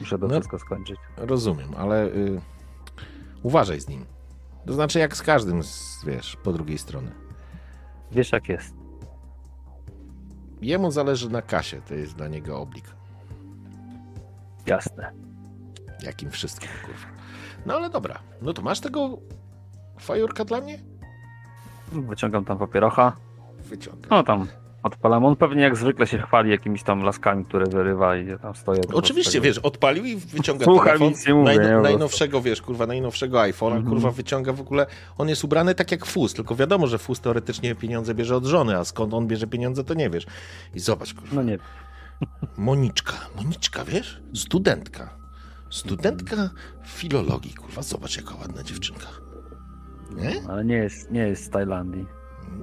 [0.00, 0.34] Muszę to No.
[0.34, 0.96] wszystko skończyć.
[1.16, 2.40] Rozumiem, ale y,
[3.42, 4.04] uważaj z nim.
[4.66, 7.12] To znaczy jak z każdym, z, wiesz, po drugiej strony.
[8.12, 8.74] Wiesz jak jest.
[10.62, 12.84] Jemu zależy na kasie, to jest dla niego oblik.
[14.66, 15.12] Jasne.
[16.02, 17.06] Jakim wszystkim, kurwa.
[17.66, 19.18] No ale dobra, no to masz tego
[19.98, 20.78] fajurka dla mnie?
[21.92, 23.16] Wyciągam tam papierocha.
[23.58, 24.10] Wyciągam.
[24.10, 24.46] No tam
[24.82, 25.24] odpalam.
[25.24, 28.80] On pewnie jak zwykle się chwali jakimiś tam laskami, które wyrywa i ja tam stoję.
[28.80, 31.08] po Oczywiście, wiesz, odpalił i wyciąga Słucham, telefon.
[31.08, 31.82] nic nie mówię, nie, prostu.
[31.82, 33.84] najnowszego, wiesz, kurwa, najnowszego iPhone'a, Mhm.
[33.86, 34.86] kurwa, wyciąga w ogóle,
[35.18, 38.76] on jest ubrany tak jak Fus, tylko wiadomo, że Fus teoretycznie pieniądze bierze od żony,
[38.78, 40.26] a skąd on bierze pieniądze, to nie wiesz.
[40.74, 41.58] I zobacz, kurwa, No nie.
[42.56, 45.10] Moniczka, Moniczka, wiesz, studentka,
[45.70, 46.50] studentka
[46.86, 49.06] filologii, kurwa, zobacz, jaka ładna dziewczynka.
[50.16, 50.32] Nie?
[50.48, 52.06] Ale nie jest, nie jest z Tajlandii.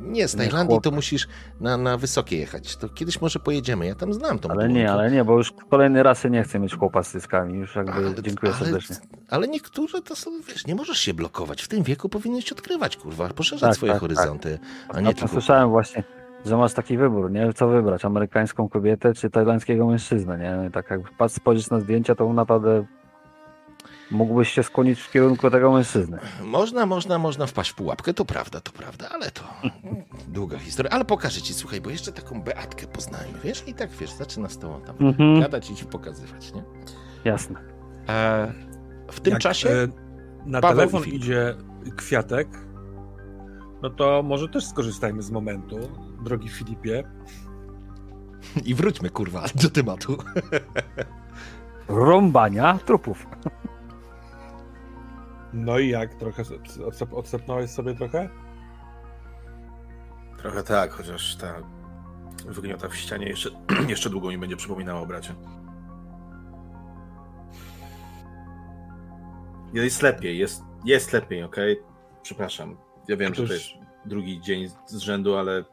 [0.01, 1.27] Nie, z Tajlandii to musisz
[1.59, 5.11] na, na wysokie jechać, to kiedyś może pojedziemy, ja tam znam tą Ale nie, ale
[5.11, 7.59] nie, bo już kolejny raz nie chcę mieć chłopa z cyskami.
[7.59, 8.95] Już jakby Ale- dziękuję ale- serdecznie.
[9.29, 11.61] Ale niektóre to są, wiesz, nie możesz się blokować.
[11.61, 14.59] W tym wieku powinieneś odkrywać, kurwa, poszerzać Tak, swoje tak, horyzonty,
[14.89, 15.27] a A nie to tylko...
[15.27, 16.03] słyszałem właśnie,
[16.45, 17.53] że masz taki wybór, nie?
[17.53, 18.05] Co wybrać?
[18.05, 20.71] Amerykańską kobietę czy tajlandzkiego mężczyznę, nie?
[20.71, 22.85] Tak jak patrz, spojrzysz na zdjęcia, to naprawdę
[24.11, 26.19] mógłbyś się skłonić w kierunku tego mężczyzny.
[26.43, 29.43] Można, można, można wpaść w pułapkę, to prawda, to prawda, ale to
[30.27, 30.91] długa historia.
[30.91, 33.63] Ale pokażę ci, słuchaj, bo jeszcze taką Beatkę poznałem, wiesz?
[33.67, 35.39] I tak, wiesz, zaczyna z tobą tam Mhm.
[35.41, 36.63] gadać i ci pokazywać, nie?
[37.25, 37.59] Jasne.
[38.09, 38.53] E,
[39.11, 39.69] w tym Jak, czasie...
[39.69, 39.87] e,
[40.45, 41.21] na Paweł telefon Filip.
[41.21, 41.55] idzie
[41.97, 42.47] kwiatek,
[43.81, 45.77] no to może też skorzystajmy z momentu,
[46.23, 47.03] drogi Filipie.
[48.65, 50.17] I wróćmy, kurwa, do tematu.
[51.87, 53.27] Rąbania trupów.
[55.53, 56.15] No i jak?
[56.15, 58.29] Trochę odsap- odsapnąłeś sobie trochę?
[60.37, 61.55] Trochę tak, chociaż ta
[62.45, 63.49] wygniota w ścianie jeszcze,
[63.87, 65.35] jeszcze długo mi będzie przypominała o bracie.
[69.73, 71.77] Jest lepiej, jest, jest lepiej, okej?
[72.21, 72.77] Przepraszam.
[73.07, 73.65] Ja wiem, że to jest
[74.05, 75.63] drugi dzień z rzędu, ale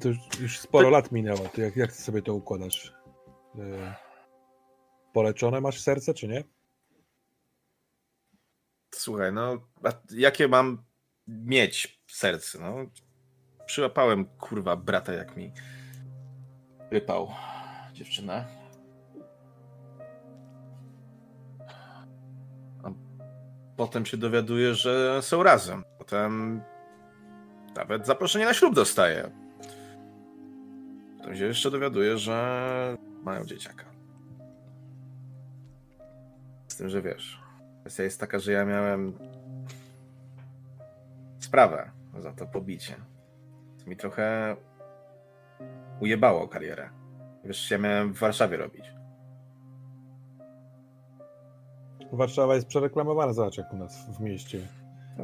[0.00, 0.08] To
[0.40, 1.38] już, sporo lat minęło.
[1.38, 2.94] To jak, jak ty sobie to układasz?
[3.58, 3.94] E,
[5.12, 6.44] Poleczone masz serce, czy nie?
[8.96, 9.58] Słuchaj, no
[10.10, 10.84] jakie mam
[11.26, 12.76] mieć serce, no?
[13.66, 15.52] Przyłapałem, kurwa, brata, jak mi
[16.90, 17.30] wypał
[17.92, 18.44] dziewczyna.
[22.82, 22.90] A
[23.76, 25.84] potem się dowiaduję, że są razem.
[25.98, 26.62] Potem
[27.76, 29.30] nawet zaproszenie na ślub dostaję.
[31.18, 33.84] Potem się jeszcze dowiaduję, że mają dzieciaka.
[36.68, 37.43] Z tym, że wiesz,
[37.84, 39.18] kwestia jest taka, że ja miałem
[41.38, 42.96] sprawę za to pobicie.
[43.78, 44.56] To mi trochę
[46.00, 46.90] ujebało karierę.
[47.44, 48.92] Wiesz, ja miałem w Warszawie robić.
[52.12, 54.68] Warszawa jest przereklamowana, zobacz jak u nas w mieście.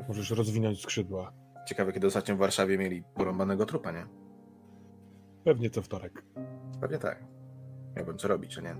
[0.08, 1.32] Możesz rozwinąć skrzydła.
[1.66, 4.06] Ciekawe, kiedy ostatnio w Warszawie mieli porąbanego trupa, nie?
[5.44, 6.22] Pewnie co wtorek.
[6.80, 7.24] Pewnie tak.
[7.96, 8.76] Miałbym co robić, a nie?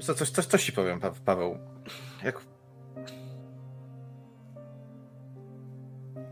[0.00, 1.58] Co, coś, coś, coś ci powiem, pa Paweł.
[2.24, 2.40] Jak...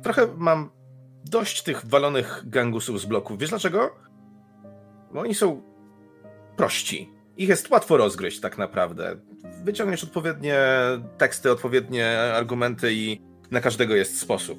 [0.09, 0.71] Trochę mam
[1.25, 3.39] dość tych walonych gangusów z bloków.
[3.39, 3.91] Wiesz dlaczego?
[5.15, 5.63] Bo oni są
[6.57, 7.11] prości.
[7.37, 9.17] Ich jest łatwo rozgryźć tak naprawdę.
[9.65, 10.59] Wyciągniesz odpowiednie
[11.19, 13.21] teksty, odpowiednie argumenty i
[13.51, 14.59] na każdego jest sposób.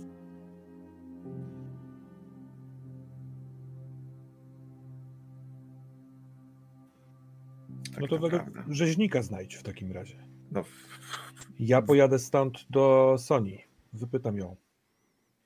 [7.91, 8.63] Tak No to naprawdę.
[8.69, 10.15] rzeźnika znajdź w takim razie.
[10.51, 10.63] No,
[11.59, 13.57] Ja pojadę stąd do Sony.
[13.93, 14.55] Wypytam ją.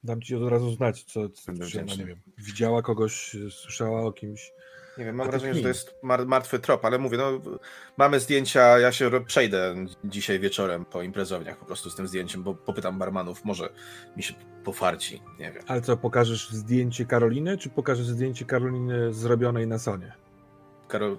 [0.03, 4.51] Dam ci od razu znać, co, co czy nie wiem, widziała kogoś, słyszała o kimś.
[4.97, 7.41] Nie wiem, mam wrażenie, że to jest mar martwy trop, ale mówię, no
[7.97, 12.53] mamy zdjęcia, ja się przejdę dzisiaj wieczorem po imprezowniach po prostu z tym zdjęciem, bo
[12.55, 13.73] popytam barmanów, może
[14.17, 14.33] mi się
[14.63, 15.63] pofarci, nie wiem.
[15.67, 20.13] Ale co, pokażesz zdjęcie Karoliny, czy pokażesz zdjęcie Karoliny zrobionej na Sonie?
[20.87, 21.17] Karol...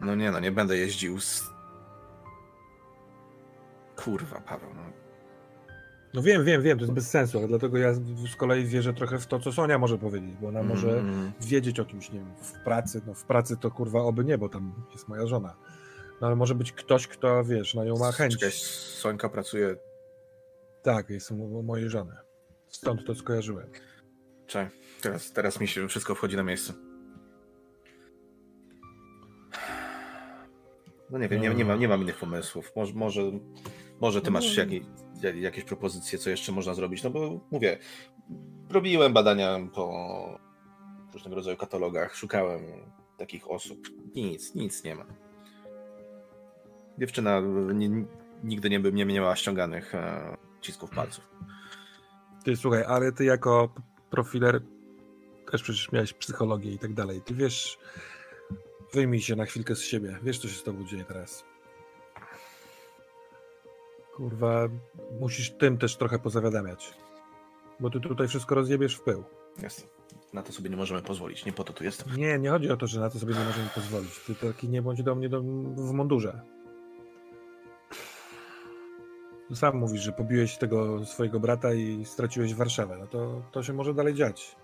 [0.00, 1.42] No nie no, nie będę jeździł z...
[3.96, 5.07] Kurwa, Paweł, no.
[6.14, 7.94] No wiem, wiem, wiem, to jest bez sensu, ale dlatego ja
[8.32, 11.80] z kolei wierzę trochę w to, co Sonia może powiedzieć, bo ona może Mm, wiedzieć
[11.80, 14.86] o kimś, nie wiem, w pracy, no w pracy to kurwa oby nie, bo tam
[14.92, 15.56] jest moja żona.
[16.20, 18.34] No ale może być ktoś, kto, wiesz, na nią ma chęć.
[18.34, 19.76] Czekaj, Sońka pracuje...
[20.82, 22.16] Tak, jest u mojej żony.
[22.68, 23.70] Stąd to skojarzyłem.
[24.46, 24.70] Czekaj,
[25.00, 26.72] teraz, teraz mi się wszystko wchodzi na miejsce.
[31.10, 32.72] No nie wiem, nie, nie, mam, nie mam innych pomysłów.
[32.76, 33.22] Może, może,
[34.00, 34.80] może ty masz jakieś,
[35.34, 37.02] jakieś propozycje, co jeszcze można zrobić.
[37.02, 37.78] No bo mówię,
[38.70, 40.38] robiłem badania po
[41.12, 42.62] różnego rodzaju katalogach, szukałem
[43.16, 43.88] takich osób.
[44.14, 45.04] Nic, nic nie ma.
[46.98, 47.40] Dziewczyna
[47.74, 48.04] nie,
[48.44, 51.28] nigdy nie, by, nie miała ściąganych e, cisków palców.
[52.44, 53.74] Ty słuchaj, ale ty jako
[54.10, 54.62] profiler
[55.50, 57.22] też przecież miałeś psychologię i tak dalej.
[57.24, 57.78] Ty wiesz,
[58.94, 60.18] wyjmij się na chwilkę z siebie.
[60.22, 61.44] Wiesz, co się z tobą dzieje teraz.
[64.18, 64.68] Kurwa,
[65.20, 66.94] musisz tym też trochę pozawiadamiać.
[67.80, 69.24] Bo ty tutaj wszystko rozjebiesz w pył.
[69.62, 69.88] Jest.
[70.32, 72.16] Na to sobie nie możemy pozwolić, nie po to tu jestem.
[72.16, 74.20] Nie, nie chodzi o to, że na to sobie nie możemy pozwolić.
[74.26, 76.40] Ty taki nie bądź do mnie do, w mundurze.
[79.54, 82.96] Sam mówisz, że pobiłeś tego swojego brata i straciłeś Warszawę.
[83.00, 84.56] No to, to się może dalej dziać.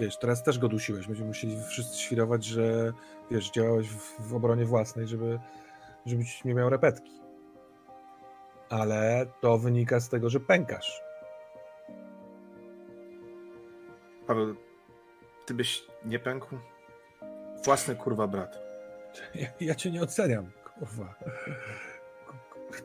[0.00, 1.06] Wiesz, teraz też go dusiłeś.
[1.06, 2.92] Będziemy musieli wszyscy świrować, że
[3.30, 5.38] wiesz, działałeś w, w obronie własnej, żeby,
[6.06, 7.27] żebyś nie miał repetki.
[8.70, 11.02] Ale to wynika z tego, że pękasz.
[14.26, 14.56] Paweł,
[15.46, 16.58] ty byś nie pękł?
[17.64, 18.58] Własny kurwa brat.
[19.34, 21.14] Ja, ja cię nie oceniam, kurwa.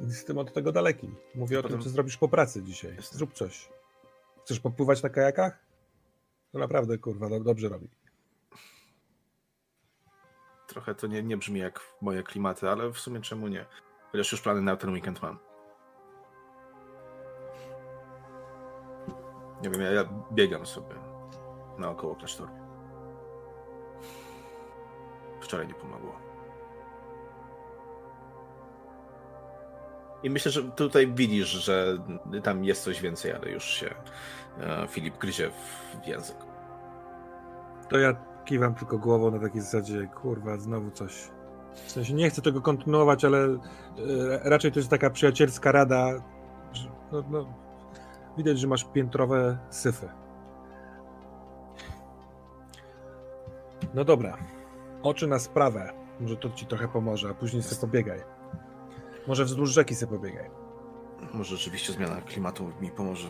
[0.01, 1.09] Jestem od tego daleki.
[1.35, 2.97] Mówię o Potem- tym, co zrobisz po pracy dzisiaj.
[3.01, 3.69] Zrób coś.
[4.43, 5.59] Chcesz popływać na kajakach?
[6.51, 7.87] To naprawdę, kurwa, do, dobrze robi.
[10.67, 13.65] Trochę to nie, nie brzmi jak moje klimaty, ale w sumie czemu nie?
[14.11, 15.39] Chociaż już plany na ten weekend mam.
[19.63, 20.95] Nie wiem, ja, ja biegam sobie
[21.77, 22.49] naokoło klasztoru.
[25.41, 26.15] Wczoraj nie pomogło.
[30.23, 31.97] I myślę, że tutaj widzisz, że
[32.43, 33.95] tam jest coś więcej, ale już się
[34.59, 35.49] e, Filip gryzie
[36.03, 36.37] w język.
[37.89, 41.29] To ja kiwam tylko głową na takiej zasadzie, kurwa, znowu coś.
[41.73, 43.59] W sensie nie chcę tego kontynuować, ale e,
[44.43, 46.11] raczej to jest taka przyjacielska rada.
[47.11, 47.62] No, no,
[48.37, 50.09] widać, że masz piętrowe syfy.
[53.93, 54.37] No dobra.
[55.03, 55.93] Oczy na sprawę.
[56.19, 58.19] Może to ci trochę pomoże, a później sobie pobiegaj.
[59.27, 60.49] Może wzdłuż rzeki sobie pobiegaj.
[61.33, 63.27] Może rzeczywiście zmiana klimatu mi pomoże.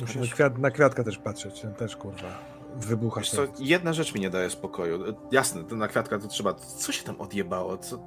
[0.00, 1.66] Musimy Chociaż- kwiat, na kwiatka też patrzeć.
[1.78, 2.28] Też, kurwa,
[2.76, 3.20] wybucha.
[3.20, 4.98] Wiesz co, jedna rzecz mi nie daje spokoju.
[5.32, 6.54] Jasne, na kwiatka to trzeba.
[6.54, 7.78] Co się tam odjebało?
[7.78, 7.98] Co...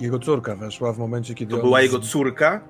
[0.00, 1.50] Jego córka weszła w momencie, kiedy.
[1.50, 2.60] To on była z- jego córka?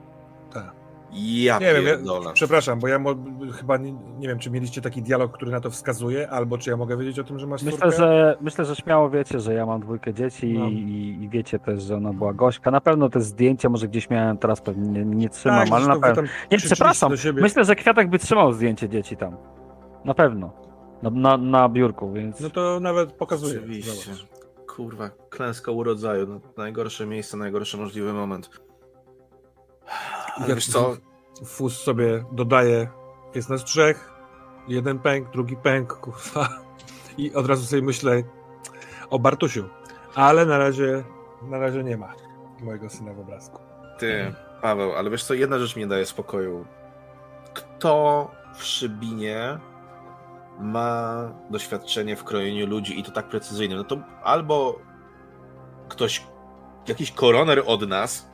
[0.52, 0.72] Tak.
[1.12, 1.84] Ja Nie wiem,
[2.24, 3.14] ja, przepraszam, bo ja mo,
[3.60, 6.76] chyba nie, nie wiem, czy mieliście taki dialog, który na to wskazuje, albo czy ja
[6.76, 7.96] mogę wiedzieć o tym, że masz Myślę, córkę?
[7.96, 10.66] że myślę, że śmiało wiecie, że ja mam dwójkę dzieci No.
[10.68, 12.70] i, i wiecie też, że ona była gośka.
[12.70, 16.00] Na pewno te zdjęcia może gdzieś miałem, teraz pewnie nie, nie trzymam, tak, ale na
[16.00, 16.22] pewno.
[16.50, 17.12] Nie, przepraszam.
[17.34, 19.36] Myślę, że Kwiatek by trzymał zdjęcie dzieci tam.
[20.04, 20.52] Na pewno.
[21.02, 22.40] Na, na, na biurku, więc.
[22.40, 23.58] No to nawet pokazuje.
[23.58, 24.14] Oczywiście.
[24.14, 24.26] Zobacz.
[24.76, 26.26] Kurwa, klęska urodzaju.
[26.26, 28.50] No, najgorsze miejsce, najgorszy możliwy moment.
[30.36, 30.96] Ale wiesz co?
[31.44, 32.88] Fus sobie dodaje,
[33.34, 34.12] jest nas trzech,
[34.68, 36.48] jeden pęk, drugi pęk, kurwa.
[37.18, 38.22] I od razu sobie myślę
[39.10, 39.64] o Bartusiu.
[40.14, 41.04] Ale na razie,
[41.42, 42.12] na razie nie ma
[42.60, 43.58] mojego syna w obrazku.
[43.98, 46.66] Ty, Paweł, ale wiesz co, jedna rzecz mi nie daje spokoju.
[47.54, 49.58] Kto w Szybinie
[50.60, 51.14] ma
[51.50, 53.76] doświadczenie w krojeniu ludzi i to tak precyzyjne?
[53.76, 54.78] No to albo
[55.88, 56.26] ktoś,
[56.88, 58.30] jakiś koroner od nas,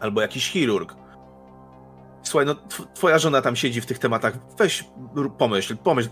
[0.00, 0.94] albo jakiś chirurg.
[2.22, 4.34] Słuchaj, no tw- twoja żona tam siedzi w tych tematach.
[4.58, 4.84] Weź,
[5.38, 6.10] pomyśl, pomyśl.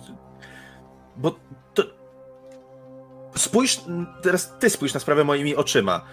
[1.16, 1.34] Bo
[1.74, 1.82] to...
[3.36, 3.80] Spójrz,
[4.22, 6.04] teraz ty spójrz na sprawę moimi oczyma.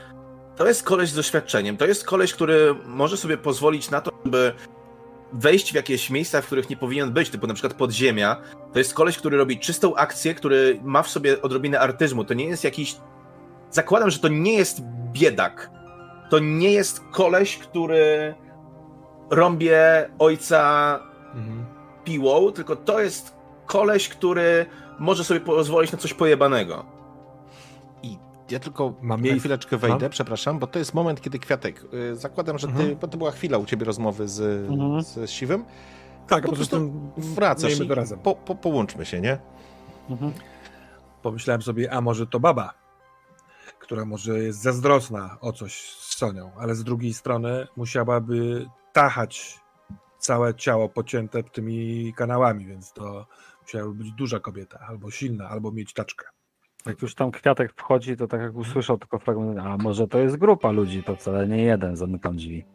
[0.55, 1.77] To jest koleś z doświadczeniem.
[1.77, 4.53] To jest koleś, który może sobie pozwolić na to, żeby
[5.33, 8.41] wejść w jakieś miejsca, w których nie powinien być, typu na przykład podziemia.
[8.73, 12.25] To jest koleś, który robi czystą akcję, który ma w sobie odrobinę artyzmu.
[12.25, 12.95] To nie jest jakiś.
[13.71, 14.81] Zakładam, że to nie jest
[15.11, 15.71] biedak.
[16.29, 18.35] To nie jest koleś, który
[19.29, 20.99] rąbie ojca
[22.03, 23.35] piłą, tylko to jest
[23.65, 24.65] koleś, który
[24.99, 26.85] może sobie pozwolić na coś pojebanego.
[28.03, 28.17] I
[28.51, 30.09] ja tylko Mam jej- chwileczkę wejdę, mam?
[30.09, 32.95] przepraszam, bo to jest moment, kiedy Kwiatek, y, zakładam, że ty, Mhm.
[32.95, 35.01] bo to była chwila u ciebie rozmowy z, Mhm.
[35.03, 35.65] z Siwym,
[36.27, 38.19] Tak, Po po prostu wracasz i razem.
[38.19, 39.37] po, po, połączmy się, nie?
[40.09, 40.31] Mhm.
[41.21, 42.73] Pomyślałem sobie, a może to baba,
[43.89, 49.59] która może jest zazdrosna o coś z Sonią, ale z drugiej strony musiałaby tachać
[50.19, 53.27] całe ciało pocięte tymi kanałami, więc to
[53.61, 56.25] musiałaby być duża kobieta, albo silna, albo mieć taczkę.
[56.85, 60.37] Jak już tam Kwiatek wchodzi, to tak jak usłyszał tylko fragment, a może to jest
[60.37, 62.65] grupa ludzi, to wcale nie jeden, zamykam drzwi.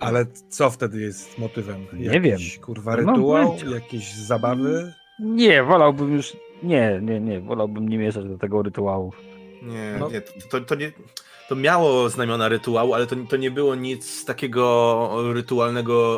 [0.00, 1.86] Ale co wtedy jest motywem?
[1.92, 2.38] Nie wiem.
[2.60, 5.01] Kurwa, rytuał, jakieś zabawy?
[5.20, 9.12] Nie, wolałbym już, nie, nie, nie, wolałbym nie mieszać do tego rytuału.
[9.62, 10.10] Nie, No.
[10.10, 10.92] nie, to, to, to nie.
[11.48, 16.16] To miało znamiona rytuału, ale to, to nie było nic takiego rytualnego.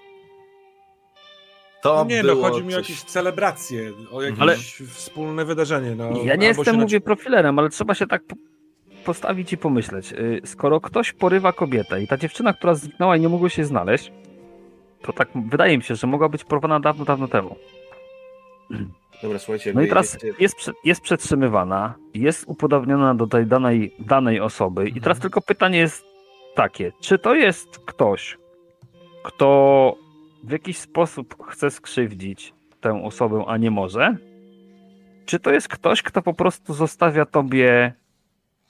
[1.83, 4.57] To nie, było no chodzi mi o jakieś celebracje, o jakieś Ale-
[4.89, 5.95] wspólne wydarzenie.
[5.95, 8.37] No, ja nie jestem, mówię, naci- profilerem, ale trzeba się tak po-
[9.05, 10.13] postawić i pomyśleć.
[10.13, 14.13] Y, Skoro ktoś porywa kobietę i ta dziewczyna, która zniknęła i nie mogła się znaleźć,
[15.03, 17.57] to tak wydaje mi się, że mogła być porwana dawno, dawno temu.
[19.23, 19.73] Dobra, słuchajcie.
[19.73, 24.89] No i teraz jest, jest przetrzymywana, jest upodobniona do tej danej, danej osoby.
[24.89, 26.05] I teraz tylko pytanie jest
[26.55, 28.39] takie, czy to jest ktoś,
[29.23, 29.97] kto
[30.45, 34.17] w jakiś sposób chce skrzywdzić tę osobę, a nie może?
[35.27, 37.93] Czy to jest ktoś, kto po prostu zostawia tobie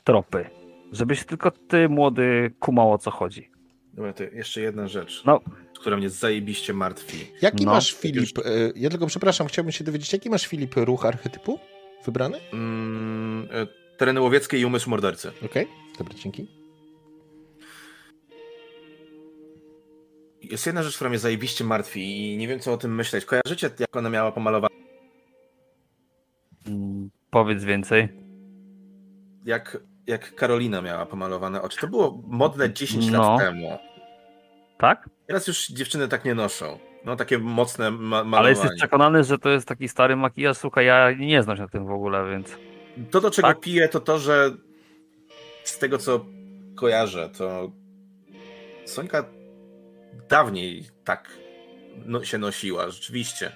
[0.05, 0.47] tropy?
[0.93, 3.51] Żebyś tylko ty, młody, kumał o co chodzi.
[3.93, 5.41] Dobra, to jeszcze jedna rzecz, No.
[5.85, 7.27] Która mnie zajebiście martwi.
[7.43, 7.73] Jaki No.
[7.73, 8.43] masz, Filip, e,
[8.77, 11.59] ja tylko przepraszam, chciałbym się dowiedzieć, jaki masz, Filip, ruch archetypu
[12.05, 12.39] wybrany?
[12.53, 15.31] Mm, e, tereny łowieckie i umysł mordercy.
[15.45, 16.47] Okej, dobra, dzięki.
[20.43, 23.25] Jest jedna rzecz, która mnie zajebiście martwi i nie wiem, co o tym myśleć.
[23.25, 24.75] Kojarzycie, jak ona miała pomalowane?
[26.67, 28.09] Mm, Powiedz więcej.
[29.45, 31.81] Jak, jak Karolina miała pomalowane oczy.
[31.81, 33.19] To było modne 10 No.
[33.23, 33.79] lat temu.
[34.79, 35.09] Tak?
[35.27, 36.79] Teraz już dziewczyny tak nie noszą.
[37.05, 38.49] No takie mocne ma Ale malowanie.
[38.51, 40.57] jesteś przekonany, że to jest taki stary makijaż?
[40.57, 42.57] Słuchaj, ja nie znam się na tym w ogóle, więc...
[43.11, 43.61] To, do czego Tak.
[43.61, 44.51] piję, to to, że
[45.65, 46.25] z tego, co
[46.77, 47.73] kojarzę, to
[48.85, 49.25] Sońka
[50.29, 51.31] dawniej tak
[52.07, 53.53] no, się nosiła, rzeczywiście.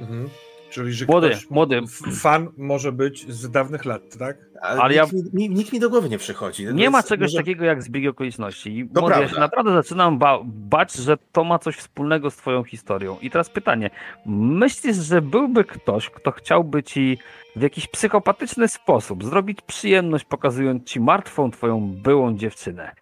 [0.00, 0.28] Mhm.
[0.74, 1.80] Czyli, że Młody, ktoś, młody.
[2.20, 4.36] fan może być z dawnych lat, tak?
[4.62, 6.66] Ale, Ale ja- nikt, mi, nikt mi do głowy nie przychodzi.
[6.74, 8.78] Nie ma czegoś może- takiego jak zbieg okoliczności.
[8.78, 12.36] I To młody, ja się naprawdę zaczynam ba- bać, że to ma coś wspólnego z
[12.36, 13.16] twoją historią.
[13.22, 13.90] I teraz pytanie.
[14.26, 17.18] Myślisz, że byłby ktoś, kto chciałby ci
[17.56, 22.92] w jakiś psychopatyczny sposób zrobić przyjemność, pokazując ci martwą twoją byłą dziewczynę?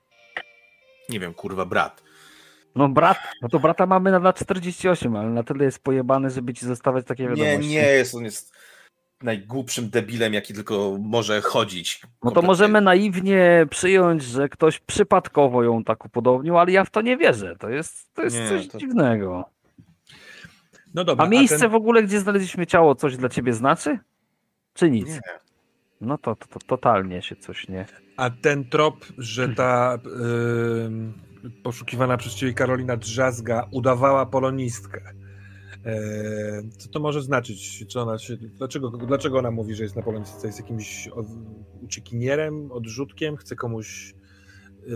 [1.08, 2.02] Nie wiem, kurwa, brat.
[2.76, 6.54] No brat, no to brata mamy na lat 48, ale na tyle jest pojebany, żeby
[6.54, 7.70] ci zostawiać takie Nie, wiadomości.
[7.70, 8.52] nie jest, on jest
[9.22, 12.00] najgłupszym debilem, jaki tylko może chodzić.
[12.02, 12.46] No to Kompletnie.
[12.46, 17.56] możemy naiwnie przyjąć, że ktoś przypadkowo ją tak upodobnił, ale ja w to nie wierzę.
[17.58, 19.44] To jest, to jest Nie, coś to- dziwnego.
[20.94, 21.24] No dobra.
[21.24, 23.98] A miejsce ten, w ogóle, gdzie znaleźliśmy ciało, coś dla ciebie znaczy?
[24.74, 25.08] Czy nic?
[25.08, 25.20] Nie.
[26.00, 27.86] No to, to, to totalnie się coś nie.
[28.16, 29.98] a ten trop, że ta
[30.86, 31.12] ym,
[31.62, 35.00] poszukiwana przez ciebie Karolina Drzazga udawała polonistkę.
[35.84, 37.84] Eee, co to może znaczyć?
[37.88, 40.46] Czy ona się, dlaczego, dlaczego ona mówi, że jest na polonistce?
[40.46, 41.26] Jest jakimś od,
[41.82, 43.36] uciekinierem, odrzutkiem?
[43.36, 44.14] Chce komuś
[44.86, 44.94] yy,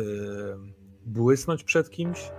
[1.07, 2.31] błysnąć przed kimś?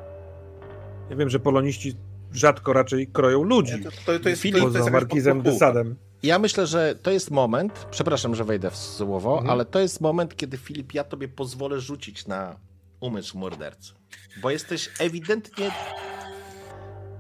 [1.09, 1.93] Ja wiem, że poloniści
[2.31, 3.73] rzadko raczej kroją ludzi.
[3.75, 5.65] Nie, to, to, to jest Filip, to Poza Markizem de podkupa.
[5.65, 5.95] Sadem.
[6.23, 9.49] Ja myślę, że to jest moment, przepraszam, że wejdę w słowo, Mhm.
[9.49, 12.59] ale to jest moment, kiedy Filip, ja tobie pozwolę rzucić na
[12.99, 13.93] umysł mordercy.
[14.41, 15.71] Bo jesteś ewidentnie.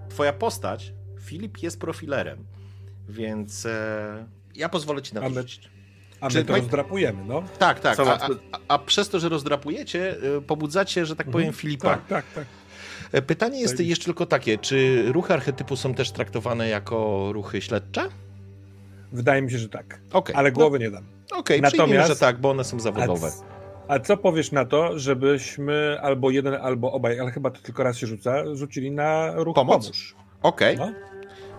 [0.09, 2.45] Twoja postać, Filip, jest profilerem.
[3.09, 4.25] Więc e,
[4.55, 5.27] ja pozwolę ci na to
[6.21, 7.43] A my- to my- rozdrapujemy, no.
[7.59, 7.99] Tak, tak.
[7.99, 8.29] A, a,
[8.67, 11.89] a przez to, że rozdrapujecie, y, pobudzacie, że tak powiem, Filipa.
[11.89, 12.45] Tak, tak, tak.
[13.11, 18.09] E, Pytanie jest jeszcze tylko takie, czy ruchy archetypu są też traktowane jako ruchy śledcze?
[19.11, 19.99] Wydaje mi się, że tak.
[20.11, 20.35] Okej.
[20.35, 21.03] Ale no, głowy nie dam.
[21.31, 23.31] Okej, Natomiast- przyjmijmy, że tak, bo one są zawodowe.
[23.87, 27.97] A co powiesz na to, żebyśmy albo jeden, albo obaj, ale chyba to tylko raz
[27.97, 29.83] się rzuca, rzucili na ruch Pomoc?
[29.85, 30.15] pomóż.
[30.43, 30.77] Okej.
[30.77, 30.91] No.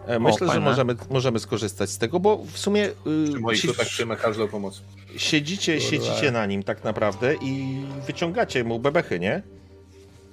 [0.06, 0.64] E, Myślę, że fajne.
[0.70, 2.92] możemy, możemy skorzystać z tego, bo w sumie y,
[3.30, 4.82] Przy moich si- rzutach przyjmę każdą pomoc.
[5.16, 5.90] siedzicie, Kurwa.
[5.90, 9.42] siedzicie na nim tak naprawdę i wyciągacie mu bebechy, nie?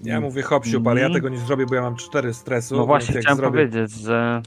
[0.03, 1.23] Ja mówię hop siup, ale ja Mhm.
[1.23, 4.41] tego nie zrobię, bo ja mam cztery stresu, No właśnie chciałem zrobię, powiedzieć, że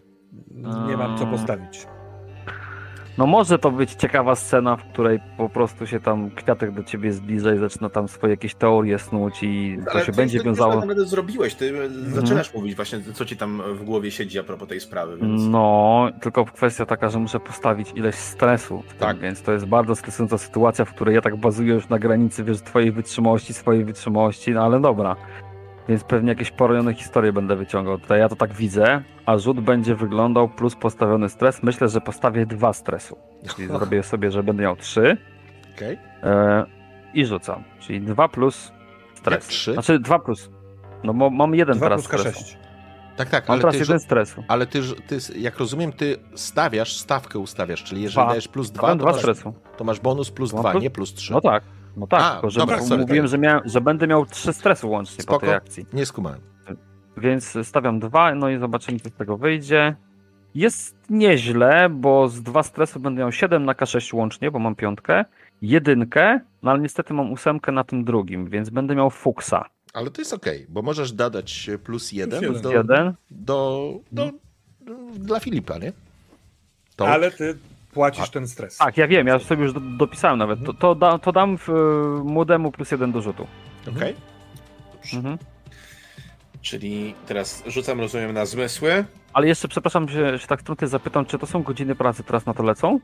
[0.89, 1.87] nie mam co postawić.
[3.19, 7.13] No może to być ciekawa scena, w której po prostu się tam kwiatek do ciebie
[7.13, 10.45] zbliża i zaczyna tam swoje jakieś teorie snuć i to Ale się ty będzie już
[10.47, 10.73] wiązało.
[10.73, 11.55] tak naprawdę zrobiłeś.
[11.55, 15.43] Ty zaczynasz mówić właśnie, co ci tam w głowie siedzi a propos tej sprawy, więc...
[15.47, 18.83] No, tylko kwestia taka, że muszę postawić ileś stresu.
[18.89, 19.19] Tym, Tak.
[19.19, 22.61] Więc to jest bardzo stresująca sytuacja, w której ja tak bazuję już na granicy, wiesz,
[22.63, 25.17] twojej wytrzymałości, swojej wytrzymałości, no ale dobra.
[25.89, 27.99] Więc pewnie jakieś porojone historie będę wyciągał.
[27.99, 31.63] Tutaj ja to tak widzę, a rzut będzie wyglądał plus postawiony stres.
[31.63, 33.19] Myślę, że postawię dwa stresu.
[33.57, 35.17] Czyli zrobię sobie, że będę miał trzy
[35.77, 35.99] Okej.
[36.23, 36.65] e,
[37.15, 37.65] i rzucam.
[37.81, 38.73] Czyli dwa plus
[39.15, 39.35] stres.
[39.35, 39.73] Jak trzy?
[39.73, 40.51] Znaczy dwa plus.
[41.05, 42.41] No bo mam jeden Dwa teraz plus stresu.
[42.45, 42.57] K6.
[43.17, 44.45] Tak, tak, Mam ale teraz ty, jeden stresu.
[44.49, 48.29] ale ty, ty, jak rozumiem, ty stawiasz, stawkę ustawiasz, czyli jeżeli Dwa.
[48.31, 49.55] dajesz plus dwa, to dwa masz, stresu.
[49.77, 51.33] to masz bonus plus dwa, plus- nie plus trzy.
[51.33, 51.63] No tak,
[51.97, 53.31] no tak, A, tylko że dobra, sorry, mówiłem, tak.
[53.31, 55.47] że, miałem, że będę miał trzy stresu łącznie po Spoko.
[55.47, 55.87] tej akcji.
[55.93, 56.41] Nie skumałem.
[57.17, 59.97] Więc stawiam dwa, no i zobaczymy, co z tego wyjdzie.
[60.55, 65.25] Jest nieźle, bo z dwa stresu będę miał 7 na K6 łącznie, bo mam piątkę,
[65.63, 69.65] jedynkę, no ale niestety mam ósemkę na tym drugim, więc będę miał fuksa.
[69.93, 72.63] Ale to jest okej, bo możesz dodać plus jeden, jeden.
[72.63, 74.31] do, Jeden, do, do,
[75.15, 75.93] dla Filipa, nie?
[76.97, 77.59] To, Ale ty
[77.99, 78.77] płacisz ten stres.
[78.77, 80.65] tak, ja wiem, ja sobie już do, dopisałem nawet.
[80.65, 81.73] To, to, da, to dam w, y,
[82.25, 83.47] młodemu plus jeden do rzutu.
[83.97, 84.15] Okej.
[85.15, 85.39] Mhm.
[86.63, 89.05] Czyli teraz rzucam, rozumiem, na zmysły.
[89.33, 92.55] Ale jeszcze, przepraszam, że, że tak trudnie zapytam, czy to są godziny pracy teraz na
[92.55, 93.01] to lecą?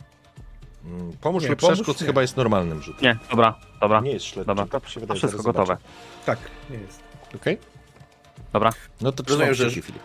[0.85, 2.07] Mm, Pomóż Nie, pomóż przeszkód nie.
[2.07, 3.03] chyba jest normalnym rzutem.
[3.03, 4.47] Nie, dobra, dobra, Nie jest śledczy.
[4.47, 4.67] Dobra.
[4.67, 5.67] Tak się to wydaje, wszystko zaraz gotowe.
[5.67, 5.85] zobaczę.
[6.27, 6.39] Tak,
[6.71, 7.01] nie jest.
[7.35, 7.59] Okej?
[8.53, 8.71] Dobra.
[9.01, 10.03] No to Rozumiem, że- Filip.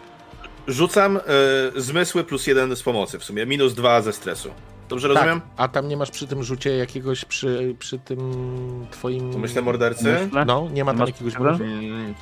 [0.68, 4.50] Rzucam y, zmysły plus jeden z pomocy w sumie, minus dwa ze stresu.
[4.90, 5.42] Dobrze rozumiem?
[5.42, 9.34] Tak, a tam nie masz przy tym rzucie jakiegoś, przy, przy tym twoim...
[9.34, 10.18] To myślę mordercy?
[10.24, 10.46] Myślę.
[10.46, 11.36] No, nie ma tam Masz jakiegoś?
[11.36, 12.14] Mm,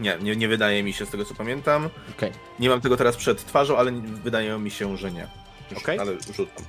[0.00, 1.88] Nie, nie, nie wydaje mi się z tego co pamiętam.
[2.16, 2.32] Okej.
[2.58, 3.92] Nie mam tego teraz przed twarzą, ale
[4.24, 5.28] wydaje mi się, że nie.
[5.70, 5.98] Już, Okej.
[5.98, 6.64] Ale rzucam.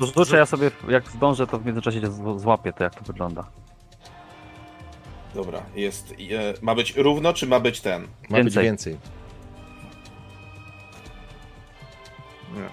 [0.00, 2.00] Rzucę ja sobie, jak zdążę, to w międzyczasie
[2.36, 3.46] złapię to, jak to wygląda.
[5.34, 6.12] Dobra, jest.
[6.12, 6.14] E,
[6.62, 8.08] ma być równo, czy ma być ten?
[8.30, 8.96] Ma być Więcej.
[12.54, 12.68] Nie.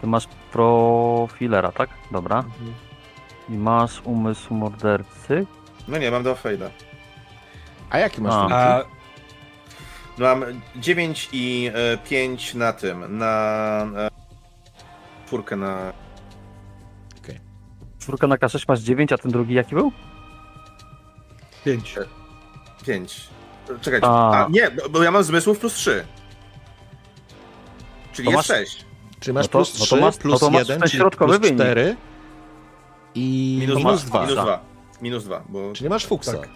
[0.00, 1.90] Ty masz profilera, tak?
[2.12, 2.44] Dobra.
[3.48, 5.46] I masz umysł mordercy.
[5.88, 6.70] No nie, mam dwa fejda.
[7.90, 8.76] A jaki masz A.
[8.76, 8.82] A
[10.18, 10.44] Mam
[10.76, 13.26] 9 i e, 5 na tym, na
[13.96, 14.08] e,
[15.26, 15.92] czwórkę na...
[17.98, 19.92] Czwórka na K6 masz 9, a ten drugi jaki był?
[21.64, 21.94] pięć.
[22.86, 23.28] 5.
[23.80, 24.44] Czekajcie, A.
[24.44, 26.04] a, nie, bo- bo ja mam zmysłów plus 3.
[28.12, 28.84] Czyli To jest masz- 6.
[29.20, 30.88] Czy masz no to- plus no to 3, masz- no plus to masz 1, ten
[30.88, 31.60] czyli środkowy plus wynik.
[31.60, 31.96] 4
[33.14, 34.26] i Minus, minus 2.
[34.26, 34.26] 2.
[34.26, 34.44] Minus Tak.
[34.44, 34.60] 2.
[35.02, 36.32] Minus 2, bo Czyli masz fuksa.
[36.32, 36.48] Tak.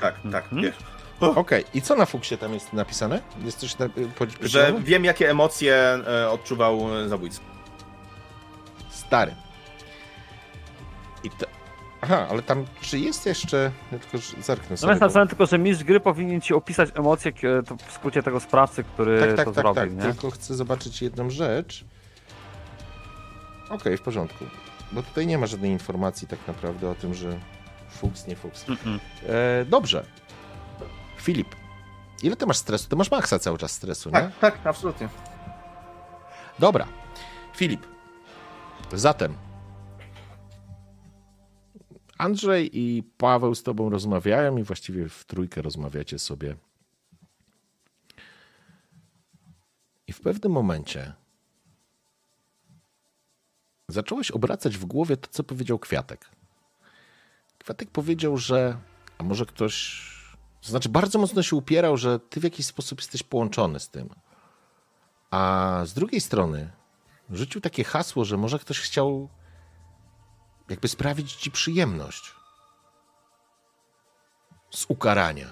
[0.00, 0.62] tak, tak, Mhm.
[0.62, 0.74] wiesz.
[1.20, 3.20] Okej, i co na fuksie tam jest napisane?
[3.44, 7.40] Jest coś na, po, Że wiem jakie emocje e, odczuwał e, zabójca.
[8.90, 9.34] Stary.
[11.24, 11.46] I to...
[12.00, 13.70] Aha, ale tam czy jest jeszcze...
[13.92, 14.90] Ja tylko zerknę No sobie.
[14.90, 17.32] jest bo- napisane tylko, że mistrz gry powinien ci opisać emocje,
[17.66, 19.96] to w skrócie tego sprawcy, który Tak, to tak, tak, zrobił, tak.
[19.96, 20.02] nie?
[20.12, 21.84] Tylko chcę zobaczyć jedną rzecz.
[23.70, 24.44] Okej, w porządku.
[24.92, 27.40] Bo tutaj nie ma żadnej informacji tak naprawdę o tym, że
[27.90, 28.66] fuks, nie fuks.
[28.66, 28.98] Mm-mm.
[29.28, 30.06] E, dobrze.
[31.16, 31.56] Filip,
[32.22, 32.88] ile ty masz stresu?
[32.88, 34.12] Ty masz maksa cały czas stresu, nie?
[34.12, 35.08] Tak, tak, absolutnie.
[36.58, 36.86] Dobra.
[37.56, 37.86] Filip.
[38.92, 39.34] Zatem.
[42.18, 46.56] Andrzej i Paweł z tobą rozmawiają i właściwie w trójkę rozmawiacie sobie.
[50.06, 51.12] I w pewnym momencie
[53.88, 56.30] zacząłeś obracać w głowie to, co powiedział Kwiatek.
[57.58, 58.78] Kwiatek powiedział, że
[59.18, 60.06] a może ktoś.
[60.62, 64.08] To znaczy, bardzo mocno się upierał, że ty w jakiś sposób jesteś połączony z tym.
[65.30, 66.70] A z drugiej strony
[67.30, 69.28] rzucił takie hasło, że może ktoś chciał
[70.68, 72.34] jakby sprawić ci przyjemność
[74.70, 75.46] z ukarania.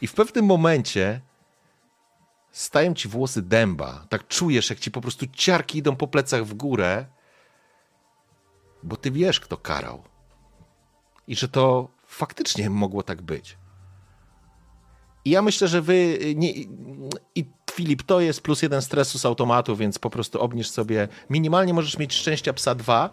[0.00, 1.20] I w pewnym momencie
[2.52, 4.06] stają ci włosy dęba.
[4.08, 7.06] Tak czujesz, jak ci po prostu ciarki idą po plecach w górę,
[8.82, 10.02] bo ty wiesz, kto karał.
[11.26, 13.58] I że to faktycznie mogło tak być.
[15.24, 16.52] I ja myślę, że wy nie,
[17.34, 21.08] i Filip, to jest plus jeden stresu z automatu, więc po prostu obniż sobie.
[21.30, 23.10] Minimalnie możesz mieć szczęścia psa dwa,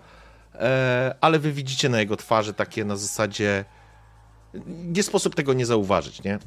[0.53, 3.65] e, ale wy widzicie na jego twarzy takie na zasadzie.
[4.67, 6.39] Nie sposób tego nie zauważyć, nie?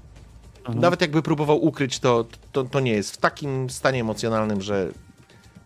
[0.69, 4.89] Nawet jakby próbował ukryć, to, to, to nie jest w takim stanie emocjonalnym, że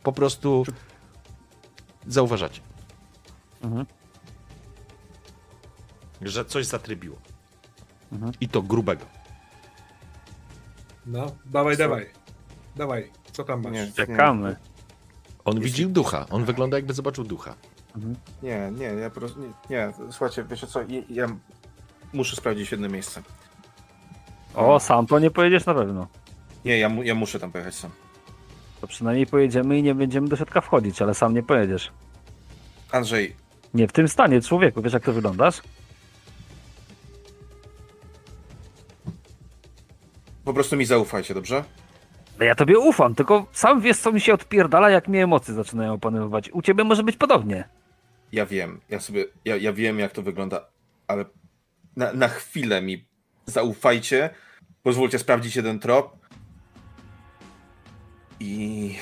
[0.02, 0.64] po prostu
[2.06, 2.60] zauważacie.
[3.62, 3.86] Mhm.
[6.22, 7.16] Że coś zatrybiło.
[8.12, 8.32] Mhm.
[8.40, 9.04] I to grubego.
[11.06, 11.82] No, dawaj, Co?
[11.82, 12.10] dawaj.
[12.76, 13.72] Dawaj, co tam masz?
[13.72, 14.56] Nie, Czekamy.
[15.44, 16.26] On Jeśli- widział ducha.
[16.30, 17.54] On wygląda jakby zobaczył ducha.
[18.42, 19.40] Nie, nie, ja po prostu.
[19.40, 21.26] Nie, nie słuchajcie, wiecie co, ja, ja
[22.12, 23.22] muszę sprawdzić jedno miejsce.
[24.54, 26.06] O, sam to nie pojedziesz na pewno.
[26.64, 27.90] Nie, ja, mu, ja muszę tam pojechać sam.
[28.80, 31.92] To przynajmniej pojedziemy i nie będziemy do środka wchodzić, ale sam nie pojedziesz.
[32.92, 33.36] Andrzej,
[33.74, 35.60] Nie w tym stanie, człowieku, wiesz jak to wyglądasz?
[40.44, 41.64] po prostu mi zaufajcie, dobrze?
[42.38, 45.92] No Ja tobie ufam, tylko sam wiesz co mi się odpierdala, jak mnie emocje zaczynają
[45.92, 46.50] opanowywać.
[46.50, 47.68] U ciebie może być podobnie.
[48.32, 50.66] Ja wiem, ja sobie, ja, ja wiem jak to wygląda,
[51.06, 51.24] ale
[51.96, 53.04] na, na chwilę mi
[53.46, 54.30] zaufajcie,
[54.84, 56.16] pozwólcie sprawdzić jeden trop
[58.40, 58.96] i...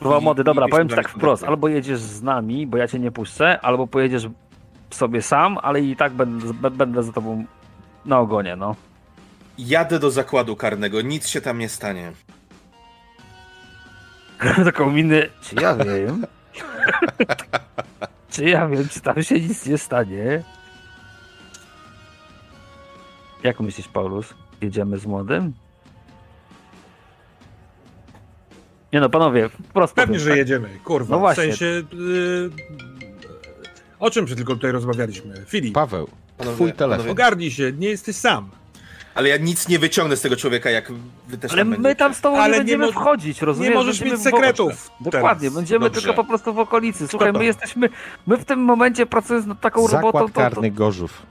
[0.00, 3.10] I- młody, dobra, powiem ci tak wprost, albo jedziesz z nami, bo ja cię nie
[3.10, 4.26] puszczę, albo pojedziesz
[4.90, 7.44] sobie sam, ale i tak będę, będę za tobą
[8.04, 8.76] na ogonie, no.
[9.58, 12.12] Jadę do zakładu karnego, nic się tam nie stanie.
[14.64, 16.26] Taką minę, czy ja wiem?
[18.30, 20.42] czy ja wiem, czy tam się nic nie stanie?
[23.44, 24.34] Jak myślisz, Paulus?
[24.60, 25.52] Jedziemy z młodym?
[28.92, 30.38] Nie no, panowie, wprost Pewnie, powiem, że tak?
[30.38, 31.14] jedziemy, kurwa.
[31.14, 31.42] No właśnie.
[31.44, 31.66] W sensie...
[31.66, 32.50] y,
[33.98, 35.34] o czym przed tylko tutaj rozmawialiśmy?
[35.46, 36.08] Filip, Paweł,
[36.38, 36.90] Panowie, twój telefon.
[36.90, 38.50] panowie, Ogarnij się, nie jesteś sam.
[39.14, 40.92] Ale ja nic nie wyciągnę z tego człowieka, jak
[41.28, 41.94] wy też Ale tam my będziecie.
[41.96, 43.70] tam z tobą Ale nie nie będziemy mo- wchodzić, rozumiesz?
[43.70, 45.54] nie możesz Będziemy mieć sekretów Dokładnie, teraz.
[45.54, 46.00] będziemy Dobrze.
[46.00, 47.08] tylko po prostu w okolicy.
[47.08, 47.38] Słuchaj, to?
[47.38, 47.88] my jesteśmy,
[48.26, 50.40] my w tym momencie pracując nad taką robotą, Zakład to, to...
[50.40, 51.22] karny Gorzów.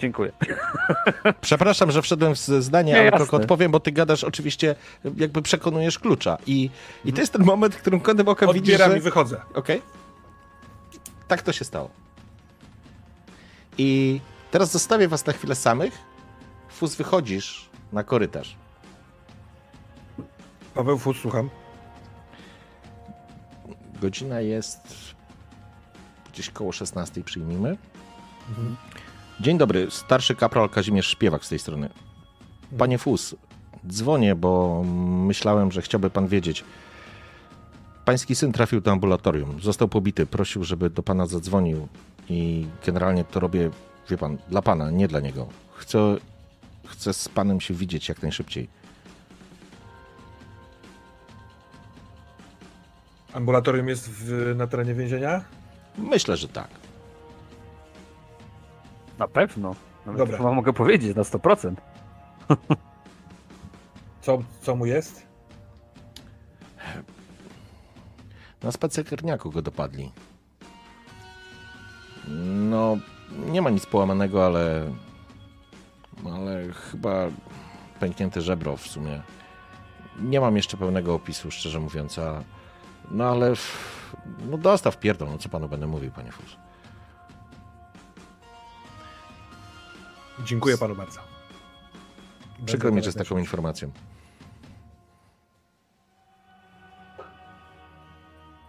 [0.00, 0.32] Dziękuję.
[1.40, 3.18] Przepraszam, że wszedłem w zdanie, Nie, ale jasne.
[3.18, 4.74] tylko odpowiem, bo ty gadasz oczywiście,
[5.16, 6.38] jakby przekonujesz klucza.
[6.46, 6.70] I,
[7.04, 8.98] i to jest ten moment, w którym kątem oka widzisz, Odbieram że...
[8.98, 9.40] i wychodzę.
[9.54, 9.82] Okej.
[11.28, 11.90] Tak to się stało.
[13.78, 14.20] I
[14.50, 15.98] teraz zostawię was na chwilę samych.
[16.68, 18.56] Fus, wychodzisz na korytarz.
[20.74, 21.50] Paweł Fus, słucham.
[24.00, 24.80] Godzina jest
[26.32, 27.76] gdzieś koło 16, przyjmijmy.
[28.48, 28.76] Mhm.
[29.40, 31.88] Dzień dobry, starszy kapral Kazimierz Szpiewak z tej strony.
[32.78, 33.34] Panie Fus,
[33.88, 34.82] dzwonię, bo
[35.26, 36.64] myślałem, że chciałby pan wiedzieć.
[38.04, 41.88] Pański syn trafił do ambulatorium, został pobity, prosił, żeby do pana zadzwonił
[42.28, 43.70] i generalnie to robię,
[44.10, 45.48] wie pan, dla pana, nie dla niego.
[45.74, 46.16] Chcę,
[46.86, 48.68] chcę z panem się widzieć jak najszybciej.
[53.32, 55.44] Ambulatorium jest w, na terenie więzienia?
[55.98, 56.68] Myślę, że tak.
[59.20, 59.74] Na pewno.
[60.06, 60.36] Nawet Dobra.
[60.36, 61.74] chyba mogę powiedzieć na 100%.
[64.22, 65.26] Co, co mu jest?
[68.62, 70.12] Na spacerniaku go dopadli.
[72.70, 72.96] No,
[73.46, 74.92] nie ma nic połamanego, ale.
[76.34, 77.26] Ale chyba
[78.00, 79.22] pęknięte żebro w sumie.
[80.20, 82.42] Nie mam jeszcze pełnego opisu, szczerze mówiąc, a.
[83.10, 83.52] No ale.
[84.50, 86.56] No dostaw pierdol, no co panu będę mówił, panie Fus.
[90.44, 91.20] Dziękuję panu bardzo.
[92.66, 93.90] Przykro mi, że z taką informacją.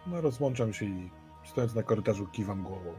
[0.07, 1.11] No rozłączam się i
[1.43, 2.97] stojąc na korytarzu kiwam głową.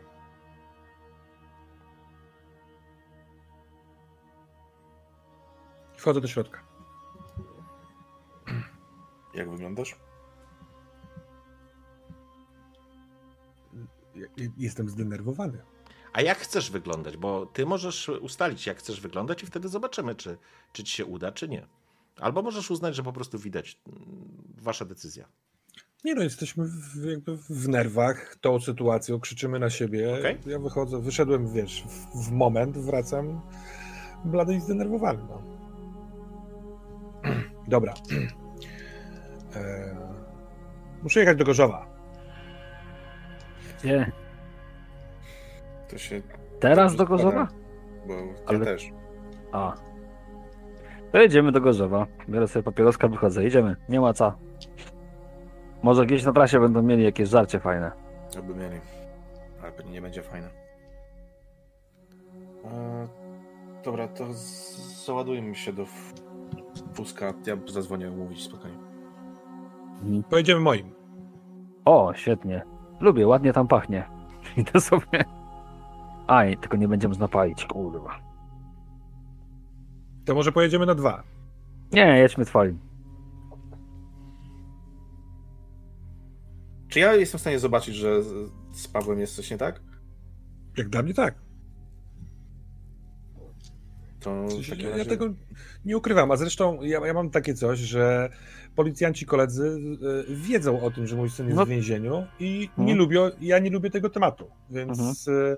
[5.97, 6.63] Wchodzę do środka.
[9.35, 9.97] Jak wyglądasz?
[14.57, 15.63] Jestem zdenerwowany.
[16.13, 17.17] A jak chcesz wyglądać?
[17.17, 20.39] Bo ty możesz ustalić, jak chcesz wyglądać, i wtedy zobaczymy, czy,
[20.73, 21.67] czy ci się uda, czy nie.
[22.21, 23.79] Albo możesz uznać, że po prostu widać.
[23.89, 24.03] mm,
[24.59, 25.29] Wasza decyzja.
[26.05, 30.19] Nie no, jesteśmy w, jakby w nerwach tą sytuacją, krzyczymy na siebie.
[30.19, 30.39] Okej.
[30.47, 33.41] Ja wychodzę, wyszedłem, wiesz, w, w moment, wracam
[34.25, 35.19] blady i zdenerwowany.
[35.29, 35.43] No.
[37.69, 37.95] Dobra.
[39.55, 39.97] E,
[41.03, 41.87] muszę jechać do Gorzowa.
[43.79, 44.13] Gdzie?
[45.93, 46.23] To się...
[46.61, 47.49] Teraz do Gorzowa?
[48.07, 48.91] Bo ja Ale- też.
[49.53, 49.73] A.
[51.13, 52.07] To jedziemy do Gorzowa.
[52.29, 53.47] Biorę sobie papieroska, wychodzę.
[53.47, 53.77] Idziemy.
[53.89, 54.33] Nie ma co.
[55.83, 57.93] Może gdzieś na trasie będą mieli jakieś żarcie fajne.
[58.39, 58.81] Aby mieli.
[59.63, 60.49] Ale pewnie nie będzie fajne.
[62.65, 63.09] E,
[63.85, 66.13] dobra, to z- załadujmy się do f-
[66.95, 67.35] Fuska.
[67.47, 68.75] Ja zadzwonię umówić spotkanie.
[70.31, 70.95] Pojedziemy moim.
[71.85, 72.63] O, świetnie.
[73.01, 74.05] Lubię, ładnie tam pachnie.
[74.57, 75.25] Idę sobie.
[76.33, 78.21] Aj, tylko nie będziemy napalić, kurwa.
[80.25, 81.23] To może pojedziemy na dwa.
[81.93, 82.79] Nie, jedźmy twoim.
[86.89, 89.81] Czy ja jestem w stanie zobaczyć, że z- Pawłem jest coś nie tak?
[90.77, 91.35] Jak dla mnie tak.
[94.21, 95.11] To W sensie, takim ja, razie...
[95.11, 95.27] tego
[95.85, 98.31] nie ukrywam, a zresztą ja, ja mam takie coś, że
[98.77, 99.79] policjanci koledzy
[100.31, 101.67] e, wiedzą o tym, że mój syn jest No.
[101.67, 102.87] w więzieniu i Mhm.
[102.89, 105.57] nie lubią, ja nie lubię tego tematu, więc Mhm.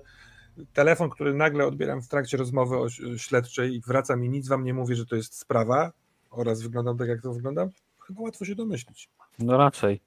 [0.73, 4.73] Telefon, który nagle odbieram w trakcie rozmowy o, śledczej i wraca mi, nic wam nie
[4.73, 5.91] mówi, że to jest sprawa
[6.31, 7.69] oraz wyglądam tak, jak to wyglądam,
[8.07, 9.09] chyba łatwo się domyślić.
[9.39, 10.01] No raczej.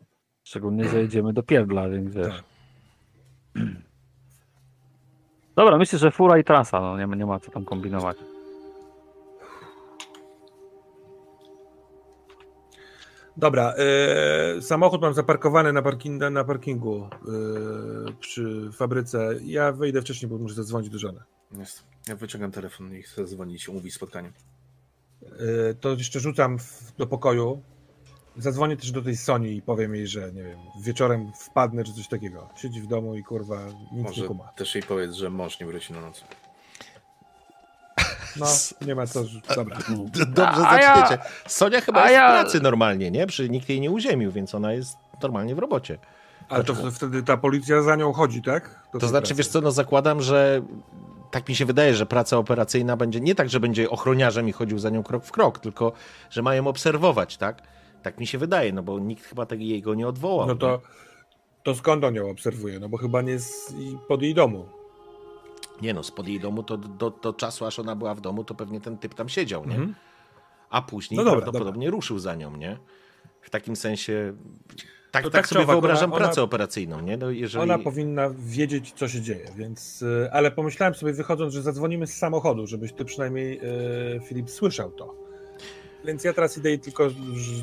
[0.44, 2.26] Szczególnie, że jedziemy do pierdla, więc wiesz.
[2.26, 2.44] Tak.
[5.56, 8.16] Dobra, myślę, że fura i trasa, no nie, nie ma co tam kombinować.
[13.38, 19.34] Dobra, e, samochód mam zaparkowany na, parking, na parkingu e, przy fabryce.
[19.44, 21.20] Ja wyjdę wcześniej, bo muszę zadzwonić do żony.
[21.58, 21.84] Jest.
[22.08, 24.32] Ja wyciągam telefon i chcę dzwonić, umówić spotkanie.
[25.22, 27.62] Y, to jeszcze rzucam w, do pokoju.
[28.36, 32.08] Zadzwonię też do tej Soni i powiem jej, że nie wiem, wieczorem wpadnę czy coś
[32.08, 32.48] takiego.
[32.56, 34.44] Siedzi w domu i kurwa nic Może nie kuma.
[34.56, 36.24] też jej powiedz, że mąż nie wróci na noc.
[38.40, 39.24] No, nie ma co.
[39.56, 39.76] Dobra.
[40.14, 41.22] D- Dobrze A zaczniecie.
[41.48, 43.26] Sonia chyba jest ja- w pracy normalnie, nie?
[43.26, 45.98] Przy nikt jej nie uziemił, więc ona jest normalnie w robocie.
[46.48, 48.82] Ale to wtedy ta policja za nią chodzi, tak?
[48.92, 49.34] Do To znaczy, pracy.
[49.34, 50.62] wiesz co, no zakładam, że
[51.30, 54.78] tak mi się wydaje, że praca operacyjna będzie nie tak, że będzie ochroniarzem i chodził
[54.78, 55.92] za nią krok w krok, tylko
[56.30, 57.62] że mają obserwować, tak?
[58.02, 60.46] Tak mi się wydaje, no bo nikt chyba tak jej go nie odwołał.
[60.46, 60.80] No to,
[61.62, 62.78] to skąd on ją obserwuje?
[62.80, 64.66] No bo chyba nie z, i pod jej domu.
[65.82, 68.54] Nie no, spod jej domu to do, do czasu, aż ona była w domu, to
[68.54, 69.74] pewnie ten typ tam siedział, nie?
[69.74, 69.94] Mhm.
[70.70, 72.78] A później No dobra, prawdopodobnie ruszył za nią, nie?
[73.40, 74.34] W takim sensie.
[75.10, 77.16] Tak, tak, tak sobie owak, wyobrażam ona- pracę ona- operacyjną, nie?
[77.16, 77.62] No jeżeli...
[77.62, 80.02] Ona powinna wiedzieć, co się dzieje, więc.
[80.02, 83.60] y, Ale pomyślałem sobie, wychodząc, że zadzwonimy z samochodu, żebyś ty przynajmniej,
[84.16, 85.27] y, Filip, słyszał to.
[86.04, 87.08] Więc ja teraz idę i tylko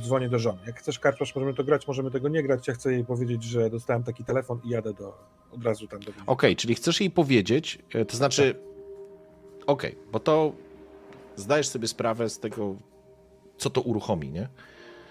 [0.01, 0.57] dzwonię do żony.
[0.67, 2.67] Jak chcesz, Karpasz, możemy to grać, możemy tego nie grać.
[2.67, 5.17] Ja chcę jej powiedzieć, że dostałem taki telefon i jadę do,
[5.51, 8.53] od razu tam do Okej, czyli chcesz jej powiedzieć, e, to znaczy.
[8.53, 9.65] Tak.
[9.67, 10.51] Okej, bo to
[11.35, 12.75] zdajesz sobie sprawę z tego,
[13.57, 14.49] co to uruchomi, nie?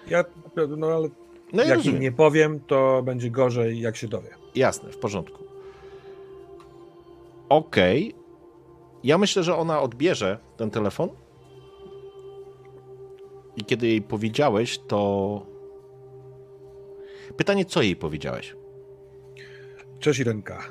[0.09, 0.25] Ja,
[0.77, 1.09] no ale
[1.53, 1.95] No jak rozumiem.
[1.95, 4.29] jej nie powiem, to będzie gorzej, jak się dowie.
[4.55, 5.45] Jasne, w porządku.
[7.49, 8.15] Okej.
[9.05, 11.09] Ja myślę, że ona odbierze ten telefon.
[13.57, 15.47] I kiedy jej powiedziałeś, to.
[17.37, 18.57] Pytanie, co jej powiedziałeś?
[19.99, 20.65] Cześć Irenka.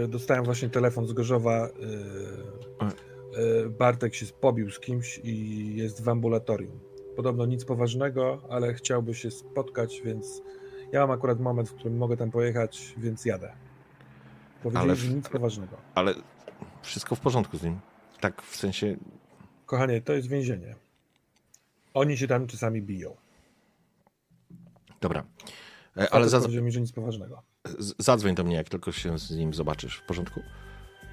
[0.00, 1.68] Yy, dostałem właśnie telefon z Gorzowa.
[1.68, 6.80] Yy, yy, Bartek się pobił z kimś i jest w ambulatorium.
[7.16, 10.42] Podobno nic poważnego, ale chciałby się spotkać, więc
[10.92, 13.52] ja mam akurat moment, w którym mogę tam pojechać, więc jadę.
[14.62, 15.76] Powiedzieli, Ale że nic poważnego.
[15.94, 16.14] Ale
[16.82, 17.80] wszystko w porządku z nim.
[18.20, 18.96] Tak, w sensie.
[19.66, 20.74] Kochanie, to jest więzienie.
[21.94, 23.16] Oni się tam czasami biją.
[25.00, 25.20] Dobra.
[25.20, 27.42] E, Ale Ale zadzw- powiedział mi, że nic poważnego.
[27.98, 29.96] zadzwoń do mnie, jak tylko się z nim zobaczysz.
[29.96, 30.42] W porządku?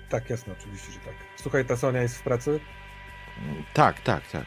[0.10, 1.14] Tak, jasne, oczywiście, że tak.
[1.38, 2.60] Słuchaj, ta Sonia jest w pracy.
[3.74, 4.46] Tak, tak, tak.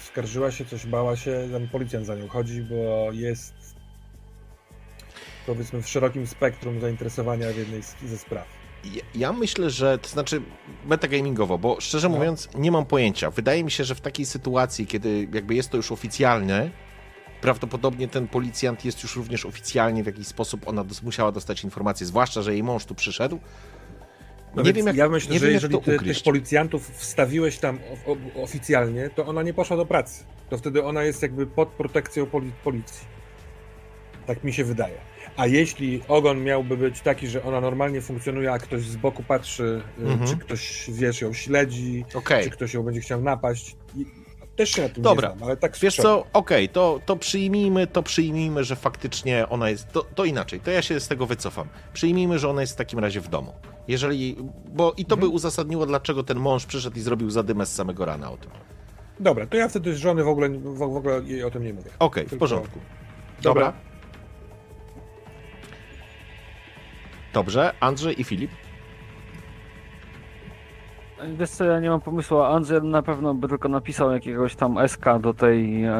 [0.00, 3.54] Skarżyła się, coś bała się, tam policjant za nią chodzi, bo jest
[5.46, 8.59] powiedzmy w szerokim spektrum zainteresowania w jednej z, ze spraw.
[9.14, 10.42] Ja, myślę, że to znaczy
[10.86, 12.16] metagamingowo, bo szczerze No.
[12.16, 13.30] mówiąc, nie mam pojęcia.
[13.30, 16.70] Wydaje mi się, że w takiej sytuacji, kiedy jakby jest to już oficjalne,
[17.40, 22.06] prawdopodobnie ten policjant jest już również oficjalnie w jakiś sposób, ona dos- musiała dostać informację,
[22.06, 23.38] zwłaszcza, że jej mąż tu przyszedł.
[24.54, 27.78] No nie wiem, jak, ja myślę, nie że wiem, jeżeli ty, tych policjantów wstawiłeś tam
[28.42, 30.24] oficjalnie, to ona nie poszła do pracy.
[30.50, 33.06] To wtedy ona jest jakby pod protekcją poli policji.
[34.26, 34.94] Tak mi się wydaje.
[35.36, 39.82] A jeśli ogon miałby być taki, że ona normalnie funkcjonuje, a ktoś z boku patrzy,
[39.98, 40.30] y, Mhm.
[40.30, 42.44] czy ktoś, wiesz, ją śledzi, Okej.
[42.44, 43.76] czy ktoś ją będzie chciał napaść,
[44.56, 45.28] też się na tym Dobra.
[45.28, 49.70] nie znam, ale tak Wiesz co, okej, to, to przyjmijmy, to przyjmijmy, że faktycznie ona
[49.70, 51.68] jest, to, to inaczej, to ja się z tego wycofam.
[51.92, 53.52] Przyjmijmy, że ona jest w takim razie w domu.
[53.88, 54.36] Jeżeli,
[54.68, 55.32] bo i to by Mhm.
[55.34, 58.50] uzasadniło, dlaczego ten mąż przyszedł i zrobił zadymę z samego rana o tym.
[59.20, 61.72] Dobra, to ja wtedy z żony w ogóle, w, w ogóle jej o tym nie
[61.74, 61.90] mówię.
[61.98, 62.78] Okej, w Tylko- porządku.
[63.42, 63.66] Dobra.
[63.66, 63.89] Dobra.
[67.32, 68.50] Dobrze, Andrzej i Filip.
[71.38, 74.88] Wiesz co, ja nie mam pomysłu, a Andrzej na pewno by tylko napisał jakiegoś tam
[74.88, 75.92] SK do tej e,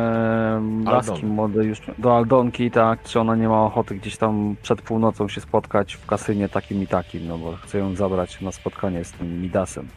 [0.84, 5.28] laski młodej już, do Aldonki, tak, czy ona nie ma ochoty gdzieś tam przed północą
[5.28, 9.12] się spotkać w kasynie takim i takim, no bo chce ją zabrać na spotkanie z
[9.12, 9.88] tym Midasem.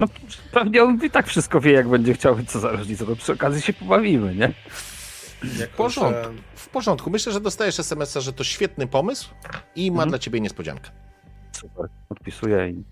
[0.00, 0.06] No
[0.52, 3.62] pewnie on i tak wszystko wie, jak będzie chciał, co za różnica, to przy okazji
[3.62, 4.52] się pobawimy, nie?
[5.58, 6.22] Jako, W porządku.
[6.36, 7.10] że- W porządku.
[7.10, 9.30] Myślę, że dostajesz SMS-a, że to świetny pomysł
[9.76, 10.08] i ma Mhm.
[10.08, 10.90] dla ciebie niespodziankę.
[11.52, 12.84] Super, odpisuję i...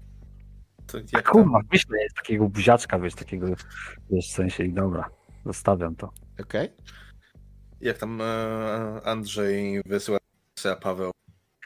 [0.86, 3.46] to jak kurwa, myślę, jest takiego buziaczka, wiesz, takiego,
[4.10, 5.10] wiesz, w sensie i dobra,
[5.46, 6.10] zostawiam to.
[6.40, 6.68] Okej?
[7.80, 8.24] Jak tam e,
[9.04, 10.18] Andrzej wysyła
[10.72, 11.10] a Paweł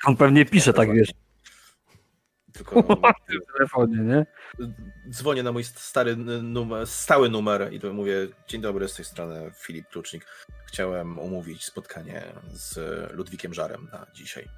[0.07, 1.11] On pewnie pisze tak, wiesz,
[2.53, 2.83] tylko
[3.49, 4.27] w telefonie, nie?
[5.11, 8.15] dzwonię na mój stary numer, stały numer i to mówię,
[8.49, 10.27] dzień dobry, z tej strony Filip Klucznik.
[10.67, 12.79] Chciałem umówić spotkanie z
[13.13, 14.49] Ludwikiem Żarem na dzisiaj.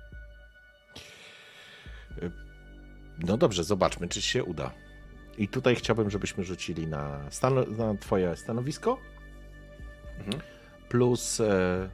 [3.18, 4.70] No dobrze, zobaczmy, czy się uda.
[5.38, 8.98] I tutaj chciałbym, żebyśmy rzucili na, stan- na twoje stanowisko
[10.18, 10.42] Mhm.
[10.88, 11.88] plus, e,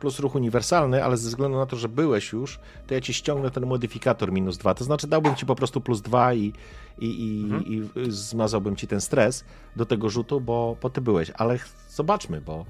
[0.00, 3.50] plus ruch uniwersalny, ale ze względu na to, że byłeś już, to ja ci ściągnę
[3.50, 4.74] ten modyfikator minus dwa.
[4.74, 6.52] To znaczy dałbym ci po prostu plus dwa i,
[6.98, 7.64] i, i, Mhm.
[7.64, 9.44] i zmazałbym ci ten stres
[9.76, 11.30] do tego rzutu, bo, bo ty byłeś.
[11.34, 12.66] Ale zobaczmy, bo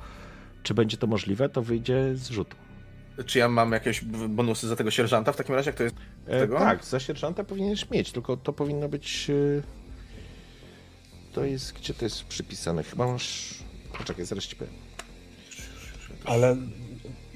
[0.63, 2.57] czy będzie to możliwe, to wyjdzie z rzutu.
[3.27, 5.97] Czy ja mam jakieś bonusy za tego sierżanta w takim razie, jak to jest?
[6.27, 9.31] E, tak, za sierżanta powinieneś mieć, tylko to powinno być.
[9.31, 9.63] e,
[11.33, 11.73] To jest.
[11.73, 12.83] Gdzie to jest przypisane?
[12.83, 13.55] Chyba masz.
[13.99, 14.75] Poczekaj, zaraz ci powiem.
[16.25, 16.57] Ale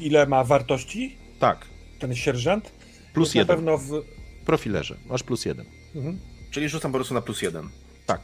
[0.07, 1.67] ile ma wartości Tak,
[1.99, 2.71] ten sierżant?
[3.13, 3.57] plus Jest Na jeden.
[3.57, 4.05] pewno w...
[4.47, 4.97] Profilerze.
[5.07, 5.67] Masz plus jeden.
[5.95, 6.19] Mhm.
[6.51, 7.69] Czyli rzucam po prostu na plus jeden.
[8.07, 8.21] Tak.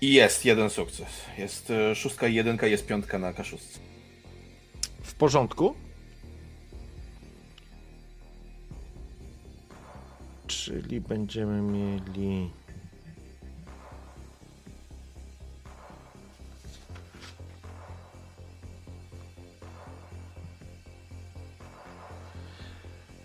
[0.00, 1.08] I jest jeden sukces.
[1.38, 3.78] Jest e, szóstka i jedynka, jest piątka na kaszustce.
[5.02, 5.74] W porządku.
[10.46, 12.50] Czyli będziemy mieli.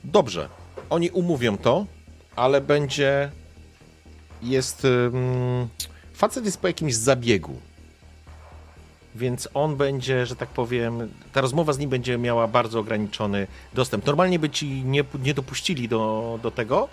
[0.08, 0.50] Dobrze.
[0.90, 1.86] Oni umówią to,
[2.36, 3.32] ale będzie.
[4.42, 4.88] Jest.
[6.14, 7.61] Facet jest po jakimś zabiegu.
[9.16, 14.06] Więc on będzie, że tak powiem, ta rozmowa z nim będzie miała bardzo ograniczony dostęp.
[14.06, 16.90] Normalnie by ci nie, nie dopuścili do, do tego,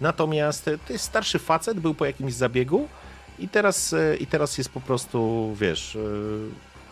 [0.00, 2.88] natomiast to jest starszy facet, był po jakimś zabiegu
[3.38, 6.00] i teraz, i teraz jest po prostu, wiesz, e,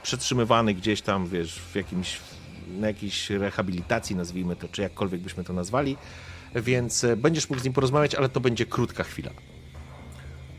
[0.02, 2.20] przetrzymywany gdzieś tam, wiesz, w jakimś,
[2.80, 5.96] jakiejś rehabilitacji, nazwijmy to, czy jakkolwiek byśmy to nazwali,
[6.54, 9.30] więc e, będziesz mógł z nim porozmawiać, ale to będzie krótka chwila.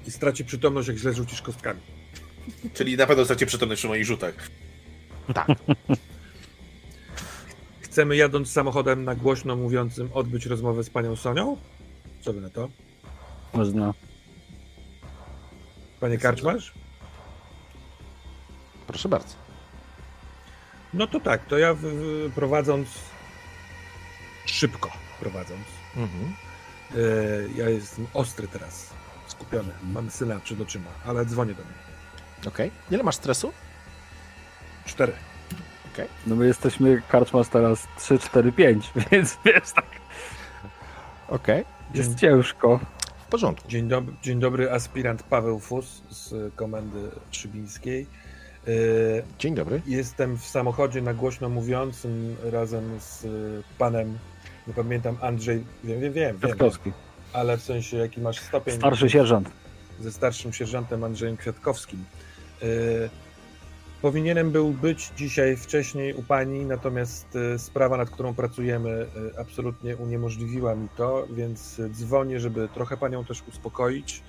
[0.08, 1.80] I straci przytomność, jak źle rzucisz kostkami.
[2.74, 4.34] Czyli na pewno straci przytomność przy moich rzutach.
[5.34, 5.48] Tak.
[7.80, 11.58] Chcemy jadąc samochodem na głośno mówiącym odbyć rozmowę z panią Sonią?
[12.22, 12.70] Co by na to?
[13.54, 13.94] Można.
[16.00, 16.74] Panie Karczmarz?
[18.88, 19.47] Proszę bardzo.
[20.94, 22.88] No to tak, to ja w, w, prowadząc
[24.46, 25.66] szybko prowadząc.
[25.96, 26.34] Mhm.
[26.92, 26.98] E,
[27.56, 28.94] ja jestem ostry teraz,
[29.28, 29.74] skupiony.
[29.84, 31.74] Mam syna przed oczyma, ale dzwonię do mnie.
[32.40, 32.68] Okej.
[32.68, 32.72] Okay.
[32.92, 33.54] Ile masz stresu?
[34.86, 35.14] Cztery.
[35.94, 36.06] Okej.
[36.06, 36.08] Okay.
[36.28, 39.86] No my jesteśmy Karczmasz teraz 3, 4, 5, więc wiesz tak.
[41.28, 41.62] Okej.
[41.62, 41.74] Okay.
[41.94, 42.18] Jest Dzień...
[42.18, 42.80] ciężko.
[43.28, 43.70] W porządku.
[43.70, 48.08] Dzień, dob dzień dobry, aspirant Paweł Fus z komendy Trzybińskiej.
[48.68, 48.72] E,
[49.40, 49.82] dzień dobry.
[49.86, 53.26] Jestem w samochodzie na głośno mówiącym razem z
[53.78, 54.18] panem,
[54.68, 56.38] nie pamiętam, Andrzej, wiem, wiem, wiem.
[56.38, 56.92] Kwiatkowski.
[57.34, 58.76] Ale w sensie, jaki masz stopień.
[58.76, 59.50] Starszy sierżant.
[60.00, 62.06] Ze starszym sierżantem Andrzejem Kwiatkowskim.
[62.62, 62.68] Yy,
[64.02, 69.06] powinienem był być dzisiaj wcześniej u pani, natomiast sprawa, nad którą pracujemy,
[69.38, 74.22] absolutnie uniemożliwiła mi to, więc dzwonię, żeby trochę panią też uspokoić.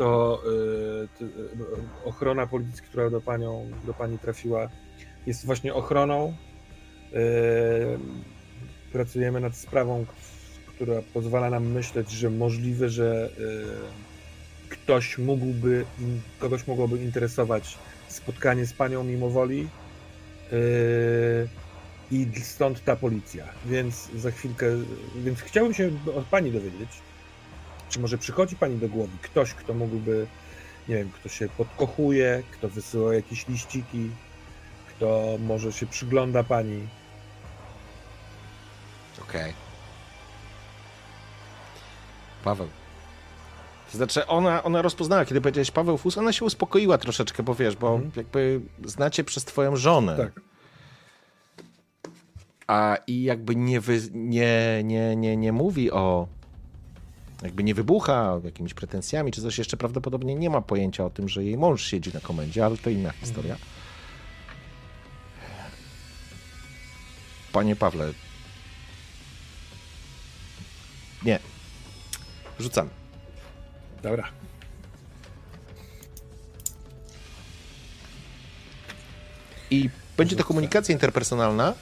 [0.00, 0.42] To
[2.04, 4.68] ochrona policji, która do, panią, do pani trafiła,
[5.26, 6.34] jest właśnie ochroną.
[8.92, 10.06] Pracujemy nad sprawą,
[10.66, 13.30] która pozwala nam myśleć, że możliwe, że
[14.68, 15.84] ktoś mógłby,
[16.38, 19.68] kogoś mogłoby interesować spotkanie z panią mimo woli
[22.10, 23.44] i stąd ta policja.
[23.66, 24.66] Więc za chwilkę,
[25.16, 26.88] więc chciałbym się od pani dowiedzieć,
[27.90, 30.26] czy może przychodzi pani do głowy ktoś, kto mógłby,
[30.88, 34.10] nie wiem, kto się podkochuje, kto wysyła jakieś liściki,
[34.88, 36.88] kto może się przygląda pani.
[39.22, 39.40] Okej.
[39.40, 39.54] Okay.
[42.44, 42.68] Paweł,
[43.92, 47.76] to znaczy ona, ona rozpoznała, kiedy powiedziałeś Paweł Fus, ona się uspokoiła troszeczkę, bo wiesz,
[47.76, 48.12] bo mhm.
[48.16, 50.16] jakby znacie przez twoją żonę.
[50.16, 50.40] Tak.
[52.66, 56.28] A i jakby nie, wy, nie, nie, nie, nie mówi o
[57.42, 61.44] jakby nie wybucha jakimiś pretensjami czy coś jeszcze prawdopodobnie nie ma pojęcia o tym, że
[61.44, 63.56] jej mąż siedzi na komendzie, ale to inna historia.
[67.52, 68.12] Panie Pawle.
[71.24, 71.38] Nie.
[72.60, 72.90] Rzucamy.
[74.02, 74.28] Dobra.
[79.70, 81.74] I będzie to komunikacja interpersonalna,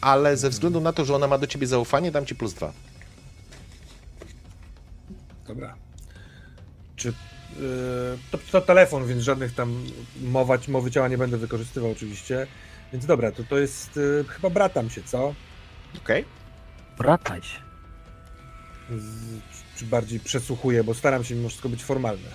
[0.00, 2.72] ale ze względu na to, że ona ma do ciebie zaufanie, dam ci plus dwa.
[5.50, 5.74] Dobra.
[6.96, 7.14] Czy yy,
[8.30, 9.84] to, to, telefon, więc żadnych tam
[10.22, 12.46] mować, mowy ciała nie będę wykorzystywał oczywiście.
[12.92, 15.34] Więc dobra, to to jest yy, chyba bratam się, co?
[15.96, 16.22] Okej.
[16.22, 16.24] Okay.
[16.98, 17.58] Brataj się.
[18.98, 19.40] Z,
[19.76, 22.28] czy bardziej przesłuchuję, bo staram się mimo wszystko być formalny.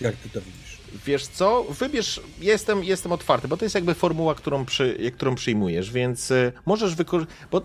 [0.00, 0.78] Jak ty to widzisz?
[1.06, 5.92] Wiesz co, wybierz, jestem, jestem otwarty, bo to jest jakby formuła, którą, przy, którą przyjmujesz,
[5.92, 7.62] więc y, możesz wykorzystać, bo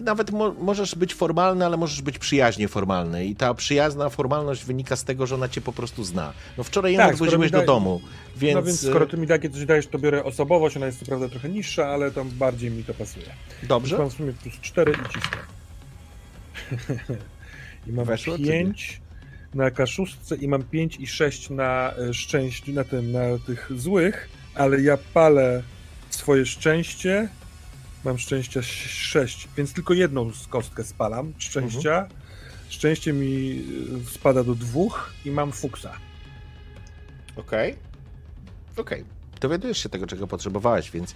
[0.00, 4.64] ty nawet mo możesz być formalny, ale możesz być przyjaźnie formalny i ta przyjazna formalność
[4.64, 6.32] wynika z tego, że ona cię po prostu zna.
[6.58, 8.00] No wczoraj ją tak, odwoziłeś do domu,
[8.36, 8.54] więc...
[8.54, 11.28] No więc skoro ty mi takie coś dajesz, to biorę osobowość, ona jest co prawda
[11.28, 13.26] trochę niższa, ale tam bardziej mi to pasuje.
[13.62, 13.98] Dobrze.
[13.98, 15.38] Mam w sumie plus 4 i cisnę.
[17.86, 19.00] I mam Weszło, 5
[19.54, 24.28] na kaszuszce i mam 5 i 6 na e, szczęściu, na tym, na tych złych,
[24.54, 25.62] ale ja palę
[26.10, 27.28] swoje szczęście.
[28.04, 31.98] Mam szczęścia 6, więc tylko jedną kostkę spalam szczęścia.
[31.98, 32.20] Mhm.
[32.68, 33.64] Szczęście mi
[34.06, 35.92] e, spada do dwóch i mam fuksa.
[37.36, 37.72] Okej.
[37.72, 37.82] Okay.
[38.76, 39.02] Okej.
[39.02, 39.20] Okay.
[39.40, 41.14] Dowiadujesz się tego, czego potrzebowałeś, więc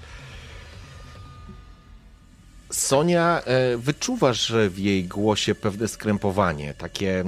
[2.72, 7.24] Sonia, e, wyczuwasz w jej głosie pewne skrępowanie, takie.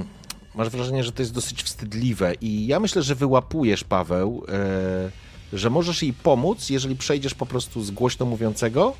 [0.55, 5.69] Masz wrażenie, że to jest dosyć wstydliwe, i ja myślę, że wyłapujesz, Paweł, e, że
[5.69, 8.93] możesz jej pomóc, jeżeli przejdziesz po prostu z głośno mówiącego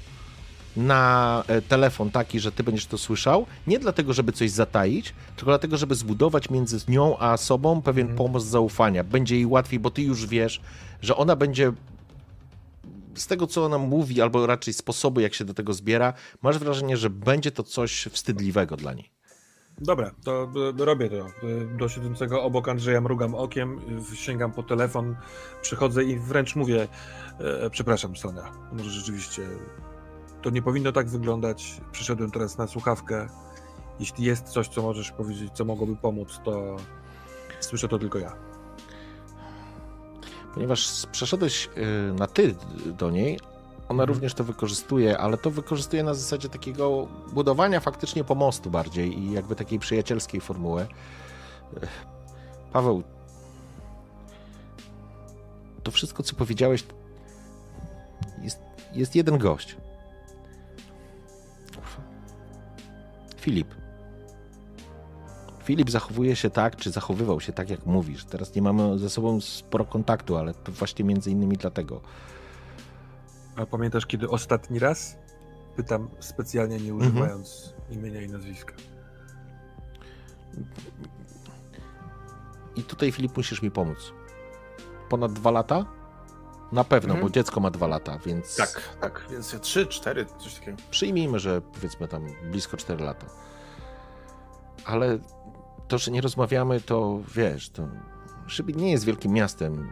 [0.78, 5.52] na e, telefon taki, że ty będziesz to słyszał, nie dlatego, żeby coś zataić, tylko
[5.52, 8.18] dlatego, żeby zbudować między nią a sobą pewien mm.
[8.18, 9.04] pomost zaufania.
[9.04, 10.62] Będzie jej łatwiej, bo ty już wiesz,
[11.02, 11.74] że ona będzie
[13.16, 16.98] z tego, co ona mówi, albo raczej sposobu, jak się do tego zbiera, masz wrażenie,
[16.98, 19.12] że będzie to coś wstydliwego dla niej.
[19.82, 21.48] Dobra, to y, robię to.
[21.48, 23.80] Y, do siedzącego obok Andrzeja mrugam okiem,
[24.14, 25.16] sięgam po telefon,
[25.62, 26.88] przychodzę i wręcz mówię,
[27.40, 29.42] e, przepraszam Sonia, może rzeczywiście
[30.48, 31.82] to nie powinno tak wyglądać.
[31.92, 33.28] Przyszedłem teraz na słuchawkę.
[34.00, 36.76] Jeśli jest coś, co możesz powiedzieć, co mogłoby pomóc, to
[37.60, 38.36] słyszę to tylko ja.
[40.54, 41.70] Ponieważ przeszedłeś
[42.14, 43.40] na ty do niej,
[43.90, 44.10] ona mhm.
[44.10, 49.56] również to wykorzystuje, ale to wykorzystuje na zasadzie takiego budowania faktycznie pomostu bardziej i jakby
[49.56, 50.88] takiej przyjacielskiej formuły.
[52.74, 53.04] Paweł,
[55.84, 56.84] to wszystko, co powiedziałeś,
[58.44, 58.60] jest,
[58.94, 59.78] jest jeden gość.
[63.38, 63.76] Filip.
[65.64, 68.26] Filip zachowuje się tak, czy zachowywał się tak, jak mówisz.
[68.26, 72.02] Teraz nie mamy ze sobą sporo kontaktu, ale to właśnie między innymi dlatego.
[73.56, 75.18] A pamiętasz, kiedy ostatni raz?
[75.76, 76.98] Pytam specjalnie, nie mhm.
[76.98, 78.00] używając mhm.
[78.00, 78.74] imienia i nazwiska.
[82.76, 84.14] I tutaj, Filip, musisz mi pomóc.
[85.10, 85.86] Ponad dwa lata?
[86.72, 87.28] Na pewno, mhm.
[87.28, 88.56] bo dziecko ma dwa lata, więc.
[88.56, 90.78] Tak, tak, więc trzy, cztery, coś takiego.
[90.92, 93.26] Przyjmijmy, że powiedzmy tam blisko cztery lata.
[94.86, 95.20] Ale
[95.88, 97.88] to, że nie rozmawiamy, to wiesz, to
[98.48, 99.90] Szybit nie jest wielkim miastem.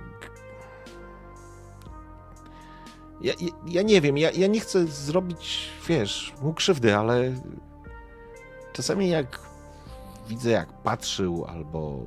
[3.21, 7.33] Ja, ja, ja, nie wiem, ja, ja nie chcę zrobić, wiesz, mu krzywdy, ale
[8.73, 9.39] czasami jak
[10.29, 11.99] widzę, jak patrzył, albo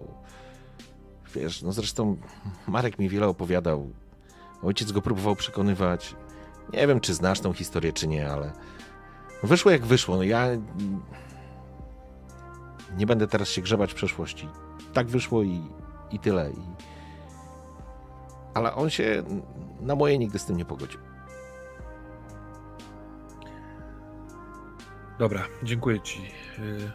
[1.35, 2.17] wiesz, no zresztą
[2.67, 3.91] Marek mi wiele opowiadał.
[4.63, 6.17] Ojciec go próbował przekonywać.
[6.73, 8.53] Nie wiem, czy znasz tą historię, czy nie, ale
[9.43, 10.17] wyszło jak wyszło.
[10.17, 10.47] No ja
[12.97, 14.49] nie będę teraz się grzebać w przeszłości.
[14.93, 15.63] Tak wyszło i,
[16.11, 16.51] i tyle.
[16.51, 16.61] I...
[18.55, 19.23] Ale on się
[19.81, 21.01] na moje nigdy z tym nie pogodził.
[25.19, 26.21] Dobra, dziękuję Ci.
[26.59, 26.93] Y,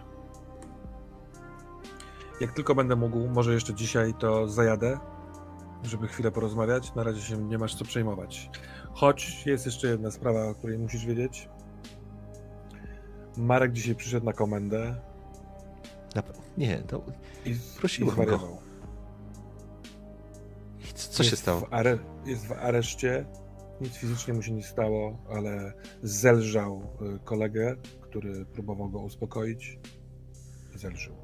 [2.42, 5.00] jak tylko będę mógł, może jeszcze dzisiaj, to zajadę,
[5.84, 6.95] żeby chwilę porozmawiać.
[6.95, 8.50] Na razie się nie masz co przejmować.
[8.94, 11.50] Choć jest jeszcze jedna sprawa, o której musisz wiedzieć.
[13.38, 14.95] Marek dzisiaj przyszedł na komendę.
[16.58, 17.03] Nie, to
[17.45, 18.58] i, prosiłem i go.
[20.94, 21.60] Co się stało?
[21.62, 21.98] W are...
[22.26, 23.26] Jest w areszcie.
[23.82, 29.80] Nic fizycznie mu się nie stało, ale zelżał y, kolegę, który próbował go uspokoić.
[30.76, 31.23] Zelżył.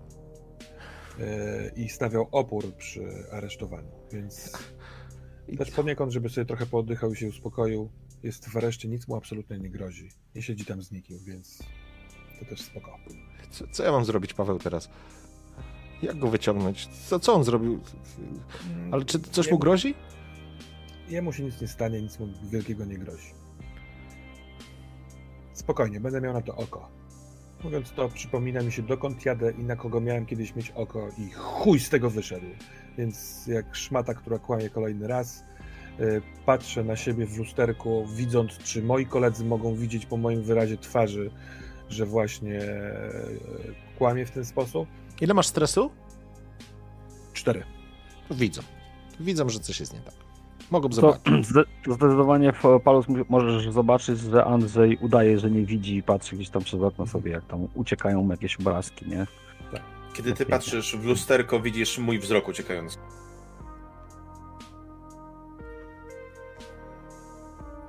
[1.76, 4.52] I stawiał opór przy aresztowaniu, więc
[5.58, 7.90] też poniekąd, żeby sobie trochę pooddychał i się uspokoił.
[8.24, 10.10] Jest w areszcie, nic mu absolutnie nie grozi.
[10.36, 11.60] Nie siedzi tam z nikim, więc
[12.40, 12.98] to też spoko.
[13.52, 14.90] Co, co ja mam zrobić, Paweł, teraz?
[16.02, 16.88] Jak go wyciągnąć?
[16.88, 17.80] Co, co on zrobił?
[18.70, 19.96] Mm, Ale czy coś mu grozi?
[21.10, 23.28] Jemu się nic nie stanie, nic mu wielkiego nie grozi.
[25.54, 26.90] Spokojnie, będę miał na to oko.
[27.64, 31.32] Mówiąc to, przypomina mi się, dokąd jadę i na kogo miałem kiedyś mieć oko, i
[31.32, 32.46] chuj z tego wyszedł.
[32.98, 35.44] Więc jak szmata, która kłamie kolejny raz,
[36.00, 40.78] yy, patrzę na siebie w lusterku, widząc, czy moi koledzy mogą widzieć po moim wyrazie
[40.78, 41.32] twarzy,
[41.90, 44.90] że właśnie yy, kłamie w ten sposób.
[45.22, 45.92] Ile masz stresu?
[47.34, 47.64] Cztery.
[48.32, 48.62] Widzą.
[49.20, 50.29] Widzą, że coś jest nie tak.
[50.72, 51.24] Mogą zobaczyć.
[51.86, 56.50] To zdecydowanie w Palus możesz zobaczyć, że Andrzej udaje, że nie widzi i patrzy gdzieś
[56.50, 59.28] tam przez okno sobie, jak tam uciekają jakieś obrazki, nie?
[59.72, 59.82] Tak.
[60.14, 62.98] Kiedy ty patrzysz w lusterko, widzisz mój wzrok uciekający.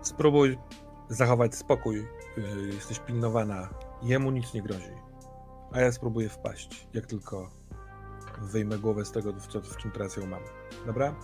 [0.02, 0.59] Spróbuj
[1.09, 1.99] zachować spokój.
[1.99, 3.68] Y, jesteś pilnowana.
[4.02, 4.92] Jemu nic nie grozi.
[5.73, 7.50] A ja spróbuję wpaść, jak tylko
[8.42, 10.42] wyjmę głowę z tego, w, co, w czym teraz ją mam.
[10.86, 11.15] Dobra?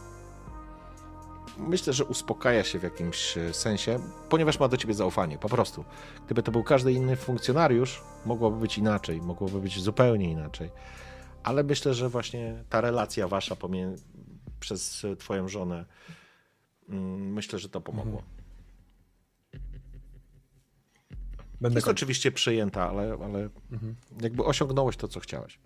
[1.58, 5.84] Myślę, że uspokaja się w jakimś e, sensie, ponieważ ma do ciebie zaufanie, po prostu.
[6.26, 10.70] Gdyby to był każdy inny funkcjonariusz, mogłoby być inaczej, mogłoby być zupełnie inaczej.
[11.42, 14.04] Ale myślę, że właśnie ta relacja wasza pomiędzy,
[14.60, 15.84] przez twoją żonę,
[16.88, 18.22] mm, myślę, że to pomogło.
[18.22, 18.36] Mhm.
[21.60, 23.96] Będę jest oczywiście przyjęta, ale, ale mhm.
[24.20, 25.58] jakby osiągnąłeś to, co chciałeś.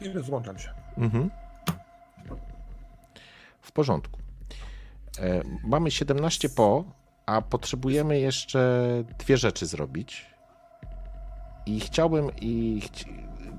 [0.00, 0.68] I rozłączam się.
[0.96, 1.30] Mhm.
[3.64, 4.20] W porządku.
[5.18, 6.84] E, mamy 17 po,
[7.26, 10.26] a potrzebujemy jeszcze dwie rzeczy zrobić.
[11.66, 13.06] I chciałbym, i chci...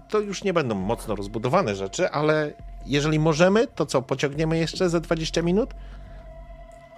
[0.09, 2.53] to już nie będą mocno rozbudowane rzeczy, ale
[2.85, 5.69] jeżeli możemy, to co, pociągniemy jeszcze ze 20 minut?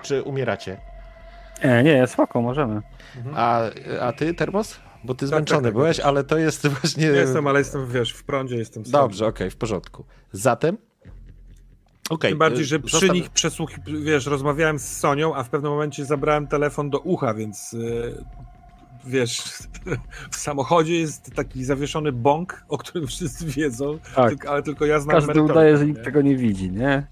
[0.01, 0.77] Czy umieracie?
[1.63, 2.81] Nie, nie, spoko, możemy.
[3.35, 3.61] A,
[4.01, 4.79] a ty, Termos?
[5.03, 7.05] Bo ty tak, zmęczony tak, tak, byłeś, ale to jest właśnie...
[7.05, 8.91] Jestem, ale jestem, wiesz, w prądzie jestem sam.
[8.91, 10.05] Dobrze, okej, okay, w porządku.
[10.31, 10.77] Zatem
[12.09, 13.69] Okay, Tym bardziej, że przy nich przesłuch...
[14.03, 18.23] wiesz, rozmawiałem z Sonią, a w pewnym momencie zabrałem telefon do ucha, więc yy,
[19.05, 19.43] wiesz,
[20.31, 24.29] w samochodzie jest taki zawieszony bąk, o którym wszyscy wiedzą, tak.
[24.29, 27.07] tylko, ale tylko ja znam Każdy udaje, że nikt tego nie widzi, nie?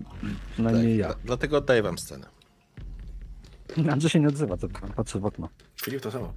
[0.54, 1.16] Przynajmniej tak, ja.
[1.24, 2.28] Dlatego oddaję wam scenę.
[3.92, 5.50] Andrzej się nie odzywa, to patrzy w okno.
[5.82, 6.34] Filip to samo.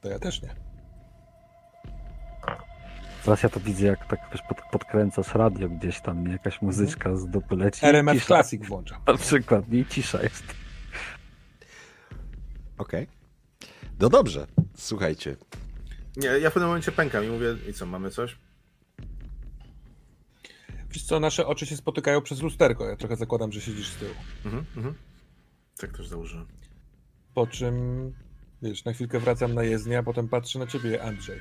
[0.00, 0.63] To ja też nie.
[3.24, 7.26] Teraz ja to widzę, jak tak wiesz, pod, podkręcasz radio gdzieś tam, jakaś muzyczka z
[7.26, 7.86] dupy leci.
[7.86, 8.26] RMF cisza.
[8.26, 9.00] Classic włączam.
[9.06, 10.44] Na przykład, nie cisza jest.
[12.78, 13.02] Okej.
[13.02, 13.68] Okay.
[14.00, 14.46] No dobrze,
[14.76, 15.36] słuchajcie.
[16.16, 18.38] Nie, ja w pewnym momencie pękam i mówię, i co, mamy coś?
[20.90, 22.88] Wiesz co, nasze oczy się spotykają przez lusterko.
[22.88, 24.14] Ja trochę zakładam, że siedzisz z tyłu.
[24.44, 24.94] Mhm, mhm.
[25.76, 26.46] Tak też założyłem.
[27.34, 27.74] Po czym,
[28.62, 31.40] wiesz, na chwilkę wracam na jezdnię, a potem patrzę na ciebie, Andrzej.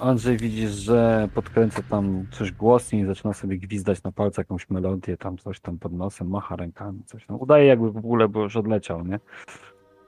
[0.00, 5.38] Andrzej widzisz, że podkręca tam coś głośniej, zaczyna sobie gwizdać na palce jakąś melodię, tam
[5.38, 7.28] coś tam pod nosem, macha rękami, coś.
[7.28, 9.20] No, udaje jakby w ogóle, bo już odleciał, nie?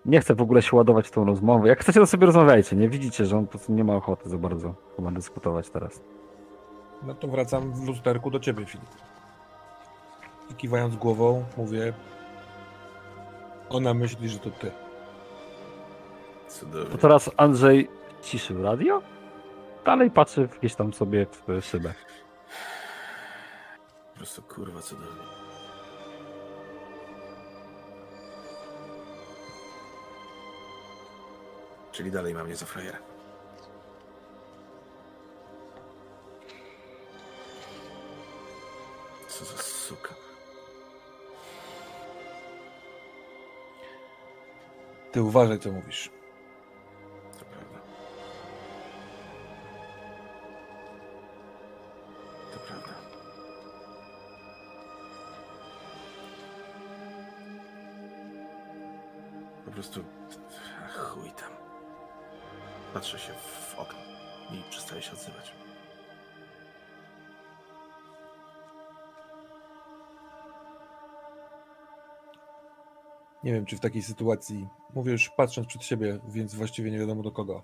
[0.05, 1.69] Nie chcę w ogóle się ładować w tą rozmowę.
[1.69, 2.89] Jak chcecie, to sobie rozmawiajcie, nie?
[2.89, 6.03] Widzicie, że on po prostu nie ma ochoty za bardzo chyba dyskutować teraz.
[7.03, 8.89] No to wracam w lusterku do ciebie, Filip.
[10.51, 11.93] I kiwając głową, mówię.
[13.69, 14.71] Ona myśli, że to ty.
[16.93, 17.89] To teraz Andrzej
[18.23, 19.03] ciszył radio?
[19.85, 21.95] Dalej patrzy gdzieś tam sobie w szybę.
[24.13, 25.23] Po prostu kurwa cudownie.
[31.93, 32.99] Czyli dalej mam nie za frajera.
[39.29, 40.15] Co za suka.
[45.13, 46.20] Ty uważaj, co mówisz.
[59.81, 60.05] Prostu...
[60.99, 61.53] Chuj tam.
[62.95, 63.99] Patrzę się w okno
[64.53, 65.55] i przestaję się odzywać.
[73.45, 77.23] Nie wiem, czy w takiej sytuacji, mówię już patrząc przed siebie, więc właściwie nie wiadomo
[77.23, 77.63] do kogo.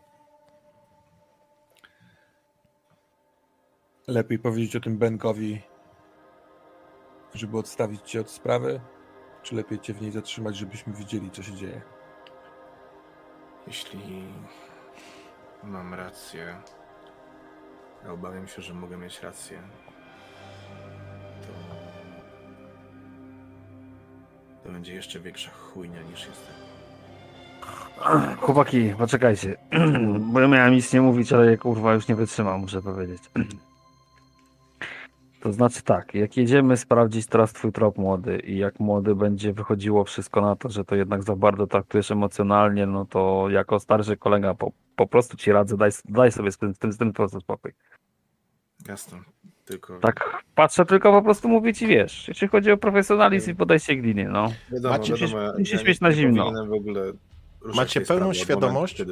[4.08, 5.62] Lepiej powiedzieć o tym Benkowi,
[7.34, 8.80] żeby odstawić cię od sprawy,
[9.42, 11.95] czy lepiej cię w niej zatrzymać, żebyśmy widzieli, co się dzieje?
[13.66, 14.24] Jeśli
[15.64, 16.56] mam rację,
[18.08, 19.58] a obawiam się, że mogę mieć rację,
[24.64, 26.54] to będzie jeszcze większa chujnia niż jestem.
[28.40, 29.56] Chłopaki, poczekajcie.
[30.32, 33.22] Bo ja miałem nic nie mówić, ale kurwa już nie wytrzymam, muszę powiedzieć.
[35.46, 40.04] To znaczy tak, jak jedziemy sprawdzić teraz twój trop młody i jak młody będzie wychodziło
[40.04, 44.54] wszystko na to, że to jednak za bardzo traktujesz emocjonalnie, no to jako starszy kolega
[44.54, 47.16] po, po prostu ci radzę, daj, daj sobie z tym, z tym, z tym po
[47.16, 47.72] prostu spokój.
[48.88, 49.18] Jasne.
[49.64, 49.98] Tylko...
[49.98, 54.28] Tak, patrzę tylko po prostu mówię ci, wiesz, jeśli chodzi o profesjonalizm i podejście glinie,
[54.28, 54.52] no.
[54.72, 56.52] Wiadomo, Macie, wiadomo, musisz ja mieć na zimno.
[57.74, 59.02] Macie pełną świadomość,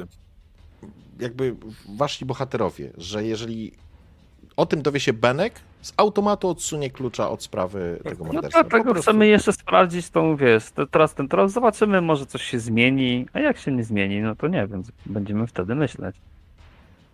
[1.19, 1.55] jakby
[1.97, 3.71] wasi bohaterowie, że jeżeli
[4.57, 5.53] o tym dowie się Benek,
[5.85, 8.63] z automatu odsunie klucza od sprawy tego no morderstwa.
[8.63, 13.25] No dlatego chcemy jeszcze sprawdzić tą, wiesz, teraz ten teraz zobaczymy, może coś się zmieni,
[13.33, 16.15] a jak się nie zmieni, no to nie wiem, będziemy wtedy myśleć.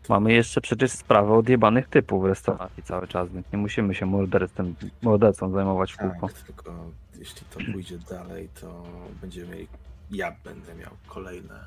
[0.10, 4.76] Mamy jeszcze przecież sprawę odjebanych typów w restauracji cały czas, więc nie musimy się morderstwem,
[5.02, 6.28] mordercą zajmować w tak, kółko.
[6.28, 6.74] Tak, tylko
[7.20, 8.84] jeśli to pójdzie dalej, to
[9.22, 9.68] będziemy mieli,
[10.12, 11.66] ja będę miał kolejne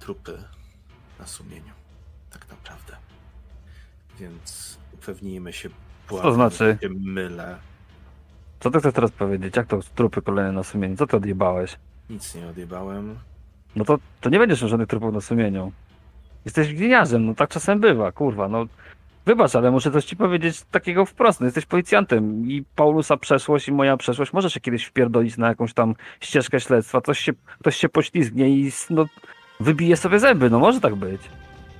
[0.00, 0.38] trupy
[1.18, 1.72] na sumieniu,
[2.30, 2.96] tak naprawdę.
[4.20, 5.68] Więc upewnijmy się,
[6.08, 6.78] Co to znaczy?
[6.82, 7.56] się mylę.
[8.60, 9.56] Co ty chcesz teraz powiedzieć?
[9.56, 10.96] Jak to trupy kolejne na sumieniu?
[10.96, 11.76] Co ty odjebałeś?
[12.10, 13.16] Nic nie odjebałem.
[13.76, 15.72] No to, to nie będziesz miał żadnych trupów na sumieniu.
[16.44, 18.66] Jesteś gliniarzem, no tak czasem bywa, kurwa, no.
[19.26, 21.40] Wybacz, ale muszę coś ci powiedzieć takiego wprost.
[21.40, 25.74] No, jesteś policjantem i Paulusa przeszłość i moja przeszłość może się kiedyś wpierdolić na jakąś
[25.74, 29.06] tam ścieżkę śledztwa, coś się, ktoś się poślizgnie i no,
[29.60, 31.20] wybije sobie zęby, no może tak być.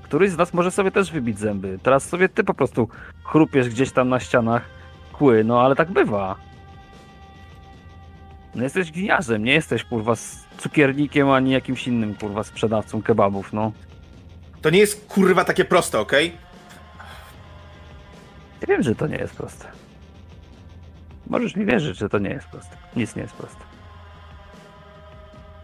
[0.07, 1.79] Któryś z nas może sobie też wybić zęby.
[1.83, 2.89] Teraz sobie ty po prostu
[3.25, 4.63] chrupiesz gdzieś tam na ścianach
[5.13, 6.37] kły, no ale tak bywa.
[8.55, 13.73] No jesteś gliniarzem, nie jesteś kurwa z cukiernikiem ani jakimś innym kurwa sprzedawcą kebabów, no.
[14.63, 16.27] To nie jest kurwa takie proste, okej?
[16.27, 16.39] Okay?
[18.61, 19.67] Ja wiem, że to nie jest proste.
[21.27, 22.77] Możesz mi wierzyć, że to nie jest proste.
[22.97, 23.65] Nic nie jest proste.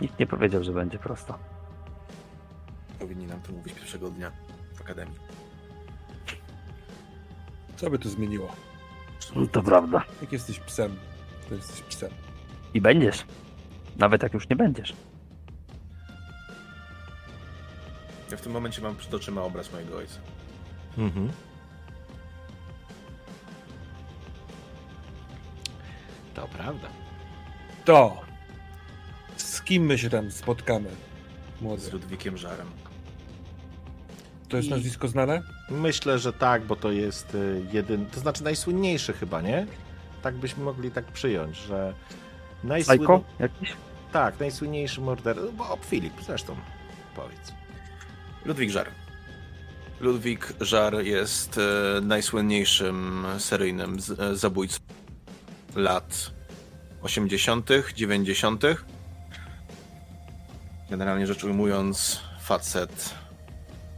[0.00, 1.51] Nikt nie powiedział, że będzie prosto.
[3.02, 4.32] Powinni nam to mówić pierwszego dnia
[4.74, 5.14] w akademii.
[7.76, 8.52] Co by to zmieniło?
[9.36, 10.04] No to prawda.
[10.20, 10.96] Jak jesteś psem,
[11.48, 12.10] to jesteś psem.
[12.74, 13.24] I będziesz.
[13.96, 14.92] Nawet jak już nie będziesz.
[18.30, 20.20] Ja w tym momencie mam przed oczyma obraz mojego ojca.
[20.98, 21.32] Mhm.
[26.34, 26.88] To prawda.
[27.84, 28.20] To!
[29.36, 30.90] Z kim my się tam spotkamy,
[31.60, 31.82] młody?
[31.82, 32.68] Z Ludwikiem Żarem.
[34.52, 35.42] To jest I- nazwisko znane?
[35.70, 39.66] Myślę, że tak, bo to jest y, jeden, to znaczy najsłynniejszy chyba, nie?
[40.22, 41.94] Tak byśmy mogli tak przyjąć, że
[42.64, 42.98] najsłyn...
[42.98, 43.72] Psycho jakiś?
[44.12, 46.56] Tak, najsłynniejszy morderca, bo Filip zresztą,
[47.16, 47.52] powiedz.
[48.44, 48.88] Ludwik Żar.
[50.00, 54.78] Ludwik Żar jest e, najsłynniejszym seryjnym z, e, zabójcą
[55.74, 56.30] lat
[57.02, 58.62] 80., 90.
[60.90, 63.14] Generalnie rzecz ujmując, facet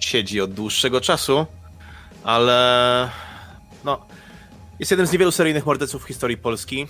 [0.05, 1.47] siedzi od dłuższego czasu,
[2.24, 3.10] ale
[3.84, 4.07] no,
[4.78, 6.86] jest jednym z niewielu seryjnych morderców w historii Polski,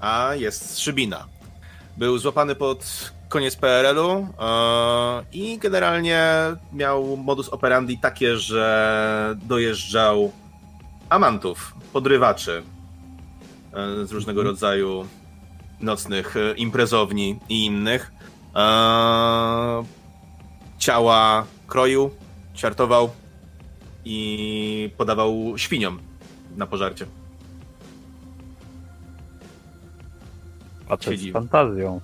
[0.00, 1.26] a jest Szybina.
[1.96, 4.26] Był złapany pod koniec PRL-u e,
[5.32, 6.22] i generalnie
[6.72, 10.32] miał modus operandi takie, że dojeżdżał
[11.08, 12.62] amantów, podrywaczy
[13.72, 15.06] e, z różnego rodzaju
[15.80, 18.12] nocnych e, imprezowni i innych.
[20.78, 22.10] Ciała kroił,
[22.54, 23.10] ćwiartował
[24.04, 25.98] i podawał świniom
[26.56, 27.06] na pożarcie.
[30.86, 31.30] Facet Siedzi.
[31.30, 32.00] z fantazją.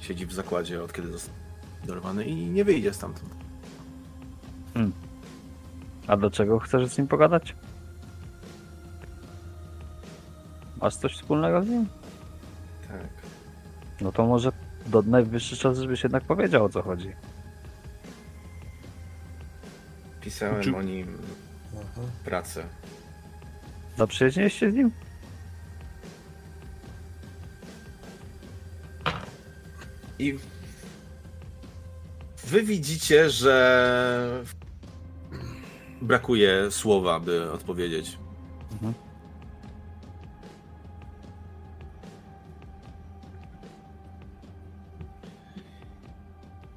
[0.00, 1.34] Siedzi w zakładzie od kiedy został
[1.84, 3.36] dorwany i nie wyjdzie stamtąd.
[6.06, 7.54] A dlaczego chcesz z nim pogadać?
[10.80, 11.86] Masz coś wspólnego z nim?
[12.88, 13.08] Tak.
[14.00, 14.52] No to może
[14.86, 17.12] do najwyższy czas, żebyś jednak powiedział o co chodzi.
[20.20, 21.18] Pisałem Czy- o nim
[21.74, 22.00] Aha.
[22.24, 22.64] pracę.
[23.98, 24.90] Zaprzyjaźniłeś się z nim?
[30.18, 30.38] I
[32.46, 34.44] wy widzicie, że
[36.02, 38.18] brakuje słowa, by odpowiedzieć.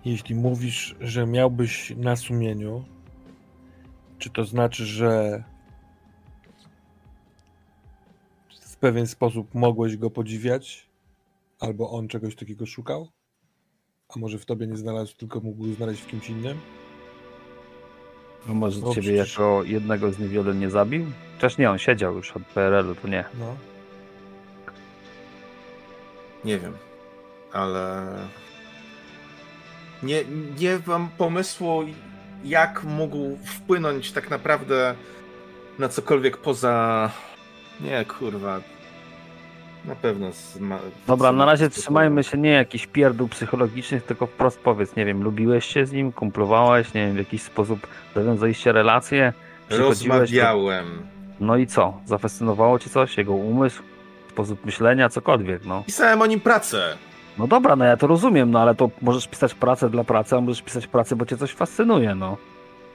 [0.06, 2.84] Jeśli mówisz, że miałbyś na sumieniu,
[4.18, 5.44] czy to znaczy, że
[8.62, 10.90] w pewien sposób mogłeś go podziwiać,
[11.60, 13.08] albo on czegoś takiego szukał?
[14.16, 16.58] A może w tobie nie znalazł, tylko mógł znaleźć w kimś innym?
[18.48, 21.06] No może No ciebie przecież- jako jednego z niewielu nie zabił?
[21.38, 23.26] Przecież nie, on siedział już od PRL-u, to nie.
[23.40, 23.56] No.
[26.46, 26.74] Nie wiem,
[27.54, 28.06] ale
[30.04, 30.24] nie,
[30.60, 31.84] nie mam pomysłu,
[32.44, 34.96] jak mógł wpłynąć tak naprawdę
[35.80, 37.10] na cokolwiek poza.
[37.82, 38.60] Nie, kurwa.
[39.86, 40.32] Na pewno.
[40.32, 40.80] Zma...
[41.08, 45.66] Dobra, na razie trzymajmy się nie jakichś pierdół psychologicznych, tylko wprost powiedz, nie wiem, lubiłeś
[45.66, 49.34] się z nim, kumplowałeś, nie wiem, w jakiś sposób zawiązaliście relacje,
[49.70, 50.20] przychodziłeś do...
[50.20, 50.86] Rozmawiałem.
[51.40, 52.02] No i co?
[52.06, 53.18] Zafascynowało cię coś?
[53.18, 53.84] Jego umysł?
[54.30, 55.10] Sposób myślenia?
[55.10, 55.84] Cokolwiek, no.
[55.88, 56.98] Pisałem o nim pracę.
[57.40, 60.42] No dobra, no ja to rozumiem, no ale to możesz pisać pracę dla pracy, a
[60.42, 62.38] możesz pisać pracę, bo cię coś fascynuje, no.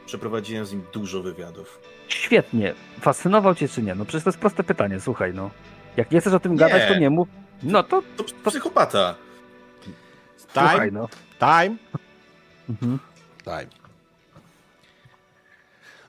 [0.07, 1.81] Przeprowadziłem z nim dużo wywiadów.
[2.09, 2.75] Świetnie.
[3.01, 3.95] Fascynował cię czy nie?
[3.95, 5.51] No przecież to jest proste pytanie, słuchaj, no.
[5.97, 6.59] Jak nie chcesz o tym Nie.
[6.59, 7.29] gadać, to nie mów.
[7.63, 9.15] No to To psychopata.
[10.53, 11.09] słuchaj, Time, no.
[11.39, 11.77] time,
[12.69, 12.99] Mhm.
[13.45, 13.67] time.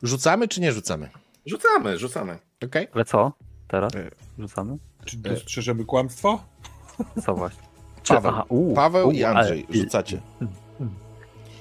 [0.03, 1.09] Rzucamy czy nie rzucamy?
[1.45, 2.39] Rzucamy, rzucamy.
[2.65, 2.87] Okej.
[2.93, 3.31] Ale co?
[3.67, 3.95] Teraz?
[3.95, 4.09] E.
[4.39, 4.77] Rzucamy?
[5.05, 6.43] Czy dostrzeżemy kłamstwo?
[7.25, 7.63] Co właśnie?
[8.05, 8.31] Czy, Paweł.
[8.31, 10.21] aha, u, Paweł u, i ale- Andrzej, rzucacie.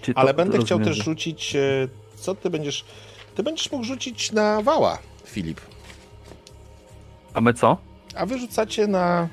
[0.03, 1.57] czy to Ale będę chciał rozumiem, też że- rzucić.
[1.57, 1.61] e,
[2.17, 2.85] Co ty będziesz.
[3.35, 5.61] Ty będziesz mógł rzucić na wała, Filip.
[7.35, 7.77] A my co?
[8.17, 9.29] A wy rzucacie na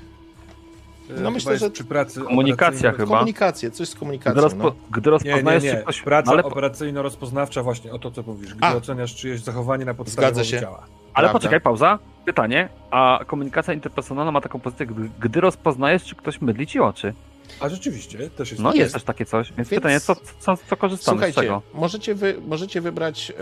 [1.10, 3.06] No myślę, myślę, że przy pracy Komunikacja chyba.
[3.18, 4.42] komunikację, coś z Gdy, komunikacją.
[4.42, 4.72] rozpo, No.
[4.92, 5.72] gdy Nie, nie, rozpoznajesz, nie.
[5.76, 6.02] czy ktoś...
[6.02, 8.54] Praca ale, operacyjno-rozpoznawcza właśnie o to, co mówisz.
[8.56, 8.76] Gdy A.
[8.76, 10.60] oceniasz czyjeś zachowanie na podstawie Zgadza się.
[10.62, 10.78] ciała.
[10.78, 11.34] ale prawda.
[11.40, 12.00] poczekaj, pauza.
[12.26, 12.70] Pytanie.
[12.92, 17.14] A komunikacja interpersonalna ma taką pozycję, gdy, gdy rozpoznajesz, czy ktoś mydli ci oczy.
[17.60, 18.64] A rzeczywiście, też jest.
[18.64, 18.94] No jest, jest.
[18.94, 19.48] też takie coś.
[19.48, 21.62] Więc, Więc- pytanie, co, co, co korzystamy z Słuchajcie, czego?
[21.74, 23.32] możecie, wy, możecie wybrać.
[23.32, 23.34] e,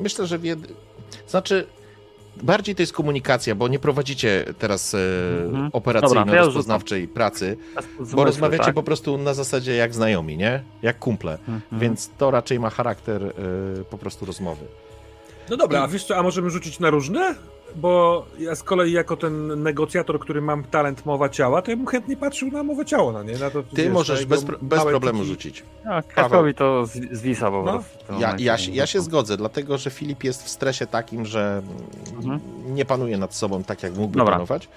[0.00, 0.38] myślę, że.
[0.38, 0.58] Wied...
[1.28, 1.66] Znaczy.
[2.42, 4.98] Bardziej to jest komunikacja, bo nie prowadzicie teraz e,
[5.46, 5.70] Mhm.
[5.72, 7.56] operacyjno-rozpoznawczej pracy,
[8.00, 8.74] Z bo rozmawiacie tak?
[8.74, 10.62] po prostu na zasadzie jak znajomi, nie?
[10.82, 11.32] Jak kumple.
[11.32, 11.62] Mhm.
[11.72, 13.32] Więc to raczej ma charakter e,
[13.90, 14.64] po prostu rozmowy.
[15.52, 17.34] No dobra, a wiesz co, a możemy rzucić na różne?
[17.76, 21.86] Bo ja z kolei jako ten negocjator, który mam talent mowa ciała, to ja bym
[21.86, 23.38] chętnie patrzył na mowę ciała, no nie?
[23.38, 25.64] Na to, Ty wiesz, na możesz jego bez, pro- bez problemu rzucić.
[25.84, 27.72] No, Krakowi to z- zwisa po No.
[27.72, 28.20] prostu.
[28.20, 31.62] Ja, ja, się- ja się zgodzę, dlatego że Filip jest w stresie takim, że
[32.16, 32.40] Mhm.
[32.74, 34.32] nie panuje nad sobą tak, jak mógłby Dobra.
[34.34, 34.68] panować.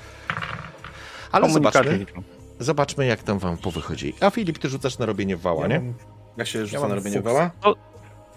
[1.32, 2.06] Ale zobaczmy,
[2.60, 4.14] zobaczmy, jak tam wam powychodzi.
[4.22, 5.80] A Filip, ty rzucasz na robienie wała, Ja nie?
[5.80, 5.94] mam-
[6.38, 7.26] Jak się rzuca mam na robienie fuks.
[7.34, 7.52] wała?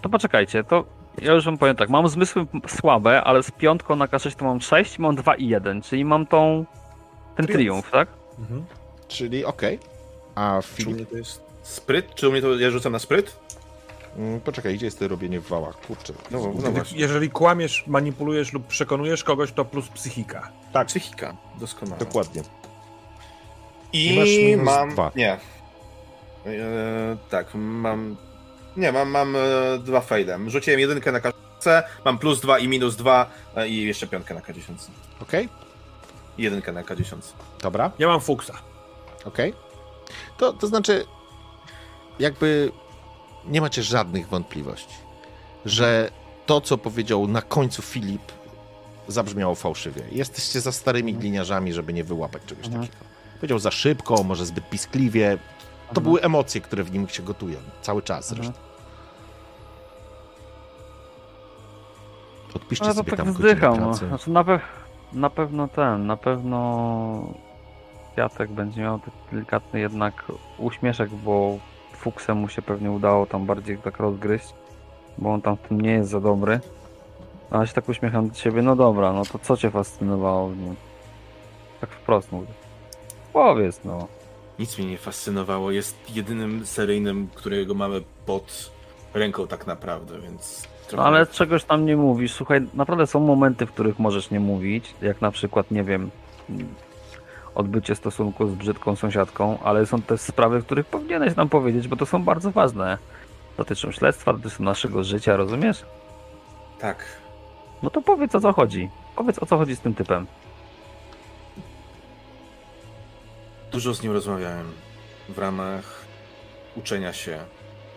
[0.01, 4.05] To poczekajcie, to ja już wam powiem tak, mam zmysły słabe, ale z piątką na
[4.07, 6.65] K6 to mam 6, mam 2 i 1, czyli mam tą
[7.35, 7.59] ten Triumf.
[7.59, 8.07] triumf, tak?
[8.39, 8.65] Mhm.
[9.07, 9.79] Czyli okej.
[10.35, 10.95] A Czy u Filip...
[10.97, 12.15] mnie to jest spryt?
[12.15, 13.39] Czy u mnie to ja rzucam na spryt?
[14.17, 15.73] Mm, Poczekaj, gdzie jest to robienie wała?
[15.73, 16.13] Kurczę.
[16.31, 16.99] No, no właśnie.
[16.99, 20.49] Jeżeli kłamiesz, manipulujesz lub przekonujesz kogoś, to plus psychika.
[20.73, 21.35] Tak, psychika.
[21.59, 21.99] Doskonale.
[21.99, 22.41] Dokładnie.
[23.93, 24.89] I I masz minus mam.
[24.89, 25.11] dwa.
[25.15, 25.33] Nie.
[26.45, 28.15] E, tak, mam.
[28.77, 29.39] Nie, mam, mam e,
[29.83, 30.39] dwa faile.
[30.47, 34.41] Rzuciłem jedynkę na K10, mam plus dwa i minus dwa e, i jeszcze piątkę na
[34.41, 34.73] K10.
[35.21, 35.49] Okej,
[36.37, 37.15] I jedynkę na K10.
[37.61, 38.53] dobra, Ja mam fuksa.
[39.25, 39.53] okej.
[40.37, 41.05] To, to znaczy,
[42.19, 42.71] jakby
[43.45, 44.95] nie macie żadnych wątpliwości,
[45.65, 46.11] że
[46.45, 48.21] to, co powiedział na końcu Filip,
[49.07, 50.01] zabrzmiało fałszywie.
[50.11, 52.87] Jesteście za starymi gliniarzami, żeby nie wyłapać czegoś Mhm.
[52.87, 53.05] takiego.
[53.35, 55.37] Powiedział za szybko, może zbyt piskliwie.
[55.93, 57.57] To były emocje, które w nim się gotują.
[57.81, 58.53] Cały czas zresztą.
[62.55, 63.79] Odpiszcie No to sobie tak tam wzdycham.
[63.79, 63.85] No.
[63.87, 64.07] pracy.
[64.07, 64.59] Znaczy na, pe-
[65.13, 67.23] na pewno ten, na pewno
[68.17, 70.25] Jacek będzie miał taki delikatny jednak
[70.57, 71.57] uśmieszek, bo
[71.93, 74.53] Fuksem mu się pewnie udało tam bardziej tak rozgryźć,
[75.17, 76.59] bo on tam w tym nie jest za dobry.
[77.51, 80.57] A ja się tak uśmiecham do ciebie, no dobra, no to co cię fascynowało w
[80.57, 80.75] nim?
[81.81, 82.47] Tak wprost mówię.
[83.33, 84.07] Powiedz no.
[84.59, 85.71] Nic mnie nie fascynowało.
[85.71, 88.71] Jest jedynym seryjnym, którego mamy pod
[89.13, 90.67] ręką tak naprawdę, więc.
[90.97, 92.33] No ale czegoś tam nie mówisz.
[92.33, 96.11] Słuchaj, naprawdę są momenty, w których możesz nie mówić, jak na przykład, nie wiem,
[97.55, 101.95] odbycie stosunku z brzydką sąsiadką, ale są też sprawy, w których powinieneś nam powiedzieć, bo
[101.95, 102.97] to są bardzo ważne.
[103.57, 105.85] Dotyczą śledztwa, dotyczą naszego życia, rozumiesz?
[106.79, 107.05] Tak.
[107.83, 108.89] No to powiedz o co chodzi.
[109.15, 110.27] Powiedz o co chodzi z tym typem.
[113.71, 114.71] Dużo z nim rozmawiałem
[115.29, 116.05] w ramach
[116.75, 117.45] uczenia się,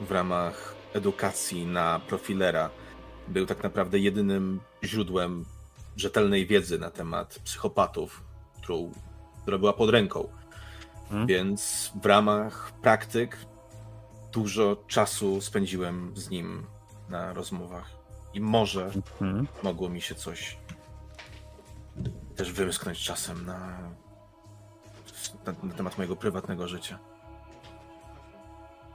[0.01, 2.71] w ramach edukacji na profilera.
[3.29, 5.45] Był tak naprawdę jedynym źródłem
[5.97, 8.25] rzetelnej wiedzy na temat psychopatów,
[8.63, 8.93] którą,
[9.43, 10.29] która była pod ręką.
[11.09, 11.27] Hmm?
[11.27, 13.37] Więc w ramach praktyk
[14.33, 16.67] dużo czasu spędziłem z nim
[17.09, 17.91] na rozmowach.
[18.35, 19.47] I może Hmm?
[19.63, 20.59] mogło mi się coś
[22.37, 23.79] też wymsknąć czasem na,
[25.47, 26.99] na, na temat mojego prywatnego życia.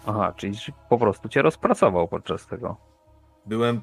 [0.05, 0.57] Aha, czyli
[0.89, 2.77] po prostu cię rozpracował podczas tego.
[3.45, 3.81] Byłem.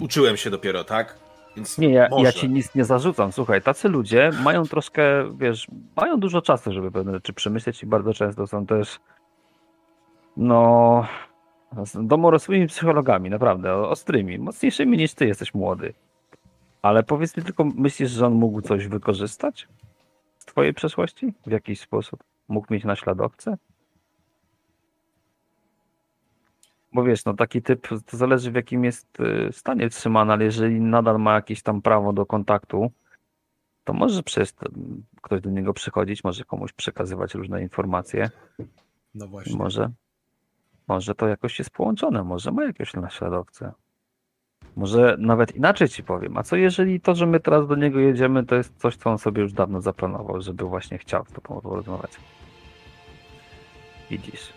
[0.00, 1.18] Uczyłem się dopiero, tak?
[1.56, 2.24] Więc Nie, ja, może.
[2.24, 3.32] ja ci nic nie zarzucam.
[3.32, 5.02] Słuchaj, tacy ludzie mają troszkę,
[5.38, 5.66] wiesz,
[5.96, 9.00] mają dużo czasu, żeby pewne rzeczy przemyśleć i bardzo często są też,
[10.36, 11.06] no,
[11.94, 15.94] domorosłymi psychologami, naprawdę, ostrymi, mocniejszymi niż ty jesteś młody.
[16.82, 19.68] Ale powiedz mi tylko, myślisz, że on mógł coś wykorzystać
[20.52, 21.34] twojej przeszłości?
[21.46, 22.24] W jakiś sposób?
[22.48, 23.56] Mógł mieć naśladowcę?
[26.92, 30.80] Bo wiesz, no taki typ, to zależy w jakim jest y, stanie trzymany, ale jeżeli
[30.80, 32.92] nadal ma jakieś tam prawo do kontaktu,
[33.84, 38.30] to może przez to, m, ktoś do niego przychodzić, może komuś przekazywać różne informacje,
[39.14, 39.56] No właśnie.
[39.56, 39.90] może,
[40.88, 43.72] może to jakoś jest połączone, może ma jakiegoś naśladowcę.
[44.76, 48.46] Może nawet inaczej ci powiem, a co jeżeli to, że my teraz do niego jedziemy,
[48.46, 52.10] to jest coś, co on sobie już dawno zaplanował, żeby właśnie chciał z tobą porozmawiać.
[54.10, 54.52] Widzisz.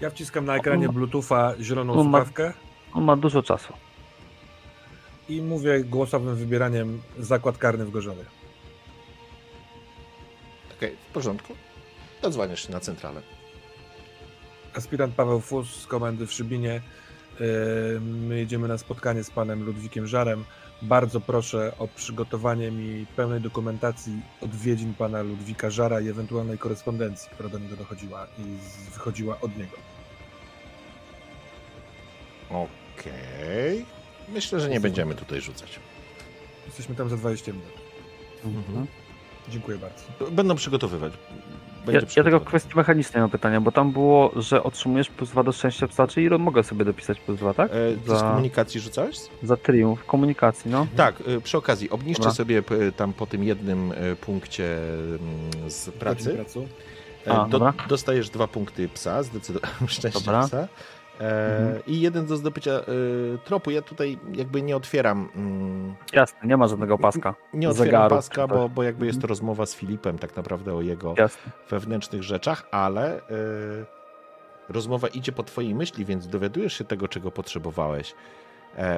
[0.00, 2.52] Ja wciskam na ekranie ma- Bluetootha zieloną on ma- słuchawkę
[2.94, 3.72] On ma dużo czasu.
[5.28, 8.24] i mówię głosowym wybieraniem zakład karny w Gorzowie.
[10.76, 11.54] Okej, w porządku.
[12.22, 13.22] Dodzwaniasz się na centralę.
[14.76, 16.80] Aspirant Paweł Fus z komendy w Szybinie.
[18.00, 20.44] My jedziemy na spotkanie z panem Ludwikiem Żarem.
[20.82, 27.48] Bardzo proszę o przygotowanie mi pełnej dokumentacji odwiedzin pana Ludwika Żara i ewentualnej korespondencji, która
[27.48, 28.42] do niego dochodziła i
[28.92, 29.76] wychodziła od niego.
[32.50, 33.84] Okej.
[34.28, 35.80] Myślę, że nie będziemy tutaj rzucać.
[36.66, 37.72] Jesteśmy tam za 20 minut.
[38.44, 38.86] Mhm.
[39.48, 40.30] Dziękuję bardzo.
[40.30, 41.12] Będą przygotowywać.
[41.86, 45.42] Ja, Będzie ja tego kwestii mechanicznej mam pytania, bo tam było, że otrzymujesz plus 2
[45.42, 47.70] do szczęścia psa, czyli mogę sobie dopisać plus 2, tak?
[47.70, 49.16] E, ty z Za, komunikacji rzucałeś?
[49.42, 50.86] za triumf, komunikacji, no.
[50.96, 52.34] Tak, e, przy okazji, obniżcie Dobra.
[52.34, 52.62] sobie
[52.96, 56.44] tam po tym jednym e, punkcie mm, z pracy.
[57.26, 57.72] E, A, dobra.
[57.88, 60.46] dostajesz dwa punkty psa, zdecydowanie szczęście Dobra.
[60.46, 60.68] psa.
[61.20, 61.82] E, mhm.
[61.86, 62.84] I jeden do zdobycia e,
[63.44, 63.70] tropu.
[63.70, 65.28] Ja tutaj jakby nie otwieram.
[65.36, 67.34] Mm, Jasne, nie ma żadnego paska.
[67.54, 69.28] Nie otwieram zegaru, paska, bo, bo jakby jest to mhm.
[69.28, 71.52] rozmowa z Filipem tak naprawdę o jego Jasne.
[71.70, 73.22] wewnętrznych rzeczach, ale e,
[74.68, 78.14] rozmowa idzie po twojej myśli, więc dowiadujesz się tego, czego potrzebowałeś.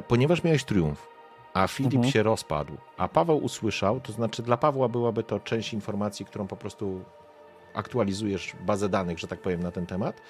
[0.09, 1.09] Ponieważ miałeś triumf,
[1.55, 2.13] a Filip mhm.
[2.13, 6.57] się rozpadł, a Paweł usłyszał, to znaczy dla Pawła byłaby to część informacji, którą po
[6.57, 7.05] prostu
[7.75, 10.23] aktualizujesz bazę danych, że tak powiem, na ten temat.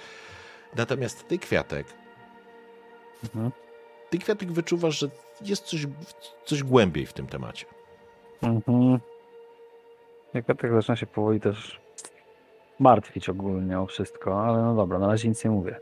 [0.76, 1.86] Natomiast ty, Kwiatek,
[3.24, 3.50] mhm.
[4.10, 5.10] ty, Kwiatek, wyczuwasz, że
[5.40, 5.86] jest coś,
[6.44, 7.66] coś głębiej w tym temacie.
[8.42, 8.98] Mhm.
[10.34, 11.80] Jak Kwiatek zaczyna się powoli też
[12.78, 15.80] martwić ogólnie o wszystko, ale no dobra, na razie nic nie mówię.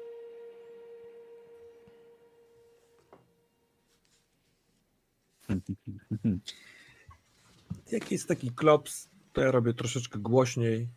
[7.93, 10.89] Jak jest taki klops, to ja robię troszeczkę głośniej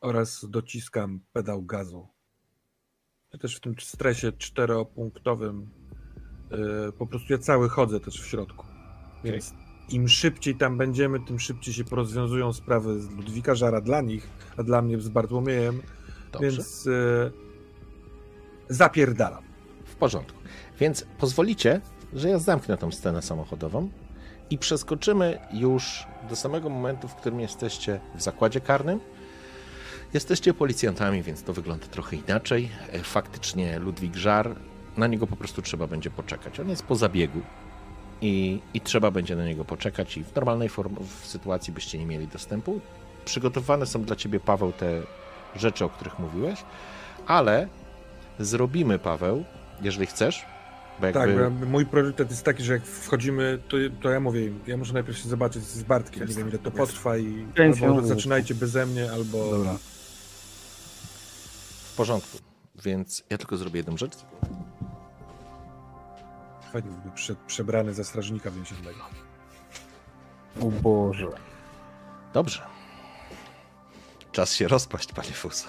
[0.00, 2.11] oraz dociskam pedał gazu.
[3.32, 5.68] Ja też w tym stresie czteropunktowym
[6.50, 8.66] yy, po prostu ja cały chodzę też w środku.
[9.24, 9.60] Więc okay.
[9.88, 14.62] im szybciej tam będziemy, tym szybciej się porozwiązują sprawy z Ludwika Żara dla nich, a
[14.62, 15.82] dla mnie z Bartłomiejem.
[16.32, 16.50] Dobrze.
[16.50, 17.32] Więc yy,
[18.68, 19.44] zapierdalam.
[19.84, 20.38] W porządku.
[20.78, 21.80] Więc pozwolicie,
[22.12, 23.90] że ja zamknę tą scenę samochodową
[24.50, 29.00] i przeskoczymy już do samego momentu, w którym jesteście w zakładzie karnym.
[30.14, 32.68] Jesteście policjantami, więc to wygląda trochę inaczej.
[32.92, 34.54] E, faktycznie Ludwik Żar,
[34.96, 36.60] na niego po prostu trzeba będzie poczekać.
[36.60, 37.40] On jest po zabiegu
[38.20, 42.06] i, i trzeba będzie na niego poczekać i w normalnej form, w sytuacji byście nie
[42.06, 42.80] mieli dostępu.
[43.24, 45.02] Przygotowane są dla ciebie, Paweł, te
[45.56, 46.64] rzeczy, o których mówiłeś,
[47.26, 47.68] ale
[48.38, 49.44] zrobimy, Paweł,
[49.82, 50.46] jeżeli chcesz,
[51.02, 51.12] jakby...
[51.12, 54.76] Tak, bo mój priorytet jest taki, że jak wchodzimy, to, to ja mówię im, ja
[54.76, 57.46] muszę najpierw się zobaczyć z Bartkiem, nie wiem ile to potrwa i
[57.82, 59.50] albo zaczynajcie beze mnie, albo...
[59.50, 59.76] Dobra.
[61.92, 62.38] W porządku,
[62.84, 64.12] więc ja tylko zrobię jedną rzecz.
[66.72, 69.00] Fajnie byłby prze, przebrany za strażnika więziennego.
[70.60, 71.28] O Boże.
[72.32, 72.66] Dobrze.
[74.32, 75.68] Czas się rozpaść, panie Fus.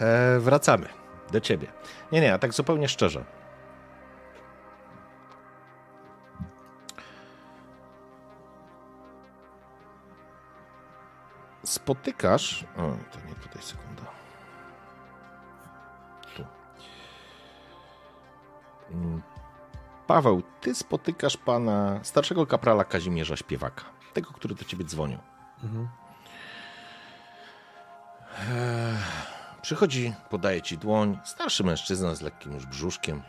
[0.00, 0.88] E, wracamy
[1.32, 1.66] do ciebie.
[2.12, 3.24] Nie, nie, a tak zupełnie szczerze.
[11.64, 12.64] spotykasz.
[12.76, 12.80] O,
[13.12, 14.13] to nie tutaj, sekunda.
[20.06, 25.18] Paweł, ty spotykasz pana starszego kaprala Kazimierza Śpiewaka, tego, który do ciebie dzwonił.
[25.62, 25.88] Mhm.
[28.38, 28.96] Eee,
[29.62, 31.18] przychodzi, podaje ci dłoń.
[31.24, 33.22] Starszy mężczyzna z lekkim już brzuszkiem.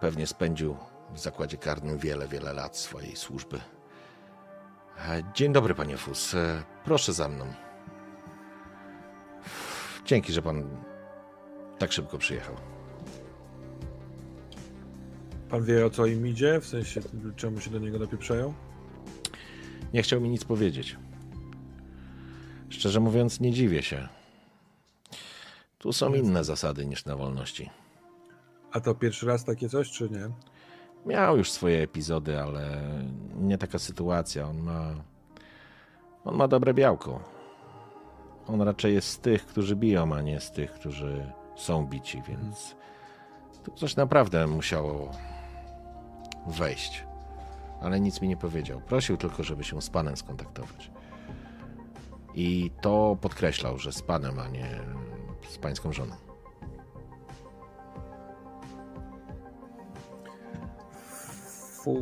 [0.00, 0.76] Pewnie spędził
[1.10, 3.60] w zakładzie karnym wiele, wiele lat swojej służby.
[4.98, 6.34] E, dzień dobry, panie Fus.
[6.34, 7.52] E, proszę za mną.
[10.04, 10.84] Dzięki, że pan
[11.78, 12.56] tak szybko przyjechał.
[15.52, 16.60] Pan wie o co im idzie?
[16.60, 17.00] W sensie,
[17.36, 18.54] czemu się do niego dopieprzają?
[19.94, 20.96] Nie chciał mi nic powiedzieć.
[22.68, 24.08] Szczerze mówiąc, nie dziwię się.
[25.78, 27.70] Tu są inne zasady niż na wolności.
[28.72, 30.28] A to pierwszy raz takie coś, czy nie?
[31.06, 32.92] Miał już swoje epizody, ale
[33.34, 34.48] nie taka sytuacja.
[34.48, 34.94] On ma.
[36.24, 37.20] On ma dobre białko.
[38.46, 42.76] On raczej jest z tych, którzy biją, a nie z tych, którzy są bici, więc
[43.64, 45.10] tu coś naprawdę musiało
[46.46, 47.06] wejść.
[47.80, 48.80] Ale nic mi nie powiedział.
[48.80, 50.90] Prosił tylko, żeby się z panem skontaktować.
[52.34, 54.80] I to podkreślał, że z panem, a nie
[55.48, 56.14] z pańską żoną.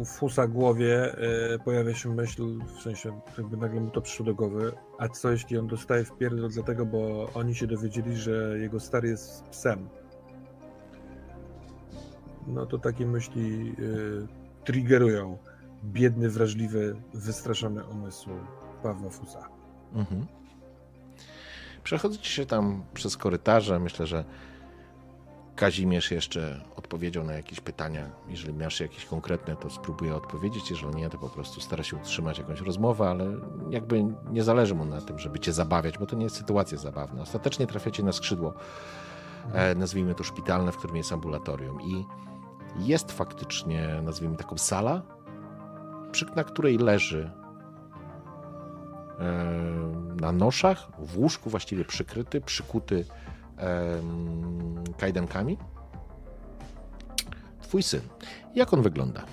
[0.07, 1.15] Fusa głowie
[1.55, 5.31] y, pojawia się myśl, w sensie jakby nagle mu to przyszło do głowy, a co
[5.31, 9.89] jeśli on dostaje w pierdol dlatego, bo oni się dowiedzieli, że jego stary jest psem.
[12.51, 14.27] No to takie myśli y,
[14.65, 15.39] triggerują
[15.85, 18.31] biedny, wrażliwy, wystraszony umysł
[18.83, 19.49] Pawła Fusa.
[19.95, 20.27] Mhm.
[21.85, 24.25] Przechodzicie się tam przez korytarze, myślę, że
[25.57, 28.11] Kazimierz jeszcze odpowiedział na jakieś pytania.
[28.29, 30.71] Jeżeli masz jakieś konkretne, to spróbuję odpowiedzieć.
[30.71, 33.27] Jeżeli nie, to po prostu stara się utrzymać jakąś rozmowę, ale
[33.71, 37.23] jakby nie zależy mu na tym, żeby cię zabawiać, bo to nie jest sytuacja zabawna.
[37.23, 38.55] Ostatecznie trafiacie na skrzydło,
[39.53, 41.83] e, nazwijmy to szpitalne, w którym jest ambulatorium.
[41.83, 42.05] I
[42.79, 45.03] jest faktycznie, nazwijmy taką sala,
[46.13, 47.31] przy, na której leży
[50.21, 53.05] na noszach, w łóżku właściwie przykryty, przykuty
[54.99, 55.59] kajdankami.
[57.61, 58.01] Twój syn.
[58.55, 59.25] Jak on wygląda?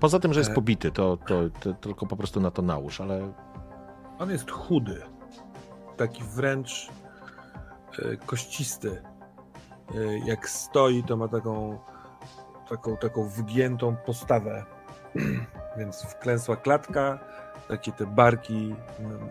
[0.00, 3.00] Poza tym, że jest e, pobity, to, to, to, tylko po prostu na to nałóż,
[3.00, 3.32] ale.
[4.18, 5.02] On jest chudy.
[5.96, 6.88] Taki wręcz
[7.98, 9.02] e, kościsty.
[9.94, 11.78] Y, jak stoi, to ma taką,
[12.68, 14.64] taką, taką wygiętą postawę.
[15.78, 17.18] Więc wklęsła klatka,
[17.68, 19.28] takie te barki mm,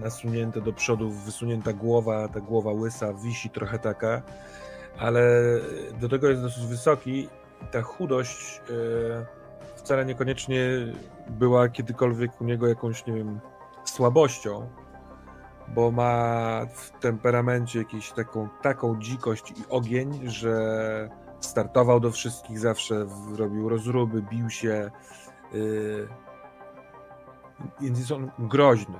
[0.00, 4.22] nasunięte do przodu, wysunięta głowa, ta głowa łysa wisi trochę taka,
[4.98, 5.22] ale
[6.00, 7.28] do tego jest dosyć wysoki.
[7.70, 9.44] Ta chudość y,
[9.76, 10.68] wcale niekoniecznie
[11.28, 13.40] była kiedykolwiek u niego jakąś, nie wiem,
[13.84, 14.68] słabością,
[15.68, 21.08] bo ma w temperamencie jakąś taką, taką dzikość i ogień, że
[21.40, 24.90] startował do wszystkich zawsze, robił rozruby, bił się.
[25.52, 26.08] Yy,
[27.80, 28.98] więc jest on groźny.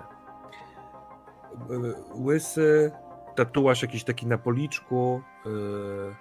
[1.71, 2.93] Yy, łysy,
[3.37, 5.23] tatuaż jakiś taki na policzku.
[5.47, 6.15] Yy,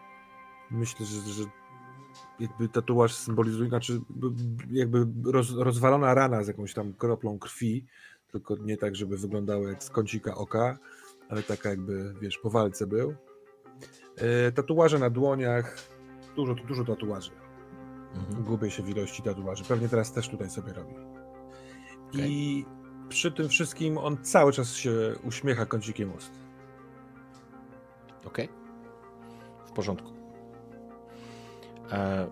[0.72, 1.44] myślę, że, że
[2.40, 4.02] jakby tatuaż symbolizuje, znaczy
[4.72, 7.86] jakby roz, rozwalona rana z jakąś tam kroplą krwi
[8.34, 10.78] tylko nie tak, żeby wyglądało jak z kącika oka,
[11.30, 13.16] ale taka jakby, wiesz, po walce był.
[14.16, 15.78] E, tatuaże na dłoniach,
[16.36, 17.32] dużo, dużo tatuaży.
[18.16, 18.44] Mhm.
[18.44, 19.64] Gubię się w ilości tatuaży.
[19.64, 20.94] Pewnie teraz też tutaj sobie robi.
[22.10, 22.28] Okay.
[22.28, 22.66] I
[23.10, 24.92] przy tym wszystkim on cały czas się
[25.24, 26.32] uśmiecha kącikiem ust.
[28.26, 28.46] Okej.
[28.46, 29.68] Okay.
[29.68, 30.12] W porządku.
[31.92, 32.28] E...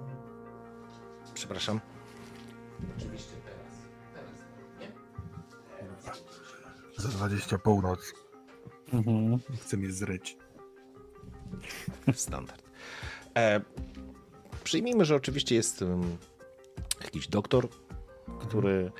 [1.33, 1.79] Przepraszam.
[2.97, 3.30] Oczywiście.
[7.01, 8.13] Za 20 północ.
[8.93, 9.39] Mhm.
[9.61, 10.37] Chcę mnie zryć.
[12.13, 12.63] Standard.
[13.37, 13.61] E,
[14.63, 16.17] przyjmijmy, że oczywiście jest um,
[17.03, 17.67] jakiś doktor,
[18.39, 18.91] który,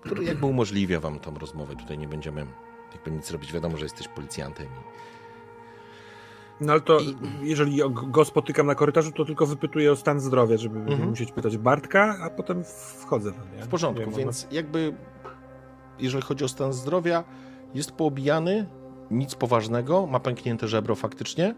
[0.00, 1.76] który jakby umożliwia wam tą rozmowę.
[1.76, 2.46] Tutaj nie będziemy
[2.92, 3.52] jakby nic robić.
[3.52, 4.66] Wiadomo, że jesteś policjantem.
[4.66, 6.64] I...
[6.64, 7.16] No ale to I...
[7.42, 11.08] jeżeli go spotykam na korytarzu, to tylko wypytuję o stan zdrowia, żeby mhm.
[11.08, 12.64] musieć pytać Bartka, a potem
[12.98, 13.32] wchodzę.
[13.56, 13.62] nie?
[13.62, 14.94] W porządku, wiem, więc jakby
[16.00, 17.24] jeżeli chodzi o stan zdrowia,
[17.74, 18.66] jest poobijany,
[19.10, 21.54] nic poważnego, ma pęknięte żebro faktycznie,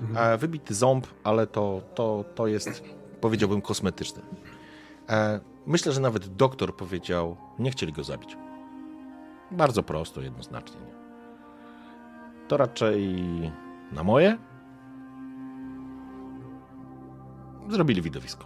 [0.00, 0.38] mhm.
[0.38, 2.82] wybity ząb, ale to, to, to jest,
[3.20, 4.22] powiedziałbym, kosmetyczne.
[5.66, 8.36] Myślę, że nawet doktor powiedział, nie chcieli go zabić.
[9.50, 10.80] Bardzo prosto, jednoznacznie.
[12.48, 13.22] To raczej
[13.92, 14.38] na moje
[17.68, 18.44] zrobili widowisko.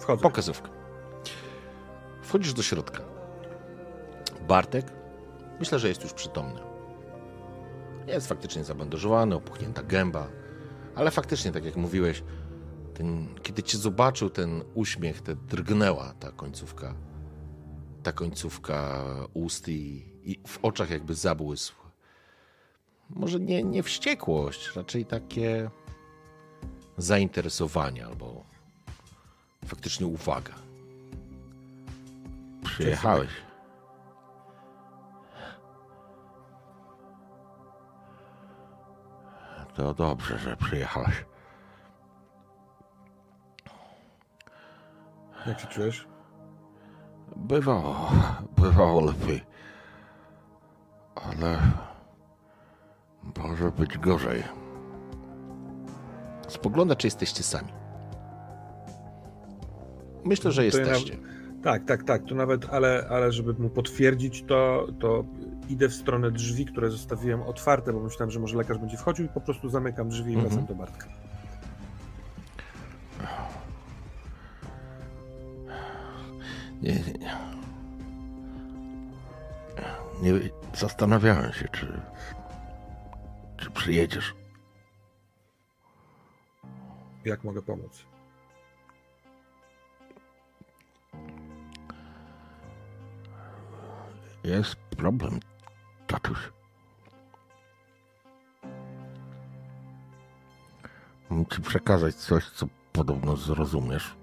[0.00, 0.22] Wchodzę.
[0.22, 0.75] Pokazówkę.
[2.26, 3.02] Wchodzisz do środka.
[4.48, 4.92] Bartek,
[5.60, 6.60] myślę, że jest już przytomny.
[8.06, 10.28] Jest faktycznie zabandażowany, opuchnięta gęba,
[10.94, 12.22] ale faktycznie, tak jak mówiłeś,
[12.94, 16.94] ten, kiedy cię zobaczył, ten uśmiech, te drgnęła ta końcówka,
[18.02, 21.74] ta końcówka ust i, i w oczach jakby zabłysł.
[23.10, 25.70] Może nie, nie wściekłość, raczej takie
[26.96, 28.44] zainteresowanie albo
[29.66, 30.65] faktycznie uwaga.
[32.76, 33.30] Przyjechałeś.
[39.74, 41.24] To dobrze, że przyjechałeś.
[45.46, 46.08] Jak się czujesz?
[47.36, 48.10] Bywało,
[48.56, 49.44] bywało lepiej.
[51.14, 51.58] Ale
[53.40, 54.42] może być gorzej.
[56.48, 57.72] Spogląda, czy jesteście sami.
[60.24, 61.16] Myślę, że jesteście.
[61.66, 62.24] Tak, tak, tak.
[62.24, 65.24] Tu nawet, ale, ale żeby mu potwierdzić to, to
[65.68, 69.28] idę w stronę drzwi, które zostawiłem otwarte, bo myślałem, że może lekarz będzie wchodził i
[69.28, 70.66] po prostu zamykam drzwi i wracam mhm.
[70.66, 71.06] do Bartka.
[76.82, 76.92] Nie,
[80.22, 80.50] nie, nie.
[80.74, 82.00] Zastanawiałem się, czy,
[83.56, 84.34] czy przyjedziesz.
[87.24, 88.15] Jak mogę pomóc?
[94.46, 95.40] Jest problem,
[96.06, 96.38] tatuś.
[101.30, 104.16] Mam ci przekazać coś, co podobno zrozumiesz.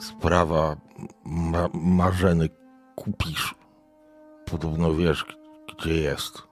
[0.00, 0.76] Sprawa
[1.24, 2.48] ma Marzeny
[2.96, 3.54] kupisz.
[4.50, 5.26] Podobno wiesz,
[5.68, 6.42] gdzie jest.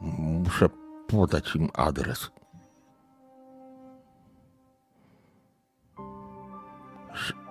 [0.00, 0.68] Muszę
[1.08, 2.30] podać im adres.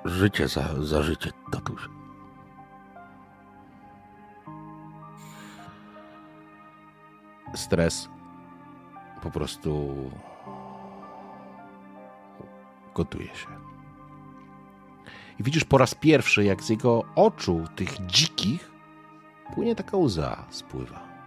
[0.05, 1.89] Życie za, za życie, tatuś.
[7.55, 8.09] Stres
[9.21, 9.95] po prostu
[12.95, 13.47] gotuje się.
[15.39, 18.71] I widzisz po raz pierwszy, jak z jego oczu, tych dzikich,
[19.53, 21.18] płynie taka łza, spływa.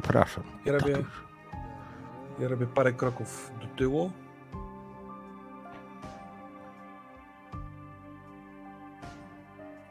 [0.00, 0.44] Przepraszam.
[0.64, 1.04] Ja robię,
[2.38, 4.12] ja robię parę kroków do tyłu.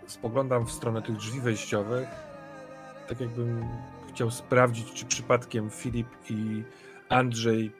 [0.08, 2.10] Spoglądam w stronę tych drzwi wejściowych.
[3.08, 3.66] Tak jakbym
[4.10, 6.64] chciał sprawdzić, czy przypadkiem Filip i
[7.10, 7.72] Andrzej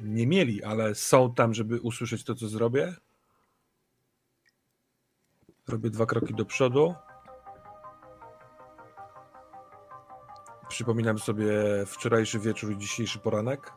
[0.00, 2.94] nie mieli, ale są tam, żeby usłyszeć to, co zrobię.
[5.68, 6.94] Robię dwa kroki do przodu.
[10.78, 11.52] Przypominam sobie
[11.86, 13.72] wczorajszy wieczór i dzisiejszy poranek.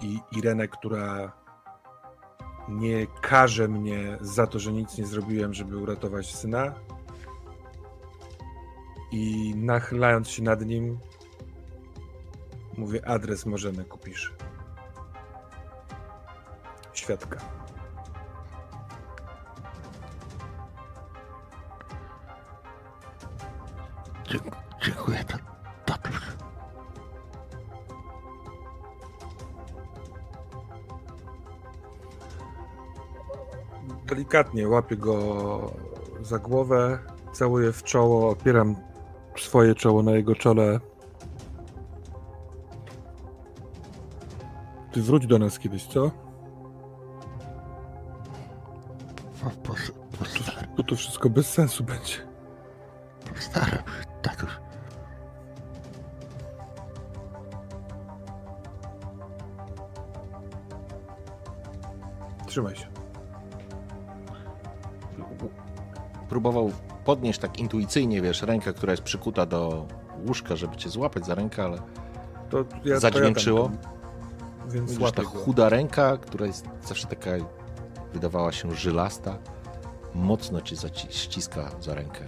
[0.00, 1.32] I Irenę, która
[2.68, 6.74] nie karze mnie za to, że nic nie zrobiłem, żeby uratować syna.
[9.12, 10.98] I nachylając się nad nim,
[12.76, 14.34] mówię: adres możemy kupisz.
[16.92, 17.61] Świadka.
[34.32, 35.72] Delikatnie łapię go
[36.22, 36.98] za głowę,
[37.32, 38.76] całuję w czoło, opieram
[39.36, 40.80] swoje czoło na jego czole.
[44.92, 46.10] Ty wróć do nas kiedyś, co?
[50.76, 52.16] Bo to wszystko bez sensu będzie.
[53.34, 54.50] Postaram się, tatuś.
[62.46, 62.91] Trzymaj się.
[66.32, 66.72] Próbował
[67.04, 69.86] podnieść tak intuicyjnie, wiesz, rękę, która jest przykuta do
[70.26, 71.78] łóżka, żeby cię złapać za rękę, ale
[72.50, 73.68] To ja, Zadźwiększyło?
[73.68, 75.28] To ja tam, więc widzisz, ta go.
[75.28, 77.30] chuda ręka, która jest zawsze taka,
[78.12, 79.38] wydawała się żylasta,
[80.14, 80.76] mocno cię
[81.10, 82.24] ściska za rękę.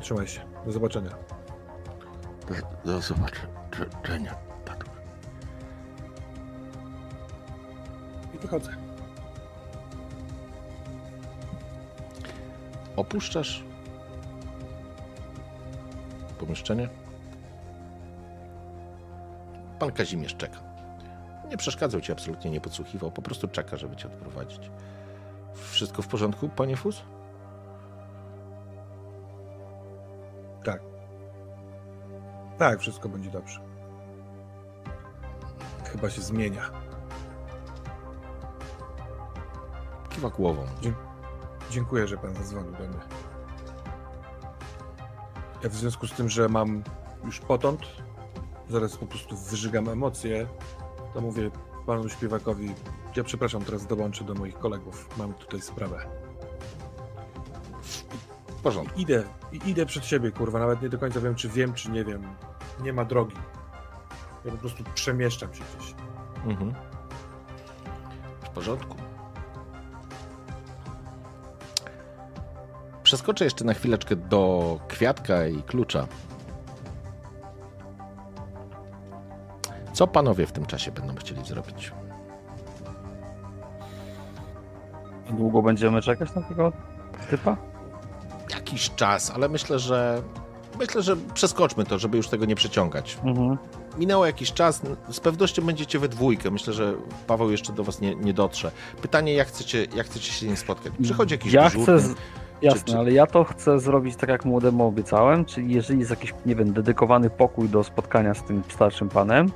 [0.00, 0.40] Trzymaj się.
[0.66, 1.10] Do zobaczenia.
[2.48, 4.34] Do, do zobaczenia,
[8.42, 8.70] wychodzę.
[12.96, 13.64] Opuszczasz
[16.38, 16.88] pomieszczenie.
[19.78, 20.58] Pan Kazimierz czeka.
[21.50, 24.70] Nie przeszkadzał ci, absolutnie nie podsłuchiwał, po prostu czeka, żeby cię odprowadzić.
[25.54, 27.02] Wszystko w porządku, panie Fus?
[30.64, 30.82] Tak.
[32.58, 33.60] Tak, wszystko będzie dobrze.
[35.84, 36.70] Chyba się zmienia.
[40.18, 40.66] Kiwa głową.
[41.70, 42.98] Dziękuję, że pan zadzwonił do mnie.
[45.62, 46.82] Ja w związku z tym, że mam
[47.24, 47.80] już potąd,
[48.68, 50.46] zaraz po prostu wyżygam emocje,
[51.14, 51.50] to mówię
[51.86, 52.74] panu śpiewakowi,
[53.16, 56.06] ja przepraszam, teraz dołączę do moich kolegów, mam tutaj sprawę.
[58.48, 59.00] W porządku.
[59.00, 62.04] Idę, i- idę przed siebie, kurwa, nawet nie do końca wiem, czy wiem, czy nie
[62.04, 62.22] wiem.
[62.82, 63.36] Nie ma drogi.
[64.44, 65.94] Ja po prostu przemieszczam się gdzieś.
[66.44, 66.74] Mhm.
[68.44, 68.97] W porządku.
[73.08, 76.06] Przeskoczę jeszcze na chwileczkę do kwiatka i klucza.
[79.92, 81.92] Co panowie w tym czasie będą chcieli zrobić?
[85.30, 86.72] Długo będziemy czekać na tego
[87.30, 87.56] typa?
[88.50, 90.22] Jakiś czas, ale myślę, że
[90.78, 93.18] myślę, że przeskoczmy to, żeby już tego nie przeciągać.
[93.24, 93.58] Mhm.
[93.98, 96.50] Minęło jakiś czas, z pewnością będziecie we dwójkę.
[96.50, 96.94] Myślę, że
[97.26, 98.70] Paweł jeszcze do was nie, nie dotrze.
[99.02, 100.92] Pytanie, jak chcecie, jak chcecie się z nim spotkać?
[101.02, 101.84] Przychodzi jakiś Ja dyżurny?
[101.84, 101.98] chcę.
[102.00, 102.14] Z...
[102.62, 106.34] Jasne, czy- ale ja to chcę zrobić tak, jak młodemu obiecałem, czyli jeżeli jest jakiś,
[106.46, 109.46] nie wiem, dedykowany pokój do spotkania z tym starszym panem,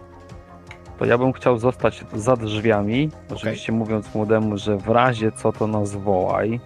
[0.98, 5.66] to ja bym chciał zostać za drzwiami, oczywiście mówiąc młodemu, że w razie co to
[5.66, 6.60] nas wołaj,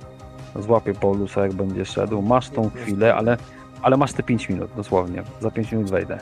[0.59, 3.37] złapię Paulusa jak będzie szedł, masz tą chwilę, ale,
[3.83, 6.19] ale masz te 5 minut, dosłownie, za 5 minut wejdę.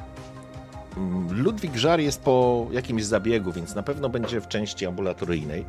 [1.31, 5.65] Ludwik Żar jest po jakimś zabiegu, więc na pewno będzie w części ambulatoryjnej.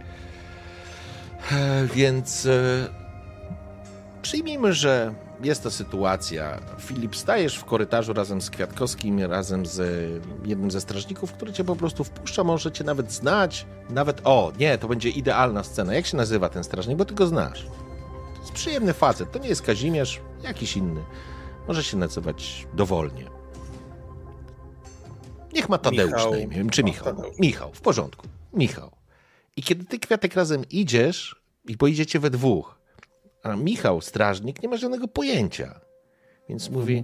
[1.51, 2.49] E, Więc e,
[4.25, 5.13] przyjmijmy, że
[5.43, 6.59] jest to sytuacja.
[6.79, 9.85] Filip, stajesz w korytarzu razem z Kwiatkowskim, razem z e,
[10.47, 13.65] jednym ze strażników, który cię po prostu wpuszcza, może cię nawet znać.
[13.89, 15.93] Nawet, o, nie, to będzie idealna scena.
[15.93, 16.97] Jak się nazywa ten strażnik?
[16.97, 17.65] Bo ty go znasz.
[18.33, 19.31] To jest przyjemny facet.
[19.31, 21.03] To nie jest Kazimierz, jakiś inny.
[21.67, 23.25] Może się nazywać dowolnie.
[25.53, 26.31] Niech ma Tadeusz Michał.
[26.31, 27.23] na imię, czy Michał.
[27.39, 28.27] Michał, w porządku.
[28.53, 28.91] Michał.
[29.57, 32.84] I kiedy ty, Kwiatek, razem idziesz i pojedziecie we dwóch,
[33.45, 35.79] a Michał, strażnik, nie ma żadnego pojęcia.
[36.49, 37.03] Więc mówi,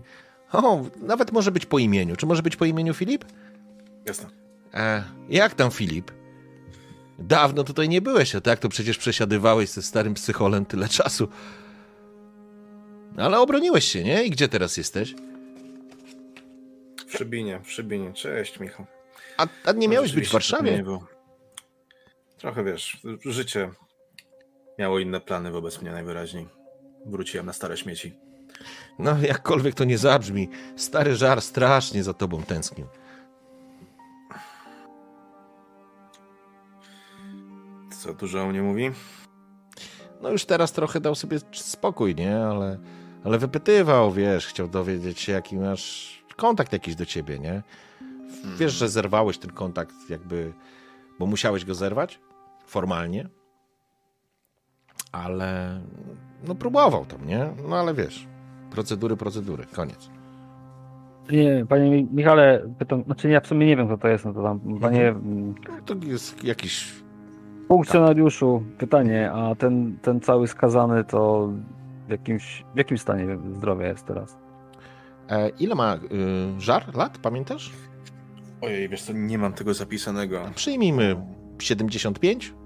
[0.51, 2.15] o, nawet może być po imieniu.
[2.15, 3.25] Czy może być po imieniu Filip?
[4.05, 4.29] Jasne.
[4.73, 6.11] E, jak tam Filip?
[7.19, 11.27] Dawno tutaj nie byłeś, a tak to przecież przesiadywałeś ze starym psycholem tyle czasu.
[13.17, 14.23] Ale obroniłeś się, nie?
[14.23, 15.15] I gdzie teraz jesteś?
[17.07, 18.13] W Szybinie, w Szybinie.
[18.13, 18.85] Cześć, Michał.
[19.37, 20.83] A, a nie No, miałeś być w tak nie Warszawie?
[20.83, 21.07] było.
[22.37, 23.71] Trochę wiesz, życie
[24.81, 26.47] miało inne plany wobec mnie najwyraźniej.
[27.05, 28.13] Wróciłem na stare śmieci.
[28.99, 32.87] No, jakkolwiek to nie zabrzmi, stary żar strasznie za tobą tęsknił.
[38.01, 38.91] Co dużo o mnie mówi?
[40.21, 42.37] No już teraz trochę dał sobie spokój, nie?
[42.37, 42.79] Ale,
[43.23, 47.63] ale wypytywał, wiesz, chciał dowiedzieć się, jaki masz kontakt jakiś do ciebie, nie?
[48.57, 50.53] Wiesz, że zerwałeś ten kontakt jakby,
[51.19, 52.19] bo musiałeś go zerwać
[52.65, 53.29] formalnie,
[55.11, 55.81] ale
[56.47, 57.49] no próbował tam, nie?
[57.69, 58.27] No ale wiesz,
[58.71, 60.09] procedury, procedury, koniec.
[61.31, 64.33] Nie, panie Mi- Michale, pytam, znaczy ja w sumie nie wiem, kto to jest, no
[64.33, 67.01] to tam, panie mm, No, to jest jakiś
[67.67, 71.49] funkcjonariuszu, pytanie, a ten, ten cały skazany to
[72.07, 74.37] w jakimś, w jakim stanie zdrowia jest teraz?
[75.29, 75.99] E, ile ma y,
[76.61, 77.71] żar lat, pamiętasz?
[78.61, 80.41] Ojej, wiesz co, nie mam tego zapisanego.
[80.55, 81.15] Przyjmijmy
[81.59, 82.60] 75, Brzmi dobrze.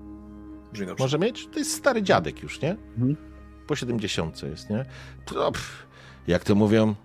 [0.99, 1.47] Może mieć?
[1.47, 2.71] To jest stary dziadek już, nie?
[2.71, 3.15] Mhm.
[3.67, 4.85] Po 70 jest, nie?
[5.25, 5.87] To, pff,
[6.27, 6.95] jak to mówią,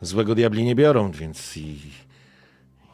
[0.00, 1.78] złego diabli nie biorą, więc i,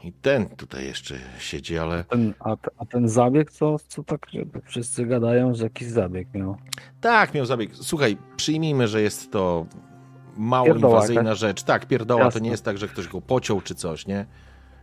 [0.04, 4.26] i ten tutaj jeszcze siedzi, ale Ten, a, a ten zabieg, co, co tak
[4.64, 6.56] wszyscy gadają, że jakiś zabieg miał?
[7.00, 7.70] tak, miał zabieg.
[7.74, 9.66] Słuchaj, przyjmijmy, że jest to
[10.36, 11.62] mało Pierdoła, inwazyjna rzecz.
[11.62, 12.40] Tak, pierdoła to Jasne.
[12.40, 14.26] nie jest tak, że ktoś go pociął czy coś, nie?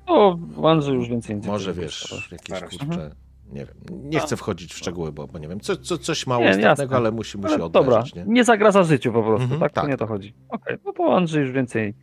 [0.07, 0.39] No,
[0.69, 3.11] Andrzej już więcej nie Może wiesz, jakieś Na razie.
[3.51, 3.75] Nie wiem.
[4.09, 6.95] Nie chcę wchodzić w szczegóły, bo, bo nie wiem, co, co, coś mało Nie, istotnego,
[6.95, 8.23] ale musi, musi Ale dobra, nie?
[8.27, 9.73] nie zagraża życiu po prostu, Mhm, tak?
[9.73, 9.83] tak.
[9.83, 10.33] To nie o to chodzi.
[10.49, 11.93] Okej, no to Andrzej już więcej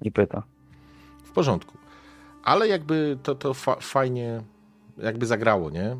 [0.00, 0.42] nie pyta.
[1.24, 1.78] W porządku.
[2.44, 4.40] Ale jakby to, to fa fajnie
[4.98, 5.96] jakby zagrało, nie?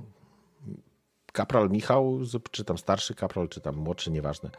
[1.33, 2.19] Kapral Michał,
[2.51, 4.51] czy tam starszy kapral, czy tam młodszy, nieważne.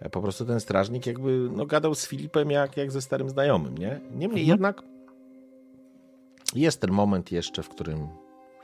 [0.00, 3.78] E, Po prostu ten strażnik jakby no, gadał z Filipem jak, jak ze starym znajomym,
[3.78, 4.00] nie?
[4.10, 4.46] Niemniej Mhm.
[4.48, 4.82] jednak
[6.54, 8.08] jest ten moment jeszcze, w którym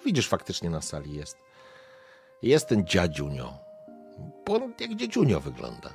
[0.05, 1.37] widzisz faktycznie na sali jest.
[2.43, 3.53] Jest ten dziadziunio.
[4.47, 5.91] Bo on jak dziadziunio wygląda.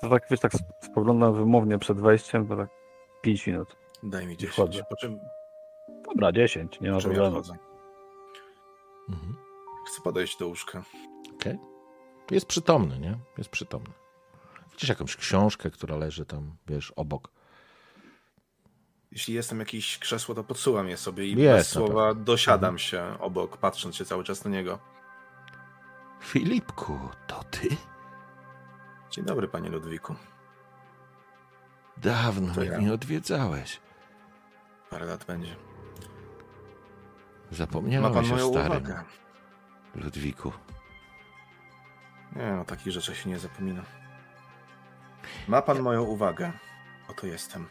[0.00, 0.52] To tak, wiesz, tak
[0.82, 2.68] spoglądam wymownie przed wejściem, to tak
[3.22, 3.76] 5 minut.
[4.02, 4.52] Daj mi 10.
[4.52, 4.84] Wchodzę.
[4.90, 5.20] Po czym,
[6.08, 7.30] Dobra, 10, nie ma ja problemu.
[7.30, 7.56] wchodzę?
[9.08, 9.36] Mhm.
[9.86, 10.82] Chcę podejść do łóżka.
[11.34, 11.58] Okej.
[12.30, 13.18] Jest przytomny, nie?
[13.38, 13.90] Jest przytomny.
[14.72, 17.30] Widzisz jakąś książkę, która leży tam, wiesz, obok.
[19.12, 23.56] Jeśli jestem jakieś krzesło, to podsuwam je sobie i Jest bez słowa dosiadam się obok,
[23.56, 24.78] patrząc się cały czas na niego.
[26.22, 27.68] Filipku, to ty?
[29.10, 30.14] Dzień dobry, panie Ludwiku.
[31.96, 32.78] Dawno To mnie ja.
[32.78, 33.80] nie odwiedzałeś.
[34.90, 35.56] Parę lat będzie.
[37.50, 38.70] Ma Zapomniałem pan się moją starym.
[38.70, 39.04] uwagę.
[39.94, 40.52] Ludwiku.
[42.36, 43.82] Nie, no takich rzeczy się nie zapomina.
[45.48, 46.52] Ma pan moją uwagę.
[47.08, 47.66] Oto jestem.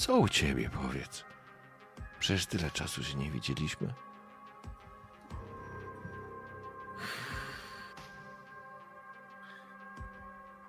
[0.00, 1.24] Co u ciebie, powiedz?
[2.20, 3.94] Przecież tyle czasu się nie widzieliśmy.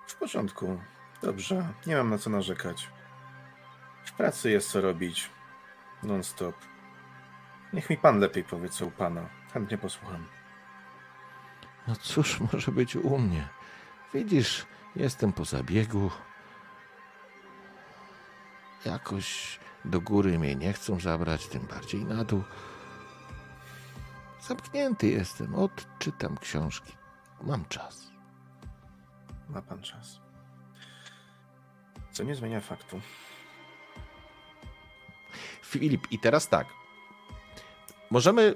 [0.06, 0.80] W porządku.
[1.22, 1.68] Dobrze.
[1.86, 2.88] Nie mam na co narzekać.
[4.04, 5.30] W pracy jest co robić.
[6.02, 6.56] Non-stop.
[7.72, 9.28] Niech mi pan lepiej powie, co u pana.
[9.52, 10.26] Chętnie posłucham.
[11.88, 13.48] No cóż może być u mnie?
[14.14, 16.10] Widzisz, jestem po zabiegu.
[18.84, 22.42] Jakoś do góry mnie nie chcą zabrać, tym bardziej na dół.
[24.48, 26.92] Zamknięty jestem, odczytam książki.
[27.42, 28.10] Mam czas.
[29.48, 30.18] Ma pan czas.
[32.12, 33.00] Co nie zmienia faktu.
[35.62, 36.66] Filip, i teraz tak.
[38.10, 38.54] Możemy.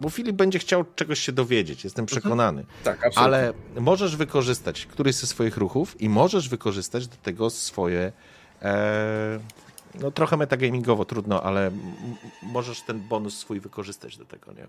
[0.00, 2.66] Bo Filip będzie chciał czegoś się dowiedzieć, jestem przekonany.
[2.84, 3.22] Tak, absolutnie.
[3.22, 8.12] Ale możesz wykorzystać któryś ze swoich ruchów i możesz wykorzystać do tego swoje.
[8.62, 9.40] E,
[9.94, 11.70] no trochę metagamingowo trudno, ale
[12.42, 14.66] możesz ten bonus swój wykorzystać do tego, nie?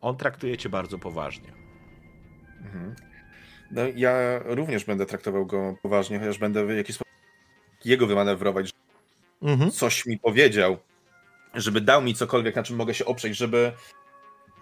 [0.00, 1.52] On traktuje cię bardzo poważnie.
[2.60, 2.94] Mhm.
[3.70, 4.12] No, ja
[4.44, 7.14] również będę traktował go poważnie, chociaż będę w jakiś sposób
[7.84, 8.70] jego wymanewrować,
[9.42, 9.70] Mhm.
[9.70, 10.76] coś mi powiedział,
[11.54, 13.72] żeby dał mi cokolwiek, na czym mogę się oprzeć, żeby,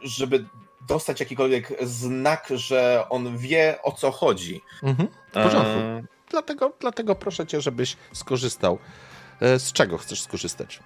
[0.03, 0.45] żeby
[0.89, 4.61] dostać jakikolwiek znak, że on wie o co chodzi.
[4.83, 5.09] Mhm.
[5.29, 5.79] W porządku.
[5.81, 8.79] E, Dlatego, dlatego proszę cię, żebyś skorzystał.
[9.41, 10.81] E, z czego chcesz skorzystać?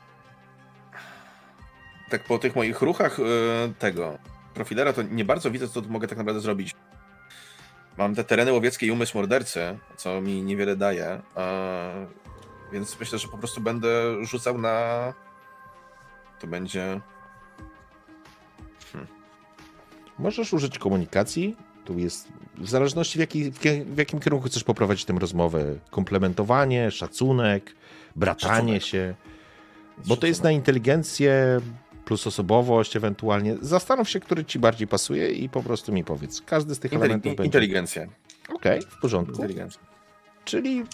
[2.08, 3.22] tak po tych moich ruchach e,
[3.78, 4.18] tego
[4.54, 6.74] profilera, to nie bardzo widzę, co tu mogę tak naprawdę zrobić.
[7.96, 12.06] Mam te tereny łowieckie i umysł mordercy, co mi niewiele daje, e,
[12.72, 15.14] więc myślę, że po prostu będę rzucał na...
[16.40, 17.00] To będzie...
[20.18, 21.56] Możesz użyć komunikacji.
[21.88, 23.50] Tu jest w zależności w, jaki,
[23.84, 25.74] w jakim kierunku chcesz poprowadzić tę rozmowę.
[25.90, 27.74] Komplementowanie, szacunek,
[28.16, 28.82] bratanie szacunek.
[28.82, 29.14] się.
[30.06, 31.60] Bo to jest na inteligencję
[32.04, 33.56] plus osobowość ewentualnie.
[33.60, 36.40] Zastanów się, który ci bardziej pasuje i po prostu mi powiedz.
[36.40, 37.44] Każdy z tych Inteli elementów będzie...
[37.44, 38.02] Inteligencja.
[38.54, 39.34] Okej, okay, w porządku.
[39.34, 39.80] Inteligencja.
[40.44, 40.84] Czyli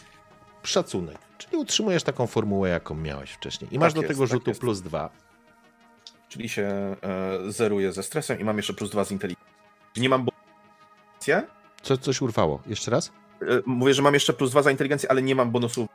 [0.62, 1.18] szacunek.
[1.38, 3.74] Czyli utrzymujesz taką formułę, jaką miałeś wcześniej.
[3.74, 5.10] I masz tak do jest, tego tak rzutu plus dwa.
[6.28, 6.96] Czyli się e,
[7.48, 9.54] zeruje ze stresem i mam jeszcze plus dwa z inteligencji.
[9.96, 10.26] Nie mam
[11.28, 11.54] inteligencję?
[11.82, 12.62] Co, coś urwało.
[12.66, 13.12] Jeszcze raz?
[13.42, 15.88] E, mówię, że mam jeszcze plus dwa za inteligencję, ale nie mam bonusu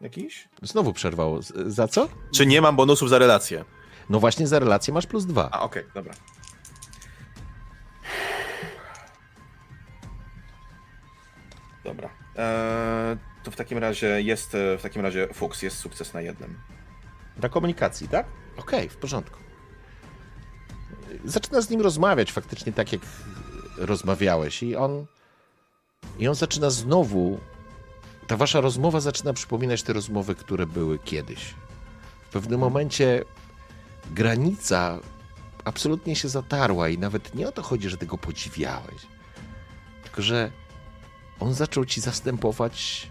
[0.00, 0.48] jakiś?
[0.62, 1.40] Znowu przerwało.
[1.66, 2.08] Za co?
[2.34, 3.64] Czy nie mam bonusów za relację?
[4.10, 5.48] No właśnie za relację masz plus dwa.
[5.52, 6.14] A, okej, okay, dobra.
[11.84, 12.10] Dobra.
[12.36, 16.58] Eee, to w takim razie jest, w takim razie Fuchs, jest sukces na jednym.
[17.42, 18.26] Na komunikacji, tak?
[18.56, 19.38] Okej, okay, w porządku.
[21.24, 23.00] Zaczyna z nim rozmawiać faktycznie tak, jak
[23.76, 25.06] rozmawiałeś i on
[26.18, 27.38] i on zaczyna znowu
[28.26, 31.54] ta wasza rozmowa zaczyna przypominać te rozmowy, które były kiedyś.
[32.28, 33.24] W pewnym momencie
[34.10, 34.98] granica
[35.64, 39.06] absolutnie się zatarła i nawet nie o to chodzi, że tego podziwiałeś,
[40.04, 40.50] tylko że
[41.40, 43.06] on zaczął ci zastępować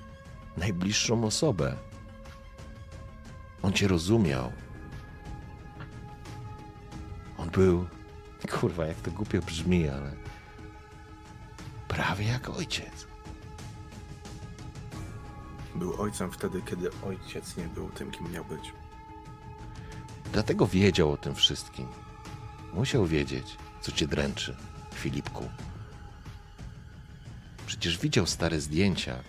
[0.57, 1.75] najbliższą osobę.
[3.61, 4.51] On cię rozumiał.
[7.37, 7.85] On był,
[8.59, 10.24] kurwa, jak to głupio brzmi, ale
[11.87, 13.07] prawie jak ojciec.
[15.75, 18.73] Był ojcem wtedy, kiedy ojciec nie był tym, kim miał być.
[20.33, 21.87] Dlatego wiedział o tym wszystkim.
[22.73, 24.55] Musiał wiedzieć, co cię dręczy,
[24.93, 25.49] Filipku.
[27.67, 29.23] Przecież widział stare zdjęcia.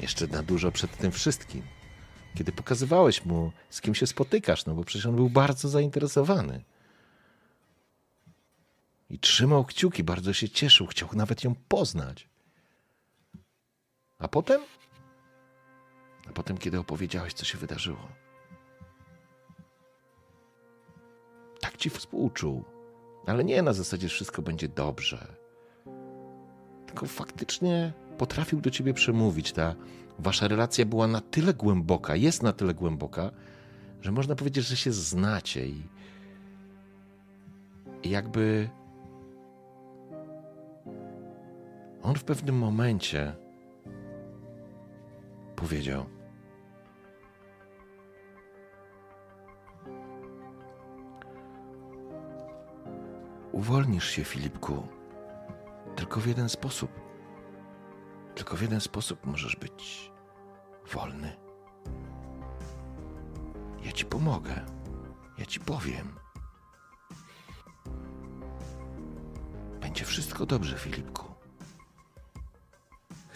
[0.00, 1.62] Jeszcze na dużo przed tym wszystkim.
[2.34, 6.62] Kiedy pokazywałeś mu, z kim się spotykasz, no bo przecież on był bardzo zainteresowany.
[9.12, 12.28] I trzymał kciuki, bardzo się cieszył, chciał nawet ją poznać.
[14.18, 14.60] A potem
[16.28, 18.08] a potem, kiedy opowiedziałeś, co się wydarzyło.
[21.60, 22.64] Tak ci współczuł,
[23.26, 25.26] ale nie na zasadzie, wszystko będzie dobrze.
[26.86, 29.52] Tylko faktycznie potrafił do ciebie przemówić.
[29.52, 29.74] Ta
[30.18, 33.30] wasza relacja była na tyle głęboka, jest na tyle głęboka,
[34.00, 35.82] że można powiedzieć, że się znacie i
[38.04, 38.70] jakby
[42.02, 43.36] on w pewnym momencie
[45.56, 46.06] powiedział:
[53.52, 54.88] Uwolnisz się, Filipku,
[55.96, 56.90] tylko w jeden sposób.
[58.34, 60.12] Tylko w jeden sposób możesz być
[60.92, 61.36] wolny.
[63.84, 64.60] Ja ci pomogę.
[65.38, 66.14] Ja ci powiem.
[69.80, 71.31] Będzie wszystko dobrze, Filipku.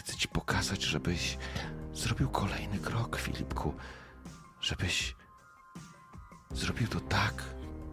[0.07, 1.37] Chcę ci pokazać, żebyś
[1.93, 3.73] zrobił kolejny krok, Filipku.
[4.61, 5.15] Żebyś
[6.51, 7.43] zrobił to tak,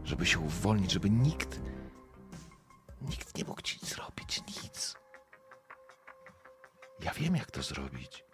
[0.05, 1.61] żeby się uwolnić, żeby nikt
[3.03, 4.95] Nikt nie mógł ci zrobić nic.
[7.01, 8.25] Ja wiem, jak to zrobić.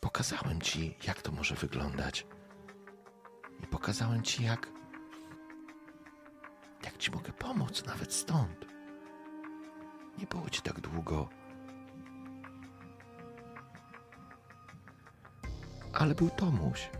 [0.00, 2.26] Pokazałem ci, jak to może wyglądać.
[3.62, 4.68] I pokazałem ci, jak.
[6.84, 8.69] jak ci mogę pomóc, nawet stąd.
[10.20, 11.28] Nie było ci tak długo.
[15.92, 16.90] Ale był Tomuś.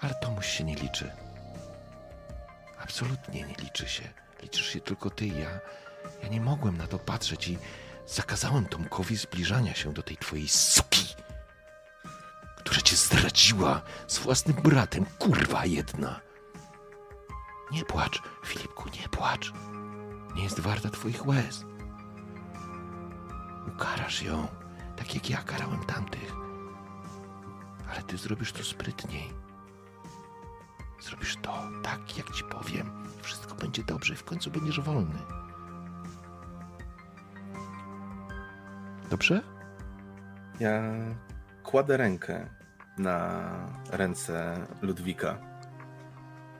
[0.00, 1.12] Ale Tomuś się nie liczy.
[2.78, 4.08] Absolutnie nie liczy się.
[4.42, 5.60] Liczysz się tylko ty ja.
[6.22, 7.58] Ja nie mogłem na to patrzeć i
[8.06, 11.14] zakazałem Tomkowi zbliżania się do tej twojej suki,
[12.56, 16.25] która cię zdradziła z własnym bratem, kurwa jedna.
[17.70, 19.52] Nie płacz, Filipku, nie płacz.
[20.34, 21.64] Nie jest warta twoich łez.
[23.68, 24.46] Ukarasz ją,
[24.96, 26.32] tak jak ja karałem tamtych.
[27.90, 29.32] Ale ty zrobisz to sprytniej.
[31.00, 32.90] Zrobisz to tak, jak ci powiem.
[33.22, 35.18] Wszystko będzie dobrze i w końcu będziesz wolny.
[39.10, 39.42] Dobrze?
[40.60, 40.82] Ja
[41.62, 42.46] kładę rękę
[42.98, 43.40] na
[43.90, 45.38] ręce Ludwika.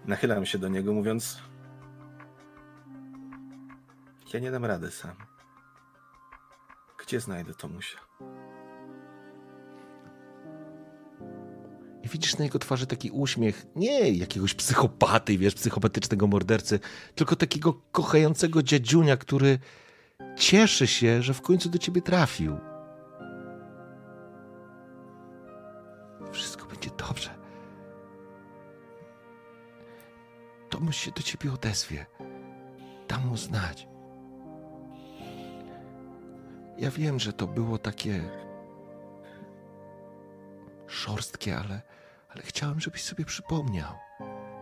[0.06, 1.42] Nachylam się do niego, mówiąc:
[4.34, 5.16] Ja nie dam rady sam.
[6.98, 7.98] Gdzie znajdę Tomusia?
[12.02, 16.80] I widzisz na jego twarzy taki uśmiech, nie jakiegoś psychopaty, wiesz, psychopatycznego mordercy,
[17.14, 19.58] tylko takiego kochającego dziadziunia, który
[20.36, 22.56] cieszy się, że w końcu do ciebie trafił.
[30.86, 32.06] Tomuś się do ciebie odezwie.
[33.08, 33.88] Dam mu znać.
[36.78, 38.24] Ja wiem, że to było takie
[40.86, 41.82] szorstkie, ale,
[42.28, 43.94] ale chciałem, żebyś sobie przypomniał.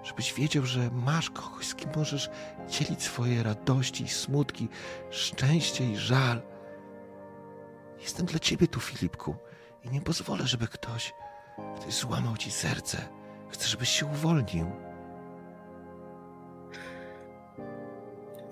[0.03, 2.31] Żebyś wiedział, że masz kogoś, z kim możesz
[2.69, 4.69] dzielić swoje radości i smutki,
[5.11, 6.43] szczęście i żal.
[8.01, 9.36] Jestem dla ciebie tu, Filipku,
[9.83, 11.15] i nie pozwolę, żeby ktoś,
[11.77, 13.09] ktoś złamał ci serce.
[13.49, 14.84] Chcę, żebyś się uwolnił.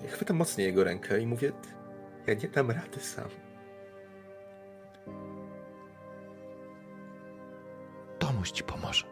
[0.07, 1.51] Chwytam mocniej jego rękę i mówię,
[2.27, 3.29] ja nie dam rady sam.
[8.19, 9.05] Tomuś ci pomoże.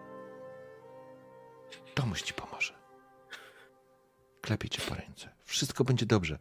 [1.94, 2.74] Tomuś ci pomoże.
[4.42, 5.30] Klepie cię po ręce.
[5.44, 6.38] Wszystko będzie dobrze.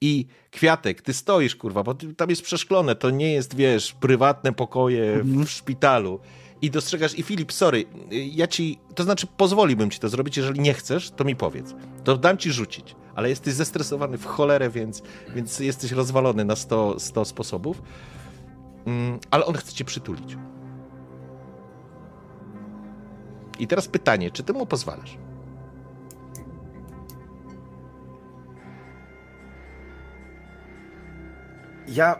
[0.00, 2.96] I Kwiatek, ty stoisz, kurwa, bo tam jest przeszklone.
[2.96, 6.20] To nie jest, wiesz, prywatne pokoje w szpitalu.
[6.62, 10.74] I dostrzegasz, i Filip, sorry, ja ci, to znaczy pozwoliłbym ci to zrobić, jeżeli nie
[10.74, 11.74] chcesz, to mi powiedz.
[12.04, 15.02] To dam ci rzucić, ale jesteś zestresowany w cholerę, więc,
[15.34, 17.82] więc jesteś rozwalony na 100, 100 sposobów.
[18.86, 20.36] Mm, ale on chce cię przytulić.
[23.58, 25.18] I teraz pytanie, czy ty mu pozwalasz?
[31.88, 32.18] Ja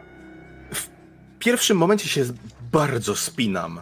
[0.75, 0.89] w
[1.39, 2.25] pierwszym momencie się
[2.73, 3.81] bardzo spinam,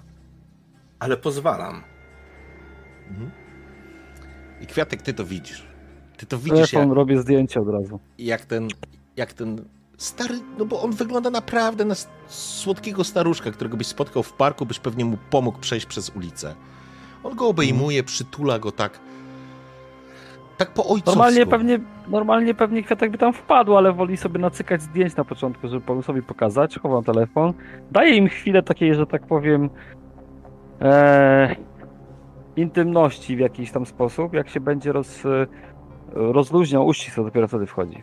[0.98, 1.82] ale pozwalam.
[4.60, 5.66] I Kwiatek, ty to widzisz.
[6.16, 8.00] Ty to widzisz, Telefon, jak, robię zdjęcie od razu.
[8.18, 8.68] jak ten,
[9.16, 9.64] jak ten
[9.96, 11.94] stary, no bo on wygląda naprawdę na
[12.26, 16.54] słodkiego staruszka, którego byś spotkał w parku, byś pewnie mu pomógł przejść przez ulicę.
[17.24, 19.00] On go obejmuje, przytula go tak,
[20.56, 21.10] tak po ojcowsku.
[21.10, 25.68] Normalnie pewnie, normalnie pewnie kwiatek by tam wpadł, ale woli sobie nacykać zdjęć na początku,
[25.68, 26.78] żeby Paulusowi pokazać.
[26.78, 27.52] Chowam telefon.
[27.90, 29.70] Daję im chwilę takiej, że tak powiem,
[30.80, 31.56] e,
[32.56, 34.32] intymności w jakiś tam sposób.
[34.32, 35.46] Jak się będzie roz, e,
[36.12, 38.02] rozluźniał, uścisk, to dopiero wtedy wchodzi.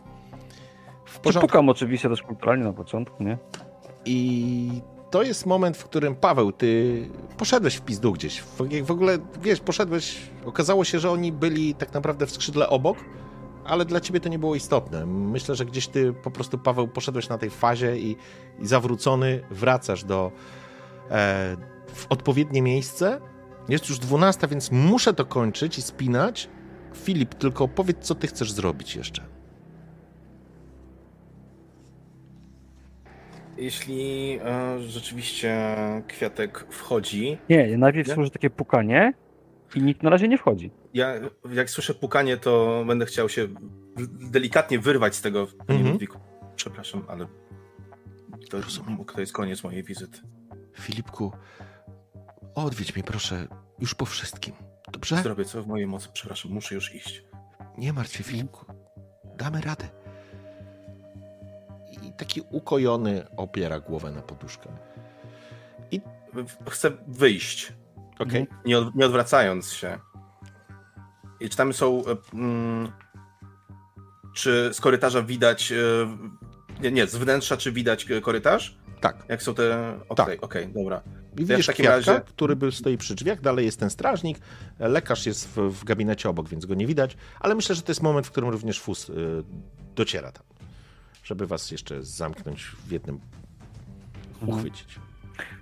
[1.05, 1.47] w porządku.
[1.47, 3.37] pukam oczywiście też kulturalnie na początku, nie?
[4.05, 8.41] I to jest moment, w którym Paweł, ty poszedłeś w pizdu gdzieś.
[8.83, 12.97] W ogóle, wiesz, poszedłeś, okazało się, że oni byli tak naprawdę w skrzydle obok,
[13.65, 15.05] ale dla ciebie to nie było istotne.
[15.05, 18.15] Myślę, że gdzieś ty po prostu, Paweł, poszedłeś na tej fazie i,
[18.59, 20.31] i zawrócony wracasz do
[21.11, 21.57] e,
[21.93, 23.19] w odpowiednie miejsce.
[23.69, 26.49] Jest już 12, więc muszę to kończyć i spinać.
[26.95, 29.23] Filip, tylko powiedz, co ty chcesz zrobić jeszcze.
[33.57, 35.75] Jeśli e, rzeczywiście
[36.07, 38.13] kwiatek wchodzi, Nie, ja najpierw Nie?
[38.13, 39.13] służy takie pukanie
[39.75, 40.71] i nikt na razie nie wchodzi.
[40.93, 41.13] ja
[41.53, 43.47] jak słyszę pukanie, to będę chciał się
[44.31, 45.47] delikatnie wyrwać z tego.
[45.67, 45.87] Mhm.
[45.91, 46.17] Ludwiku,
[46.55, 47.27] przepraszam, ale
[48.49, 49.05] to, Rozumiem.
[49.05, 50.19] to jest koniec mojej wizyty.
[50.79, 51.31] Filipku,
[52.55, 53.47] odwiedź mnie proszę
[53.79, 54.53] już po wszystkim.
[54.91, 55.21] Dobrze?
[55.23, 57.23] Zrobię co w mojej mocy, przepraszam, muszę już iść.
[57.77, 58.65] Nie martw się, Filipku.
[59.37, 59.89] Damy radę.
[62.01, 64.69] I taki ukojony opiera głowę na poduszkę.
[66.33, 67.73] W- Chcę wyjść,
[68.19, 68.47] Okej.
[68.65, 69.99] nie, od, nie odwracając się.
[71.39, 72.03] I czy tam są.
[72.05, 72.91] e, Mm,
[74.33, 75.71] czy z korytarza widać.
[75.71, 75.75] e,
[76.81, 78.77] Nie, nie, z wnętrza czy widać e, korytarz?
[79.01, 79.25] Tak.
[79.29, 79.99] Jak są te.
[80.09, 81.01] Okej, okej, dobra.
[81.37, 84.37] I ja widzisz takim kwiatka, razie- który by stoi przy drzwiach, dalej jest ten strażnik,
[84.79, 88.03] lekarz jest w, w gabinecie obok, więc go nie widać, ale myślę, że to jest
[88.03, 89.43] moment, w którym również Fus y,
[89.95, 90.43] dociera tam,
[91.23, 93.19] żeby was jeszcze zamknąć w jednym,
[94.47, 94.99] uchwycić.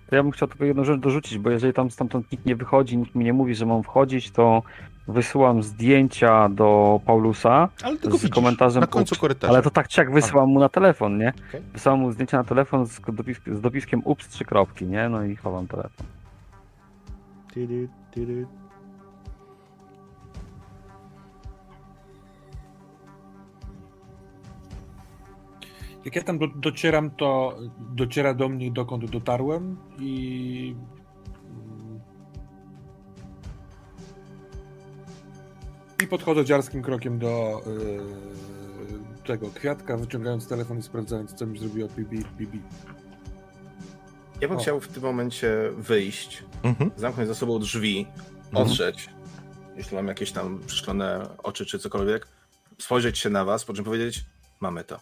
[0.09, 2.97] To ja bym chciał tylko jedną rzecz dorzucić, bo jeżeli tam stamtąd nikt nie wychodzi,
[2.97, 4.63] nikt mi nie mówi, że mam wchodzić, to
[5.07, 9.53] wysyłam zdjęcia do Paulusa Ale z widzisz, komentarzem na końcu korytarza.
[9.53, 11.33] Ale to tak czy jak wysyłam mu na telefon, nie?
[11.49, 11.61] Okej.
[11.73, 15.09] Wysyłam mu zdjęcia na telefon z, dopis, z dopiskiem ups, trzy kropki, nie?
[15.09, 16.05] No i chowam telefon.
[26.05, 30.75] Jak ja tam do, docieram, to dociera do mnie, dokąd dotarłem i...
[36.01, 41.89] I podchodzę dziarskim krokiem do yy, tego kwiatka, wyciągając telefon i sprawdzając, co mi zrobiło
[41.97, 42.23] Bibi.
[42.37, 42.61] Bibi.
[44.41, 44.59] Ja bym O.
[44.61, 46.91] chciał w tym momencie wyjść, Mhm.
[46.97, 48.07] zamknąć za sobą drzwi,
[48.49, 48.67] Mhm.
[48.67, 49.09] odrzeć,
[49.75, 52.27] jeśli mam jakieś tam przeszklone oczy czy cokolwiek,
[52.79, 54.25] spojrzeć się na was, po czym powiedzieć,
[54.59, 54.99] mamy to.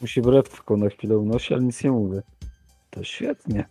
[0.00, 2.22] Musi brewko na chwilę unosi, ale nic nie mówię.
[2.90, 3.64] To świetnie.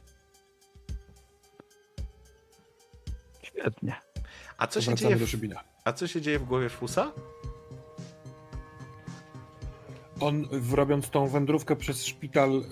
[3.62, 3.96] Świetnie.
[4.58, 5.26] A co się, dzieje w,
[5.84, 7.12] a co się dzieje w głowie Fusa?
[10.20, 12.68] On, robiąc tą wędrówkę przez szpital, yy,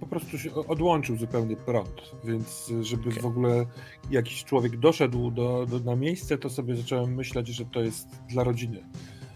[0.00, 3.22] po prostu się odłączył zupełnie prąd, więc y, żeby Okej.
[3.22, 3.66] w ogóle
[4.10, 8.44] jakiś człowiek doszedł do, do, na miejsce, to sobie zacząłem myśleć, że to jest dla
[8.44, 8.84] rodziny.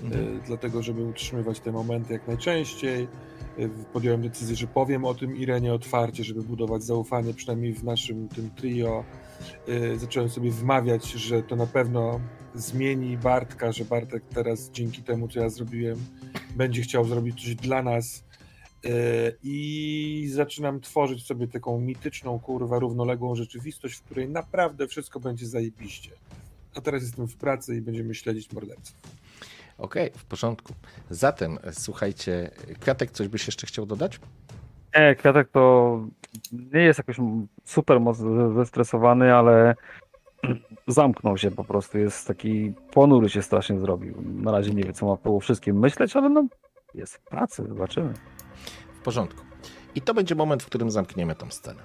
[0.03, 0.39] Mhm.
[0.39, 3.09] E, dlatego żeby utrzymywać te momenty jak najczęściej.
[3.59, 8.29] E, Podjąłem decyzję, że powiem o tym Irenie otwarcie, żeby budować zaufanie, przynajmniej w naszym
[8.29, 9.05] tym trio.
[9.69, 12.21] E, Zacząłem sobie wmawiać, że to na pewno
[12.55, 16.05] zmieni Bartka, że Bartek teraz dzięki temu, co ja zrobiłem,
[16.57, 18.25] będzie chciał zrobić coś dla nas.
[18.85, 18.89] E,
[19.43, 26.11] I zaczynam tworzyć sobie taką mityczną, kurwa, równoległą rzeczywistość, w której naprawdę wszystko będzie zajebiście.
[26.75, 28.97] A teraz jestem w pracy i będziemy śledzić morderców.
[29.79, 30.75] Okej, w porządku.
[31.11, 32.51] Zatem, słuchajcie,
[32.81, 34.21] Kwiatek, coś byś jeszcze chciał dodać?
[34.97, 36.01] Nie, Kwiatek to
[36.53, 37.17] nie jest jakoś
[37.65, 38.01] super
[38.55, 39.75] zestresowany, ale
[40.87, 41.99] zamknął się po prostu.
[41.99, 44.15] Jest taki ponury się strasznie zrobił.
[44.23, 46.47] Na razie nie wie, co ma po wszystkim myśleć, ale no
[46.95, 48.15] jest w pracy, zobaczymy.
[49.01, 49.45] W porządku.
[49.95, 51.83] I to będzie moment, w którym zamkniemy tą scenę.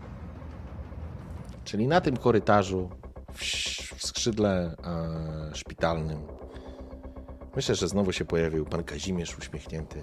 [1.64, 2.90] Czyli na tym korytarzu,
[3.98, 6.20] w skrzydle e, szpitalnym,
[7.56, 10.02] myślę, że znowu się pojawił pan Kazimierz uśmiechnięty,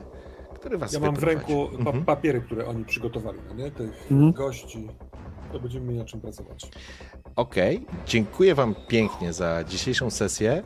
[0.66, 2.04] który was Ja mam w ręku pa Mhm.
[2.04, 3.70] papiery, które oni przygotowali, no nie?
[3.70, 4.32] Tych Mhm.
[4.32, 4.88] gości.
[5.52, 6.70] To będziemy mieli na czym pracować.
[7.36, 10.62] Okej, dziękuję Wam pięknie za dzisiejszą sesję.